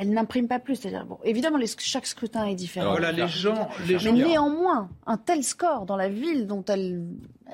elle 0.00 0.10
n'imprime 0.10 0.48
pas 0.48 0.58
plus. 0.58 0.76
C'est-à-dire, 0.76 1.04
bon, 1.04 1.18
évidemment, 1.24 1.58
chaque 1.78 2.06
scrutin 2.06 2.46
est 2.46 2.54
différent. 2.54 2.92
Voilà, 2.92 3.12
les 3.12 3.28
gens, 3.28 3.68
les 3.86 3.98
mais 4.02 4.12
néanmoins, 4.12 4.88
un 5.06 5.18
tel 5.18 5.44
score 5.44 5.84
dans 5.84 5.96
la 5.96 6.08
ville 6.08 6.46
dont 6.46 6.64
elle, 6.64 7.04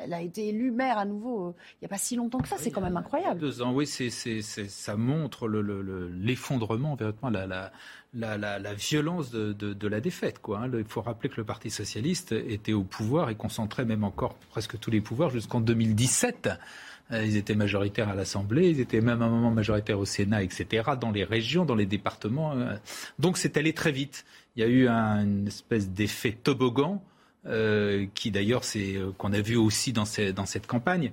elle 0.00 0.12
a 0.12 0.22
été 0.22 0.48
élue 0.48 0.70
maire 0.70 0.96
à 0.98 1.04
nouveau 1.04 1.48
euh, 1.48 1.54
il 1.74 1.78
n'y 1.82 1.86
a 1.86 1.88
pas 1.88 1.98
si 1.98 2.14
longtemps 2.14 2.38
que 2.38 2.48
ça, 2.48 2.56
c'est 2.56 2.70
quand 2.70 2.80
même 2.80 2.96
incroyable. 2.96 3.40
Deux 3.40 3.62
ans, 3.62 3.72
oui, 3.72 3.86
c'est, 3.86 4.10
ça 4.10 4.96
montre 4.96 5.48
l'effondrement, 5.48 6.90
le, 6.90 6.96
véritablement, 6.96 7.30
la, 7.30 7.46
la, 7.46 7.72
la, 8.16 8.74
violence 8.74 9.30
de, 9.30 9.88
la 9.88 10.00
défaite. 10.00 10.40
Quoi, 10.40 10.60
hein. 10.60 10.70
Il 10.72 10.84
faut 10.84 11.02
rappeler 11.02 11.28
que 11.28 11.36
le 11.36 11.44
Parti 11.44 11.70
socialiste 11.70 12.32
était 12.32 12.72
au 12.72 12.82
pouvoir 12.82 13.30
et 13.30 13.34
concentrait 13.34 13.84
même 13.84 14.04
encore 14.04 14.34
presque 14.50 14.78
tous 14.78 14.90
les 14.90 15.00
pouvoirs 15.00 15.30
jusqu'en 15.30 15.60
2017. 15.60 16.50
Euh, 17.12 17.24
ils 17.24 17.36
étaient 17.36 17.54
majoritaires 17.54 18.08
à 18.08 18.14
l'Assemblée, 18.14 18.70
ils 18.70 18.80
étaient 18.80 19.00
même 19.00 19.22
à 19.22 19.26
un 19.26 19.30
moment 19.30 19.52
majoritaires 19.52 19.98
au 19.98 20.04
Sénat, 20.04 20.42
etc., 20.42 20.90
dans 21.00 21.12
les 21.12 21.24
régions, 21.24 21.64
dans 21.64 21.76
les 21.76 21.86
départements. 21.86 22.52
Euh. 22.52 22.74
Donc 23.18 23.38
c'est 23.38 23.56
allé 23.56 23.72
très 23.72 23.92
vite. 23.92 24.24
Il 24.56 24.60
y 24.60 24.64
a 24.64 24.68
eu 24.68 24.88
un, 24.88 25.22
une 25.22 25.46
espèce 25.46 25.90
d'effet 25.90 26.32
toboggan, 26.32 27.02
euh, 27.46 28.06
qui 28.14 28.32
d'ailleurs 28.32 28.64
c'est 28.64 28.96
qu'on 29.18 29.32
a 29.32 29.40
vu 29.40 29.56
aussi 29.56 29.92
dans 29.92 30.04
cette 30.04 30.66
campagne 30.66 31.12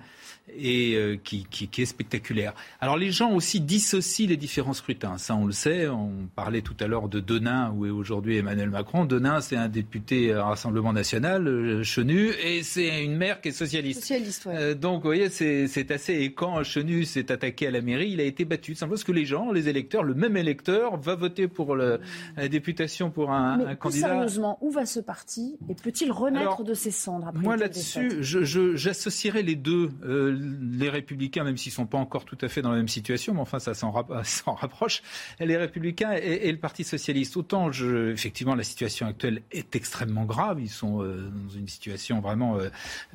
et 0.56 0.96
euh, 0.96 1.18
qui, 1.24 1.46
qui, 1.50 1.68
qui, 1.68 1.82
est 1.82 1.86
spectaculaire. 1.86 2.54
Alors 2.82 2.98
les 2.98 3.12
gens 3.12 3.32
aussi 3.32 3.60
dissocient 3.62 4.28
les 4.28 4.38
différents 4.38 4.74
scrutins. 4.74 5.18
Ça, 5.18 5.36
on 5.36 5.46
le 5.46 5.52
sait. 5.54 5.88
On 5.88 6.28
parlait 6.36 6.62
tout 6.62 6.76
à 6.80 6.88
l'heure 6.88 7.10
de 7.10 7.20
Denain, 7.20 7.72
où 7.72 7.86
est 7.86 7.90
aujourd'hui 7.90 8.38
Emmanuel 8.38 8.70
Macron. 8.70 9.06
Denain, 9.06 9.42
c'est 9.42 9.56
un 9.56 9.70
député 9.70 10.34
Rassemblement 10.34 10.94
National, 10.94 11.48
euh, 11.48 11.84
Chenu, 11.84 12.32
et 12.44 12.64
c'est 12.64 13.04
une 13.04 13.16
maire 13.16 13.42
qui 13.42 13.50
est 13.50 13.54
socialiste. 13.54 14.02
Socialiste, 14.02 14.46
ouais. 14.46 14.56
euh, 14.56 14.76
donc, 14.76 14.98
vous 15.04 15.10
voyez, 15.10 15.30
c'est 15.30 15.92
assez. 15.92 16.14
Et 16.14 16.34
quand 16.34 16.64
Chenu 16.64 17.06
s'est 17.06 17.32
attaqué 17.32 17.68
à 17.68 17.72
la 17.72 17.82
mairie, 17.82 18.12
il 18.12 18.20
a 18.20 18.24
été 18.24 18.46
battu. 18.46 18.76
Simplement 18.76 18.94
parce 18.94 19.04
que 19.04 19.12
les 19.12 19.26
gens, 19.26 19.52
les 19.52 19.70
électeurs, 19.70 20.04
le 20.04 20.14
même 20.14 20.38
électeur 20.38 20.98
va 20.98 21.16
voter 21.16 21.48
pour 21.48 21.76
le, 21.76 22.00
la 22.36 22.48
députation 22.48 23.10
pour 23.10 23.32
un, 23.32 23.58
Mais 23.58 23.66
un 23.66 23.76
candidat. 23.76 24.08
Sérieusement, 24.10 24.58
où 24.62 24.72
va 24.72 24.86
ce 24.86 25.00
parti 25.00 25.58
et 25.70 25.76
peut-il 25.76 26.12
renaître 26.12 26.64
de 26.64 26.74
ses 26.74 26.92
cendres 26.92 27.28
après 27.28 27.42
Moi 27.42 27.58
là-dessus, 27.58 28.12
j'associerais 28.22 29.44
les 29.44 29.56
deux, 29.56 29.92
euh, 30.04 30.33
les 30.34 30.90
républicains, 30.90 31.44
même 31.44 31.58
s'ils 31.58 31.72
ne 31.72 31.76
sont 31.76 31.86
pas 31.86 31.98
encore 31.98 32.26
tout 32.26 32.38
à 32.42 32.48
fait 32.48 32.62
dans 32.62 32.72
la 32.72 32.78
même 32.78 32.88
situation, 32.88 33.34
mais 33.34 33.42
enfin 33.42 33.60
ça 33.60 33.74
s'en 33.74 33.92
rapproche, 34.56 35.02
les 35.40 35.58
républicains 35.58 36.14
et, 36.14 36.52
le 36.52 36.58
Parti 36.58 36.84
socialiste. 36.84 37.38
Autant, 37.38 37.72
je, 37.72 38.12
effectivement, 38.12 38.56
la 38.56 38.64
situation 38.64 39.08
actuelle 39.08 39.42
est 39.52 39.76
extrêmement 39.76 40.26
grave, 40.26 40.60
ils 40.62 40.70
sont 40.70 41.02
euh, 41.02 41.30
dans 41.30 41.54
une 41.54 41.68
situation 41.68 42.22
vraiment 42.22 42.58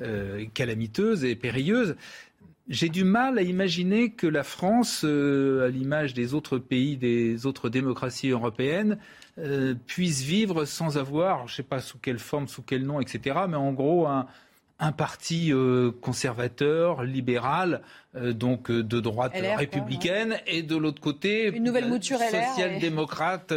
euh, 0.01 0.45
calamiteuse 0.53 1.23
et 1.25 1.35
périlleuse. 1.35 1.95
J'ai 2.67 2.89
du 2.89 3.03
mal 3.03 3.39
à 3.39 3.41
imaginer 3.41 4.11
que 4.11 4.27
la 4.27 4.43
France, 4.43 5.03
à 5.03 5.69
l'image 5.69 6.13
des 6.13 6.35
autres 6.35 6.59
pays, 6.59 6.97
des 6.97 7.47
autres 7.47 7.67
démocraties 7.69 8.29
européennes, 8.29 8.99
euh, 9.39 9.73
puisse 9.87 10.21
vivre 10.21 10.65
sans 10.65 10.97
avoir, 10.97 11.47
je 11.47 11.53
ne 11.53 11.55
sais 11.57 11.63
pas 11.63 11.79
sous 11.79 11.97
quelle 11.97 12.19
forme, 12.19 12.49
sous 12.49 12.61
quel 12.61 12.83
nom, 12.83 12.99
etc., 12.99 13.39
mais 13.47 13.55
en 13.55 13.71
gros 13.71 14.05
un, 14.05 14.27
un 14.79 14.91
parti 14.91 15.51
euh, 15.51 15.91
conservateur, 15.91 17.03
libéral, 17.03 17.81
donc 18.15 18.71
euh, 18.71 18.83
de 18.83 18.99
droite 18.99 19.33
républicaine, 19.35 20.37
et 20.47 20.63
de 20.63 20.75
l'autre 20.75 20.99
côté, 20.99 21.47
une 21.49 21.63
nouvelle 21.63 21.87
mouture 21.87 22.17
social-démocrate. 22.19 23.53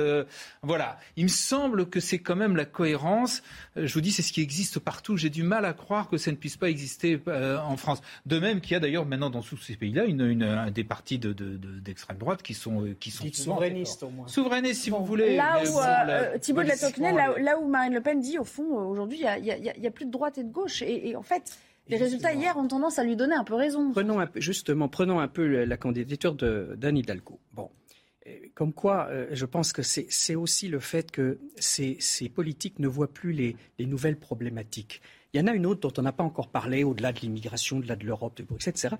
voilà. 0.63 0.99
Il 1.17 1.25
me 1.25 1.29
semble 1.29 1.89
que 1.89 2.01
c'est 2.01 2.19
quand 2.19 2.37
même 2.37 2.57
la 2.57 2.67
cohérence. 2.67 3.43
je 3.77 3.93
vous 3.95 4.03
dis, 4.03 4.13
c'est 4.13 4.23
ce 4.23 4.33
qui 4.33 4.43
existe 4.43 4.79
partout. 4.79 5.17
J'ai 5.17 5.31
du 5.31 5.43
mal 5.43 5.65
à 5.65 5.73
croire 5.73 6.09
que 6.09 6.19
ça 6.19 6.31
ne 6.31 6.37
puisse 6.37 6.57
pas 6.57 6.69
exister 6.69 7.19
en 7.27 7.77
France. 7.77 8.03
De 8.27 8.39
même 8.39 8.61
qu'il 8.61 8.73
y 8.73 8.75
a 8.75 8.81
d'ailleurs 8.81 9.07
maintenant 9.07 9.31
dans 9.31 9.43
tous 9.43 9.57
ces 9.57 9.77
pays-là 9.77 10.05
une, 10.05 10.21
une, 10.21 10.71
des 10.71 10.85
partis 10.85 11.19
d'extrême 11.19 12.17
de, 12.17 12.21
droite 12.21 12.43
qui 12.43 12.55
sont 12.55 12.95
qui 13.01 13.11
sont 13.11 13.25
souverainistes 13.33 14.03
au 14.03 14.11
moins. 14.11 14.29
Souverainistes, 14.29 14.83
si 14.83 14.91
vous 14.91 15.05
voulez. 15.05 15.37
Là 15.37 15.63
où 15.63 16.39
Thibault 16.39 16.63
de 16.63 16.69
la 16.69 16.77
Tocquenay, 16.77 17.13
là, 17.13 17.59
où 17.59 17.69
Marine 17.69 17.95
Le 17.95 18.01
Pen 18.01 18.21
dit 18.21 18.39
au 18.39 18.45
fond, 18.45 18.65
aujourd'hui, 18.65 19.23
il 19.39 19.81
n'y 19.81 19.87
a, 19.87 19.91
plus 19.91 20.05
de 20.05 20.11
droite 20.11 20.37
et 20.39 20.45
de 20.45 20.53
gauche. 20.53 20.83
et 20.83 21.17
en 21.17 21.23
fait, 21.23 21.59
les 21.89 21.97
résultats 21.97 22.33
hier 22.33 22.57
ont 22.57 22.69
tendance 22.69 22.99
à 22.99 23.05
lui 23.05 23.17
donner 23.17 23.35
un 23.35 23.45
peu 23.45 23.55
raison. 23.55 23.93
Prenons 23.93 24.21
un 24.21 24.27
peu, 24.27 24.41
justement, 24.41 24.89
prenons 24.89 25.21
un 25.21 25.29
peu 25.29 25.65
la 25.65 25.77
candidature 25.77 26.35
d'Anne 26.35 26.97
Hidalgo. 26.97 27.41
Bon. 27.53 27.71
Comme 28.55 28.73
quoi, 28.73 29.09
euh, 29.11 29.27
je 29.33 29.45
pense 29.47 29.73
que 29.73 29.83
c'est 29.83 30.35
aussi 30.37 30.69
le 30.69 30.79
fait 30.79 31.11
que 31.11 31.41
ces, 31.57 31.99
politiques 32.33 32.79
ne 32.79 32.87
voient 32.87 33.13
plus 33.13 33.33
les, 33.33 33.57
nouvelles 33.81 34.17
problématiques. 34.17 35.03
Il 35.33 35.41
y 35.41 35.43
en 35.43 35.49
a 35.49 35.55
une 35.55 35.67
autre 35.67 35.81
dont 35.81 36.01
on 36.01 36.03
n'a 36.03 36.13
pas 36.13 36.23
encore 36.23 36.51
parlé, 36.51 36.85
au-delà 36.85 37.13
de 37.13 37.19
l'immigration, 37.19 37.79
au-delà 37.79 37.97
de 37.97 38.07
l'Europe, 38.07 38.37
de 38.37 38.45
Bruxelles, 38.45 38.75
etc. 38.77 38.97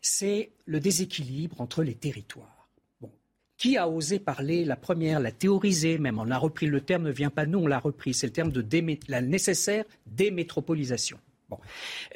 C'est 0.00 0.52
le 0.64 0.80
déséquilibre 0.80 1.60
entre 1.60 1.82
les 1.82 1.94
territoires. 1.94 2.70
Bon. 3.00 3.10
Qui 3.58 3.76
a 3.76 3.90
osé 3.90 4.18
parler 4.18 4.64
la 4.64 4.76
première, 4.76 5.20
la 5.20 5.32
théoriser 5.32 5.98
même? 5.98 6.18
On 6.18 6.30
a 6.30 6.38
repris 6.38 6.66
le 6.66 6.80
terme, 6.80 7.02
ne 7.02 7.10
vient 7.12 7.30
pas 7.30 7.44
nous, 7.44 7.58
on 7.58 7.66
l'a 7.66 7.80
repris. 7.80 8.14
C'est 8.14 8.26
le 8.26 8.32
terme 8.32 8.52
de 8.52 8.64
la 9.08 9.20
nécessaire 9.20 9.84
démétropolisation. 10.06 11.18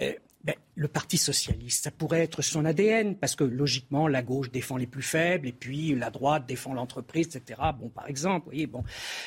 Euh, 0.01 0.12
ben, 0.47 0.55
le 0.76 0.87
Parti 0.87 1.16
socialiste, 1.16 1.82
ça 1.82 1.91
pourrait 1.91 2.20
être 2.20 2.41
son 2.41 2.64
ADN, 2.64 3.16
parce 3.16 3.34
que 3.34 3.43
logiquement, 3.43 4.07
la 4.07 4.22
gauche 4.22 4.53
défend 4.53 4.76
les 4.76 4.87
plus 4.87 5.03
faibles, 5.03 5.49
et 5.49 5.53
puis 5.53 5.93
la 5.97 6.09
droite 6.11 6.47
défend 6.47 6.72
l'entreprise, 6.72 7.34
etc. 7.34 7.61
Bon, 7.76 7.89
par 7.89 8.09
exemple, 8.09 8.47
voyez, 8.47 8.68
bon. 8.68 8.84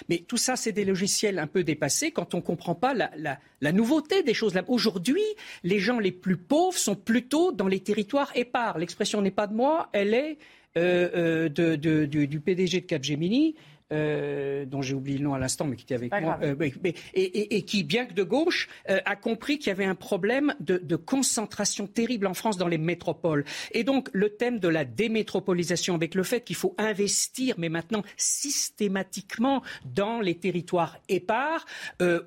Mais 0.07 0.19
tout 0.19 0.37
ça, 0.37 0.55
c'est 0.55 0.71
des 0.71 0.85
logiciels 0.85 1.37
un 1.37 1.47
peu 1.47 1.65
dépassés 1.65 2.11
quand 2.11 2.35
on 2.35 2.37
ne 2.37 2.41
comprend 2.41 2.73
pas 2.73 2.93
la, 2.93 3.71
nouveauté 3.73 4.23
des 4.23 4.33
choses. 4.33 4.53
Aujourd'hui, 4.69 5.23
les 5.63 5.79
gens 5.79 5.99
les 5.99 6.13
plus 6.13 6.37
pauvres 6.37 6.77
sont 6.77 6.95
plutôt 6.95 7.51
dans 7.51 7.67
les 7.67 7.81
territoires 7.81 8.31
épars. 8.35 8.77
L'expression 8.77 9.21
n'est 9.21 9.29
pas 9.29 9.47
de 9.47 9.53
moi, 9.53 9.89
elle 9.91 10.13
est 10.13 10.37
euh, 10.77 11.49
euh, 11.49 11.75
du, 11.75 12.39
PDG 12.39 12.79
de 12.79 12.85
Capgemini. 12.85 13.55
Euh, 13.91 14.65
dont 14.65 14.83
j'ai 14.83 14.93
oublié 14.93 15.17
le 15.17 15.23
nom 15.23 15.33
à 15.33 15.39
l'instant, 15.39 15.65
mais 15.65 15.75
qui 15.75 15.81
était 15.81 15.95
avec 15.95 16.11
moi, 16.21 16.37
euh, 16.43 16.55
et, 17.15 17.63
qui, 17.63 17.83
bien 17.83 18.05
que 18.05 18.13
de 18.13 18.21
gauche, 18.21 18.69
euh, 18.87 18.99
a 19.05 19.15
compris 19.15 19.57
qu'il 19.57 19.69
y 19.69 19.71
avait 19.71 19.85
un 19.85 19.95
problème 19.95 20.53
de, 20.59 20.95
concentration 20.95 21.87
terrible 21.87 22.27
en 22.27 22.35
France 22.35 22.57
dans 22.57 22.67
les 22.67 22.77
métropoles. 22.77 23.45
Et 23.71 23.83
donc 23.83 24.09
le 24.13 24.29
thème 24.29 24.59
de 24.59 24.67
la 24.67 24.85
démétropolisation, 24.85 25.95
avec 25.95 26.13
le 26.13 26.21
fait 26.21 26.41
qu'il 26.41 26.55
faut 26.55 26.75
investir, 26.77 27.55
mais 27.57 27.69
maintenant 27.69 28.03
systématiquement 28.15 29.63
dans 29.85 30.21
les 30.21 30.35
territoires 30.35 30.99
épars, 31.07 31.65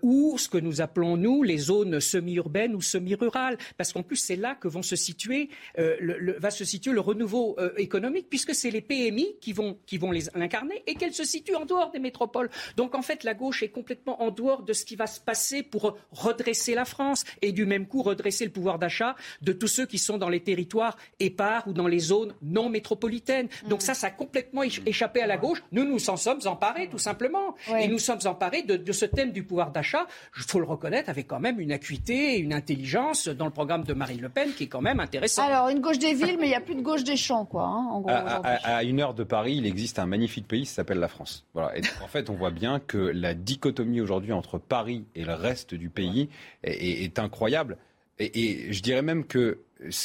ou 0.03 0.39
ce 0.39 0.49
que 0.49 0.59
nous 0.59 0.81
appelons 0.81 1.17
nous 1.17 1.45
les 1.45 1.59
zones 1.59 2.01
semi-urbaines 2.01 2.75
ou 2.75 2.81
semi-rurales, 2.81 3.59
parce 3.77 3.93
qu'en 3.93 4.03
plus 4.03 4.17
c'est 4.17 4.37
là 4.37 4.57
que 4.57 4.67
vont 4.67 4.83
se 4.83 4.97
situer, 4.97 5.49
le, 5.77 6.37
va 6.39 6.51
se 6.51 6.65
situer 6.65 6.93
le 6.93 7.01
renouveau 7.01 7.57
économique, 7.77 8.27
puisque 8.29 8.55
c'est 8.55 8.71
les 8.71 8.81
PMI 8.81 9.37
qui 9.41 9.53
vont, 9.53 9.79
qui 9.87 9.99
vont 9.99 10.11
les 10.11 10.35
incarner 10.37 10.83
et 10.87 10.95
qu'elles 10.95 11.15
se 11.15 11.25
situent 11.25 11.52
en 11.55 11.65
dehors 11.65 11.91
des 11.91 11.99
métropoles. 11.99 12.51
Donc 12.77 12.95
en 12.95 13.03
fait, 13.03 13.25
la 13.25 13.35
gauche 13.35 13.63
est 13.63 13.69
complètement 13.69 14.23
en 14.23 14.31
dehors 14.31 14.63
de 14.63 14.73
ce 14.73 14.85
qui 14.85 14.97
va 14.97 15.07
se 15.07 15.21
passer 15.21 15.63
pour 15.63 15.97
redresser 16.11 16.75
la 16.75 16.85
France 16.85 17.25
et 17.41 17.53
du 17.53 17.67
même 17.67 17.87
coup 17.87 18.03
redresser 18.03 18.45
le 18.45 18.51
pouvoir 18.51 18.79
d'achat 18.79 19.17
de 19.41 19.53
tous 19.53 19.69
ceux 19.69 19.87
qui 19.87 19.99
sont 19.99 20.19
dans 20.19 20.29
les 20.29 20.41
territoires 20.41 20.97
épars 21.21 21.67
ou 21.69 21.73
dans 21.73 21.87
les 21.87 21.99
zones 21.99 22.35
non 22.43 22.69
métropolitaines. 22.69 23.49
Donc 23.69 23.81
mm. 23.81 23.85
ça, 23.85 23.95
ça 23.95 24.07
a 24.09 24.11
complètement 24.11 24.63
échappé 24.63 25.21
à 25.21 25.27
la 25.27 25.37
gauche. 25.37 25.63
Nous, 25.73 25.85
nous 25.85 26.11
en 26.11 26.17
sommes 26.17 26.41
emparés, 26.47 26.89
tout 26.89 26.99
simplement. 26.99 27.55
Et 27.79 27.89
nous 27.89 27.99
sommes 27.99 28.21
emparés 28.25 28.63
de, 28.63 28.93
ce 28.93 29.05
thème 29.07 29.33
du 29.33 29.43
pouvoir 29.43 29.71
d'achat, 29.71 30.07
il 30.37 30.43
faut 30.43 30.59
le 30.61 30.67
reconnaître, 30.67 31.09
avec 31.09 31.27
quand 31.27 31.41
même 31.41 31.61
une 31.61 31.73
acuité 31.73 32.35
et 32.35 32.39
une 32.39 32.53
intelligence 32.53 33.29
dans 33.29 33.47
le 33.47 33.51
programme 33.51 33.85
de 33.85 33.95
Marine 33.95 34.21
Le 34.21 34.29
Pen 34.29 34.53
qui 34.53 34.65
est 34.65 34.69
quand 34.69 34.81
même 34.81 35.01
intéressant. 35.01 35.47
Alors, 35.47 35.69
une 35.69 35.81
gauche 35.81 35.99
des 35.99 36.15
villes, 36.15 36.37
mais 36.39 36.47
il 36.47 36.51
n'y 36.51 36.55
a 36.55 36.61
plus 36.61 36.75
de 36.75 36.83
gauche 36.83 37.05
des 37.05 37.17
champs, 37.17 37.45
quoi. 37.45 37.65
Hein, 37.65 37.87
en 37.91 38.01
gros, 38.01 38.13
à 38.13 38.83
une 38.83 39.01
heure 39.01 39.15
de 39.15 39.25
Paris, 39.25 39.57
il 39.57 39.67
existe 39.67 39.99
un 39.99 40.07
magnifique 40.07 40.47
pays 40.47 40.63
qui 40.63 40.67
s'appelle 40.67 40.99
la 40.99 41.09
France. 41.09 41.42
Voilà. 41.55 41.77
Et 41.77 41.83
en 42.03 42.09
fait, 42.09 42.31
on 42.31 42.35
voit 42.35 42.51
bien 42.51 42.81
que 42.81 42.99
la 42.99 43.35
dichotomie 43.35 44.01
aujourd'hui 44.01 44.33
entre 44.33 44.59
Paris 44.59 45.05
et 45.15 45.25
le 45.25 45.35
reste 45.35 45.75
du 45.75 45.91
pays 45.91 46.29
est, 46.63 47.19
incroyable. 47.19 47.77
Et, 48.19 48.73
je 48.73 48.83
dirais 48.83 49.03
même 49.03 49.25
que 49.25 49.59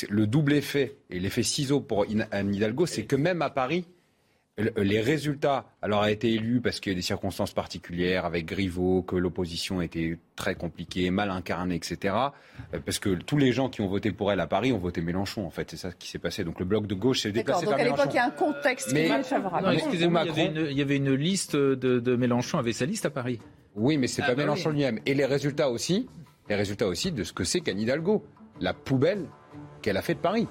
le 0.10 0.28
double 0.28 0.54
effet 0.54 0.98
et 1.10 1.20
l'effet 1.20 1.44
ciseau 1.44 1.80
pour 1.80 2.06
Anne 2.32 2.54
Hidalgo, 2.54 2.86
c'est 2.86 3.06
que 3.06 3.16
même 3.16 3.42
à 3.42 3.50
Paris, 3.50 3.86
les 4.58 5.02
résultats, 5.02 5.66
alors 5.84 6.02
a 6.02 6.10
été 6.10 6.34
élu 6.34 6.62
parce 6.62 6.80
qu'il 6.80 6.92
y 6.92 6.96
a 6.96 6.98
des 6.98 7.04
circonstances 7.04 7.54
particulières 7.54 8.26
avec 8.26 8.46
Griveaux, 8.46 9.04
que 9.04 9.16
l'opposition 9.16 9.82
était 9.82 10.18
très 10.36 10.56
compliquée, 10.56 11.12
mal 11.12 11.30
incarnée, 11.30 11.76
etc. 11.76 12.16
Euh, 12.74 12.80
parce 12.84 12.98
que 12.98 13.10
tous 13.10 13.38
les 13.38 13.52
gens 13.52 13.70
qui 13.70 13.82
ont 13.82 13.88
voté 13.88 14.12
pour 14.12 14.32
elle 14.32 14.40
à 14.40 14.48
Paris 14.48 14.72
ont 14.72 14.80
voté 14.80 15.02
Mélenchon, 15.02 15.46
en 15.46 15.52
fait. 15.52 15.70
C'est 15.70 15.78
ça 15.78 15.92
qui 15.92 16.10
s'est 16.10 16.18
passé. 16.18 16.44
Donc 16.44 16.60
le 16.60 16.66
bloc 16.66 16.88
de 16.88 16.96
gauche 16.96 17.22
s'est 17.22 17.32
déplacé 17.32 17.68
vers 17.68 17.78
Mélenchon. 17.78 17.96
Donc 17.96 18.00
à 18.00 18.04
l'époque, 18.06 18.14
il 18.14 18.18
y 18.18 18.20
a 18.20 18.26
un 18.26 18.54
contexte 18.54 18.90
qui 18.90 18.98
est 18.98 19.24
favorable. 19.24 19.74
excusez-moi, 19.74 20.26
il, 20.26 20.74
y 20.74 20.82
avait 20.82 20.98
une 20.98 21.14
liste 21.14 21.56
de, 21.56 22.16
Mélenchon 22.16 22.58
avait 22.58 22.74
sa 22.74 22.86
liste 22.86 23.06
à 23.06 23.12
Paris. 23.12 23.40
Oui, 23.76 23.98
mais 23.98 24.08
c'est 24.08 24.24
ah 24.24 24.28
pas 24.28 24.36
bah 24.36 24.42
Mélenchon 24.42 24.72
lui-même. 24.72 25.00
Et 25.06 25.14
les 25.14 25.26
résultats 25.26 25.70
aussi, 25.70 26.10
les 26.50 26.56
résultats 26.56 26.88
aussi 26.88 27.12
de 27.12 27.24
ce 27.24 27.32
que 27.32 27.44
c'est 27.44 27.60
qu'Anne 27.60 27.80
Hidalgo, 27.80 28.26
la 28.60 28.74
poubelle 28.74 29.28
qu'elle 29.84 29.98
a 29.98 30.02
fait 30.02 30.16
de 30.16 30.20
Paris 30.20 30.48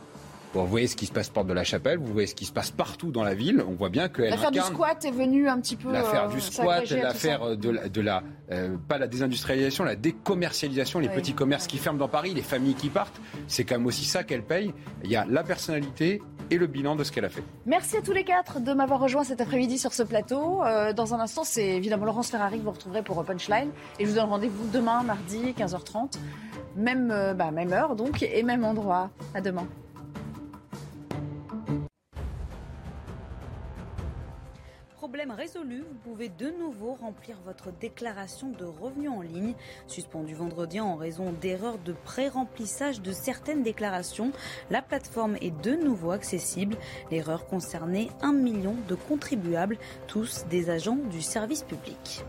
vous 0.64 0.70
voyez 0.70 0.86
ce 0.86 0.96
qui 0.96 1.06
se 1.06 1.12
passe 1.12 1.28
porte 1.28 1.46
de 1.46 1.52
la 1.52 1.64
Chapelle, 1.64 1.98
vous 1.98 2.12
voyez 2.12 2.26
ce 2.26 2.34
qui 2.34 2.44
se 2.44 2.52
passe 2.52 2.70
partout 2.70 3.10
dans 3.10 3.24
la 3.24 3.34
ville. 3.34 3.62
On 3.66 3.72
voit 3.72 3.88
bien 3.88 4.08
que 4.08 4.22
l'affaire 4.22 4.50
du 4.50 4.60
squat 4.60 5.04
est 5.04 5.10
venue 5.10 5.48
un 5.48 5.60
petit 5.60 5.76
peu. 5.76 5.92
L'affaire 5.92 6.28
du 6.28 6.36
euh, 6.36 6.40
squat, 6.40 6.90
l'affaire 6.90 7.56
de 7.56 7.70
la, 7.70 7.88
de 7.88 8.00
la 8.00 8.22
euh, 8.52 8.76
pas 8.88 8.98
la 8.98 9.08
désindustrialisation, 9.08 9.84
la 9.84 9.96
décommercialisation, 9.96 11.00
les 11.00 11.08
petits 11.08 11.34
commerces 11.34 11.66
qui 11.66 11.78
ferment 11.78 11.98
dans 11.98 12.08
Paris, 12.08 12.32
les 12.34 12.42
familles 12.42 12.74
qui 12.74 12.88
partent. 12.88 13.20
C'est 13.48 13.64
quand 13.64 13.76
même 13.76 13.86
aussi 13.86 14.04
ça 14.04 14.24
qu'elle 14.24 14.42
paye. 14.42 14.72
Il 15.04 15.10
y 15.10 15.16
a 15.16 15.26
la 15.28 15.42
personnalité 15.42 16.22
et 16.50 16.58
le 16.58 16.66
bilan 16.66 16.94
de 16.94 17.02
ce 17.02 17.10
qu'elle 17.10 17.24
a 17.24 17.28
fait. 17.28 17.42
Merci 17.66 17.96
à 17.96 18.02
tous 18.02 18.12
les 18.12 18.22
quatre 18.22 18.60
de 18.60 18.72
m'avoir 18.72 19.00
rejoint 19.00 19.24
cet 19.24 19.40
après-midi 19.40 19.78
sur 19.78 19.92
ce 19.92 20.04
plateau. 20.04 20.62
Euh, 20.64 20.92
dans 20.92 21.12
un 21.12 21.20
instant, 21.20 21.42
c'est 21.44 21.66
évidemment 21.66 22.04
Laurence 22.04 22.30
Ferrari 22.30 22.58
que 22.58 22.64
vous 22.64 22.70
retrouverez 22.70 23.02
pour 23.02 23.24
Punchline. 23.24 23.70
Et 23.98 24.04
je 24.04 24.10
vous 24.10 24.16
donne 24.16 24.28
rendez-vous 24.28 24.68
demain, 24.72 25.02
mardi, 25.02 25.54
15h30. 25.58 26.18
Même, 26.76 27.08
bah, 27.36 27.50
même 27.50 27.72
heure 27.72 27.96
donc, 27.96 28.22
et 28.22 28.42
même 28.42 28.64
endroit. 28.64 29.10
À 29.34 29.40
demain. 29.40 29.66
Problème 35.06 35.30
résolu, 35.30 35.84
vous 35.88 35.98
pouvez 36.02 36.28
de 36.28 36.50
nouveau 36.50 36.94
remplir 36.94 37.36
votre 37.44 37.70
déclaration 37.70 38.48
de 38.50 38.64
revenus 38.64 39.08
en 39.08 39.20
ligne. 39.20 39.54
Suspendue 39.86 40.34
vendredi 40.34 40.80
en 40.80 40.96
raison 40.96 41.30
d'erreurs 41.30 41.78
de 41.78 41.92
pré-remplissage 41.92 43.00
de 43.00 43.12
certaines 43.12 43.62
déclarations, 43.62 44.32
la 44.68 44.82
plateforme 44.82 45.36
est 45.40 45.56
de 45.62 45.76
nouveau 45.76 46.10
accessible. 46.10 46.76
L'erreur 47.12 47.46
concernait 47.46 48.08
un 48.20 48.32
million 48.32 48.74
de 48.88 48.96
contribuables, 48.96 49.78
tous 50.08 50.44
des 50.50 50.70
agents 50.70 50.98
du 51.12 51.22
service 51.22 51.62
public. 51.62 52.24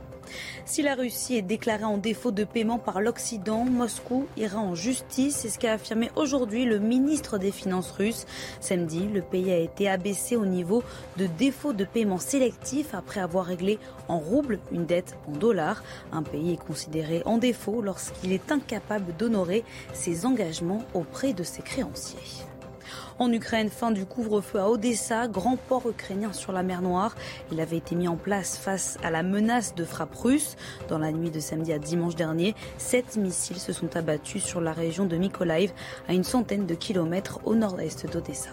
Si 0.66 0.82
la 0.82 0.96
Russie 0.96 1.36
est 1.36 1.42
déclarée 1.42 1.86
en 1.86 1.98
défaut 1.98 2.32
de 2.32 2.44
paiement 2.44 2.80
par 2.80 3.02
l'Occident, 3.02 3.66
Moscou 3.66 4.28
ira 4.38 4.60
en 4.60 4.76
justice. 4.76 5.38
C'est 5.38 5.50
ce 5.50 5.60
qu'a 5.60 5.74
affirmé 5.74 6.12
aujourd'hui 6.16 6.66
le 6.66 6.80
ministre 6.80 7.38
des 7.38 7.52
Finances 7.52 7.92
russe. 7.92 8.26
Samedi, 8.60 9.08
le 9.14 9.22
pays 9.22 9.52
a 9.52 9.58
été 9.58 9.90
abaissé 9.90 10.36
au 10.36 10.46
niveau 10.46 10.84
de 11.18 11.26
défaut 11.26 11.74
de 11.74 11.86
paiement 11.86 12.20
sélectif 12.20 12.94
après 12.94 13.20
avoir 13.20 13.46
réglé 13.46 13.80
en 14.08 14.20
rouble 14.20 14.60
une 14.72 14.86
dette 14.86 15.18
en 15.28 15.32
dollars. 15.32 15.84
Un 16.12 16.24
pays 16.24 16.54
est 16.54 16.66
considéré 16.66 17.22
en 17.26 17.38
défaut 17.38 17.82
lorsqu'il 17.82 18.32
est 18.32 18.52
incapable 18.52 19.16
d'honorer 19.18 19.64
ses 19.94 20.26
engagements 20.26 20.84
auprès 20.94 21.34
de 21.34 21.44
ses 21.44 21.62
créanciers. 21.62 22.47
En 23.20 23.32
Ukraine, 23.32 23.70
fin 23.70 23.90
du 23.90 24.06
couvre-feu 24.06 24.60
à 24.60 24.70
Odessa, 24.70 25.28
grand 25.28 25.58
port 25.58 25.90
ukrainien 25.90 26.34
sur 26.34 26.52
la 26.52 26.62
mer 26.62 26.84
Noire. 26.84 27.16
Il 27.52 27.60
avait 27.60 27.78
été 27.78 27.96
mis 27.96 28.08
en 28.08 28.16
place 28.16 28.58
face 28.58 29.00
à 29.04 29.10
la 29.10 29.24
menace 29.24 29.74
de 29.74 29.86
frappe 29.86 30.14
russe. 30.14 30.56
Dans 30.88 31.00
la 31.00 31.12
nuit 31.12 31.32
de 31.32 31.40
samedi 31.40 31.74
à 31.74 31.80
dimanche 31.80 32.16
dernier, 32.16 32.54
sept 32.78 33.18
missiles 33.18 33.60
se 33.60 33.74
sont 33.74 33.98
abattus 33.98 34.44
sur 34.44 34.62
la 34.62 34.72
région 34.72 35.06
de 35.06 35.18
Mykolaiv, 35.18 35.72
à 36.08 36.14
une 36.14 36.24
centaine 36.24 36.68
de 36.68 36.76
kilomètres 36.76 37.40
au 37.46 37.56
nord-est 37.56 38.12
d'Odessa. 38.12 38.52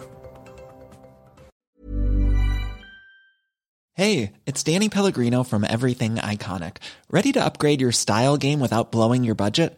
Hey, 3.93 4.33
it's 4.45 4.61
Danny 4.63 4.89
Pellegrino 4.89 5.43
from 5.43 5.63
Everything 5.63 6.15
Iconic. 6.15 6.77
Ready 7.09 7.31
to 7.33 7.39
upgrade 7.39 7.79
your 7.79 7.93
style 7.93 8.35
game 8.35 8.59
without 8.59 8.91
blowing 8.91 9.23
your 9.23 9.35
budget? 9.35 9.77